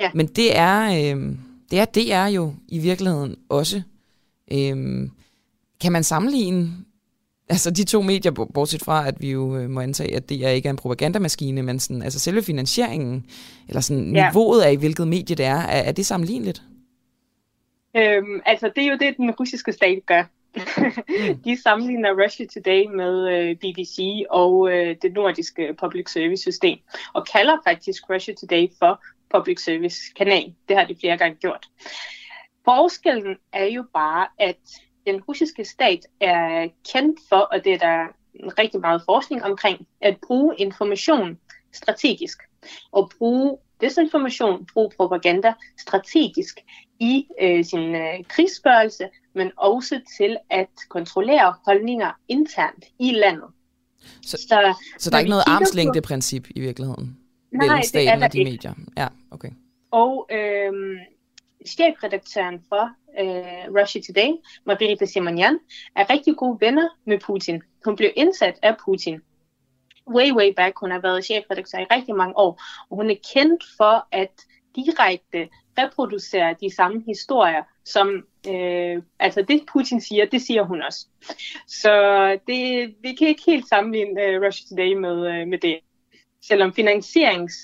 Ja. 0.00 0.10
Men 0.14 0.26
det 0.26 0.58
er, 0.58 0.82
øh, 0.84 1.36
det 1.70 1.78
er 1.78 1.84
det 1.84 2.12
er 2.12 2.26
jo 2.26 2.54
i 2.68 2.78
virkeligheden 2.78 3.36
også. 3.48 3.82
Øhm, 4.52 5.10
kan 5.80 5.92
man 5.92 6.04
sammenligne 6.04 6.72
altså 7.48 7.70
de 7.70 7.84
to 7.84 8.02
medier, 8.02 8.46
bortset 8.54 8.82
fra, 8.82 9.08
at 9.08 9.14
vi 9.20 9.30
jo 9.30 9.56
øh, 9.56 9.70
må 9.70 9.80
antage, 9.80 10.16
at 10.16 10.28
det 10.28 10.46
er 10.46 10.50
ikke 10.50 10.66
er 10.66 10.70
en 10.70 10.76
propagandamaskine, 10.76 11.62
men 11.62 11.80
sådan, 11.80 12.02
altså 12.02 12.18
selve 12.18 12.42
finansieringen, 12.42 13.26
eller 13.68 13.80
sådan 13.80 14.16
ja. 14.16 14.28
niveauet 14.28 14.62
af, 14.62 14.76
hvilket 14.76 15.08
medie 15.08 15.36
det 15.36 15.46
er, 15.46 15.60
er, 15.60 15.82
er 15.82 15.92
det 15.92 16.06
sammenligneligt? 16.06 16.62
Øhm, 17.96 18.40
altså 18.46 18.70
det 18.76 18.84
er 18.84 18.88
jo 18.88 18.96
det, 19.00 19.16
den 19.16 19.30
russiske 19.30 19.72
stat 19.72 19.98
gør. 20.06 20.22
Mm. 20.56 21.38
de 21.44 21.62
sammenligner 21.62 22.24
Russia 22.24 22.46
Today 22.46 22.84
med 22.96 23.28
øh, 23.34 23.56
BBC 23.56 24.24
og 24.30 24.72
øh, 24.72 24.96
det 25.02 25.12
nordiske 25.12 25.74
public 25.80 26.10
service 26.12 26.42
system, 26.42 26.78
og 27.14 27.26
kalder 27.32 27.56
faktisk 27.66 28.10
Russia 28.10 28.34
Today 28.34 28.68
for 28.78 29.02
public 29.34 29.60
service 29.64 29.96
kanal. 30.16 30.54
Det 30.68 30.76
har 30.76 30.84
de 30.84 30.96
flere 31.00 31.16
gange 31.16 31.36
gjort. 31.36 31.66
Forskellen 32.66 33.36
er 33.52 33.64
jo 33.64 33.84
bare, 33.92 34.26
at 34.38 34.58
den 35.06 35.20
russiske 35.20 35.64
stat 35.64 36.06
er 36.20 36.68
kendt 36.92 37.20
for, 37.28 37.36
og 37.36 37.64
det 37.64 37.72
er 37.72 37.78
der 37.78 38.06
rigtig 38.58 38.80
meget 38.80 39.02
forskning 39.04 39.44
omkring, 39.44 39.86
at 40.00 40.16
bruge 40.26 40.54
information 40.58 41.38
strategisk 41.72 42.38
og 42.92 43.10
bruge 43.18 43.58
desinformation, 43.80 44.66
bruge 44.72 44.90
propaganda 44.96 45.52
strategisk 45.78 46.60
i 47.00 47.26
øh, 47.40 47.64
sin 47.64 47.94
øh, 47.94 48.24
krigsførelse, 48.28 49.08
men 49.34 49.50
også 49.56 50.00
til 50.18 50.36
at 50.50 50.68
kontrollere 50.88 51.54
holdninger 51.64 52.10
internt 52.28 52.84
i 52.98 53.12
landet. 53.12 53.48
Så, 54.22 54.36
så, 54.36 54.74
så 54.98 55.10
der 55.10 55.16
er 55.16 55.20
ikke 55.20 55.30
noget 55.30 55.44
armslængde-princip 55.46 56.48
i 56.50 56.60
virkeligheden? 56.60 57.18
Nej, 57.50 57.66
mellem 57.66 57.82
staten 57.82 58.22
og 58.22 58.32
de 58.32 58.38
ikke. 58.38 58.50
medier? 58.50 58.74
Ja, 58.96 59.08
okay. 59.30 59.50
Og 59.90 60.28
øhm, 60.32 60.96
chefredaktøren 61.66 62.64
for 62.68 62.90
øh, 63.20 63.80
Russia 63.80 64.02
Today, 64.02 64.30
Margarita 64.64 65.04
Simonian, 65.04 65.58
er 65.96 66.10
rigtig 66.10 66.36
gode 66.36 66.58
venner 66.60 66.88
med 67.04 67.18
Putin. 67.18 67.62
Hun 67.84 67.96
blev 67.96 68.10
indsat 68.16 68.58
af 68.62 68.76
Putin 68.84 69.20
way, 70.08 70.32
way 70.32 70.52
back. 70.56 70.78
Hun 70.80 70.90
har 70.90 71.00
været 71.00 71.24
chefredaktør 71.24 71.78
i 71.78 71.84
rigtig 71.90 72.14
mange 72.14 72.38
år, 72.38 72.62
og 72.90 72.96
hun 72.96 73.10
er 73.10 73.16
kendt 73.34 73.64
for 73.76 74.06
at 74.12 74.30
direkte 74.76 75.48
reproducere 75.78 76.54
de 76.60 76.74
samme 76.74 77.02
historier, 77.06 77.62
som 77.84 78.26
øh, 78.48 79.02
altså 79.18 79.42
det 79.42 79.62
Putin 79.72 80.00
siger, 80.00 80.26
det 80.26 80.42
siger 80.42 80.62
hun 80.62 80.82
også. 80.82 81.06
Så 81.66 81.92
det, 82.46 82.94
vi 83.02 83.14
kan 83.14 83.28
ikke 83.28 83.42
helt 83.46 83.68
sammenligne 83.68 84.22
øh, 84.22 84.46
Russia 84.46 84.68
Today 84.68 84.92
med, 84.92 85.26
øh, 85.32 85.48
med 85.48 85.58
det. 85.58 85.78
Selvom 86.42 86.72
finansierings, 86.72 87.54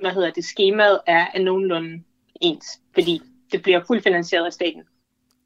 hvad 0.00 0.10
hedder 0.10 0.30
det, 0.30 0.44
skemaet 0.44 1.00
er, 1.06 1.26
er 1.34 1.42
nogenlunde 1.42 2.02
ens, 2.40 2.80
fordi 2.94 3.22
det 3.52 3.62
bliver 3.62 3.80
fuldt 3.86 4.02
finansieret 4.02 4.46
af 4.46 4.52
staten. 4.52 4.82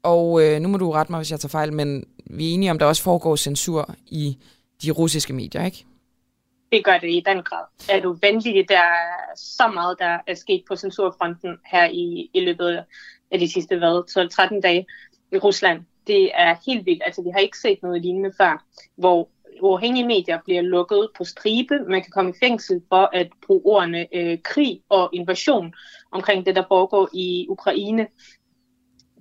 Og 0.03 0.43
øh, 0.43 0.59
nu 0.59 0.67
må 0.67 0.77
du 0.77 0.91
rette 0.91 1.11
mig, 1.11 1.19
hvis 1.19 1.31
jeg 1.31 1.39
tager 1.39 1.49
fejl, 1.49 1.73
men 1.73 2.03
vi 2.25 2.49
er 2.49 2.53
enige 2.53 2.71
om, 2.71 2.79
der 2.79 2.85
også 2.85 3.03
foregår 3.03 3.35
censur 3.35 3.95
i 4.05 4.37
de 4.83 4.91
russiske 4.91 5.33
medier, 5.33 5.65
ikke? 5.65 5.85
Det 6.71 6.85
gør 6.85 6.97
det 6.97 7.09
i 7.09 7.23
den 7.25 7.43
grad. 7.43 7.65
Er 7.89 7.99
du 7.99 8.17
venlig, 8.21 8.69
der 8.69 8.79
er 8.79 9.35
så 9.35 9.67
meget, 9.67 9.99
der 9.99 10.17
er 10.27 10.33
sket 10.33 10.63
på 10.67 10.75
censurfronten 10.75 11.57
her 11.65 11.85
i, 11.85 12.29
i 12.33 12.39
løbet 12.39 12.83
af 13.31 13.39
de 13.39 13.51
sidste 13.51 13.75
12-13 13.75 14.61
dage 14.61 14.85
i 15.31 15.37
Rusland. 15.37 15.81
Det 16.07 16.31
er 16.33 16.55
helt 16.65 16.85
vildt. 16.85 17.03
Altså, 17.05 17.21
vi 17.21 17.29
har 17.29 17.39
ikke 17.39 17.57
set 17.57 17.79
noget 17.83 18.01
lignende 18.01 18.31
før, 18.37 18.65
hvor 18.95 19.29
uafhængige 19.61 20.07
medier 20.07 20.39
bliver 20.45 20.61
lukket 20.61 21.09
på 21.17 21.23
stribe. 21.23 21.79
Man 21.89 22.01
kan 22.01 22.11
komme 22.11 22.31
i 22.31 22.39
fængsel 22.39 22.81
for 22.89 23.09
at 23.13 23.27
bruge 23.45 23.61
ordene 23.65 24.15
øh, 24.15 24.37
krig 24.43 24.81
og 24.89 25.09
invasion 25.13 25.73
omkring 26.11 26.45
det, 26.45 26.55
der 26.55 26.63
foregår 26.67 27.09
i 27.13 27.45
Ukraine. 27.49 28.07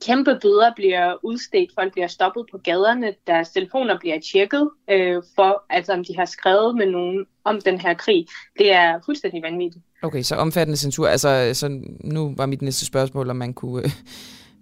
Kæmpe 0.06 0.38
bøder 0.42 0.72
bliver 0.76 1.14
udstedt, 1.22 1.70
folk 1.74 1.92
bliver 1.92 2.06
stoppet 2.06 2.44
på 2.50 2.58
gaderne, 2.58 3.14
deres 3.26 3.50
telefoner 3.50 3.98
bliver 3.98 4.20
tjekket 4.32 4.70
øh, 4.90 5.22
for, 5.36 5.64
altså 5.70 5.92
om 5.92 6.04
de 6.04 6.16
har 6.16 6.24
skrevet 6.24 6.76
med 6.76 6.86
nogen 6.86 7.26
om 7.44 7.60
den 7.60 7.80
her 7.80 7.94
krig. 7.94 8.26
Det 8.58 8.72
er 8.72 9.00
fuldstændig 9.04 9.42
vanvittigt. 9.42 9.84
Okay, 10.02 10.22
så 10.22 10.36
omfattende 10.36 10.76
censur. 10.76 11.08
Altså, 11.08 11.50
så 11.54 11.80
nu 12.04 12.34
var 12.36 12.46
mit 12.46 12.62
næste 12.62 12.86
spørgsmål, 12.86 13.30
om 13.30 13.36
man 13.36 13.54
kunne, 13.54 13.84
øh, 13.84 13.90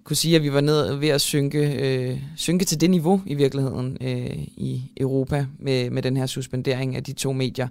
kunne 0.04 0.16
sige, 0.16 0.36
at 0.36 0.42
vi 0.42 0.52
var 0.52 0.60
ned 0.60 0.94
ved 0.94 1.08
at 1.08 1.20
synke, 1.20 1.74
øh, 1.74 2.18
synke 2.36 2.64
til 2.64 2.80
det 2.80 2.90
niveau 2.90 3.20
i 3.26 3.34
virkeligheden 3.34 3.98
øh, 4.00 4.38
i 4.56 4.92
Europa 5.00 5.46
med, 5.58 5.90
med 5.90 6.02
den 6.02 6.16
her 6.16 6.26
suspendering 6.26 6.96
af 6.96 7.04
de 7.04 7.12
to 7.12 7.32
medier. 7.32 7.68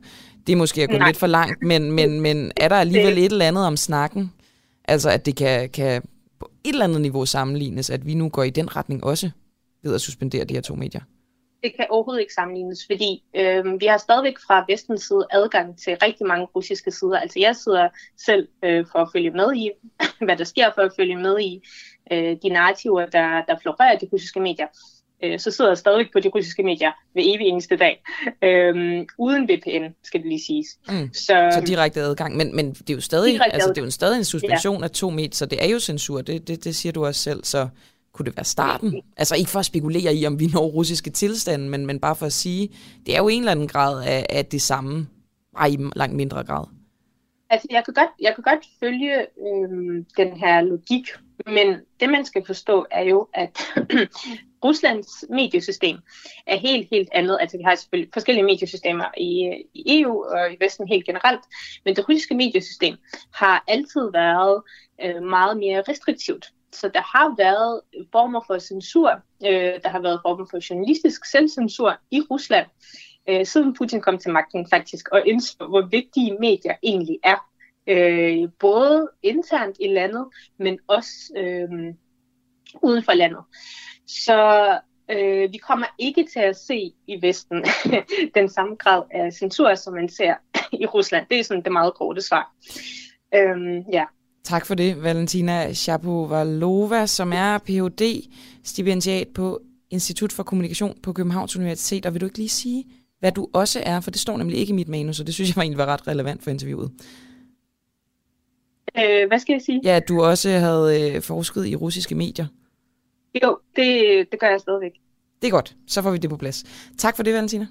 Det 0.48 0.54
er 0.54 0.58
måske 0.58 0.84
at 0.84 0.90
gå 0.90 0.98
Nej. 0.98 1.08
lidt 1.08 1.18
for 1.18 1.28
langt, 1.28 1.64
men, 1.64 1.92
men, 1.92 2.22
men 2.22 2.52
er 2.58 2.68
der 2.68 2.76
alligevel 2.76 3.18
et 3.18 3.32
eller 3.32 3.48
andet 3.48 3.66
om 3.66 3.78
snakken? 3.78 4.34
Altså, 4.86 5.10
at 5.10 5.26
det 5.26 5.36
kan, 5.36 5.70
kan 5.70 6.02
på 6.40 6.50
et 6.64 6.74
eller 6.74 6.86
andet 6.86 7.02
niveau 7.02 7.26
sammenlignes, 7.26 7.90
at 7.90 8.06
vi 8.06 8.14
nu 8.14 8.30
går 8.30 8.44
i 8.44 8.50
den 8.50 8.76
retning 8.76 9.04
også 9.04 9.30
ved 9.84 9.96
at 9.96 10.02
suspendere 10.02 10.44
de 10.44 10.54
her 10.54 10.62
to 10.62 10.76
medier? 10.76 11.02
Det 11.64 11.76
kan 11.76 11.86
overhovedet 11.90 12.22
ikke 12.22 12.34
sammenlignes, 12.34 12.80
fordi 12.92 13.24
øh, 13.36 13.82
vi 13.82 13.86
har 13.86 13.98
stadigvæk 13.98 14.38
fra 14.48 14.66
vestens 14.70 15.02
side 15.02 15.26
adgang 15.32 15.78
til 15.78 15.98
rigtig 16.04 16.28
mange 16.28 16.46
russiske 16.46 16.92
sider. 16.92 17.20
Altså 17.20 17.40
jeg 17.40 17.56
sidder 17.56 17.90
selv 18.18 18.48
øh, 18.64 18.86
for 18.92 19.00
at 19.00 19.10
følge 19.14 19.32
med 19.32 19.56
i, 19.56 19.72
hvad 20.26 20.38
der 20.38 20.44
sker, 20.44 20.72
for 20.76 20.82
at 20.82 20.92
følge 20.96 21.16
med 21.16 21.40
i 21.40 21.62
øh, 22.12 22.38
de 22.44 22.50
narrativer, 22.50 23.06
der, 23.06 23.42
der 23.48 23.56
florerer 23.62 23.94
i 23.94 23.98
de 24.02 24.10
russiske 24.14 24.40
medier. 24.40 24.68
Øh, 25.24 25.40
så 25.40 25.52
sidder 25.52 25.72
jeg 25.72 25.78
stadig 25.78 26.10
på 26.14 26.20
de 26.20 26.30
russiske 26.30 26.64
medier 26.64 26.92
ved 27.16 27.24
evig 27.26 27.48
eneste 27.48 27.76
dag. 27.76 28.04
Øh, 28.42 29.06
uden 29.18 29.44
VPN, 29.44 29.94
skal 30.04 30.20
det 30.20 30.30
lige 30.30 30.44
siges. 30.46 30.68
Mm. 30.90 31.14
Så, 31.14 31.50
så 31.54 31.64
direkte 31.68 32.02
adgang. 32.02 32.38
Men, 32.38 32.56
men 32.56 32.74
det 32.74 32.90
er 32.90 32.94
jo 32.94 33.02
stadig, 33.02 33.40
altså, 33.42 33.70
det 33.70 33.78
er 33.78 33.86
jo 33.86 33.92
stadig 33.92 34.18
en 34.18 34.26
suspension 34.26 34.78
ja. 34.80 34.84
af 34.84 34.92
to 34.92 35.10
medier, 35.10 35.34
så 35.34 35.46
det 35.46 35.64
er 35.64 35.68
jo 35.68 35.80
censur. 35.80 36.22
Det, 36.22 36.48
det, 36.48 36.64
det 36.64 36.76
siger 36.76 36.94
du 36.94 37.06
også 37.06 37.22
selv. 37.22 37.44
Så 37.44 37.68
kunne 38.14 38.26
det 38.26 38.38
være 38.38 38.46
starten? 38.46 39.02
Altså 39.18 39.36
ikke 39.36 39.52
for 39.52 39.60
at 39.60 39.66
spekulere 39.66 40.16
i, 40.16 40.26
om 40.26 40.40
vi 40.40 40.48
når 40.48 40.66
russiske 40.66 41.10
tilstande, 41.10 41.70
men, 41.70 41.86
men 41.86 42.00
bare 42.00 42.16
for 42.16 42.26
at 42.26 42.34
sige, 42.34 42.70
det 43.06 43.16
er 43.16 43.18
jo 43.18 43.28
en 43.28 43.40
eller 43.40 43.52
anden 43.52 43.68
grad 43.68 44.04
af, 44.08 44.26
af 44.30 44.46
det 44.46 44.62
samme, 44.62 45.08
bare 45.58 45.72
i 45.72 45.78
langt 45.96 46.16
mindre 46.16 46.44
grad. 46.44 46.66
Altså, 47.50 47.68
jeg 47.72 47.86
kan 47.86 47.94
godt, 47.94 48.10
jeg 48.22 48.36
kan 48.36 48.44
godt 48.44 48.66
følge 48.80 49.16
øhm, 49.20 50.06
den 50.18 50.38
her 50.38 50.62
logik, 50.62 51.08
men 51.46 51.82
det 52.00 52.10
man 52.10 52.26
skal 52.26 52.46
forstå 52.46 52.86
er 52.92 53.04
jo, 53.04 53.28
at 53.34 53.60
Ruslands 54.64 55.26
mediesystem 55.30 55.98
er 56.48 56.58
helt, 56.58 56.88
helt 56.92 57.10
andet. 57.12 57.38
Altså, 57.42 57.58
vi 57.58 57.64
har 57.64 57.76
selvfølgelig 57.76 58.10
forskellige 58.14 58.46
mediesystemer 58.46 59.06
i, 59.18 59.64
i 59.74 60.02
EU 60.02 60.24
og 60.24 60.54
i 60.54 60.58
Vesten 60.60 60.88
helt 60.88 61.06
generelt, 61.06 61.42
men 61.86 61.96
det 61.96 62.10
russiske 62.10 62.36
mediesystem 62.36 62.96
har 63.34 63.64
altid 63.68 64.12
været 64.12 64.62
øh, 65.04 65.24
meget 65.24 65.58
mere 65.58 65.84
restriktivt. 65.90 66.46
Så 66.72 66.88
der 66.88 67.02
har 67.02 67.36
været 67.38 67.82
former 68.12 68.42
for 68.48 68.60
censur, 68.60 69.12
øh, 69.46 69.74
der 69.84 69.90
har 69.90 70.02
været 70.02 70.20
former 70.22 70.46
for 70.52 70.70
journalistisk 70.70 71.26
selvcensur 71.26 71.98
i 72.12 72.22
Rusland, 72.22 72.68
øh, 73.30 73.46
siden 73.46 73.74
Putin 73.74 74.02
kom 74.02 74.18
til 74.18 74.32
magten 74.32 74.68
faktisk, 74.70 75.10
og 75.12 75.28
indså, 75.28 75.66
hvor 75.70 75.82
vigtige 75.82 76.38
medier 76.40 76.76
egentlig 76.84 77.20
er. 77.24 77.53
Øh, 77.88 78.50
både 78.60 79.10
internt 79.24 79.78
i 79.80 79.88
landet, 79.88 80.26
men 80.60 80.80
også 80.88 81.12
øh, 81.38 81.94
uden 82.82 83.04
for 83.04 83.14
landet. 83.14 83.44
Så 84.08 84.70
øh, 85.12 85.52
vi 85.52 85.58
kommer 85.58 85.86
ikke 86.00 86.28
til 86.34 86.40
at 86.40 86.56
se 86.58 86.94
i 87.08 87.22
Vesten 87.22 87.66
den 88.36 88.50
samme 88.50 88.76
grad 88.76 89.04
af 89.12 89.34
censur, 89.34 89.76
som 89.76 89.94
man 89.94 90.10
ser 90.10 90.34
i 90.82 90.86
Rusland. 90.86 91.26
Det 91.30 91.40
er 91.40 91.44
sådan 91.44 91.64
det 91.64 91.72
meget 91.72 91.94
korte 91.94 92.22
svar. 92.22 92.56
Øh, 93.36 93.94
ja. 93.94 94.04
Tak 94.44 94.66
for 94.66 94.76
det, 94.76 95.04
Valentina 95.04 95.74
Shapovalova, 95.74 97.06
som 97.06 97.34
er 97.34 97.58
Ph.D. 97.58 98.30
stipendiat 98.64 99.28
på 99.36 99.62
Institut 99.90 100.32
for 100.32 100.44
Kommunikation 100.44 100.98
på 101.04 101.14
Københavns 101.14 101.56
Universitet. 101.56 102.06
Og 102.06 102.14
vil 102.14 102.22
du 102.22 102.26
ikke 102.26 102.38
lige 102.38 102.50
sige, 102.50 102.86
hvad 103.20 103.32
du 103.32 103.48
også 103.54 103.82
er? 103.86 104.00
For 104.00 104.12
det 104.12 104.20
står 104.20 104.38
nemlig 104.38 104.58
ikke 104.58 104.72
i 104.72 104.76
mit 104.76 104.88
manus, 104.88 105.20
og 105.20 105.26
det 105.26 105.34
synes 105.34 105.50
jeg 105.50 105.56
var 105.56 105.62
egentlig 105.62 105.78
var 105.78 105.86
ret 105.86 106.08
relevant 106.08 106.44
for 106.44 106.52
interviewet. 106.52 106.92
Øh, 108.98 109.28
hvad 109.28 109.40
skal 109.40 109.54
jeg 109.54 109.62
sige? 109.62 109.82
Ja, 109.84 109.96
at 109.96 110.08
du 110.08 110.24
også 110.24 110.50
havde 110.50 111.12
øh, 111.16 111.22
forsket 111.22 111.68
i 111.68 111.76
russiske 111.76 112.16
medier. 112.16 112.46
Jo, 113.44 113.58
det, 113.76 114.28
det 114.32 114.40
gør 114.40 114.50
jeg 114.50 114.60
stadigvæk. 114.60 114.92
Det 115.42 115.48
er 115.48 115.52
godt. 115.52 115.76
Så 115.88 116.02
får 116.02 116.12
vi 116.12 116.18
det 116.18 116.30
på 116.30 116.38
plads. 116.38 116.64
Tak 116.98 117.16
for 117.16 117.24
det, 117.24 117.34
Valentina. 117.34 117.68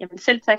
Jamen 0.00 0.18
selv 0.18 0.40
tak. 0.40 0.58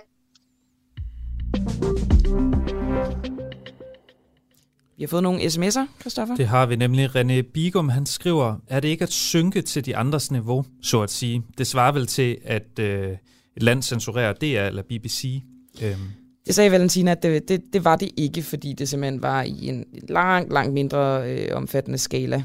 Vi 4.97 5.03
har 5.03 5.07
fået 5.07 5.23
nogle 5.23 5.39
sms'er, 5.41 5.99
Christoffer. 5.99 6.35
Det 6.35 6.47
har 6.47 6.65
vi 6.65 6.75
nemlig. 6.75 7.15
René 7.15 7.41
Bigum, 7.41 7.89
han 7.89 8.05
skriver, 8.05 8.55
er 8.67 8.79
det 8.79 8.87
ikke 8.87 9.03
at 9.03 9.11
synke 9.11 9.61
til 9.61 9.85
de 9.85 9.95
andres 9.95 10.31
niveau, 10.31 10.65
så 10.81 11.01
at 11.01 11.09
sige? 11.09 11.43
Det 11.57 11.67
svarer 11.67 11.91
vel 11.91 12.07
til, 12.07 12.37
at 12.43 12.79
øh, 12.79 13.11
et 13.55 13.63
land 13.63 13.83
censurerer 13.83 14.33
DR 14.33 14.67
eller 14.67 14.81
BBC. 14.81 15.41
Øhm. 15.83 16.24
Det 16.45 16.55
sagde 16.55 16.71
Valentina, 16.71 17.11
at 17.11 17.23
det, 17.23 17.47
det, 17.47 17.61
det 17.73 17.85
var 17.85 17.95
det 17.95 18.11
ikke, 18.17 18.41
fordi 18.41 18.73
det 18.73 18.89
simpelthen 18.89 19.21
var 19.21 19.43
i 19.43 19.67
en 19.67 19.85
langt, 20.09 20.53
langt 20.53 20.73
mindre 20.73 21.31
øh, 21.31 21.47
omfattende 21.57 21.97
skala. 21.97 22.43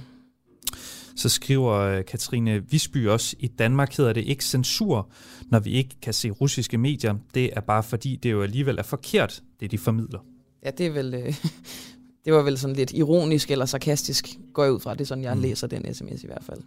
Så 1.17 1.29
skriver 1.29 1.73
øh, 1.75 2.05
Katrine 2.05 2.71
Visby 2.71 3.09
også, 3.09 3.37
i 3.39 3.47
Danmark 3.47 3.97
hedder 3.97 4.13
det 4.13 4.25
ikke 4.25 4.45
censur, 4.45 5.09
når 5.51 5.59
vi 5.59 5.71
ikke 5.71 5.97
kan 6.03 6.15
se 6.15 6.31
russiske 6.31 6.79
medier. 6.79 7.15
Det 7.35 7.51
er 7.53 7.61
bare 7.61 7.83
fordi, 7.83 8.17
det 8.17 8.31
jo 8.31 8.43
alligevel 8.43 8.79
er 8.79 8.83
forkert, 8.83 9.43
det 9.61 9.71
de 9.71 9.79
formidler. 9.79 10.19
Ja, 10.65 10.71
det 10.71 10.87
er 10.87 10.91
vel, 10.91 11.15
øh, 11.15 11.35
det 12.25 12.33
var 12.33 12.43
vel 12.43 12.59
sådan 12.59 12.77
lidt 12.77 12.93
ironisk 12.93 13.51
eller 13.51 13.67
sarkastisk, 13.67 14.29
går 14.53 14.65
jeg 14.65 14.73
ud 14.73 14.81
fra. 14.81 14.95
Det 14.95 15.01
er 15.01 15.05
sådan, 15.05 15.25
jeg 15.25 15.35
mm. 15.35 15.43
læser 15.43 15.67
den 15.67 15.95
sms 15.95 16.23
i 16.23 16.27
hvert 16.27 16.45
fald. 16.45 16.61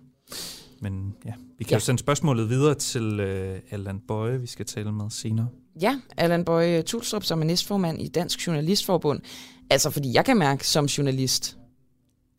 Men 0.84 1.16
ja, 1.26 1.34
vi 1.58 1.64
kan 1.64 1.72
ja. 1.72 1.76
jo 1.76 1.80
sende 1.80 2.00
spørgsmålet 2.00 2.50
videre 2.50 2.76
til 2.76 3.20
uh, 3.20 3.58
Allan 3.72 4.00
Bøje, 4.08 4.42
vi 4.42 4.48
skal 4.48 4.66
tale 4.66 4.92
med 4.92 5.10
senere. 5.10 5.48
Ja, 5.82 6.00
Allan 6.18 6.46
Bøje 6.46 6.82
Tulstrup, 6.82 7.24
som 7.24 7.42
er 7.42 7.46
næstformand 7.46 8.02
i 8.02 8.08
Dansk 8.08 8.48
Journalistforbund. 8.48 9.22
Altså, 9.70 9.90
fordi 9.90 10.14
jeg 10.14 10.26
kan 10.26 10.38
mærke 10.38 10.68
som 10.68 10.86
journalist, 10.86 11.58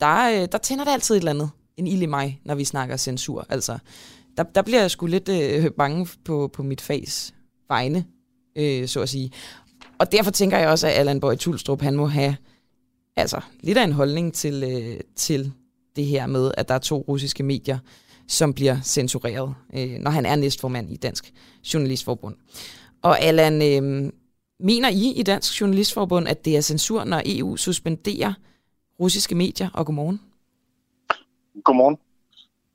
der, 0.01 0.43
øh, 0.43 0.49
der 0.53 0.59
tænder 0.59 0.85
det 0.85 0.93
altid 0.93 1.15
et 1.15 1.19
eller 1.19 1.31
andet, 1.31 1.51
en 1.77 1.87
ild 1.87 2.03
i 2.03 2.07
mig, 2.07 2.41
når 2.45 2.55
vi 2.55 2.65
snakker 2.65 2.97
censur. 2.97 3.47
Altså, 3.49 3.79
der, 4.37 4.43
der 4.43 4.63
bliver 4.63 4.81
jeg 4.81 4.91
sgu 4.91 5.07
lidt 5.07 5.29
øh, 5.29 5.71
bange 5.71 6.09
på, 6.25 6.51
på 6.53 6.63
mit 6.63 6.81
fags 6.81 7.35
vegne, 7.69 8.05
øh, 8.57 8.89
så 8.89 9.01
at 9.01 9.09
sige. 9.09 9.31
Og 9.99 10.13
derfor 10.13 10.31
tænker 10.31 10.59
jeg 10.59 10.69
også, 10.69 10.87
at 10.87 10.93
Allan 10.93 11.21
Bøje 11.21 11.37
Tulstrup, 11.37 11.83
han 11.83 11.97
må 11.97 12.07
have 12.07 12.37
altså 13.17 13.41
lidt 13.61 13.79
af 13.79 13.85
en 13.85 13.93
holdning 13.93 14.35
til, 14.35 14.65
øh, 14.65 15.01
til 15.17 15.53
det 15.97 16.07
her 16.07 16.27
med, 16.27 16.53
at 16.57 16.69
der 16.69 16.75
er 16.75 16.79
to 16.79 17.05
russiske 17.09 17.43
medier, 17.43 17.79
som 18.29 18.55
bliver 18.55 18.77
censureret, 18.83 19.55
øh, 19.75 19.99
når 20.01 20.11
han 20.11 20.27
er 20.27 20.37
næstformand 20.37 20.91
i 20.91 20.97
Dansk 20.97 21.33
Journalistforbund. 21.75 22.37
Og 23.03 23.21
Allan, 23.21 23.55
øh, 23.55 24.13
mener 24.61 24.89
I 24.89 25.13
i 25.17 25.23
Dansk 25.23 25.61
Journalistforbund, 25.61 26.29
at 26.29 26.45
det 26.45 26.57
er 26.57 26.61
censur, 26.61 27.05
når 27.05 27.23
EU 27.27 27.57
suspenderer 27.57 28.33
russiske 29.01 29.35
medier? 29.35 29.69
Og 29.75 29.87
godmorgen. 29.87 30.21
Godmorgen. 31.65 31.99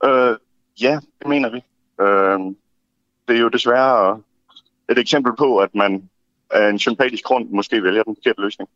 Øh, 0.06 0.38
ja, 0.82 1.00
det 1.20 1.28
mener 1.28 1.50
vi. 1.50 1.64
Øh, 2.02 2.56
det 3.28 3.36
er 3.36 3.42
jo 3.42 3.50
desværre 3.50 4.22
et 4.90 4.98
eksempel 4.98 5.34
på, 5.38 5.58
at 5.58 5.76
man 5.76 6.10
af 6.52 6.70
en 6.70 6.80
sympatisk 6.80 7.24
grund 7.24 7.50
måske 7.50 7.84
vælger 7.84 8.04
den 8.04 8.16
forkerte 8.16 8.42
løsning. 8.42 8.70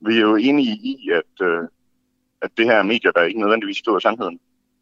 Vi 0.00 0.16
er 0.16 0.20
jo 0.20 0.36
enige 0.36 0.76
i, 0.76 1.10
at, 1.12 1.46
øh, 1.46 1.68
at 2.42 2.50
det 2.56 2.66
her 2.66 2.74
er 2.74 2.82
medier, 2.82 3.12
der 3.12 3.22
ikke 3.22 3.40
nødvendigvis 3.40 3.76
står 3.76 3.98
sandheden. 3.98 4.40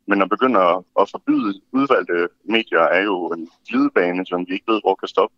Men 0.08 0.22
at 0.22 0.30
begynde 0.30 0.60
at, 0.60 0.76
at 1.00 1.10
forbyde 1.10 1.60
udvalgte 1.72 2.28
medier 2.44 2.80
er 2.80 3.02
jo 3.02 3.28
en 3.28 3.48
glidebane, 3.68 4.26
som 4.26 4.44
vi 4.48 4.52
ikke 4.52 4.72
ved, 4.72 4.80
hvor 4.84 4.94
kan 4.94 5.08
stoppe. 5.08 5.34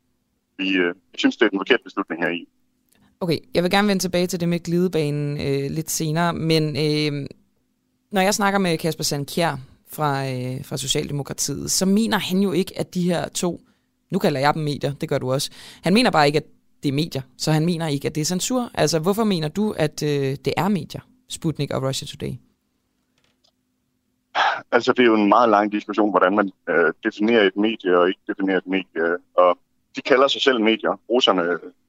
Vi, 0.58 0.68
øh, 0.76 0.94
synes, 1.14 1.36
det 1.36 1.44
er 1.46 1.50
den 1.50 1.58
forkerte 1.58 1.84
beslutning 1.84 2.22
her 2.22 2.30
i. 2.30 2.48
Okay, 3.20 3.38
jeg 3.54 3.62
vil 3.62 3.70
gerne 3.70 3.88
vende 3.88 4.02
tilbage 4.02 4.26
til 4.26 4.40
det 4.40 4.48
med 4.48 4.60
glidebanen 4.60 5.40
øh, 5.40 5.70
lidt 5.70 5.90
senere, 5.90 6.32
men 6.32 6.64
øh, 6.76 7.26
når 8.12 8.20
jeg 8.20 8.34
snakker 8.34 8.58
med 8.58 8.78
Kasper 8.78 9.04
Sandkjær 9.04 9.56
fra, 9.92 10.28
øh, 10.28 10.64
fra 10.64 10.76
Socialdemokratiet, 10.76 11.70
så 11.70 11.86
mener 11.86 12.18
han 12.18 12.38
jo 12.38 12.52
ikke, 12.52 12.78
at 12.78 12.94
de 12.94 13.02
her 13.02 13.28
to, 13.28 13.60
nu 14.10 14.18
kalder 14.18 14.40
jeg 14.40 14.54
dem 14.54 14.62
medier, 14.62 14.94
det 14.94 15.08
gør 15.08 15.18
du 15.18 15.32
også, 15.32 15.50
han 15.82 15.94
mener 15.94 16.10
bare 16.10 16.26
ikke, 16.26 16.36
at 16.36 16.46
det 16.82 16.88
er 16.88 16.92
medier, 16.92 17.22
så 17.36 17.52
han 17.52 17.64
mener 17.64 17.86
ikke, 17.86 18.08
at 18.08 18.14
det 18.14 18.20
er 18.20 18.24
censur. 18.24 18.70
Altså, 18.74 18.98
hvorfor 18.98 19.24
mener 19.24 19.48
du, 19.48 19.70
at 19.70 20.02
øh, 20.02 20.36
det 20.44 20.52
er 20.56 20.68
medier, 20.68 21.00
Sputnik 21.28 21.70
og 21.70 21.82
Russia 21.82 22.06
Today? 22.06 22.32
Altså, 24.72 24.92
det 24.92 25.02
er 25.02 25.06
jo 25.06 25.14
en 25.14 25.28
meget 25.28 25.48
lang 25.48 25.72
diskussion, 25.72 26.10
hvordan 26.10 26.36
man 26.36 26.50
øh, 26.68 26.92
definerer 27.04 27.42
et 27.42 27.56
medie 27.56 27.98
og 27.98 28.08
ikke 28.08 28.20
definerer 28.28 28.58
et 28.58 28.66
medie. 28.66 29.16
Og 29.36 29.58
de 29.96 30.00
kalder 30.02 30.28
sig 30.28 30.42
selv 30.42 30.60
medier. 30.60 31.00
Russerne, 31.10 31.42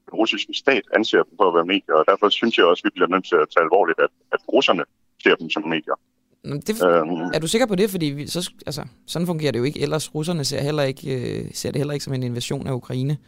den 0.06 0.14
russiske 0.14 0.54
stat, 0.54 0.82
anser 0.94 1.22
dem 1.22 1.32
for 1.36 1.48
at 1.48 1.54
være 1.54 1.64
medier, 1.64 1.94
og 1.94 2.04
derfor 2.08 2.28
synes 2.28 2.58
jeg 2.58 2.66
også, 2.66 2.80
at 2.84 2.84
vi 2.84 2.90
bliver 2.94 3.08
nødt 3.08 3.24
til 3.24 3.34
at 3.34 3.48
tage 3.54 3.64
alvorligt, 3.64 3.98
at, 4.00 4.08
at 4.32 4.40
russerne 4.52 4.84
ser 5.22 5.34
dem 5.34 5.50
som 5.50 5.62
medier. 5.62 5.94
Det, 6.44 6.84
øhm, 6.84 7.30
er 7.34 7.38
du 7.38 7.46
sikker 7.46 7.66
på 7.66 7.74
det? 7.74 7.90
Fordi 7.90 8.06
vi, 8.06 8.26
så, 8.26 8.50
altså, 8.66 8.82
sådan 9.06 9.26
fungerer 9.26 9.52
det 9.52 9.58
jo 9.58 9.64
ikke. 9.64 9.80
Ellers 9.80 10.14
russerne 10.14 10.44
ser, 10.44 10.62
heller 10.62 10.82
ikke, 10.82 11.06
øh, 11.14 11.50
ser 11.54 11.70
det 11.70 11.78
heller 11.78 11.94
ikke 11.94 12.04
som 12.04 12.14
en 12.14 12.22
invasion 12.22 12.66
af 12.66 12.72
Ukraine. 12.72 13.18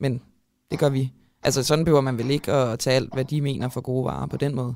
Men 0.00 0.22
det 0.70 0.78
gør 0.78 0.88
vi. 0.88 1.12
Altså 1.42 1.64
sådan 1.64 1.84
behøver 1.84 2.00
man 2.00 2.18
vel 2.18 2.30
ikke 2.30 2.52
at 2.52 2.78
tage 2.78 2.96
alt, 2.96 3.14
hvad 3.14 3.24
de 3.24 3.40
mener 3.40 3.68
for 3.68 3.80
gode 3.80 4.04
varer 4.04 4.26
på 4.26 4.36
den 4.36 4.54
måde. 4.54 4.74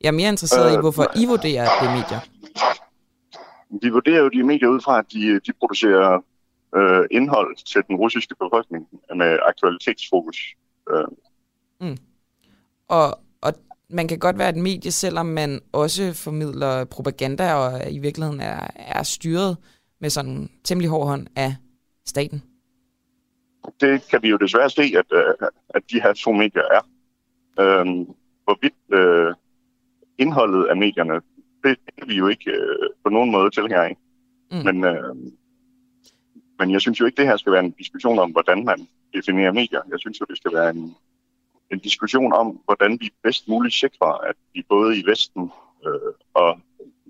Jeg 0.00 0.08
er 0.08 0.12
mere 0.12 0.28
interesseret 0.28 0.68
øh, 0.68 0.74
i, 0.74 0.80
hvorfor 0.80 1.06
I 1.16 1.26
vurderer, 1.26 1.62
at 1.62 1.70
det 1.80 1.88
er 1.88 1.94
medier. 1.96 2.20
Vi 3.82 3.88
vurderer 3.88 4.22
jo 4.22 4.28
de 4.28 4.42
medier 4.42 4.68
ud 4.68 4.80
fra, 4.80 4.98
at 4.98 5.04
de, 5.12 5.40
de 5.40 5.52
producerer 5.52 6.24
øh, 6.76 7.06
indhold 7.10 7.56
til 7.56 7.82
den 7.88 7.96
russiske 7.96 8.34
befolkning 8.40 8.88
med 9.16 9.38
aktualitetsfokus. 9.48 10.36
Øh. 10.90 11.04
Mm. 11.80 11.96
Og, 12.88 13.18
og 13.40 13.52
man 13.90 14.08
kan 14.08 14.18
godt 14.18 14.38
være 14.38 14.48
et 14.48 14.56
medie, 14.56 14.90
selvom 14.90 15.26
man 15.26 15.60
også 15.72 16.12
formidler 16.24 16.84
propaganda 16.84 17.54
og 17.54 17.92
i 17.92 17.98
virkeligheden 17.98 18.40
er, 18.40 18.66
er 18.76 19.02
styret 19.02 19.56
med 20.00 20.10
sådan 20.10 20.30
en 20.30 20.50
temmelig 20.64 20.90
hård 20.90 21.06
hånd 21.06 21.26
af 21.36 21.56
staten. 22.06 22.42
Det 23.80 24.08
kan 24.10 24.22
vi 24.22 24.28
jo 24.28 24.36
desværre 24.36 24.70
se, 24.70 24.82
at, 24.82 25.06
øh, 25.12 25.48
at 25.68 25.82
de 25.90 26.02
her 26.02 26.12
to 26.12 26.32
medier 26.32 26.62
er. 26.62 26.80
Øhm, 27.60 28.06
hvorvidt 28.44 28.74
øh, 28.92 29.34
indholdet 30.18 30.64
af 30.64 30.76
medierne, 30.76 31.20
det 31.64 31.78
er 31.98 32.06
vi 32.06 32.14
jo 32.14 32.28
ikke 32.28 32.50
øh, 32.50 32.88
på 33.04 33.10
nogen 33.10 33.30
måde 33.30 33.50
tilhænger 33.50 33.82
af. 33.82 33.96
Mm. 34.50 34.58
Men, 34.64 34.84
øh, 34.84 35.14
men 36.58 36.70
jeg 36.70 36.80
synes 36.80 37.00
jo 37.00 37.06
ikke, 37.06 37.16
det 37.16 37.26
her 37.26 37.36
skal 37.36 37.52
være 37.52 37.64
en 37.64 37.70
diskussion 37.70 38.18
om, 38.18 38.30
hvordan 38.30 38.64
man 38.64 38.88
definerer 39.14 39.52
medier. 39.52 39.80
Jeg 39.90 39.98
synes 40.00 40.20
jo, 40.20 40.26
det 40.28 40.36
skal 40.36 40.52
være 40.54 40.70
en, 40.70 40.94
en 41.70 41.78
diskussion 41.78 42.32
om, 42.32 42.60
hvordan 42.64 43.00
vi 43.00 43.10
bedst 43.22 43.48
muligt 43.48 43.74
sikrer, 43.74 44.12
at 44.28 44.36
vi 44.54 44.64
både 44.68 44.98
i 44.98 45.06
Vesten 45.06 45.50
øh, 45.86 46.12
og 46.34 46.60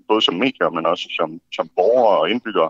både 0.07 0.21
som 0.21 0.35
medier, 0.35 0.69
men 0.69 0.85
også 0.85 1.09
som, 1.19 1.41
som 1.51 1.69
borgere 1.75 2.19
og 2.19 2.29
indbyggere, 2.29 2.69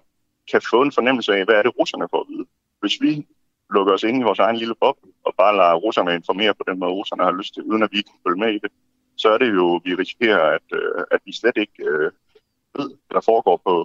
kan 0.52 0.62
få 0.70 0.82
en 0.82 0.92
fornemmelse 0.92 1.34
af, 1.34 1.46
hvad 1.46 1.56
er 1.56 1.64
det 1.64 1.80
russerne 1.80 2.08
får 2.12 2.22
at 2.22 2.28
vide. 2.30 2.46
Hvis 2.80 3.02
vi 3.02 3.28
lukker 3.74 3.94
os 3.94 4.04
ind 4.04 4.20
i 4.20 4.24
vores 4.24 4.40
egen 4.40 4.58
lille 4.58 4.76
boble 4.76 5.12
og 5.24 5.34
bare 5.38 5.56
lader 5.58 5.76
russerne 5.76 6.16
informere 6.16 6.54
på 6.54 6.64
den 6.68 6.80
måde, 6.80 6.92
russerne 6.92 7.24
har 7.24 7.32
lyst 7.32 7.54
til, 7.54 7.64
uden 7.64 7.84
at 7.84 7.90
vi 7.92 8.02
kan 8.02 8.16
følge 8.28 8.40
med 8.40 8.50
i 8.54 8.60
det, 8.64 8.72
så 9.24 9.30
er 9.36 9.40
det 9.44 9.50
jo, 9.60 9.82
vi 9.86 9.92
risikerer, 9.96 10.44
at, 10.58 10.68
øh, 10.80 11.04
at 11.12 11.20
vi 11.26 11.32
slet 11.34 11.58
ikke 11.58 11.80
øh, 11.92 12.12
ved, 12.78 12.88
hvad 13.06 13.16
der 13.18 13.30
foregår 13.32 13.58
på, 13.68 13.76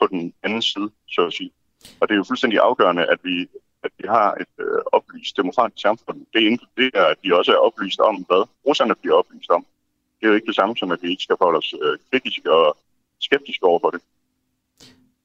på 0.00 0.04
den 0.12 0.22
anden 0.44 0.62
side, 0.62 0.90
så 1.14 1.20
at 1.26 1.32
sige. 1.32 1.52
Og 2.00 2.08
det 2.08 2.14
er 2.14 2.20
jo 2.22 2.30
fuldstændig 2.30 2.58
afgørende, 2.68 3.04
at 3.14 3.20
vi, 3.28 3.36
at 3.86 3.92
vi 3.98 4.04
har 4.16 4.28
et 4.42 4.54
øh, 4.64 4.80
oplyst 4.96 5.36
demokratisk 5.36 5.82
samfund. 5.82 6.18
Det 6.34 6.40
inkluderer, 6.50 7.04
at 7.12 7.18
vi 7.22 7.30
også 7.38 7.52
er 7.52 7.60
oplyst 7.68 8.00
om, 8.00 8.14
hvad 8.28 8.42
russerne 8.66 8.94
bliver 9.00 9.16
oplyst 9.16 9.50
om. 9.50 9.66
Det 10.16 10.22
er 10.26 10.30
jo 10.30 10.34
ikke 10.34 10.46
det 10.46 10.54
samme 10.60 10.76
som, 10.76 10.90
at 10.92 11.02
vi 11.02 11.08
ikke 11.10 11.22
skal 11.22 11.36
forholde 11.38 11.58
os 11.58 11.74
øh, 11.82 11.98
kritiske 12.10 12.52
og 12.52 12.76
skeptiske 13.20 13.64
over 13.66 13.80
for 13.84 13.90
det. 13.90 14.00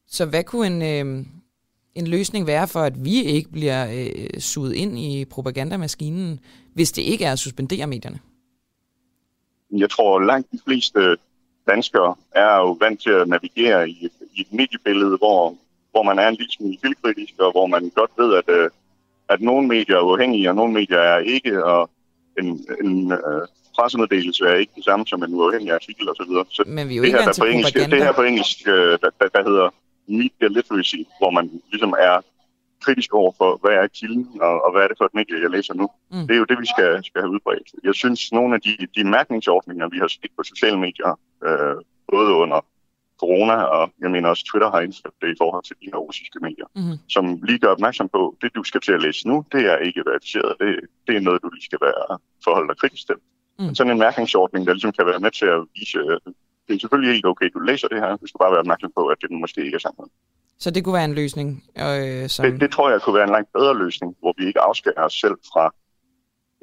Så 0.08 0.26
hvad 0.26 0.44
kunne 0.44 0.68
en, 0.68 0.82
øh, 0.82 1.26
en 1.96 2.08
løsning 2.08 2.48
være 2.48 2.68
for, 2.68 2.80
at 2.80 3.06
vi 3.06 3.16
ikke 3.24 3.52
bliver 3.52 3.82
øh, 3.98 4.40
suget 4.40 4.74
ind 4.74 5.00
i 5.00 5.26
propagandamaskinen, 5.26 6.40
hvis 6.74 6.92
det 6.92 7.02
ikke 7.02 7.26
er 7.26 7.32
at 7.32 7.40
suspendere 7.40 7.88
medierne? 7.88 8.20
Jeg 9.72 9.90
tror, 9.90 10.20
langt 10.20 10.52
de 10.52 10.60
fleste 10.66 11.18
danskere 11.70 12.16
er 12.32 12.56
jo 12.56 12.72
vant 12.72 13.02
til 13.02 13.10
at 13.10 13.28
navigere 13.28 13.90
i 13.90 14.06
et, 14.06 14.12
i 14.36 14.42
et 14.42 14.54
mediebillede, 14.54 15.18
hvor, 15.18 15.56
hvor 15.92 16.04
man 16.04 16.20
er 16.20 16.28
en 16.28 16.36
lille 16.36 16.52
smule 16.52 16.78
filkritisk, 16.82 17.34
og 17.40 17.52
hvor 17.52 17.68
man 17.68 17.92
godt 17.96 18.12
ved, 18.18 18.36
at, 18.36 18.50
øh, 18.50 18.70
at 19.30 19.42
nogle 19.42 19.68
medier 19.68 19.98
er 19.98 20.02
uafhængige, 20.02 20.50
og 20.50 20.56
nogle 20.56 20.74
medier 20.74 20.98
er 20.98 21.18
ikke, 21.18 21.66
og 21.66 21.90
en, 22.40 22.66
en 22.84 23.12
uh, 23.12 23.44
pressemeddelelse 23.76 24.46
er 24.46 24.56
ikke 24.56 24.72
det 24.76 24.86
samme 24.86 25.08
som 25.08 25.24
en 25.24 25.34
uafhængig 25.34 25.74
artikel 25.74 26.10
osv. 26.10 26.26
Så, 26.26 26.46
så 26.50 26.64
Men 26.68 26.90
vi 26.90 26.94
er 26.94 26.98
jo 26.98 27.02
det 27.02 27.08
ikke 27.08 27.20
her, 27.20 27.32
der 27.32 27.40
på 27.40 27.46
engelsk, 27.46 27.76
det 27.76 28.04
her 28.04 28.12
på 28.12 28.22
engelsk, 28.22 28.66
der, 28.66 29.10
der, 29.20 29.28
der 29.36 29.44
hedder 29.44 29.70
media 30.08 30.48
literacy, 30.48 31.02
hvor 31.20 31.32
man 31.32 31.62
ligesom 31.72 31.94
er 32.00 32.22
kritisk 32.86 33.14
over 33.14 33.32
for, 33.38 33.60
hvad 33.62 33.72
er 33.72 33.88
kilden, 33.88 34.28
og, 34.42 34.66
og 34.66 34.72
hvad 34.72 34.82
er 34.84 34.88
det 34.88 34.98
for 34.98 35.06
et 35.06 35.14
medie, 35.20 35.42
jeg 35.42 35.50
læser 35.50 35.74
nu. 35.74 35.88
Mm. 36.12 36.26
Det 36.28 36.34
er 36.34 36.42
jo 36.44 36.50
det, 36.52 36.60
vi 36.60 36.68
skal, 36.74 37.04
skal 37.04 37.22
have 37.22 37.34
udbredt. 37.36 37.70
Jeg 37.84 37.96
synes, 37.96 38.32
nogle 38.32 38.56
af 38.56 38.62
de, 38.62 38.74
de 38.96 39.04
mærkningsordninger, 39.04 39.90
vi 39.94 39.98
har 39.98 40.08
set 40.08 40.32
på 40.38 40.44
sociale 40.44 40.80
medier, 40.80 41.20
øh, 41.48 41.76
både 42.14 42.32
under 42.44 42.60
corona, 43.24 43.58
og 43.78 43.84
jeg 44.04 44.12
mener 44.12 44.30
også 44.30 44.46
Twitter 44.50 44.70
har 44.76 44.82
indført 44.86 45.18
det 45.22 45.30
i 45.36 45.40
forhold 45.42 45.64
til 45.64 45.76
de 45.82 45.90
her 45.92 46.00
russiske 46.08 46.40
medier, 46.48 46.68
mm. 46.76 46.98
som 47.16 47.24
lige 47.48 47.60
gør 47.64 47.72
opmærksom 47.78 48.08
på, 48.10 48.22
det 48.42 48.56
du 48.56 48.64
skal 48.64 48.82
til 48.82 48.94
at 48.98 49.02
læse 49.06 49.28
nu, 49.28 49.46
det 49.54 49.62
er 49.72 49.78
ikke 49.88 50.02
verificeret. 50.10 50.52
Det, 50.62 50.70
det 51.08 51.14
er 51.16 51.24
noget, 51.28 51.44
du 51.44 51.50
lige 51.50 51.70
skal 51.70 51.82
være 51.88 52.20
forholde 52.46 52.70
dig 52.72 52.78
kritisk 52.82 53.06
til. 53.08 53.18
Mm. 53.60 53.76
Sådan 53.76 53.92
en 53.94 54.00
mærkningsordning, 54.06 54.62
der 54.68 54.74
ligesom 54.74 54.92
kan 54.98 55.06
være 55.12 55.20
med 55.26 55.32
til 55.40 55.46
at 55.56 55.62
vise, 55.76 56.00
det 56.66 56.74
er 56.76 56.80
selvfølgelig 56.80 57.14
helt 57.14 57.26
okay, 57.26 57.50
du 57.54 57.60
læser 57.60 57.88
det 57.88 58.00
her, 58.04 58.16
du 58.24 58.28
skal 58.28 58.40
bare 58.44 58.52
være 58.52 58.66
opmærksom 58.66 58.92
på, 58.96 59.04
at 59.14 59.18
det 59.22 59.32
måske 59.32 59.66
ikke 59.66 59.76
er 59.76 59.86
sammen. 59.88 60.06
Så 60.64 60.72
det 60.72 60.84
kunne 60.84 60.94
være 60.94 61.06
en 61.06 61.14
løsning? 61.14 61.64
Øh, 61.86 62.30
som... 62.30 62.46
det, 62.46 62.62
det 62.62 62.72
tror 62.72 62.92
jeg 62.92 63.02
kunne 63.02 63.16
være 63.16 63.28
en 63.30 63.36
langt 63.38 63.50
bedre 63.54 63.78
løsning, 63.84 64.16
hvor 64.20 64.34
vi 64.38 64.48
ikke 64.48 64.60
afskærer 64.60 65.04
os 65.06 65.14
selv 65.14 65.38
fra 65.52 65.74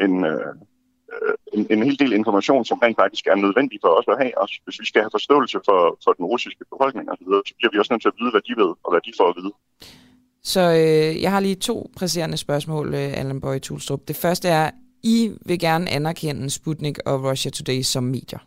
en, 0.05 0.25
øh, 0.25 0.55
en, 1.55 1.67
en 1.71 1.83
hel 1.83 1.99
del 1.99 2.13
information, 2.13 2.65
som 2.65 2.79
rent 2.79 2.97
faktisk 3.03 3.27
er 3.27 3.35
nødvendig 3.35 3.79
for 3.85 3.89
os 3.89 4.05
at 4.09 4.19
have. 4.23 4.39
Også 4.43 4.61
hvis 4.65 4.81
vi 4.81 4.87
skal 4.87 5.01
have 5.03 5.11
forståelse 5.11 5.59
for, 5.65 5.99
for 6.05 6.13
den 6.13 6.25
russiske 6.25 6.65
befolkning 6.73 7.11
osv., 7.11 7.25
så, 7.25 7.43
så 7.47 7.55
bliver 7.59 7.71
vi 7.73 7.79
også 7.79 7.93
nødt 7.93 8.03
til 8.03 8.09
at 8.09 8.19
vide, 8.21 8.31
hvad 8.31 8.41
de 8.49 8.55
ved, 8.63 8.73
og 8.85 8.89
hvad 8.93 9.01
de 9.07 9.13
får 9.19 9.29
at 9.29 9.37
vide. 9.41 9.53
Så 10.43 10.61
øh, 10.61 11.23
jeg 11.23 11.31
har 11.31 11.41
lige 11.41 11.55
to 11.55 11.91
presserende 11.97 12.37
spørgsmål, 12.37 12.95
øh, 12.95 13.21
Allan 13.21 13.41
Bøje 13.41 13.59
Tulstrup. 13.59 14.01
Det 14.09 14.17
første 14.17 14.49
er, 14.49 14.71
I 15.03 15.31
vil 15.47 15.59
gerne 15.59 15.91
anerkende 15.91 16.51
Sputnik 16.51 16.99
og 17.07 17.25
Russia 17.25 17.51
Today 17.51 17.83
som 17.83 18.05
medier. 18.05 18.39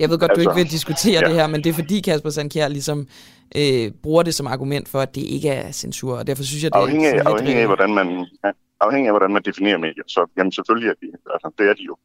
Jeg 0.00 0.10
ved 0.10 0.18
godt, 0.18 0.30
altså, 0.30 0.44
du 0.44 0.50
ikke 0.50 0.62
vil 0.62 0.70
diskutere 0.70 1.20
ja. 1.22 1.28
det 1.28 1.34
her, 1.34 1.46
men 1.46 1.64
det 1.64 1.70
er 1.70 1.74
fordi 1.74 2.00
Kasper 2.00 2.30
Sandkjær 2.30 2.68
ligesom 2.68 3.08
øh, 3.56 3.90
bruger 4.02 4.22
det 4.22 4.34
som 4.34 4.46
argument 4.46 4.88
for, 4.88 5.00
at 5.00 5.14
det 5.14 5.20
ikke 5.20 5.48
er 5.48 5.72
censur, 5.72 6.18
og 6.18 6.26
derfor 6.26 6.42
synes 6.42 6.62
jeg, 6.62 6.72
det 6.72 6.78
afhængig, 6.78 7.06
er 7.08 7.28
afhængig 7.28 7.56
af, 7.56 7.66
hvordan 7.66 7.94
man, 7.94 8.26
ja, 8.44 8.50
afhængig 8.80 9.08
af, 9.08 9.12
hvordan 9.12 9.32
man 9.32 9.42
definerer 9.42 9.78
medier, 9.78 10.04
så 10.06 10.26
jamen, 10.36 10.52
selvfølgelig 10.52 10.88
er 10.88 10.94
de, 11.02 11.06
altså, 11.32 11.50
det 11.58 11.68
er 11.68 11.74
de 11.74 11.82
jo. 11.82 11.96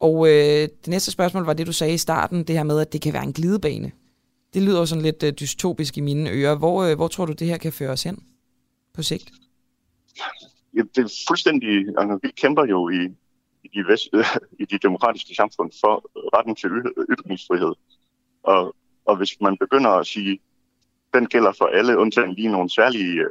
Og 0.00 0.28
øh, 0.28 0.68
det 0.84 0.88
næste 0.88 1.10
spørgsmål 1.10 1.44
var 1.44 1.52
det, 1.52 1.66
du 1.66 1.72
sagde 1.72 1.94
i 1.94 1.98
starten, 1.98 2.44
det 2.44 2.56
her 2.56 2.62
med, 2.62 2.80
at 2.80 2.92
det 2.92 3.00
kan 3.00 3.12
være 3.12 3.24
en 3.24 3.32
glidebane. 3.32 3.92
Det 4.54 4.62
lyder 4.62 4.78
jo 4.78 4.86
sådan 4.86 5.02
lidt 5.02 5.22
øh, 5.22 5.32
dystopisk 5.32 5.98
i 5.98 6.00
mine 6.00 6.30
ører. 6.30 6.54
Hvor, 6.54 6.84
øh, 6.84 6.96
hvor 6.96 7.08
tror 7.08 7.26
du, 7.26 7.32
det 7.32 7.46
her 7.46 7.56
kan 7.56 7.72
føre 7.72 7.90
os 7.90 8.02
hen 8.02 8.22
på 8.94 9.02
sigt? 9.02 9.30
Ja, 10.76 10.82
det 10.96 11.04
er 11.04 11.24
fuldstændig... 11.28 11.68
Altså, 11.98 12.18
vi 12.22 12.30
kæmper 12.36 12.64
jo 12.64 12.88
i, 12.88 13.08
i 13.64 13.68
de, 13.74 13.86
vest, 13.88 14.08
i 14.62 14.64
de 14.64 14.78
demokratiske 14.78 15.34
samfund 15.34 15.70
for 15.80 16.10
retten 16.36 16.54
til 16.54 16.70
ytringsfrihed. 17.10 17.72
Og, 18.42 18.76
og 19.04 19.16
hvis 19.16 19.40
man 19.40 19.56
begynder 19.58 19.90
at 19.90 20.06
sige, 20.06 20.40
den 21.14 21.26
gælder 21.26 21.52
for 21.52 21.66
alle, 21.66 21.98
undtagen 21.98 22.34
lige 22.34 22.48
nogle 22.48 22.70
særlige 22.70 23.20
øh, 23.20 23.30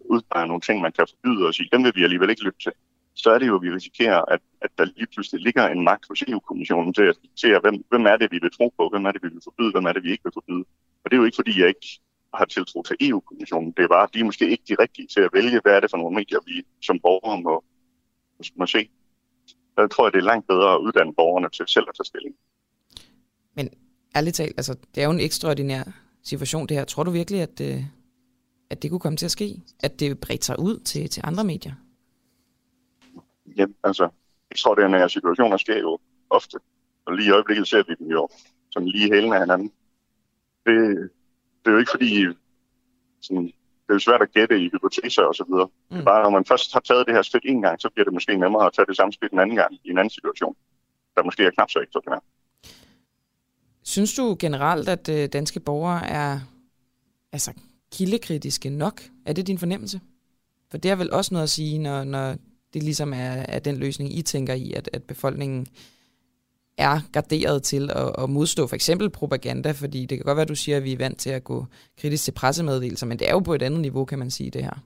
udpeger 0.00 0.46
nogle 0.46 0.60
ting, 0.60 0.80
man 0.80 0.92
kan 0.92 1.06
forbyde 1.10 1.46
og 1.46 1.54
sige, 1.54 1.68
dem 1.72 1.84
vil 1.84 1.92
vi 1.96 2.04
alligevel 2.04 2.30
ikke 2.30 2.44
lytte 2.44 2.58
til, 2.58 2.72
så 3.14 3.30
er 3.30 3.38
det 3.38 3.46
jo, 3.46 3.56
at 3.56 3.62
vi 3.62 3.70
risikerer, 3.70 4.22
at, 4.28 4.40
at 4.60 4.70
der 4.78 4.84
lige 4.84 5.06
pludselig 5.06 5.42
ligger 5.42 5.68
en 5.68 5.84
magt 5.84 6.04
hos 6.08 6.22
EU-kommissionen 6.22 6.94
til 6.94 7.02
at 7.02 7.16
diktere, 7.22 7.60
hvem, 7.60 7.84
hvem 7.88 8.06
er 8.06 8.16
det, 8.16 8.32
vi 8.32 8.38
vil 8.42 8.50
tro 8.50 8.72
på, 8.78 8.88
hvem 8.88 9.04
er 9.04 9.12
det, 9.12 9.22
vi 9.22 9.28
vil 9.28 9.40
forbyde, 9.44 9.72
hvem 9.72 9.84
er 9.84 9.92
det, 9.92 10.02
vi 10.02 10.10
ikke 10.10 10.24
vil 10.24 10.32
forbyde. 10.32 10.64
Og 11.04 11.10
det 11.10 11.12
er 11.12 11.20
jo 11.20 11.24
ikke, 11.24 11.36
fordi 11.36 11.60
jeg 11.60 11.68
ikke 11.68 11.88
har 12.34 12.44
tiltro 12.44 12.82
til 12.82 12.96
EU-kommissionen. 13.00 13.72
Det 13.76 13.82
er 13.84 13.88
bare, 13.88 14.02
at 14.02 14.14
de 14.14 14.20
er 14.20 14.24
måske 14.24 14.50
ikke 14.50 14.64
de 14.68 14.76
rigtige 14.78 15.06
til 15.06 15.20
at 15.20 15.30
vælge, 15.32 15.60
hvad 15.62 15.72
er 15.72 15.80
det 15.80 15.90
for 15.90 15.96
nogle 15.96 16.14
medier, 16.14 16.38
vi 16.46 16.62
som 16.82 16.98
borgere 17.00 17.40
må, 17.40 17.64
må 18.56 18.66
se 18.66 18.88
der 19.76 19.86
tror 19.88 20.06
jeg, 20.06 20.12
det 20.12 20.18
er 20.18 20.22
langt 20.22 20.46
bedre 20.46 20.74
at 20.74 20.78
uddanne 20.78 21.14
borgerne 21.14 21.48
til 21.48 21.64
selv 21.68 21.84
at 21.88 21.94
tage 21.94 22.04
stilling. 22.04 22.34
Men 23.54 23.70
ærligt 24.16 24.36
talt, 24.36 24.54
altså, 24.56 24.76
det 24.94 25.00
er 25.00 25.04
jo 25.04 25.10
en 25.10 25.20
ekstraordinær 25.20 25.82
situation 26.22 26.66
det 26.66 26.76
her. 26.76 26.84
Tror 26.84 27.02
du 27.02 27.10
virkelig, 27.10 27.40
at, 27.40 27.60
øh, 27.60 27.84
at 28.70 28.82
det 28.82 28.90
kunne 28.90 29.00
komme 29.00 29.16
til 29.16 29.24
at 29.24 29.30
ske? 29.30 29.62
At 29.80 30.00
det 30.00 30.20
bredt 30.20 30.44
sig 30.44 30.58
ud 30.58 30.78
til, 30.80 31.10
til 31.10 31.22
andre 31.24 31.44
medier? 31.44 31.74
Ja, 33.56 33.66
altså, 33.84 34.08
ekstraordinære 34.50 35.08
situationer 35.08 35.56
sker 35.56 35.78
jo 35.78 35.98
ofte. 36.30 36.58
Og 37.04 37.12
lige 37.12 37.28
i 37.28 37.30
øjeblikket 37.30 37.68
ser 37.68 37.82
vi 37.88 37.94
dem 37.98 38.10
jo 38.10 38.28
sådan 38.70 38.88
lige 38.88 39.12
hælen 39.12 39.32
af 39.32 39.40
hinanden. 39.40 39.72
Det, 40.66 41.10
det 41.64 41.66
er 41.66 41.70
jo 41.70 41.78
ikke 41.78 41.90
fordi, 41.90 42.26
sådan, 43.20 43.52
det 43.86 43.92
er 43.92 43.94
jo 43.94 43.98
svært 43.98 44.22
at 44.22 44.32
gætte 44.32 44.60
i 44.64 44.68
hypoteser 44.72 45.22
og 45.22 45.34
så 45.34 45.44
videre. 45.48 45.66
Mm. 45.66 45.96
Det 45.96 46.00
er 46.00 46.04
bare, 46.04 46.22
når 46.22 46.30
man 46.30 46.44
først 46.44 46.72
har 46.72 46.80
taget 46.80 47.06
det 47.06 47.14
her 47.14 47.22
skridt 47.22 47.44
en 47.46 47.62
gang, 47.62 47.80
så 47.80 47.88
bliver 47.90 48.04
det 48.04 48.12
måske 48.12 48.36
nemmere 48.36 48.66
at 48.66 48.72
tage 48.72 48.86
det 48.86 48.96
samme 48.96 49.12
skridt 49.12 49.32
en 49.32 49.38
anden 49.38 49.56
gang 49.56 49.74
i 49.84 49.90
en 49.90 49.98
anden 49.98 50.10
situation, 50.10 50.56
der 51.14 51.22
måske 51.24 51.42
er 51.44 51.50
knap 51.50 51.70
så 51.70 51.78
ekstraordinær. 51.80 52.20
Synes 53.82 54.14
du 54.14 54.36
generelt, 54.38 54.88
at 54.88 55.08
øh, 55.08 55.28
danske 55.28 55.60
borgere 55.60 56.06
er 56.06 56.40
altså, 57.32 57.52
kildekritiske 57.92 58.70
nok? 58.70 59.02
Er 59.26 59.32
det 59.32 59.46
din 59.46 59.58
fornemmelse? 59.58 60.00
For 60.70 60.78
det 60.78 60.90
er 60.90 60.96
vel 60.96 61.12
også 61.12 61.34
noget 61.34 61.42
at 61.42 61.50
sige, 61.50 61.78
når, 61.78 62.04
når 62.04 62.36
det 62.74 62.82
ligesom 62.82 63.12
er, 63.12 63.44
er 63.48 63.58
den 63.58 63.76
løsning, 63.76 64.18
I 64.18 64.22
tænker 64.22 64.54
i, 64.54 64.72
at, 64.72 64.90
at 64.92 65.02
befolkningen 65.02 65.66
er 66.78 67.00
garderet 67.12 67.62
til 67.62 67.90
at, 67.90 68.12
at 68.18 68.30
modstå 68.30 68.66
for 68.66 68.74
eksempel 68.74 69.10
propaganda, 69.10 69.70
fordi 69.70 70.06
det 70.06 70.18
kan 70.18 70.24
godt 70.24 70.36
være, 70.36 70.42
at 70.42 70.48
du 70.48 70.54
siger, 70.54 70.76
at 70.76 70.84
vi 70.84 70.92
er 70.92 70.98
vant 70.98 71.18
til 71.18 71.30
at 71.30 71.44
gå 71.44 71.66
kritisk 72.00 72.24
til 72.24 72.32
pressemeddelelser, 72.32 73.06
men 73.06 73.18
det 73.18 73.28
er 73.28 73.32
jo 73.32 73.38
på 73.38 73.54
et 73.54 73.62
andet 73.62 73.80
niveau, 73.80 74.04
kan 74.04 74.18
man 74.18 74.30
sige 74.30 74.50
det 74.50 74.62
her. 74.62 74.76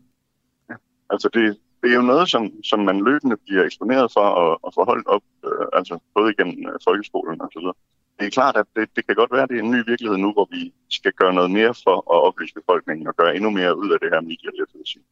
Ja, 0.71 0.75
altså 1.11 1.29
det, 1.35 1.59
det 1.83 1.91
er 1.91 1.95
jo 1.95 2.03
noget, 2.03 2.29
som, 2.29 2.51
som 2.65 2.81
man 2.81 3.05
løbende 3.05 3.37
bliver 3.37 3.65
eksponeret 3.65 4.13
for 4.13 4.21
og, 4.21 4.65
og 4.65 4.75
forholdt 4.75 5.07
op, 5.07 5.23
øh, 5.45 5.67
altså 5.73 5.99
både 6.15 6.33
igennem 6.33 6.67
øh, 6.69 6.79
folkeskolen 6.85 7.41
og 7.41 7.49
så 7.53 7.59
videre 7.59 7.75
det 8.21 8.27
er 8.27 8.31
klart, 8.31 8.57
at 8.57 8.67
det, 8.77 8.97
det 8.97 9.07
kan 9.07 9.17
godt 9.17 9.33
være, 9.33 9.43
at 9.43 9.49
det 9.49 9.59
er 9.59 9.63
en 9.63 9.71
ny 9.71 9.83
virkelighed 9.91 10.19
nu, 10.19 10.33
hvor 10.33 10.49
vi 10.51 10.73
skal 10.89 11.13
gøre 11.13 11.35
noget 11.35 11.51
mere 11.51 11.75
for 11.85 11.97
at 12.15 12.21
oplyse 12.29 12.55
befolkningen 12.55 13.07
og 13.07 13.17
gøre 13.17 13.37
endnu 13.37 13.51
mere 13.51 13.79
ud 13.83 13.91
af 13.95 13.99
det 14.01 14.09
her 14.13 14.21
medielet, 14.21 14.69
vil 14.75 14.87
sige. 14.93 15.05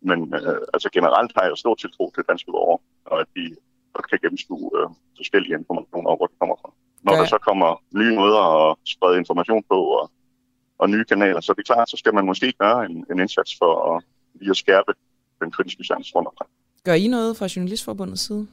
Men 0.00 0.34
øh, 0.34 0.60
altså 0.74 0.88
generelt 0.92 1.32
har 1.36 1.44
jeg 1.44 1.56
stor 1.56 1.74
tiltro 1.74 2.12
til 2.14 2.24
danske 2.28 2.50
borgere, 2.50 2.78
og 3.04 3.20
at 3.20 3.26
de 3.36 3.56
godt 3.96 4.10
kan 4.10 4.18
gennemskue 4.22 4.70
øh, 4.78 4.88
forskellige 5.20 5.54
informationer, 5.60 6.16
hvor 6.16 6.26
det 6.26 6.38
kommer 6.38 6.56
fra. 6.62 6.70
Når 7.06 7.12
ja. 7.12 7.18
der 7.20 7.26
så 7.34 7.38
kommer 7.48 7.70
nye 8.00 8.14
måder 8.20 8.42
at 8.62 8.76
sprede 8.94 9.18
information 9.22 9.62
på 9.72 9.78
og, 9.98 10.10
og 10.78 10.90
nye 10.90 11.04
kanaler, 11.04 11.40
så 11.40 11.52
det 11.52 11.62
er 11.62 11.74
klart, 11.74 11.90
så 11.90 11.96
skal 11.96 12.14
man 12.14 12.24
måske 12.30 12.52
gøre 12.52 12.86
en, 12.86 12.96
en 13.10 13.18
indsats 13.24 13.52
for 13.60 13.72
at, 13.90 14.04
lige 14.40 14.50
at 14.50 14.56
skærpe 14.56 14.92
den 15.40 15.50
kritiske 15.50 15.84
sans 15.84 16.14
rundt 16.14 16.28
omkring. 16.28 16.50
Gør 16.84 16.94
I 16.94 17.06
noget 17.06 17.36
fra 17.36 17.46
Journalistforbundets 17.56 18.26
side? 18.26 18.46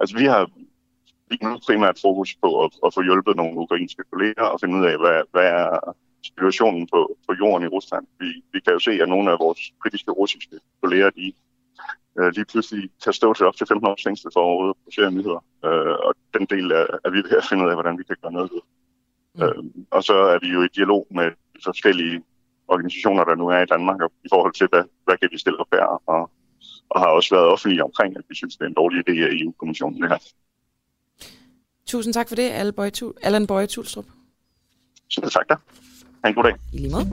Altså 0.00 0.16
vi 0.18 0.24
har 0.24 0.50
lige 1.30 1.44
nu 1.44 1.58
primært 1.66 1.98
fokus 2.06 2.36
på 2.42 2.64
at, 2.64 2.72
at 2.86 2.94
få 2.94 3.02
hjulpet 3.02 3.36
nogle 3.36 3.58
ukrainske 3.58 4.02
kolleger 4.12 4.46
og 4.52 4.60
finde 4.60 4.78
ud 4.78 4.84
af, 4.86 4.98
hvad, 4.98 5.22
hvad 5.32 5.46
er 5.60 5.94
situationen 6.24 6.88
på, 6.92 7.16
på 7.26 7.34
jorden 7.40 7.62
i 7.66 7.72
Rusland. 7.76 8.06
Vi, 8.20 8.26
vi 8.52 8.60
kan 8.60 8.72
jo 8.72 8.78
se, 8.78 8.90
at 9.02 9.08
nogle 9.08 9.30
af 9.32 9.38
vores 9.38 9.72
kritiske 9.82 10.10
russiske 10.10 10.56
kolleger, 10.82 11.10
de 11.10 11.32
øh, 12.18 12.32
lige 12.36 12.44
pludselig 12.44 12.90
kan 13.04 13.12
stå 13.12 13.34
til 13.34 13.46
op 13.46 13.56
til 13.56 13.66
15 13.66 13.88
års 13.88 14.02
fængsel 14.06 14.30
for 14.34 14.40
overhovedet 14.40 14.74
at 14.74 14.80
producere 14.82 15.10
nyheder. 15.12 15.42
Øh, 15.64 15.94
og 16.06 16.14
den 16.34 16.44
del 16.52 16.66
er, 16.70 16.86
er 17.04 17.10
vi 17.10 17.16
ved 17.16 17.36
at 17.42 17.46
finde 17.48 17.64
ud 17.64 17.68
af, 17.68 17.76
hvordan 17.76 17.98
vi 17.98 18.04
kan 18.04 18.16
gøre 18.22 18.32
noget 18.32 18.50
ved. 18.54 18.62
Mm. 19.34 19.42
Øh, 19.42 19.84
og 19.90 20.02
så 20.04 20.14
er 20.14 20.38
vi 20.42 20.48
jo 20.48 20.62
i 20.62 20.68
dialog 20.76 21.06
med 21.10 21.28
forskellige 21.64 22.22
organisationer, 22.68 23.24
der 23.24 23.34
nu 23.34 23.46
er 23.48 23.60
i 23.62 23.66
Danmark, 23.74 23.98
i 24.24 24.28
forhold 24.32 24.54
til, 24.54 24.66
hvad, 24.72 24.84
hvad 25.04 25.16
kan 25.16 25.28
vi 25.32 25.38
stille 25.38 25.60
op 25.60 25.70
her, 25.72 25.86
og, 26.06 26.30
og 26.88 27.00
har 27.00 27.08
også 27.08 27.34
været 27.34 27.46
offentlige 27.46 27.84
omkring, 27.84 28.16
at 28.16 28.24
vi 28.28 28.34
synes, 28.34 28.56
det 28.56 28.64
er 28.64 28.68
en 28.68 28.74
dårlig 28.74 28.98
idé 29.08 29.14
af 29.26 29.28
EU-kommissionen 29.32 30.02
det 30.02 30.08
her. 30.08 30.18
Tusind 31.86 32.14
tak 32.14 32.28
for 32.28 32.36
det, 32.36 32.50
Allan 33.22 33.46
Bøje 33.46 33.66
Tulstrup. 33.66 34.04
Selv 35.10 35.30
tak 35.30 35.48
da. 35.48 35.54
Ha' 36.24 36.28
en 36.28 36.34
god 36.34 36.44
dag. 36.44 36.54
I 36.72 36.78
lige 36.78 36.92
måde. 36.92 37.06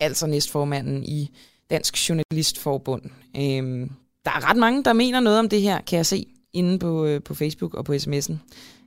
Altså 0.00 0.26
næstformanden 0.26 1.04
i 1.04 1.30
Dansk 1.70 2.08
Journalistforbund. 2.08 3.02
Øhm, 3.36 3.90
der 4.24 4.30
er 4.30 4.50
ret 4.50 4.56
mange, 4.56 4.84
der 4.84 4.92
mener 4.92 5.20
noget 5.20 5.38
om 5.38 5.48
det 5.48 5.62
her, 5.62 5.80
kan 5.80 5.96
jeg 5.96 6.06
se, 6.06 6.26
inde 6.52 6.78
på, 6.78 7.04
øh, 7.04 7.22
på 7.22 7.34
Facebook 7.34 7.74
og 7.74 7.84
på 7.84 7.92
sms'en. 7.92 8.34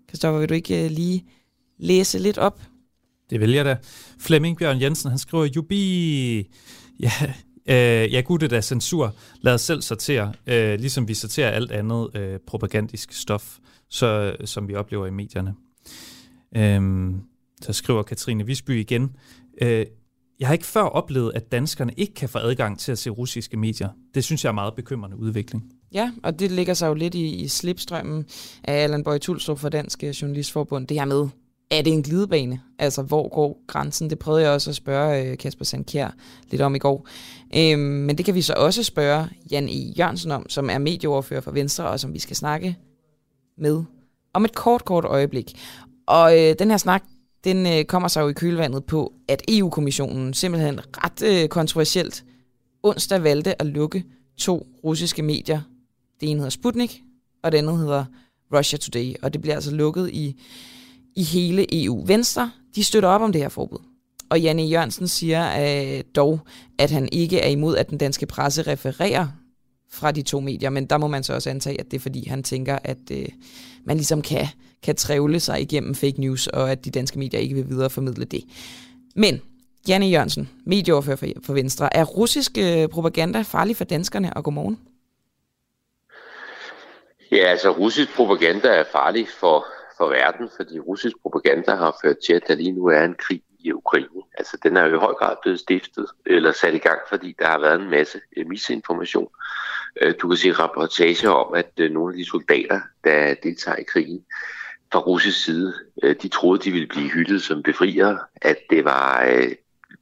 Kristoffer, 0.10 0.40
vil 0.40 0.50
du 0.50 0.54
ikke 0.54 0.86
øh, 0.86 0.92
lige 0.92 1.26
læse 1.78 2.20
lidt 2.20 2.38
op? 2.38 2.62
Det 3.30 3.40
vil 3.40 3.52
jeg 3.52 3.66
da. 3.66 3.78
Flemming 4.20 4.58
Bjørn 4.58 4.82
Jensen, 4.82 5.10
han 5.10 5.20
skriver, 5.20 5.46
Jubi, 5.46 6.50
ja, 7.00 7.12
Øh, 7.70 8.14
ja, 8.14 8.22
gud, 8.22 8.40
det 8.40 8.54
er 8.54 8.62
censur. 8.62 9.16
Lad 9.42 9.54
os 9.54 9.62
selv 9.62 9.82
sortere, 9.82 10.34
øh, 10.48 10.80
ligesom 10.80 11.08
vi 11.08 11.14
sorterer 11.14 11.52
alt 11.52 11.72
andet 11.72 12.16
øh, 12.16 12.40
propagandisk 12.48 13.14
stof, 13.14 13.58
så, 13.90 14.36
som 14.46 14.68
vi 14.68 14.76
oplever 14.76 15.06
i 15.06 15.10
medierne. 15.10 15.54
Øh, 16.56 17.12
så 17.62 17.74
skriver 17.74 18.04
Katrine 18.04 18.46
Visby 18.46 18.80
igen, 18.80 19.16
øh, 19.62 19.86
jeg 20.40 20.48
har 20.48 20.54
ikke 20.54 20.66
før 20.66 20.82
oplevet, 20.82 21.32
at 21.36 21.52
danskerne 21.52 21.94
ikke 21.98 22.14
kan 22.14 22.30
få 22.30 22.38
adgang 22.38 22.80
til 22.80 22.92
at 22.92 22.98
se 22.98 23.10
russiske 23.10 23.58
medier. 23.58 23.90
Det 24.16 24.24
synes 24.24 24.44
jeg 24.44 24.50
er 24.50 24.54
meget 24.54 24.74
bekymrende 24.74 25.18
udvikling. 25.18 25.64
Ja, 25.94 26.12
og 26.24 26.40
det 26.40 26.52
ligger 26.52 26.74
sig 26.74 26.88
jo 26.88 26.94
lidt 26.94 27.16
i, 27.16 27.36
i 27.36 27.48
slipstrømmen 27.48 28.26
af 28.64 28.74
Allan 28.74 29.04
Bøje 29.04 29.20
Tulstrup 29.20 29.60
fra 29.60 29.70
Dansk 29.70 30.04
Journalistforbund. 30.04 30.88
Det 30.88 31.00
her 31.00 31.06
med, 31.06 31.28
er 31.72 31.82
det 31.82 31.94
en 31.94 32.04
glidebane? 32.04 32.62
Altså, 32.80 33.02
hvor 33.02 33.30
går 33.30 33.64
grænsen? 33.68 34.10
Det 34.10 34.20
prøvede 34.20 34.44
jeg 34.44 34.52
også 34.52 34.70
at 34.70 34.76
spørge 34.76 35.24
øh, 35.24 35.38
Kasper 35.38 35.66
Sandkjær 35.66 36.16
lidt 36.52 36.62
om 36.62 36.76
i 36.76 36.80
går. 36.80 37.08
Øhm, 37.56 37.80
men 37.80 38.18
det 38.18 38.26
kan 38.26 38.36
vi 38.36 38.42
så 38.42 38.54
også 38.54 38.84
spørge 38.84 39.28
Jan 39.52 39.70
E. 39.70 39.94
Jørgensen 39.98 40.32
om, 40.32 40.50
som 40.50 40.70
er 40.70 40.78
medieoverfører 40.78 41.42
for 41.42 41.52
Venstre, 41.52 41.88
og 41.88 42.00
som 42.00 42.14
vi 42.14 42.20
skal 42.20 42.36
snakke 42.36 42.78
med 43.58 43.84
om 44.34 44.46
et 44.46 44.56
kort, 44.56 44.86
kort 44.86 45.06
øjeblik. 45.06 45.60
Og 46.08 46.40
øh, 46.40 46.56
den 46.60 46.70
her 46.70 46.78
snak, 46.78 47.04
den 47.44 47.66
øh, 47.66 47.86
kommer 47.86 48.08
sig 48.08 48.22
jo 48.22 48.28
i 48.28 48.34
kølvandet 48.34 48.86
på, 48.86 49.14
at 49.28 49.42
EU-kommissionen 49.48 50.34
simpelthen 50.34 50.80
ret 50.98 51.24
øh, 51.24 51.50
kontroversielt 51.50 52.24
onsdag 52.84 53.24
valgte 53.24 53.62
at 53.62 53.68
lukke 53.68 54.04
to 54.38 54.68
russiske 54.84 55.22
medier. 55.22 55.62
Det 56.22 56.30
ene 56.30 56.40
hedder 56.40 56.50
Sputnik, 56.50 57.02
og 57.44 57.52
det 57.52 57.58
andet 57.58 57.78
hedder 57.78 58.06
Russia 58.54 58.78
Today. 58.78 59.14
Og 59.22 59.34
det 59.34 59.42
bliver 59.42 59.56
altså 59.56 59.72
lukket 59.72 60.10
i 60.10 60.42
i 61.16 61.24
hele 61.24 61.84
EU. 61.84 62.06
Venstre, 62.06 62.52
de 62.76 62.84
støtter 62.84 63.10
op 63.10 63.22
om 63.22 63.32
det 63.32 63.42
her 63.42 63.50
forbud. 63.50 63.80
Og 64.30 64.42
Janne 64.42 64.64
Jørgensen 64.64 65.08
siger 65.08 65.62
øh, 65.62 66.04
dog, 66.16 66.40
at 66.78 66.92
han 66.92 67.10
ikke 67.12 67.40
er 67.40 67.50
imod, 67.50 67.78
at 67.78 67.90
den 67.90 67.98
danske 67.98 68.26
presse 68.26 68.62
refererer 68.62 69.28
fra 69.90 70.12
de 70.12 70.22
to 70.22 70.40
medier, 70.40 70.70
men 70.70 70.86
der 70.86 70.98
må 70.98 71.08
man 71.08 71.24
så 71.24 71.34
også 71.34 71.50
antage, 71.50 71.80
at 71.80 71.92
det 71.92 71.98
er 71.98 72.02
fordi, 72.02 72.28
han 72.28 72.44
tænker, 72.44 72.80
at 72.84 72.98
øh, 73.12 73.26
man 73.86 73.98
ligesom 73.98 74.22
kan, 74.22 74.48
kan 74.84 74.96
trævle 74.96 75.40
sig 75.40 75.62
igennem 75.62 75.96
fake 75.96 76.22
news, 76.22 76.48
og 76.48 76.72
at 76.72 76.86
de 76.86 76.92
danske 76.92 77.20
medier 77.20 77.40
ikke 77.40 77.56
vil 77.56 77.70
videreformidle 77.70 78.26
det. 78.26 78.44
Men 79.16 79.42
Janne 79.88 80.06
Jørgensen, 80.06 80.50
medieoverfører 80.66 81.34
for, 81.46 81.54
Venstre, 81.54 81.96
er 81.96 82.04
russisk 82.04 82.52
øh, 82.60 82.88
propaganda 82.88 83.42
farlig 83.42 83.78
for 83.78 83.84
danskerne? 83.84 84.34
Og 84.34 84.44
godmorgen. 84.44 84.80
Ja, 87.32 87.38
altså 87.38 87.70
russisk 87.70 88.16
propaganda 88.16 88.68
er 88.68 88.84
farlig 88.92 89.28
for 89.40 89.66
for 89.98 90.08
verden, 90.10 90.50
fordi 90.58 90.80
russisk 90.80 91.16
propaganda 91.22 91.76
har 91.76 91.98
ført 92.04 92.18
til, 92.26 92.34
at 92.34 92.44
der 92.48 92.56
lige 92.56 92.72
nu 92.72 92.86
er 92.86 93.04
en 93.04 93.16
krig 93.16 93.42
i 93.60 93.72
Ukraine. 93.72 94.22
Altså 94.38 94.58
den 94.64 94.78
er 94.78 94.86
jo 94.86 94.96
i 94.96 95.00
høj 95.00 95.14
grad 95.14 95.36
blevet 95.42 95.60
stiftet 95.60 96.08
eller 96.26 96.52
sat 96.52 96.74
i 96.74 96.78
gang, 96.78 97.00
fordi 97.10 97.36
der 97.40 97.48
har 97.48 97.60
været 97.60 97.82
en 97.82 97.90
masse 97.90 98.20
øh, 98.38 98.48
misinformation. 98.48 99.30
Øh, 100.02 100.14
du 100.22 100.28
kan 100.28 100.38
se 100.38 100.52
rapportager 100.52 101.30
om, 101.30 101.54
at 101.54 101.92
nogle 101.92 102.14
af 102.14 102.18
de 102.18 102.26
soldater, 102.26 102.82
der 103.04 103.36
deltager 103.44 103.78
i 103.78 103.84
krigen 103.84 104.26
fra 104.94 105.00
russisk 105.00 105.44
side, 105.44 105.74
øh, 106.04 106.16
de 106.22 106.28
troede, 106.28 106.64
de 106.64 106.72
ville 106.72 106.88
blive 106.88 107.10
hyldet 107.10 107.42
som 107.42 107.64
befriere, 107.64 108.20
at 108.42 108.58
det 108.70 108.86
var 108.86 109.26
øh, 109.28 109.52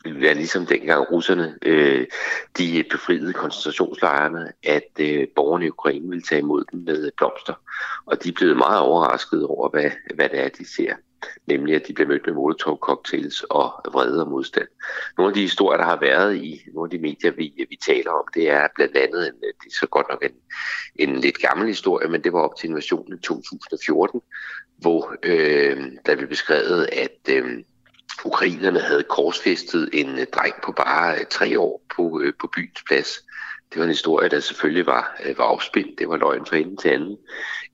ville 0.03 0.22
være 0.22 0.34
ligesom 0.34 0.65
dengang 0.65 1.11
russerne 1.11 1.57
øh, 1.61 2.07
de 2.57 2.84
befriede 2.91 3.34
koncentrationslejrene, 3.34 4.51
at 4.63 4.89
øh, 4.99 5.27
borgerne 5.35 5.65
i 5.65 5.69
Ukraine 5.69 6.09
ville 6.09 6.22
tage 6.22 6.41
imod 6.41 6.63
dem 6.72 6.80
med 6.80 7.11
blomster. 7.18 7.53
Og 8.05 8.23
de 8.23 8.30
er 8.30 8.34
blevet 8.34 8.57
meget 8.57 8.80
overrasket 8.80 9.45
over, 9.45 9.69
hvad, 9.69 9.91
hvad 10.15 10.30
det 10.30 10.39
er, 10.39 10.49
de 10.49 10.76
ser. 10.76 10.95
Nemlig, 11.48 11.76
at 11.76 11.88
de 11.88 11.93
bliver 11.93 12.07
mødt 12.07 12.26
med 12.26 12.34
molotov-cocktails 12.34 13.43
og 13.49 13.65
vrede 13.93 14.22
og 14.22 14.30
modstand. 14.31 14.68
Nogle 15.18 15.30
af 15.30 15.34
de 15.34 15.41
historier, 15.41 15.77
der 15.77 15.85
har 15.85 15.99
været 15.99 16.35
i 16.35 16.61
nogle 16.73 16.88
af 16.88 16.91
de 16.91 17.02
medier, 17.02 17.31
vi, 17.31 17.65
vi 17.69 17.77
taler 17.85 18.11
om, 18.11 18.26
det 18.34 18.49
er 18.49 18.68
blandt 18.76 18.98
andet, 18.98 19.27
en, 19.27 19.34
det 19.41 19.68
er 19.68 19.77
så 19.80 19.88
godt 19.88 20.06
nok 20.10 20.23
en, 20.26 20.35
en 21.10 21.15
lidt 21.19 21.38
gammel 21.38 21.68
historie, 21.68 22.07
men 22.07 22.23
det 22.23 22.34
var 22.34 22.39
op 22.39 22.56
til 22.56 22.69
invasionen 22.69 23.18
i 23.18 23.22
2014, 23.22 24.22
hvor 24.77 25.15
øh, 25.23 25.77
der 26.06 26.15
blev 26.15 26.30
beskrevet, 26.30 26.89
at 26.91 27.35
øh, 27.35 27.64
ukrainerne 28.26 28.80
havde 28.80 29.03
korsfæstet 29.03 29.89
en 29.93 30.19
øh, 30.19 30.26
dreng 30.34 30.53
på 30.64 30.72
bare 30.72 31.19
øh, 31.19 31.26
tre 31.30 31.60
år 31.60 31.81
på, 31.95 32.22
øh, 32.23 32.34
på 32.41 32.49
byens 32.56 32.84
plads. 32.88 33.26
Det 33.72 33.80
var 33.80 33.84
en 33.84 33.89
historie, 33.89 34.30
der 34.30 34.39
selvfølgelig 34.39 34.85
var, 34.85 35.22
var 35.38 35.43
opspændt. 35.43 35.99
Det 35.99 36.10
var 36.10 36.18
løgn 36.18 36.45
fra 36.45 36.57
enden 36.57 36.77
til 36.77 36.89
anden. 36.89 37.18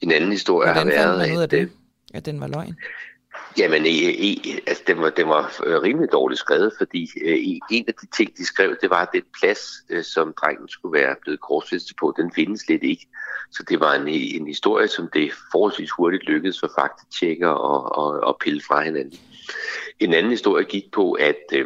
En 0.01 0.11
anden 0.11 0.31
historie 0.31 0.71
Hvordan 0.73 0.97
har 0.97 1.05
været... 1.05 1.17
Hvordan 1.17 1.43
at, 1.43 1.51
det, 1.51 1.71
at 2.13 2.25
den 2.25 2.39
var 2.39 2.47
løgn? 2.47 2.75
Jamen, 3.57 3.85
e, 3.85 3.89
e, 3.89 4.59
altså, 4.67 4.83
den, 4.87 5.01
var, 5.01 5.09
den 5.09 5.27
var 5.27 5.61
øh, 5.65 5.81
rimelig 5.81 6.11
dårligt 6.11 6.39
skrevet, 6.39 6.73
fordi 6.77 7.09
e, 7.25 7.59
en 7.71 7.85
af 7.87 7.93
de 7.93 8.07
ting, 8.17 8.37
de 8.37 8.45
skrev, 8.45 8.75
det 8.81 8.89
var, 8.89 9.01
at 9.01 9.09
den 9.13 9.23
plads, 9.39 9.59
øh, 9.89 10.03
som 10.03 10.33
drengen 10.41 10.69
skulle 10.69 11.01
være 11.01 11.15
blevet 11.21 11.39
korsfæstet 11.39 11.95
på, 11.97 12.13
den 12.17 12.31
findes 12.35 12.61
slet 12.61 12.83
ikke. 12.83 13.07
Så 13.51 13.63
det 13.69 13.79
var 13.79 13.93
en, 13.93 14.07
en 14.07 14.47
historie, 14.47 14.87
som 14.87 15.09
det 15.13 15.31
forholdsvis 15.51 15.91
hurtigt 15.91 16.23
lykkedes 16.23 16.59
for 16.59 16.71
faktatjekker 16.79 17.49
at, 17.49 17.97
og, 17.97 18.29
at 18.29 18.35
pille 18.39 18.61
fra 18.67 18.83
hinanden. 18.83 19.19
En 19.99 20.13
anden 20.13 20.31
historie 20.31 20.65
gik 20.65 20.91
på, 20.91 21.11
at 21.11 21.43
øh, 21.53 21.65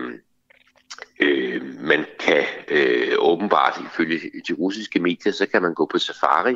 øh, 1.20 1.62
man 1.80 2.06
kan 2.20 2.44
øh, 2.68 3.16
åbenbart, 3.20 3.82
ifølge 3.86 4.20
de 4.48 4.54
russiske 4.54 5.00
medier, 5.00 5.34
så 5.34 5.46
kan 5.46 5.62
man 5.62 5.74
gå 5.74 5.86
på 5.86 6.00
safari 6.00 6.56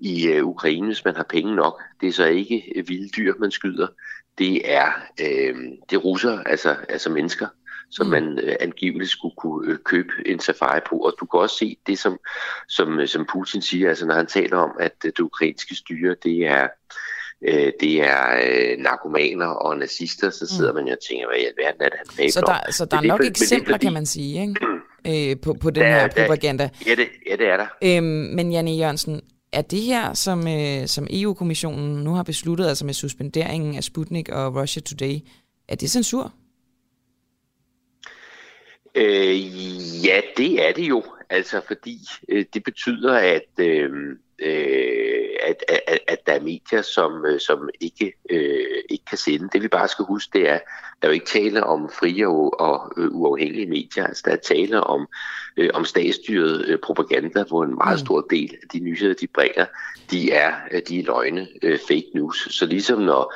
i 0.00 0.26
øh, 0.26 0.46
Ukraine, 0.46 0.86
hvis 0.86 1.04
man 1.04 1.16
har 1.16 1.26
penge 1.30 1.56
nok. 1.56 1.82
Det 2.00 2.08
er 2.08 2.12
så 2.12 2.26
ikke 2.26 2.84
vilde 2.86 3.08
dyr, 3.08 3.34
man 3.38 3.50
skyder. 3.50 3.86
Det 4.38 4.72
er, 4.72 4.86
øh, 5.20 5.54
det 5.90 5.96
er 5.96 6.00
russer, 6.00 6.38
altså, 6.38 6.76
altså 6.88 7.10
mennesker, 7.10 7.46
som 7.90 8.06
mm. 8.06 8.10
man 8.10 8.38
øh, 8.38 8.56
angiveligt 8.60 9.10
skulle 9.10 9.34
kunne 9.36 9.72
øh, 9.72 9.78
købe 9.84 10.12
en 10.26 10.40
safari 10.40 10.80
på. 10.88 10.96
Og 10.96 11.14
du 11.20 11.26
kan 11.26 11.40
også 11.40 11.56
se 11.56 11.76
det, 11.86 11.98
som, 11.98 12.18
som, 12.68 13.00
øh, 13.00 13.08
som 13.08 13.26
Putin 13.32 13.62
siger, 13.62 13.88
altså 13.88 14.06
når 14.06 14.14
han 14.14 14.26
taler 14.26 14.56
om, 14.56 14.70
at 14.80 14.94
øh, 15.04 15.12
det 15.16 15.20
ukrainske 15.20 15.74
styre, 15.74 16.16
det 16.22 16.46
er 16.46 16.68
øh, 17.48 17.72
det 17.80 18.02
er 18.02 18.40
øh, 18.44 18.78
narkomaner 18.78 19.46
og 19.46 19.78
nazister, 19.78 20.30
så 20.30 20.46
sidder 20.46 20.72
mm. 20.72 20.76
man 20.76 20.86
jo 20.86 20.92
og 20.92 20.98
tænker, 21.08 21.26
hvad 21.26 21.38
i 21.38 21.44
alverden 21.44 21.82
er 21.82 21.88
det, 21.88 21.98
han 21.98 22.06
fabler 22.06 22.30
Så 22.30 22.40
der, 22.40 22.72
så 22.72 22.84
der 22.84 22.96
er 22.96 23.02
nok 23.02 23.20
det, 23.20 23.28
eksempler, 23.28 23.78
kan 23.78 23.92
man 23.92 24.06
sige, 24.06 24.40
ikke? 24.40 24.54
Øh, 25.06 25.36
på, 25.42 25.56
på 25.62 25.70
den 25.70 25.82
der, 25.82 25.90
her 25.90 26.08
propaganda. 26.08 26.64
Der, 26.64 26.70
ja, 26.86 26.94
det, 26.94 27.08
ja, 27.30 27.36
det 27.36 27.46
er 27.46 27.56
der. 27.56 27.66
Øhm, 27.82 28.04
men 28.04 28.52
Janne 28.52 28.70
Jørgensen, 28.70 29.20
er 29.52 29.62
det 29.62 29.82
her, 29.82 30.14
som, 30.14 30.48
øh, 30.48 30.86
som 30.86 31.06
EU-kommissionen 31.10 32.04
nu 32.04 32.14
har 32.14 32.22
besluttet, 32.22 32.66
altså 32.66 32.86
med 32.86 32.94
suspenderingen 32.94 33.76
af 33.76 33.84
Sputnik 33.84 34.28
og 34.28 34.56
Russia 34.56 34.82
Today, 34.82 35.18
er 35.68 35.74
det 35.74 35.90
censur? 35.90 36.32
Øh, 38.94 39.40
ja, 40.04 40.20
det 40.36 40.68
er 40.68 40.72
det 40.72 40.88
jo. 40.88 41.02
Altså, 41.30 41.60
fordi 41.66 41.98
øh, 42.28 42.44
det 42.54 42.64
betyder, 42.64 43.14
at, 43.14 43.64
øh, 43.64 43.90
øh, 44.38 44.99
at, 45.50 45.82
at, 45.86 45.98
at 46.08 46.26
der 46.26 46.32
er 46.32 46.40
medier, 46.40 46.82
som, 46.82 47.24
øh, 47.26 47.40
som 47.40 47.68
ikke, 47.80 48.12
øh, 48.30 48.82
ikke 48.90 49.04
kan 49.04 49.18
sende. 49.18 49.48
Det 49.52 49.62
vi 49.62 49.68
bare 49.68 49.88
skal 49.88 50.04
huske, 50.04 50.38
det 50.38 50.48
er, 50.48 50.58
der 51.02 51.02
er 51.02 51.06
jo 51.08 51.12
ikke 51.12 51.26
tale 51.26 51.64
om 51.64 51.90
frie 51.98 52.28
og, 52.28 52.60
og 52.60 52.92
øh, 52.96 53.08
uafhængige 53.10 53.66
medier. 53.66 54.06
Altså, 54.06 54.22
der 54.26 54.32
er 54.32 54.36
tale 54.36 54.80
om, 54.80 55.08
øh, 55.56 55.70
om 55.74 55.84
statsstyret 55.84 56.64
øh, 56.66 56.78
propaganda, 56.78 57.42
hvor 57.42 57.64
en 57.64 57.74
meget 57.74 58.00
mm. 58.00 58.06
stor 58.06 58.20
del 58.20 58.56
af 58.62 58.68
de 58.68 58.80
nyheder, 58.80 59.14
de 59.14 59.26
bringer, 59.26 59.66
de 60.10 60.32
er, 60.32 60.54
øh, 60.72 60.82
de 60.88 61.00
er 61.00 61.04
løgne, 61.04 61.48
øh, 61.62 61.78
fake 61.88 62.10
news. 62.14 62.48
Så 62.50 62.66
ligesom 62.66 62.98
når 62.98 63.34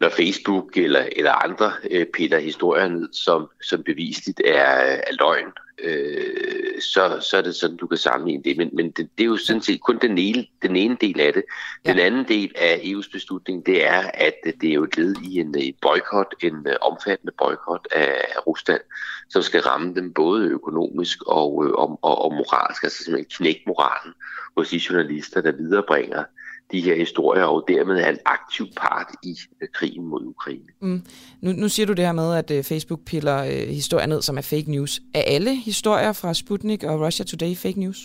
når 0.00 0.08
Facebook 0.08 0.76
eller, 0.76 1.06
eller 1.16 1.32
andre 1.32 1.72
øh, 1.90 2.06
piller 2.06 2.38
historier 2.38 2.88
ned, 2.88 3.08
som, 3.12 3.50
som 3.62 3.82
bevisligt 3.82 4.40
er, 4.44 4.62
er 5.08 5.12
løgn, 5.18 5.52
øh, 5.82 6.80
så, 6.80 7.26
så 7.30 7.36
er 7.36 7.42
det 7.42 7.54
sådan, 7.54 7.76
du 7.76 7.86
kan 7.86 7.98
sammenligne 7.98 8.42
det. 8.42 8.56
Men, 8.56 8.70
men 8.72 8.90
det, 8.90 9.08
det 9.18 9.24
er 9.24 9.28
jo 9.28 9.36
sådan 9.36 9.62
set 9.62 9.80
kun 9.80 9.98
den 10.02 10.18
ene, 10.18 10.46
den 10.62 10.76
ene 10.76 10.96
del 11.00 11.20
af 11.20 11.32
det. 11.32 11.44
Den 11.86 11.96
ja. 11.96 12.04
anden 12.04 12.28
del 12.28 12.52
af 12.56 12.76
EU's 12.76 13.10
beslutning, 13.12 13.66
det 13.66 13.86
er, 13.86 14.10
at 14.14 14.34
det 14.60 14.70
er 14.70 14.74
jo 14.74 14.84
et 14.84 14.96
led 14.96 15.14
i 15.22 15.40
en, 15.40 15.54
boykot, 15.82 16.34
en 16.42 16.54
uh, 16.54 16.72
omfattende 16.80 17.32
boykot 17.38 17.88
af, 17.92 18.24
Rusland, 18.46 18.80
som 19.28 19.42
skal 19.42 19.60
ramme 19.60 19.94
dem 19.94 20.12
både 20.12 20.48
økonomisk 20.48 21.18
og, 21.26 21.66
øh, 21.66 21.72
og, 21.72 21.98
og, 22.02 22.24
og 22.24 22.34
moralsk, 22.34 22.84
altså 22.84 23.04
simpelthen 23.04 23.30
knække 23.36 23.62
moralen 23.66 24.12
hos 24.56 24.68
de 24.68 24.80
journalister, 24.90 25.40
der 25.40 25.52
viderebringer 25.52 26.24
de 26.72 26.80
her 26.80 26.94
historier, 26.94 27.44
og 27.44 27.64
dermed 27.68 27.96
er 27.96 28.08
en 28.08 28.18
aktiv 28.26 28.66
part 28.76 29.06
i 29.22 29.36
uh, 29.62 29.68
krigen 29.74 30.06
mod 30.06 30.26
Ukraine. 30.26 30.68
Mm. 30.80 31.02
Nu, 31.40 31.52
nu 31.52 31.68
siger 31.68 31.86
du 31.86 31.92
det 31.92 32.04
her 32.04 32.12
med, 32.12 32.34
at 32.34 32.50
uh, 32.50 32.64
Facebook 32.64 33.00
piller 33.06 33.42
uh, 33.42 33.68
historier 33.68 34.06
ned, 34.06 34.22
som 34.22 34.38
er 34.38 34.42
fake 34.42 34.70
news. 34.70 35.00
Er 35.14 35.22
alle 35.22 35.54
historier 35.54 36.12
fra 36.12 36.34
Sputnik 36.34 36.84
og 36.84 37.00
Russia 37.00 37.24
Today 37.24 37.56
fake 37.56 37.80
news? 37.80 37.98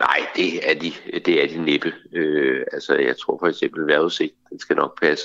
Nej, 0.00 0.26
det 0.36 0.70
er 0.70 0.74
de, 0.74 0.92
det 1.26 1.44
er 1.44 1.48
de 1.48 1.64
næppe. 1.64 1.92
Øh, 2.12 2.64
altså, 2.72 2.94
jeg 2.94 3.16
tror 3.18 3.38
for 3.38 3.46
eksempel, 3.46 3.86
vejrudsigt, 3.86 4.34
den 4.50 4.58
skal 4.58 4.76
nok 4.76 5.00
passe. 5.00 5.24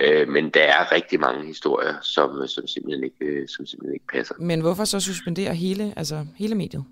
Øh, 0.00 0.28
men 0.28 0.50
der 0.50 0.62
er 0.62 0.92
rigtig 0.92 1.20
mange 1.20 1.46
historier, 1.46 1.94
som, 2.02 2.46
som, 2.46 2.66
simpelthen 2.66 3.04
ikke, 3.04 3.48
som 3.48 3.66
simpelthen 3.66 3.94
ikke 3.94 4.06
passer. 4.12 4.34
Men 4.38 4.60
hvorfor 4.60 4.84
så 4.84 5.00
suspendere 5.00 5.54
hele, 5.54 5.94
altså 5.96 6.26
hele 6.36 6.54
mediet? 6.54 6.84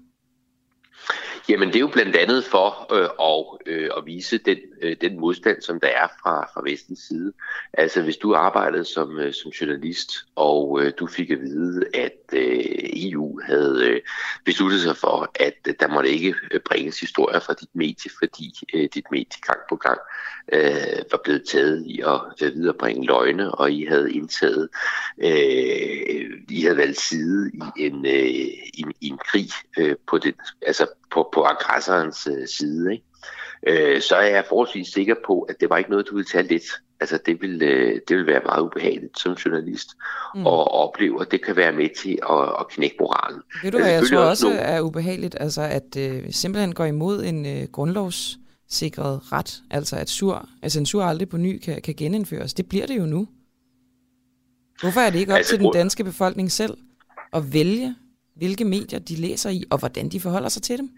Jamen 1.48 1.68
det 1.68 1.76
er 1.76 1.80
jo 1.80 1.88
blandt 1.92 2.16
andet 2.16 2.44
for 2.44 2.94
øh, 2.94 3.08
og, 3.18 3.60
øh, 3.66 3.90
at 3.96 4.06
vise 4.06 4.38
den, 4.38 4.58
øh, 4.82 4.96
den 5.00 5.20
modstand, 5.20 5.62
som 5.62 5.80
der 5.80 5.88
er 5.88 6.08
fra, 6.22 6.50
fra 6.54 6.62
vestens 6.64 6.98
side. 6.98 7.32
Altså 7.72 8.02
hvis 8.02 8.16
du 8.16 8.34
arbejdede 8.34 8.84
som, 8.84 9.18
øh, 9.18 9.32
som 9.32 9.50
journalist, 9.50 10.10
og 10.36 10.80
øh, 10.82 10.92
du 10.98 11.06
fik 11.06 11.30
at 11.30 11.40
vide, 11.40 11.84
at 11.94 12.18
øh, 12.32 12.64
EU 12.94 13.40
havde 13.44 13.86
øh, 13.86 14.00
besluttet 14.44 14.80
sig 14.80 14.96
for, 14.96 15.30
at 15.34 15.54
øh, 15.68 15.74
der 15.80 15.88
måtte 15.88 16.10
ikke 16.10 16.34
øh, 16.50 16.60
bringes 16.60 17.00
historier 17.00 17.40
fra 17.40 17.54
dit 17.60 17.74
medie, 17.74 18.10
fordi 18.18 18.52
øh, 18.74 18.88
dit 18.94 19.04
medie 19.10 19.40
gang 19.46 19.60
på 19.68 19.76
gang 19.76 19.98
øh, 20.52 21.02
var 21.10 21.20
blevet 21.24 21.44
taget 21.48 21.84
i 21.86 22.00
at 22.00 22.42
øh, 22.42 22.54
viderebringe 22.54 23.06
løgne, 23.06 23.54
og 23.54 23.72
I 23.72 23.84
havde 23.84 24.12
indtaget, 24.12 24.68
øh, 25.18 26.30
I 26.50 26.62
havde 26.62 26.76
valgt 26.76 27.00
side 27.00 27.50
i 27.54 27.86
en, 27.86 28.06
øh, 28.06 28.28
i, 28.74 28.84
i 29.00 29.08
en 29.08 29.18
krig 29.18 29.48
øh, 29.78 29.96
på 30.06 30.18
den, 30.18 30.34
altså 30.62 30.86
på, 31.10 31.30
på 31.34 31.38
aggressorens 31.43 32.27
øh, 32.27 32.48
side, 32.48 32.93
ikke? 32.93 33.05
Øh, 33.66 34.02
så 34.02 34.16
er 34.16 34.27
jeg 34.27 34.44
forholdsvis 34.48 34.89
sikker 34.89 35.15
på, 35.27 35.40
at 35.40 35.56
det 35.60 35.70
var 35.70 35.77
ikke 35.77 35.90
noget, 35.90 36.09
du 36.10 36.15
ville 36.15 36.28
tage 36.32 36.47
lidt. 36.47 36.65
Altså 37.01 37.19
det 37.27 37.43
vil, 37.43 37.62
øh, 37.62 38.01
det 38.09 38.16
vil 38.16 38.27
være 38.27 38.40
meget 38.47 38.62
ubehageligt 38.62 39.19
som 39.19 39.32
journalist 39.32 39.89
mm. 40.35 40.47
og 40.47 40.70
opleve, 40.70 41.20
at 41.20 41.31
det 41.31 41.44
kan 41.44 41.56
være 41.56 41.73
med 41.73 41.89
til 42.02 42.19
at, 42.31 42.43
at 42.60 42.69
knække 42.69 42.97
moralen. 43.01 43.43
Ved 43.62 43.70
du 43.70 43.78
hvad, 43.78 43.90
jeg 43.90 44.02
tror 44.10 44.19
også 44.19 44.47
nogle... 44.47 44.60
er 44.60 44.81
ubehageligt, 44.81 45.36
altså 45.40 45.62
at 45.62 45.97
øh, 45.98 46.23
simpelthen 46.31 46.74
går 46.74 46.85
imod 46.85 47.24
en 47.24 47.47
øh, 47.47 47.69
grundlovssikret 47.73 49.32
ret, 49.32 49.62
altså 49.70 49.97
at 49.97 50.09
sur, 50.09 50.48
at 50.62 50.73
censur 50.73 51.05
aldrig 51.05 51.28
på 51.28 51.36
ny 51.36 51.59
kan, 51.59 51.82
kan 51.82 51.94
genindføres. 51.94 52.55
Det 52.55 52.69
bliver 52.69 52.86
det 52.86 52.98
jo 52.98 53.06
nu. 53.06 53.28
Hvorfor 54.81 55.01
er 55.01 55.10
det 55.10 55.19
ikke 55.19 55.32
op 55.32 55.36
altså, 55.36 55.51
til 55.51 55.59
den 55.59 55.73
danske 55.73 56.05
befolkning 56.05 56.52
selv 56.52 56.77
at 57.32 57.52
vælge, 57.52 57.94
hvilke 58.36 58.65
medier 58.65 58.98
de 58.98 59.15
læser 59.15 59.51
i, 59.51 59.65
og 59.70 59.78
hvordan 59.78 60.09
de 60.09 60.20
forholder 60.20 60.48
sig 60.48 60.62
til 60.62 60.78
dem? 60.78 60.90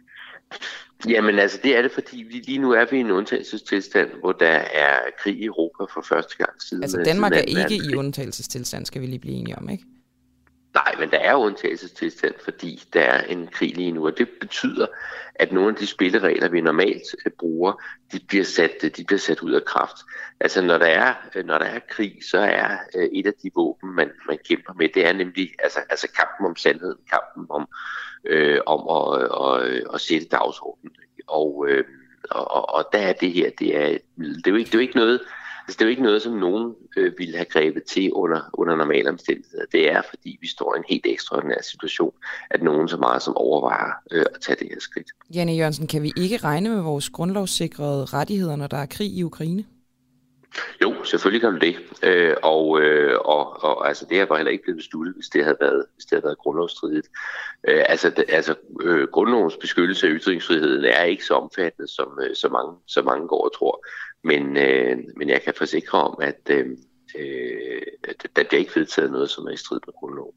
Jamen 1.09 1.39
altså, 1.39 1.59
det 1.63 1.77
er 1.77 1.83
det, 1.83 1.93
fordi 1.93 2.17
vi, 2.17 2.35
lige 2.35 2.59
nu 2.59 2.73
er 2.73 2.85
vi 2.91 2.97
i 2.97 3.01
en 3.01 3.11
undtagelsestilstand, 3.11 4.11
hvor 4.21 4.33
der 4.33 4.59
er 4.75 4.99
krig 5.23 5.39
i 5.39 5.45
Europa 5.45 5.85
for 5.95 6.05
første 6.09 6.37
gang 6.37 6.63
siden... 6.63 6.83
Altså 6.83 7.03
Danmark 7.05 7.33
er 7.33 7.41
ikke 7.41 7.75
i 7.91 7.95
undtagelsestilstand, 7.95 8.87
skal 8.87 9.01
vi 9.01 9.07
lige 9.07 9.19
blive 9.19 9.35
enige 9.35 9.59
om, 9.59 9.69
ikke? 9.69 9.85
Nej, 10.75 10.95
men 10.99 11.11
der 11.11 11.19
er 11.19 11.35
undtagelsestilstand, 11.35 12.35
fordi 12.45 12.83
der 12.93 13.01
er 13.01 13.23
en 13.23 13.47
krig 13.47 13.77
lige 13.77 13.93
nu, 13.93 14.07
og 14.07 14.19
det 14.19 14.29
betyder, 14.41 14.87
at 15.35 15.53
nogle 15.53 15.69
af 15.69 15.75
de 15.77 15.87
spilleregler, 15.87 16.49
vi 16.49 16.61
normalt 16.61 17.15
øh, 17.27 17.33
bruger, 17.39 17.83
de 18.13 18.21
bliver 18.29 18.45
sat, 18.45 18.75
øh, 18.85 18.91
de 18.97 19.05
bliver 19.05 19.19
sat 19.19 19.41
ud 19.41 19.53
af 19.53 19.65
kraft. 19.65 19.97
Altså 20.41 20.63
når 20.63 20.79
der 20.79 20.87
er, 20.87 21.15
øh, 21.35 21.47
når 21.47 21.59
der 21.59 21.65
er 21.65 21.79
krig, 21.89 22.19
så 22.31 22.39
er 22.39 22.79
et 23.13 23.27
af 23.27 23.33
de 23.43 23.51
våben, 23.55 23.95
man, 23.95 24.11
man 24.29 24.39
kæmper 24.49 24.73
med, 24.73 24.89
det 24.95 25.07
er 25.07 25.13
nemlig 25.13 25.51
altså, 25.59 25.79
altså 25.91 26.09
kampen 26.17 26.47
om 26.47 26.57
sandheden, 26.57 26.99
kampen 27.11 27.47
om, 27.51 27.69
øh, 28.25 28.61
om 28.67 28.81
at, 28.97 29.23
at, 29.23 29.85
at 29.95 30.01
sætte 30.01 30.27
dagsordenen. 30.27 30.97
Og, 31.27 31.67
øh, 31.69 31.85
og, 32.31 32.75
og 32.75 32.85
der 32.93 32.99
er 32.99 33.13
det 33.13 33.33
her, 33.33 33.51
det 33.59 33.77
er, 33.77 33.99
det 34.19 34.47
er 34.47 34.51
jo 34.51 34.57
ikke, 34.57 34.67
det 34.67 34.75
er 34.75 34.79
jo 34.79 34.89
ikke 34.89 34.97
noget, 34.97 35.21
Altså, 35.71 35.79
det 35.79 35.85
er 35.85 35.87
jo 35.87 35.91
ikke 35.91 36.03
noget, 36.03 36.23
som 36.23 36.33
nogen 36.33 36.75
øh, 36.97 37.13
ville 37.19 37.37
have 37.37 37.45
grebet 37.45 37.85
til 37.85 38.13
under, 38.13 38.41
under 38.53 38.77
normale 38.77 39.09
omstændigheder. 39.09 39.65
Det 39.73 39.93
er, 39.93 40.03
fordi 40.11 40.39
vi 40.41 40.47
står 40.47 40.75
i 40.75 40.79
en 40.79 40.85
helt 40.89 41.07
ekstraordinær 41.07 41.63
situation, 41.63 42.13
at 42.51 42.63
nogen 42.63 42.89
så 42.89 42.97
meget 42.97 43.23
som 43.23 43.37
overvejer 43.37 43.93
øh, 44.11 44.25
at 44.35 44.41
tage 44.41 44.57
det 44.61 44.69
her 44.71 44.81
skridt. 44.81 45.07
Janne 45.35 45.53
Jørgensen, 45.53 45.87
kan 45.87 46.03
vi 46.03 46.13
ikke 46.17 46.37
regne 46.37 46.69
med 46.69 46.83
vores 46.83 47.11
grundlovssikrede 47.11 48.05
rettigheder, 48.05 48.57
når 48.57 48.67
der 48.67 48.77
er 48.77 48.87
krig 48.87 49.13
i 49.13 49.23
Ukraine? 49.23 49.65
Jo, 50.83 51.05
selvfølgelig 51.05 51.41
kan 51.41 51.53
du 51.53 51.59
det. 51.59 51.77
Øh, 52.03 52.37
og, 52.43 52.81
øh, 52.81 53.19
og, 53.25 53.65
og 53.65 53.89
altså, 53.89 54.07
det 54.09 54.17
her 54.17 54.27
var 54.27 54.37
heller 54.37 54.53
ikke 54.53 54.65
blevet 54.65 54.79
besluttet, 54.79 55.15
hvis 55.15 55.29
det 55.29 55.45
havde 55.45 55.57
været, 55.61 55.85
hvis 55.95 56.05
det 56.05 56.11
havde 56.11 56.25
været 56.25 56.39
grundlovsstridigt. 56.39 57.09
Øh, 57.69 57.83
altså, 57.89 58.11
det, 58.11 58.25
altså 58.29 58.55
øh, 58.83 59.09
grundlovens 59.09 59.57
beskyttelse 59.57 60.07
af 60.07 60.13
ytringsfriheden 60.13 60.85
er 60.85 61.03
ikke 61.03 61.25
så 61.25 61.35
omfattende, 61.35 61.89
som 61.89 62.19
øh, 62.23 62.37
så, 62.37 62.49
mange, 62.49 62.73
så 62.87 63.03
mange 63.03 63.29
går 63.29 63.45
og 63.45 63.59
tror. 63.59 63.85
Men, 64.25 64.57
øh, 64.57 64.99
men 65.17 65.29
jeg 65.29 65.43
kan 65.43 65.55
forsikre 65.57 65.99
om, 65.99 66.19
at 66.23 66.41
øh, 66.51 66.67
øh, 67.19 67.83
der 68.37 68.45
bliver 68.49 68.59
ikke 68.59 68.77
vedtaget 68.77 69.13
noget, 69.13 69.31
som 69.31 69.47
er 69.47 69.51
i 69.51 69.57
strid 69.57 69.81
med 69.87 69.95
grundloven. 69.95 70.35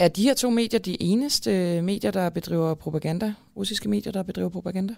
Er 0.00 0.08
de 0.08 0.22
her 0.22 0.34
to 0.34 0.50
medier 0.50 0.80
de 0.80 1.02
eneste 1.02 1.82
medier, 1.82 2.10
der 2.10 2.30
bedriver 2.30 2.74
propaganda? 2.74 3.34
Russiske 3.56 3.88
medier, 3.88 4.12
der 4.12 4.22
bedriver 4.22 4.48
propaganda? 4.48 4.94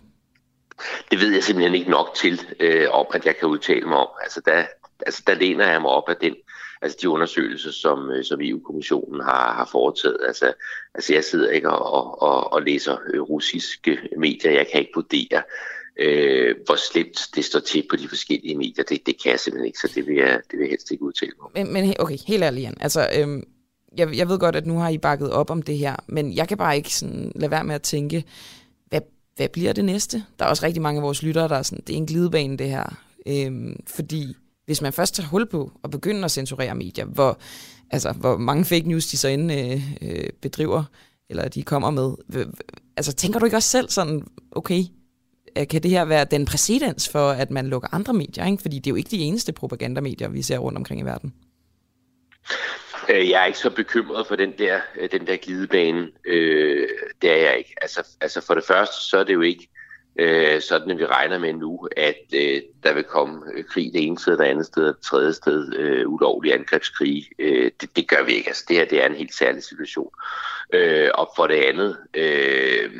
Det 1.10 1.20
ved 1.20 1.32
jeg 1.32 1.44
simpelthen 1.44 1.74
ikke 1.74 1.90
nok 1.90 2.14
til, 2.14 2.40
øh, 2.60 2.86
om 2.90 3.06
at 3.14 3.26
jeg 3.26 3.36
kan 3.36 3.48
udtale 3.48 3.86
mig 3.86 3.96
om. 3.96 4.08
Altså 4.22 4.40
der, 4.44 4.64
altså 5.06 5.22
der 5.26 5.34
læner 5.34 5.66
jeg 5.70 5.82
mig 5.82 5.90
op 5.90 6.08
af 6.08 6.16
den, 6.16 6.34
altså 6.82 6.98
de 7.02 7.08
undersøgelser, 7.08 7.70
som, 7.70 8.10
øh, 8.10 8.24
som 8.24 8.40
EU-kommissionen 8.42 9.20
har, 9.20 9.52
har 9.52 9.68
foretaget. 9.72 10.18
Altså, 10.26 10.52
altså 10.94 11.14
jeg 11.14 11.24
sidder 11.24 11.50
ikke 11.50 11.70
og, 11.70 12.22
og, 12.22 12.52
og 12.52 12.62
læser 12.62 12.96
øh, 13.14 13.20
russiske 13.20 13.98
medier. 14.18 14.52
Jeg 14.52 14.66
kan 14.72 14.80
ikke 14.80 14.92
vurdere, 14.94 15.42
øh, 15.98 16.54
hvor 16.66 16.76
slemt 16.76 17.28
det 17.34 17.44
står 17.44 17.60
til 17.60 17.86
på 17.90 17.96
de 17.96 18.08
forskellige 18.08 18.56
medier. 18.56 18.84
Det, 18.84 19.06
det 19.06 19.22
kan 19.22 19.32
jeg 19.32 19.40
simpelthen 19.40 19.66
ikke, 19.66 19.78
så 19.78 19.92
det 19.94 20.06
vil 20.06 20.16
jeg, 20.16 20.40
det 20.50 20.58
vil 20.58 20.64
jeg 20.64 20.70
helst 20.70 20.90
ikke 20.90 21.04
udtale 21.04 21.32
mig 21.38 21.44
om. 21.44 21.50
Men, 21.54 21.72
men 21.72 21.94
okay, 21.98 22.16
helt 22.26 22.42
ærligt, 22.42 22.62
Jan. 22.62 22.76
Altså, 22.80 23.08
øhm, 23.18 23.42
jeg, 23.98 24.16
jeg 24.16 24.28
ved 24.28 24.38
godt, 24.38 24.56
at 24.56 24.66
nu 24.66 24.78
har 24.78 24.88
I 24.88 24.98
bakket 24.98 25.30
op 25.30 25.50
om 25.50 25.62
det 25.62 25.78
her, 25.78 25.96
men 26.06 26.34
jeg 26.34 26.48
kan 26.48 26.58
bare 26.58 26.76
ikke 26.76 26.94
sådan 26.94 27.32
lade 27.34 27.50
være 27.50 27.64
med 27.64 27.74
at 27.74 27.82
tænke, 27.82 28.24
hvad, 28.86 29.00
hvad 29.36 29.48
bliver 29.48 29.72
det 29.72 29.84
næste? 29.84 30.24
Der 30.38 30.44
er 30.44 30.48
også 30.48 30.66
rigtig 30.66 30.82
mange 30.82 30.98
af 30.98 31.02
vores 31.02 31.22
lyttere, 31.22 31.48
der 31.48 31.56
er 31.56 31.62
sådan, 31.62 31.84
det 31.86 31.92
er 31.92 31.96
en 31.96 32.06
glidebane 32.06 32.56
det 32.56 32.70
her. 32.70 32.96
Øhm, 33.26 33.76
fordi 33.86 34.36
hvis 34.64 34.82
man 34.82 34.92
først 34.92 35.14
tager 35.14 35.28
hul 35.28 35.46
på 35.46 35.72
og 35.82 35.90
begynder 35.90 36.24
at 36.24 36.30
censurere 36.30 36.74
medier, 36.74 37.04
hvor, 37.04 37.38
altså, 37.90 38.12
hvor 38.12 38.36
mange 38.36 38.64
fake 38.64 38.88
news 38.88 39.06
de 39.06 39.16
så 39.16 39.28
inde 39.28 39.54
øh, 39.54 40.10
øh, 40.10 40.28
bedriver, 40.42 40.84
eller 41.30 41.48
de 41.48 41.62
kommer 41.62 41.90
med, 41.90 42.46
altså 42.96 43.12
tænker 43.12 43.38
du 43.38 43.44
ikke 43.44 43.56
også 43.56 43.68
selv 43.68 43.88
sådan, 43.88 44.22
okay, 44.52 44.84
Øh, 45.56 45.68
kan 45.68 45.82
det 45.82 45.90
her 45.90 46.04
være 46.04 46.24
den 46.24 46.44
præcedens 46.44 47.08
for, 47.08 47.30
at 47.30 47.50
man 47.50 47.66
lukker 47.66 47.88
andre 47.94 48.12
medier? 48.12 48.46
Ikke? 48.46 48.62
Fordi 48.62 48.76
det 48.78 48.86
er 48.86 48.90
jo 48.90 48.96
ikke 48.96 49.10
de 49.10 49.20
eneste 49.20 49.52
propagandamedier, 49.52 50.28
vi 50.28 50.42
ser 50.42 50.58
rundt 50.58 50.78
omkring 50.78 51.00
i 51.00 51.04
verden. 51.04 51.34
Øh, 53.10 53.30
jeg 53.30 53.42
er 53.42 53.46
ikke 53.46 53.58
så 53.58 53.70
bekymret 53.70 54.26
for 54.26 54.36
den 54.36 54.52
der, 54.58 54.80
øh, 55.00 55.10
den 55.12 55.26
der 55.26 55.36
glidebane. 55.36 56.08
Øh, 56.26 56.88
det 57.22 57.30
er 57.30 57.36
jeg 57.36 57.58
ikke. 57.58 57.74
Altså, 57.82 58.06
altså 58.20 58.40
for 58.40 58.54
det 58.54 58.64
første, 58.64 58.96
så 59.10 59.18
er 59.18 59.24
det 59.24 59.34
jo 59.34 59.40
ikke 59.40 59.68
øh, 60.18 60.60
sådan, 60.60 60.90
at 60.90 60.98
vi 60.98 61.06
regner 61.06 61.38
med 61.38 61.52
nu, 61.52 61.88
at 61.96 62.22
øh, 62.34 62.62
der 62.82 62.94
vil 62.94 63.04
komme 63.04 63.42
øh, 63.54 63.64
krig 63.64 63.92
det 63.92 64.06
ene 64.06 64.18
sted, 64.18 64.36
det 64.36 64.44
andet 64.44 64.66
sted, 64.66 64.86
det 64.86 64.98
tredje 64.98 65.32
sted, 65.32 65.74
øh, 65.74 66.08
ulovlige 66.08 66.54
angrebskrig. 66.54 67.28
Øh, 67.38 67.70
det, 67.80 67.96
det 67.96 68.08
gør 68.08 68.22
vi 68.24 68.32
ikke. 68.32 68.48
Altså, 68.48 68.64
det 68.68 68.76
her 68.76 68.84
det 68.84 69.02
er 69.02 69.06
en 69.06 69.14
helt 69.14 69.34
særlig 69.34 69.62
situation. 69.62 70.10
Øh, 70.72 71.10
og 71.14 71.30
for 71.36 71.46
det 71.46 71.54
andet, 71.54 71.96
øh, 72.14 72.90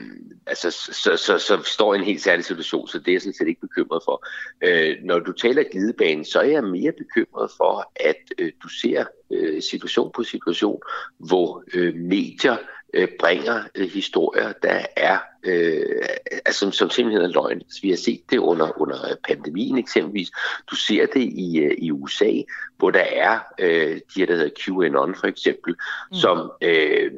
altså, 0.47 0.71
så, 0.71 0.93
så, 0.93 1.17
så 1.17 1.39
så 1.39 1.63
står 1.63 1.95
en 1.95 2.05
helt 2.05 2.23
særlig 2.23 2.45
situation, 2.45 2.89
så 2.89 2.99
det 2.99 3.09
er 3.09 3.13
jeg 3.13 3.23
sådan 3.23 3.35
set 3.35 3.49
ikke 3.49 3.61
bekymret 3.61 4.03
for. 4.05 4.27
Øh, 4.65 4.97
når 5.03 5.19
du 5.19 5.33
taler 5.33 5.63
glidebanen, 5.63 6.25
så 6.25 6.41
er 6.41 6.49
jeg 6.49 6.65
mere 6.65 6.93
bekymret 6.93 7.51
for, 7.57 7.93
at 7.97 8.23
øh, 8.39 8.53
du 8.63 8.69
ser 8.69 9.05
øh, 9.33 9.63
situation 9.63 10.11
på 10.15 10.23
situation, 10.23 10.81
hvor 11.19 11.65
øh, 11.75 11.95
medier 11.95 12.57
øh, 12.95 13.09
bringer 13.21 13.63
øh, 13.75 13.89
historier, 13.89 14.53
der 14.63 14.87
er 14.97 15.19
øh, 15.43 16.03
altså, 16.47 16.61
som, 16.61 16.73
som 16.73 16.91
simpelthen 16.91 17.25
er 17.25 17.33
løgn. 17.33 17.63
Så 17.69 17.79
vi 17.83 17.91
har 17.91 17.97
set 17.97 18.23
det 18.31 18.39
under, 18.39 18.81
under 18.81 19.17
pandemien 19.29 19.79
eksempelvis. 19.79 20.31
Du 20.71 20.77
ser 20.77 21.07
det 21.07 21.21
i, 21.21 21.59
øh, 21.59 21.75
i 21.79 21.91
USA, 21.93 22.33
hvor 22.77 22.91
der 22.91 23.05
er 23.13 23.39
øh, 23.59 23.97
de 23.97 24.21
her, 24.21 24.27
der 24.27 24.37
hedder 24.37 24.51
QAnon 24.61 25.15
for 25.15 25.27
eksempel, 25.27 25.75
mm. 26.11 26.17
som 26.17 26.53
øh, 26.63 27.11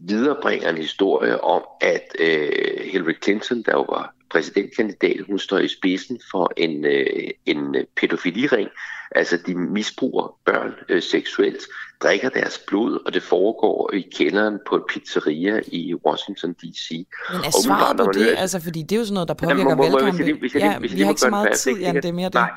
viderebringer 0.00 0.68
en 0.68 0.78
historie 0.78 1.44
om, 1.44 1.62
at 1.80 2.16
øh, 2.18 2.90
Hillary 2.92 3.14
Clinton, 3.22 3.62
der 3.62 3.72
jo 3.72 3.82
var 3.82 4.15
præsidentkandidat, 4.36 5.16
hun 5.26 5.38
står 5.38 5.58
i 5.58 5.68
spidsen 5.68 6.20
for 6.30 6.52
en, 6.56 6.84
øh, 6.84 7.06
en 7.46 7.76
pædofiliring. 8.00 8.68
Altså, 9.10 9.38
de 9.46 9.54
misbruger 9.54 10.38
børn 10.44 10.72
øh, 10.88 11.02
seksuelt, 11.02 11.62
drikker 12.02 12.28
deres 12.28 12.60
blod, 12.66 12.98
og 13.06 13.14
det 13.14 13.22
foregår 13.22 13.90
i 13.94 14.00
kælderen 14.16 14.58
på 14.68 14.76
et 14.76 14.82
pizzeria 14.88 15.60
i 15.66 15.94
Washington 15.94 16.52
D.C. 16.52 16.90
Men 16.90 17.40
er 17.44 17.50
svaret 17.64 17.96
på 17.96 18.10
det? 18.14 18.34
Altså, 18.38 18.60
fordi 18.60 18.82
det 18.82 18.92
er 18.92 18.96
jo 18.96 19.04
sådan 19.04 19.14
noget, 19.14 19.28
der 19.28 19.34
påvirker 19.34 19.76
valgkampe. 19.76 20.50
Ja, 20.54 20.78
vi 20.78 21.02
har 21.02 21.08
ikke 21.08 21.20
så 21.20 21.30
meget 21.30 21.52
tid, 21.56 21.78
Jan, 21.78 21.94
det 21.94 22.04
er 22.04 22.12
mere 22.12 22.24
det. 22.24 22.34
Nej, 22.34 22.50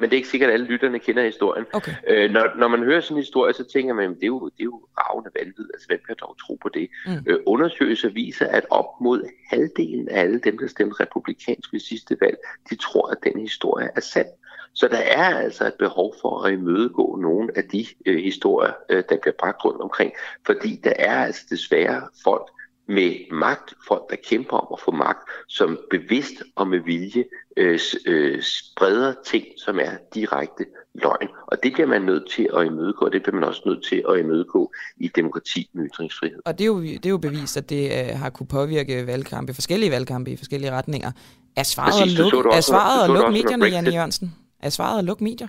men 0.00 0.10
det 0.10 0.16
er 0.16 0.18
ikke 0.18 0.28
sikkert, 0.28 0.50
at 0.50 0.54
alle 0.54 0.66
lytterne 0.66 0.98
kender 0.98 1.24
historien. 1.24 1.66
Okay. 1.72 1.92
Øh, 2.08 2.30
når, 2.30 2.52
når 2.58 2.68
man 2.68 2.82
hører 2.82 3.00
sådan 3.00 3.16
en 3.16 3.22
historie, 3.22 3.54
så 3.54 3.64
tænker 3.64 3.94
man, 3.94 4.10
at 4.10 4.16
det 4.16 4.22
er 4.22 4.26
jo, 4.26 4.44
det 4.44 4.60
er 4.60 4.64
jo 4.64 4.80
ravende 4.98 5.30
vanvid. 5.38 5.70
Altså, 5.74 5.86
hvem 5.88 6.00
kan 6.06 6.16
dog 6.20 6.36
tro 6.38 6.58
på 6.62 6.68
det? 6.68 6.88
Mm. 7.06 7.12
Øh, 7.26 7.38
undersøgelser 7.46 8.08
viser, 8.08 8.46
at 8.46 8.66
op 8.70 9.00
mod 9.00 9.28
halvdelen 9.50 10.08
af 10.08 10.20
alle 10.20 10.38
dem, 10.38 10.58
der 10.58 10.66
stemte 10.66 11.00
republikansk 11.00 11.72
ved 11.72 11.80
sidste 11.80 12.16
valg, 12.20 12.36
de 12.70 12.76
tror, 12.76 13.10
at 13.10 13.18
den 13.24 13.40
historie 13.40 13.88
er 13.96 14.00
sand. 14.00 14.28
Så 14.74 14.88
der 14.88 14.98
er 14.98 15.38
altså 15.38 15.66
et 15.66 15.74
behov 15.78 16.14
for 16.20 16.42
at 16.44 16.52
imødegå 16.52 17.18
nogle 17.22 17.48
af 17.56 17.64
de 17.64 17.86
øh, 18.06 18.22
historier, 18.22 18.72
øh, 18.90 19.04
der 19.08 19.16
bliver 19.16 19.34
bragt 19.38 19.64
rundt 19.64 19.80
omkring, 19.80 20.12
fordi 20.46 20.80
der 20.84 20.92
er 20.98 21.24
altså 21.24 21.42
desværre 21.50 22.08
folk, 22.24 22.48
med 22.92 23.10
magt, 23.30 23.74
folk 23.86 24.10
der 24.10 24.16
kæmper 24.28 24.56
om 24.56 24.68
at 24.72 24.80
få 24.80 24.90
magt, 24.90 25.28
som 25.48 25.78
bevidst 25.90 26.42
og 26.56 26.68
med 26.68 26.78
vilje 26.78 27.24
øh, 27.56 27.80
øh, 28.06 28.42
spreder 28.42 29.14
ting, 29.26 29.44
som 29.56 29.78
er 29.78 29.92
direkte 30.14 30.64
løgn. 30.94 31.28
Og 31.46 31.62
det 31.62 31.72
bliver 31.72 31.86
man 31.86 32.02
nødt 32.02 32.30
til 32.30 32.48
at 32.56 32.66
imødegå, 32.66 33.04
og 33.04 33.12
det 33.12 33.22
bliver 33.22 33.34
man 33.34 33.44
også 33.44 33.62
nødt 33.66 33.84
til 33.84 34.04
at 34.08 34.18
imødegå 34.18 34.72
i 34.96 35.08
demokrati 35.08 35.70
med 35.72 35.88
ytringsfrihed. 35.88 36.38
Og 36.44 36.58
det 36.58 36.64
er 36.64 36.66
jo, 36.66 36.82
det 36.82 37.06
er 37.06 37.10
jo 37.10 37.18
bevist, 37.18 37.56
at 37.56 37.70
det 37.70 37.84
øh, 37.84 38.18
har 38.18 38.30
kunne 38.30 38.46
påvirke 38.46 39.06
valgkampe, 39.06 39.54
forskellige 39.54 39.90
valgkampe 39.90 40.30
i 40.30 40.36
forskellige 40.36 40.70
retninger. 40.70 41.12
Er 41.56 41.62
svaret 41.62 41.92
Præcis, 41.92 42.18
at 42.18 42.32
lukke, 42.32 42.50
er 42.50 43.06
lukke 43.06 43.32
medierne, 43.32 43.64
Janne 43.64 43.90
Jørgensen? 43.90 44.34
Er 44.60 44.70
svaret 44.70 44.98
at 44.98 45.04
lukke 45.04 45.24
medier? 45.24 45.48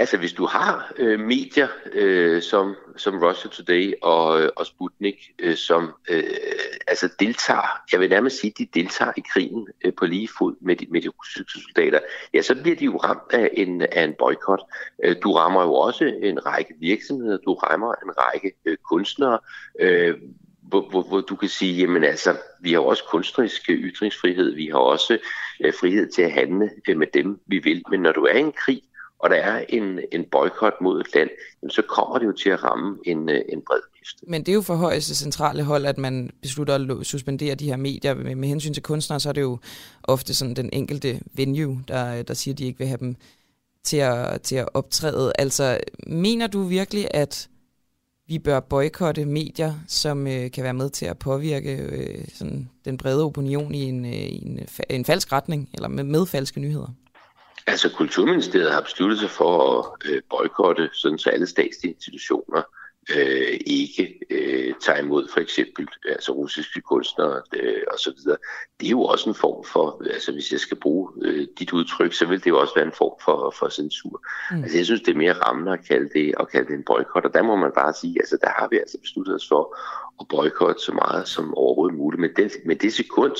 Altså 0.00 0.16
hvis 0.16 0.32
du 0.32 0.46
har 0.46 0.92
øh, 0.96 1.20
medier 1.20 1.68
øh, 1.92 2.42
som, 2.42 2.76
som 2.96 3.18
Russia 3.18 3.50
Today 3.50 3.92
og, 4.02 4.42
øh, 4.42 4.48
og 4.56 4.66
Sputnik, 4.66 5.30
øh, 5.38 5.56
som 5.56 5.92
øh, 6.10 6.24
altså 6.86 7.08
deltager, 7.20 7.80
jeg 7.92 8.00
vil 8.00 8.10
nærmest 8.10 8.40
sige, 8.40 8.52
de 8.58 8.68
deltager 8.74 9.12
i 9.16 9.22
krigen 9.32 9.68
øh, 9.84 9.92
på 9.94 10.06
lige 10.06 10.28
fod 10.38 10.54
med 10.60 10.76
de, 10.76 10.86
med 10.90 11.02
de 11.02 11.08
russiske 11.08 11.60
soldater, 11.60 11.98
ja, 12.34 12.42
så 12.42 12.54
bliver 12.62 12.76
de 12.76 12.84
jo 12.84 12.96
ramt 12.96 13.32
af 13.32 13.50
en, 13.52 13.82
af 13.82 14.04
en 14.04 14.14
boykot. 14.18 14.60
Øh, 15.04 15.16
du 15.22 15.32
rammer 15.32 15.62
jo 15.62 15.74
også 15.74 16.04
en 16.22 16.46
række 16.46 16.74
virksomheder, 16.78 17.36
du 17.36 17.54
rammer 17.54 17.94
en 18.04 18.10
række 18.18 18.52
øh, 18.64 18.76
kunstnere, 18.76 19.38
øh, 19.80 20.14
hvor, 20.62 20.90
hvor, 20.90 21.02
hvor 21.02 21.20
du 21.20 21.36
kan 21.36 21.48
sige, 21.48 21.80
jamen 21.80 22.04
altså, 22.04 22.36
vi 22.60 22.72
har 22.72 22.80
også 22.80 23.04
kunstnerisk 23.10 23.70
øh, 23.70 23.76
ytringsfrihed, 23.78 24.54
vi 24.54 24.66
har 24.66 24.78
også 24.78 25.18
øh, 25.64 25.72
frihed 25.80 26.10
til 26.10 26.22
at 26.22 26.32
handle 26.32 26.70
øh, 26.88 26.96
med 26.96 27.06
dem, 27.14 27.40
vi 27.46 27.58
vil, 27.58 27.82
men 27.90 28.00
når 28.00 28.12
du 28.12 28.24
er 28.24 28.34
i 28.34 28.40
en 28.40 28.52
krig, 28.52 28.82
og 29.22 29.30
der 29.30 29.36
er 29.36 29.64
en, 29.68 30.00
en 30.12 30.24
boykot 30.32 30.72
mod 30.80 31.00
et 31.00 31.14
land, 31.14 31.30
så 31.70 31.82
kommer 31.82 32.18
det 32.18 32.26
jo 32.26 32.32
til 32.32 32.50
at 32.50 32.64
ramme 32.64 32.98
en, 33.06 33.28
øh, 33.28 33.40
en 33.48 33.62
bred 33.66 33.80
vifte. 33.98 34.24
Men 34.26 34.40
det 34.40 34.48
er 34.48 34.54
jo 34.54 34.62
for 34.62 34.74
højeste 34.74 35.14
centrale 35.14 35.62
hold, 35.62 35.86
at 35.86 35.98
man 35.98 36.30
beslutter 36.42 36.98
at 37.00 37.06
suspendere 37.06 37.54
de 37.54 37.66
her 37.66 37.76
medier. 37.76 38.14
Med, 38.14 38.34
med 38.34 38.48
hensyn 38.48 38.74
til 38.74 38.82
kunstnere, 38.82 39.20
så 39.20 39.28
er 39.28 39.32
det 39.32 39.40
jo 39.40 39.58
ofte 40.02 40.34
sådan 40.34 40.56
den 40.56 40.70
enkelte 40.72 41.20
venue, 41.34 41.84
der, 41.88 42.22
der 42.22 42.34
siger, 42.34 42.54
at 42.54 42.58
de 42.58 42.64
ikke 42.64 42.78
vil 42.78 42.86
have 42.86 42.98
dem 43.00 43.16
til 43.84 43.96
at, 43.96 44.42
til 44.42 44.56
at 44.56 44.68
optræde. 44.74 45.32
Altså, 45.38 45.78
mener 46.06 46.46
du 46.46 46.62
virkelig, 46.62 47.08
at 47.10 47.48
vi 48.28 48.38
bør 48.38 48.60
boykotte 48.60 49.24
medier, 49.24 49.74
som 49.88 50.26
øh, 50.26 50.50
kan 50.50 50.64
være 50.64 50.74
med 50.74 50.90
til 50.90 51.06
at 51.06 51.18
påvirke 51.18 51.76
øh, 51.76 52.24
sådan 52.34 52.70
den 52.84 52.96
brede 52.96 53.24
opinion 53.24 53.74
i 53.74 53.82
en, 53.82 54.04
øh, 54.04 54.12
i 54.12 54.46
en, 54.46 54.66
en 54.90 55.04
falsk 55.04 55.32
retning, 55.32 55.70
eller 55.74 55.88
med, 55.88 56.04
med 56.04 56.26
falske 56.26 56.60
nyheder? 56.60 56.94
Altså, 57.70 57.88
Kulturministeriet 57.96 58.72
har 58.72 58.80
besluttet 58.80 59.18
sig 59.18 59.30
for 59.30 59.78
at 59.78 60.10
øh, 60.10 60.22
boykotte, 60.30 60.90
sådan 60.92 61.18
så 61.18 61.30
alle 61.30 61.46
statslige 61.46 61.92
institutioner 61.92 62.62
øh, 63.16 63.60
ikke 63.66 64.18
øh, 64.30 64.74
tager 64.80 64.98
imod 64.98 65.28
for 65.32 65.40
eksempel 65.40 65.88
altså 66.08 66.32
russiske 66.32 66.80
kunstnere 66.80 67.42
øh, 67.56 67.82
osv. 67.94 68.12
Det 68.80 68.86
er 68.86 68.90
jo 68.90 69.02
også 69.02 69.28
en 69.28 69.34
form 69.34 69.64
for, 69.64 70.02
altså 70.10 70.32
hvis 70.32 70.52
jeg 70.52 70.60
skal 70.60 70.76
bruge 70.76 71.12
øh, 71.22 71.46
dit 71.58 71.72
udtryk, 71.72 72.12
så 72.12 72.26
vil 72.26 72.44
det 72.44 72.50
jo 72.50 72.60
også 72.60 72.74
være 72.76 72.86
en 72.86 72.92
form 72.92 73.16
for, 73.24 73.54
for 73.58 73.68
censur. 73.68 74.22
Mm. 74.50 74.62
Altså 74.62 74.76
jeg 74.78 74.84
synes, 74.84 75.00
det 75.00 75.12
er 75.12 75.18
mere 75.18 75.32
rammende 75.32 75.72
at 75.72 75.84
kalde 75.88 76.08
det, 76.14 76.34
at 76.40 76.48
kalde 76.48 76.66
det 76.68 76.74
en 76.74 76.84
boykot, 76.84 77.24
og 77.24 77.34
der 77.34 77.42
må 77.42 77.56
man 77.56 77.72
bare 77.74 77.92
sige, 78.00 78.16
altså 78.20 78.38
der 78.40 78.50
har 78.58 78.68
vi 78.70 78.76
altså 78.78 78.98
besluttet 79.00 79.34
os 79.34 79.48
for 79.48 79.76
at 80.20 80.26
boykotte 80.28 80.82
så 80.82 80.92
meget 80.92 81.28
som 81.28 81.54
overhovedet 81.54 81.98
muligt. 81.98 82.20
Men, 82.20 82.30
den, 82.36 82.50
men 82.66 82.78
det 82.78 82.92
sekund, 82.92 83.36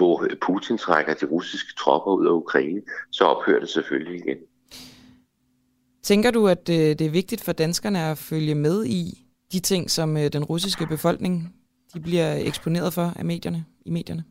hvor 0.00 0.28
Putin 0.40 0.78
trækker 0.78 1.14
de 1.14 1.26
russiske 1.26 1.72
tropper 1.78 2.12
ud 2.12 2.26
af 2.26 2.30
Ukraine, 2.30 2.82
så 3.10 3.24
ophører 3.24 3.60
det 3.60 3.68
selvfølgelig 3.68 4.16
igen. 4.20 4.38
Tænker 6.02 6.30
du, 6.30 6.48
at 6.48 6.68
øh, 6.68 6.76
det 6.76 7.00
er 7.00 7.10
vigtigt 7.10 7.44
for 7.44 7.52
danskerne 7.52 8.00
at 8.10 8.18
følge 8.18 8.54
med 8.54 8.84
i 8.84 9.26
de 9.52 9.60
ting, 9.60 9.90
som 9.90 10.16
øh, 10.16 10.32
den 10.32 10.44
russiske 10.44 10.86
befolkning 10.86 11.54
de 11.94 12.00
bliver 12.00 12.34
eksponeret 12.34 12.92
for 12.92 13.12
af 13.16 13.24
medierne, 13.24 13.64
i 13.86 13.90
medierne? 13.90 14.24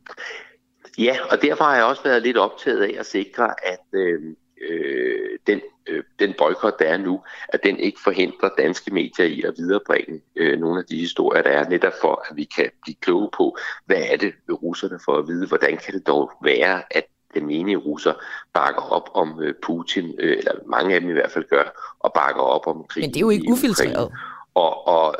Ja, 0.98 1.16
og 1.30 1.42
derfor 1.42 1.64
har 1.64 1.76
jeg 1.76 1.84
også 1.84 2.02
været 2.02 2.22
lidt 2.22 2.36
optaget 2.36 2.82
af 2.82 2.96
at 2.98 3.06
sikre, 3.06 3.54
at 3.72 3.86
øh, 3.92 4.20
øh, 4.60 5.38
den, 5.46 5.60
øh, 5.86 6.04
den 6.18 6.34
boykot, 6.38 6.78
der 6.78 6.84
er 6.84 6.96
nu, 6.96 7.20
at 7.48 7.64
den 7.64 7.78
ikke 7.78 8.00
forhindrer 8.04 8.50
danske 8.58 8.94
medier 8.94 9.26
i 9.26 9.42
at 9.42 9.54
viderebringe 9.58 10.20
øh, 10.36 10.60
nogle 10.60 10.78
af 10.78 10.84
de 10.84 10.96
historier, 10.96 11.42
der 11.42 11.50
er, 11.50 11.68
netop 11.68 11.92
for, 12.00 12.24
at 12.30 12.36
vi 12.36 12.44
kan 12.44 12.70
blive 12.82 12.96
kloge 13.00 13.28
på, 13.36 13.56
hvad 13.86 14.02
er 14.10 14.16
det, 14.16 14.34
russerne 14.62 14.98
får 15.04 15.18
at 15.18 15.28
vide, 15.28 15.46
hvordan 15.46 15.76
kan 15.76 15.94
det 15.94 16.06
dog 16.06 16.30
være, 16.44 16.82
at 16.90 17.04
den 17.34 17.46
menige 17.46 17.76
russer 17.76 18.14
bakker 18.52 18.82
op 18.82 19.10
om 19.14 19.42
øh, 19.42 19.54
Putin, 19.62 20.14
øh, 20.18 20.38
eller 20.38 20.52
mange 20.66 20.94
af 20.94 21.00
dem 21.00 21.10
i 21.10 21.12
hvert 21.12 21.30
fald 21.30 21.48
gør, 21.48 21.96
og 22.00 22.12
bakker 22.12 22.42
op 22.42 22.66
om 22.66 22.84
krigen 22.88 23.06
Men 23.06 23.14
det 23.14 23.16
er 23.16 23.20
jo 23.20 23.30
ikke 23.30 23.52
ufiltreret. 23.52 24.12
Og, 24.54 24.86
og 24.86 25.16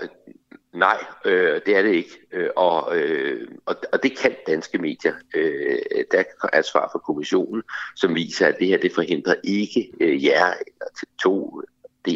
Nej, 0.73 1.05
øh, 1.25 1.61
det 1.67 1.77
er 1.77 1.83
det 1.83 1.95
ikke. 1.95 2.21
Øh, 2.33 2.51
og, 2.57 2.99
øh, 2.99 3.49
og, 3.67 3.77
og 3.93 4.03
det 4.03 4.19
kan 4.19 4.37
danske 4.47 4.79
medier. 4.79 5.15
Øh, 5.35 5.79
der 6.11 6.25
er 6.53 6.63
svar 6.63 6.89
fra 6.93 6.99
kommissionen, 6.99 7.63
som 7.97 8.15
viser, 8.15 8.47
at 8.47 8.57
det 8.59 8.67
her 8.67 8.79
det 8.79 8.93
forhindrer 8.95 9.35
ikke 9.45 9.93
øh, 10.01 10.25
jer 10.25 10.47
eller 10.47 10.87
to 11.23 11.63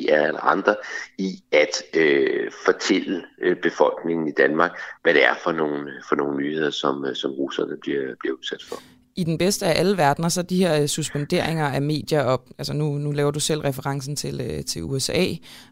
er 0.09 0.26
eller 0.26 0.40
andre 0.40 0.76
i 1.18 1.43
at 1.52 1.82
øh, 1.97 2.51
fortælle 2.64 3.24
øh, 3.40 3.56
befolkningen 3.56 4.28
i 4.28 4.32
Danmark, 4.32 4.81
hvad 5.02 5.14
det 5.14 5.24
er 5.24 5.35
for 5.35 5.52
nogle, 5.52 5.93
for 6.09 6.16
nogle 6.16 6.36
nyheder, 6.36 6.70
som, 6.70 7.05
øh, 7.05 7.14
som 7.14 7.31
russerne 7.31 7.76
bliver, 7.76 8.14
bliver 8.20 8.36
udsat 8.36 8.62
for 8.68 8.76
i 9.16 9.24
den 9.24 9.38
bedste 9.38 9.66
af 9.66 9.80
alle 9.80 9.96
verdener, 9.96 10.28
så 10.28 10.42
de 10.42 10.56
her 10.56 10.80
øh, 10.82 10.88
suspenderinger 10.88 11.66
af 11.66 11.82
medier 11.82 12.22
op, 12.22 12.50
altså 12.58 12.72
nu, 12.72 12.98
nu 12.98 13.10
laver 13.10 13.30
du 13.30 13.40
selv 13.40 13.60
referencen 13.60 14.16
til, 14.16 14.40
øh, 14.40 14.64
til 14.64 14.82
USA 14.82 15.24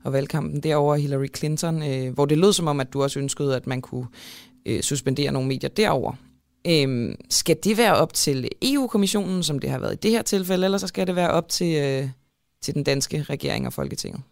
og 0.05 0.13
valgkampen 0.13 0.63
derover 0.63 0.97
Hillary 0.97 1.27
Clinton, 1.37 1.83
øh, 1.83 2.13
hvor 2.15 2.27
det 2.27 2.39
lød 2.39 2.53
som 2.53 2.67
om, 2.67 2.81
at 2.81 2.93
du 2.93 3.03
også 3.03 3.19
ønskede, 3.19 3.57
at 3.57 3.67
man 3.67 3.81
kunne 3.81 4.07
øh, 4.67 4.83
suspendere 4.83 5.33
nogle 5.33 5.49
medier 5.49 5.71
derover. 5.71 6.15
Øhm, 6.67 7.15
skal 7.31 7.57
det 7.65 7.79
være 7.79 7.97
op 7.97 8.15
til 8.15 8.49
EU-kommissionen, 8.63 9.43
som 9.43 9.59
det 9.59 9.71
har 9.71 9.79
været 9.79 9.93
i 9.93 9.99
det 10.03 10.11
her 10.11 10.23
tilfælde, 10.23 10.65
eller 10.65 10.79
så 10.79 10.87
skal 10.87 11.07
det 11.07 11.17
være 11.17 11.31
op 11.31 11.49
til, 11.49 11.77
øh, 11.77 12.09
til 12.63 12.75
den 12.75 12.85
danske 12.85 13.23
regering 13.23 13.67
og 13.67 13.73
Folketinget? 13.73 14.23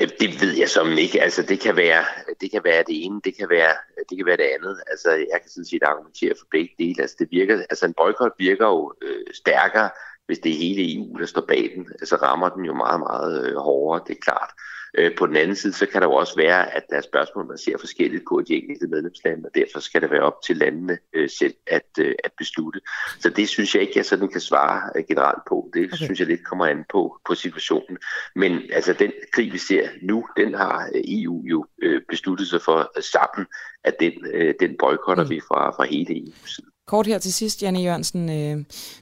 Det 0.00 0.40
ved 0.40 0.56
jeg 0.58 0.68
som 0.68 0.92
ikke. 0.92 1.22
Altså, 1.22 1.42
det 1.42 1.60
kan 1.60 1.76
være 1.76 2.04
det, 2.40 2.50
kan 2.50 2.64
være 2.64 2.84
det 2.86 3.04
ene, 3.04 3.20
det 3.24 3.36
kan 3.36 3.48
være 3.48 3.74
det, 4.08 4.16
kan 4.18 4.26
være 4.26 4.36
det 4.36 4.50
andet. 4.54 4.82
Altså, 4.86 5.10
jeg 5.10 5.40
kan 5.42 5.50
sådan 5.50 5.64
set 5.64 5.82
argumentere 5.82 6.34
for 6.38 6.46
begge 6.50 6.74
dele. 6.78 7.02
Altså, 7.02 7.16
det 7.18 7.28
virker, 7.30 7.54
altså 7.70 7.86
en 7.86 7.94
boykot 7.94 8.32
virker 8.38 8.66
jo 8.66 8.92
øh, 9.02 9.34
stærkere, 9.34 9.90
hvis 10.26 10.38
det 10.38 10.52
er 10.52 10.58
hele 10.58 10.94
EU, 10.94 11.18
der 11.18 11.26
står 11.26 11.44
bag 11.48 11.72
den. 11.76 11.86
Altså, 12.00 12.16
rammer 12.16 12.48
den 12.48 12.64
jo 12.64 12.74
meget, 12.74 13.00
meget 13.00 13.46
øh, 13.46 13.56
hårdere, 13.56 14.04
det 14.06 14.16
er 14.16 14.20
klart. 14.20 14.50
Øh, 14.50 14.75
på 15.18 15.26
den 15.26 15.36
anden 15.36 15.56
side, 15.56 15.72
så 15.72 15.86
kan 15.86 16.02
der 16.02 16.08
jo 16.08 16.14
også 16.14 16.36
være, 16.36 16.76
at 16.76 16.82
der 16.90 16.96
er 16.96 17.00
spørgsmål, 17.00 17.46
man 17.46 17.58
ser 17.58 17.78
forskelligt 17.78 18.24
på 18.28 18.42
de 18.48 18.54
enkelte 18.54 18.86
medlemslande, 18.86 19.42
og 19.46 19.50
derfor 19.54 19.80
skal 19.80 20.02
det 20.02 20.10
være 20.10 20.20
op 20.20 20.42
til 20.46 20.56
landene 20.56 20.98
øh, 21.14 21.30
selv 21.30 21.54
at, 21.66 21.88
øh, 21.98 22.14
at 22.24 22.32
beslutte. 22.38 22.80
Så 23.20 23.30
det 23.30 23.48
synes 23.48 23.74
jeg 23.74 23.82
ikke, 23.82 23.92
jeg 23.96 24.04
sådan 24.04 24.28
kan 24.28 24.40
svare 24.40 25.02
generelt 25.08 25.42
på. 25.48 25.70
Det 25.74 25.84
okay. 25.84 26.04
synes 26.04 26.20
jeg 26.20 26.28
lidt 26.28 26.44
kommer 26.44 26.66
an 26.66 26.84
på, 26.92 27.20
på 27.26 27.34
situationen. 27.34 27.98
Men 28.36 28.62
altså 28.72 28.92
den 28.92 29.12
krig, 29.32 29.52
vi 29.52 29.58
ser 29.58 29.88
nu, 30.02 30.26
den 30.36 30.54
har 30.54 30.90
EU 30.94 31.42
jo 31.44 31.66
besluttet 32.08 32.48
sig 32.48 32.60
for 32.62 33.00
sammen, 33.00 33.46
at 33.84 33.94
den, 34.00 34.12
den 34.60 34.76
boykotter 34.78 35.24
mm. 35.24 35.30
vi 35.30 35.40
fra, 35.40 35.70
fra 35.70 35.84
hele 35.84 36.14
EU's 36.14 36.54
side. 36.54 36.66
Kort 36.86 37.06
her 37.06 37.18
til 37.18 37.32
sidst, 37.32 37.62
Janne 37.62 37.80
Jørgensen, 37.80 38.26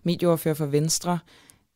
medieoverfører 0.03 0.55
for 0.55 0.67
Venstre. 0.67 1.19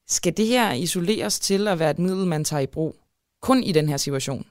Skal 0.09 0.37
det 0.37 0.47
her 0.47 0.73
isoleres 0.73 1.41
til 1.41 1.69
at 1.69 1.79
være 1.79 1.91
et 1.91 1.99
middel, 1.99 2.27
man 2.27 2.45
tager 2.45 2.61
i 2.61 2.67
brug 2.67 2.97
kun 3.43 3.63
i 3.63 3.73
den 3.73 3.89
her 3.89 3.97
situation? 3.97 4.47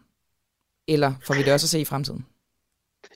Eller 0.88 1.14
får 1.22 1.34
vi 1.34 1.44
det 1.44 1.54
også 1.54 1.66
at 1.66 1.70
se 1.70 1.80
i 1.80 1.86
fremtiden? 1.86 2.26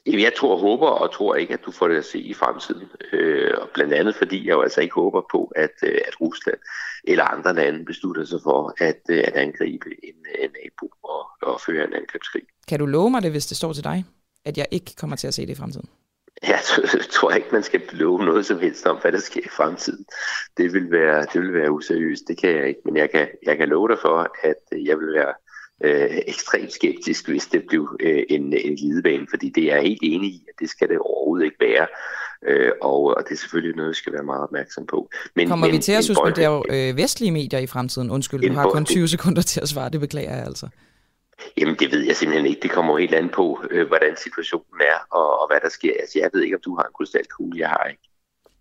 Jeg 0.05 0.33
tror, 0.37 0.57
håber 0.57 0.87
og 0.87 1.13
tror 1.13 1.35
ikke, 1.35 1.53
at 1.53 1.65
du 1.65 1.71
får 1.71 1.87
det 1.87 1.97
at 1.97 2.05
se 2.05 2.19
i 2.19 2.33
fremtiden. 2.33 2.87
Øh, 3.13 3.53
og 3.57 3.69
blandt 3.73 3.93
andet 3.93 4.15
fordi 4.15 4.47
jeg 4.47 4.53
jo 4.53 4.61
altså 4.61 4.81
ikke 4.81 4.93
håber 4.93 5.21
på, 5.31 5.51
at, 5.55 5.71
øh, 5.83 5.99
at 6.07 6.21
Rusland 6.21 6.57
eller 7.03 7.23
andre 7.23 7.53
lande 7.55 7.85
beslutter 7.85 8.25
sig 8.25 8.39
for 8.43 8.73
at, 8.77 9.01
øh, 9.09 9.23
at 9.27 9.33
angribe 9.33 9.89
en, 10.03 10.15
en 10.39 10.49
nabo 10.49 10.91
og, 11.03 11.27
og 11.41 11.61
føre 11.65 11.87
en 11.87 11.93
angrebskrig. 11.93 12.43
Kan 12.67 12.79
du 12.79 12.85
love 12.85 13.09
mig 13.09 13.21
det, 13.23 13.31
hvis 13.31 13.47
det 13.47 13.57
står 13.57 13.73
til 13.73 13.83
dig, 13.83 14.05
at 14.45 14.57
jeg 14.57 14.65
ikke 14.71 14.95
kommer 14.95 15.15
til 15.15 15.27
at 15.27 15.33
se 15.33 15.41
det 15.41 15.49
i 15.49 15.55
fremtiden? 15.55 15.89
Jeg 16.47 16.59
tror 17.11 17.31
ikke, 17.31 17.47
man 17.51 17.63
skal 17.63 17.81
love 17.91 18.25
noget 18.25 18.45
som 18.45 18.59
helst 18.59 18.85
om, 18.85 18.97
hvad 19.01 19.11
der 19.11 19.19
sker 19.19 19.41
i 19.45 19.49
fremtiden. 19.49 20.05
Det 20.57 20.73
vil 20.73 20.91
være, 20.91 21.25
det 21.33 21.41
vil 21.41 21.53
være 21.53 21.71
useriøst, 21.71 22.23
det 22.27 22.37
kan 22.37 22.49
jeg 22.49 22.67
ikke. 22.67 22.81
Men 22.85 22.97
jeg 22.97 23.11
kan, 23.11 23.27
jeg 23.45 23.57
kan 23.57 23.69
love 23.69 23.87
dig 23.87 23.97
for, 24.01 24.31
at 24.43 24.85
jeg 24.85 24.99
vil 24.99 25.13
være 25.13 25.33
øh, 25.83 26.17
ekstremt 26.27 26.73
skeptisk, 26.73 27.27
hvis 27.27 27.45
det 27.45 27.63
blev 27.67 27.97
øh, 27.99 28.23
en, 28.29 28.53
en 28.53 28.75
glidebane, 28.75 29.27
fordi 29.29 29.49
det 29.49 29.63
er 29.63 29.75
jeg 29.75 29.83
helt 29.83 29.99
enig 30.03 30.29
i, 30.29 30.45
at 30.49 30.53
det 30.59 30.69
skal 30.69 30.89
det 30.89 30.99
overhovedet 30.99 31.45
ikke 31.45 31.57
være. 31.59 31.87
Øh, 32.47 32.71
og, 32.81 33.03
og 33.03 33.23
det 33.23 33.31
er 33.31 33.37
selvfølgelig 33.37 33.75
noget, 33.75 33.89
vi 33.89 33.95
skal 33.95 34.13
være 34.13 34.23
meget 34.23 34.43
opmærksom 34.43 34.85
på. 34.85 35.09
Men, 35.35 35.47
Kommer 35.47 35.67
men, 35.67 35.75
vi 35.75 35.81
til 35.81 35.91
at 35.91 36.03
suspendere 36.03 36.63
øh, 36.69 36.97
vestlige 36.97 37.31
medier 37.31 37.59
i 37.59 37.67
fremtiden? 37.67 38.11
Undskyld, 38.11 38.49
du 38.49 38.53
har 38.53 38.69
kun 38.69 38.85
20 38.85 39.07
sekunder 39.07 39.41
til 39.41 39.61
at 39.61 39.69
svare, 39.69 39.89
det 39.89 39.99
beklager 39.99 40.35
jeg 40.35 40.45
altså. 40.45 40.67
Jamen, 41.57 41.75
det 41.75 41.91
ved 41.91 42.05
jeg 42.05 42.15
simpelthen 42.15 42.45
ikke. 42.45 42.61
Det 42.61 42.71
kommer 42.71 42.97
helt 42.97 43.13
an 43.13 43.29
på, 43.29 43.63
øh, 43.71 43.87
hvordan 43.87 44.17
situationen 44.17 44.81
er, 44.81 45.17
og, 45.17 45.41
og 45.41 45.47
hvad 45.47 45.59
der 45.63 45.69
sker. 45.69 45.93
Altså, 45.99 46.19
jeg 46.19 46.29
ved 46.33 46.41
ikke, 46.41 46.55
om 46.55 46.61
du 46.65 46.75
har 46.75 46.83
en 46.83 46.93
krystalkugle. 46.97 47.59
Jeg 47.59 47.69
har 47.69 47.83
ikke. 47.89 48.01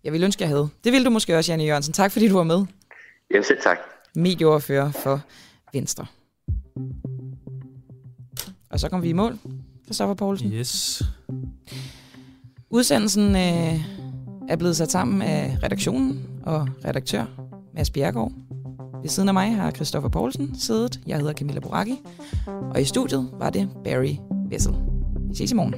Jeg 0.03 0.13
vil 0.13 0.23
ønske, 0.23 0.41
jeg 0.41 0.49
havde. 0.49 0.69
Det 0.83 0.91
vil 0.91 1.05
du 1.05 1.09
måske 1.09 1.37
også, 1.37 1.51
Janne 1.51 1.63
Jørgensen. 1.63 1.93
Tak, 1.93 2.11
fordi 2.11 2.27
du 2.27 2.35
var 2.35 2.43
med. 2.43 2.65
Jamen, 3.31 3.43
selv 3.43 3.61
tak. 3.61 3.77
Medieoverfører 4.15 4.91
for 4.91 5.21
Venstre. 5.73 6.05
Og 8.71 8.79
så 8.79 8.89
kom 8.89 9.03
vi 9.03 9.09
i 9.09 9.13
mål. 9.13 9.37
Christoffer 9.85 10.15
Poulsen. 10.15 10.51
Yes. 10.51 11.03
Udsendelsen 12.69 13.35
øh, 13.35 13.85
er 14.49 14.55
blevet 14.55 14.75
sat 14.75 14.91
sammen 14.91 15.21
af 15.21 15.57
redaktionen 15.63 16.19
og 16.43 16.67
redaktør 16.85 17.25
Mads 17.75 17.89
Bjergård. 17.89 18.31
Ved 19.01 19.09
siden 19.09 19.29
af 19.29 19.33
mig 19.33 19.55
har 19.55 19.71
Christoffer 19.71 20.09
Poulsen 20.09 20.55
siddet. 20.59 20.99
Jeg 21.07 21.17
hedder 21.17 21.33
Camilla 21.33 21.59
Boracchi. 21.59 22.01
Og 22.47 22.81
i 22.81 22.85
studiet 22.85 23.29
var 23.39 23.49
det 23.49 23.69
Barry 23.83 24.15
Vessel. 24.49 24.75
Vi 25.29 25.35
ses 25.35 25.51
i 25.51 25.55
morgen. 25.55 25.73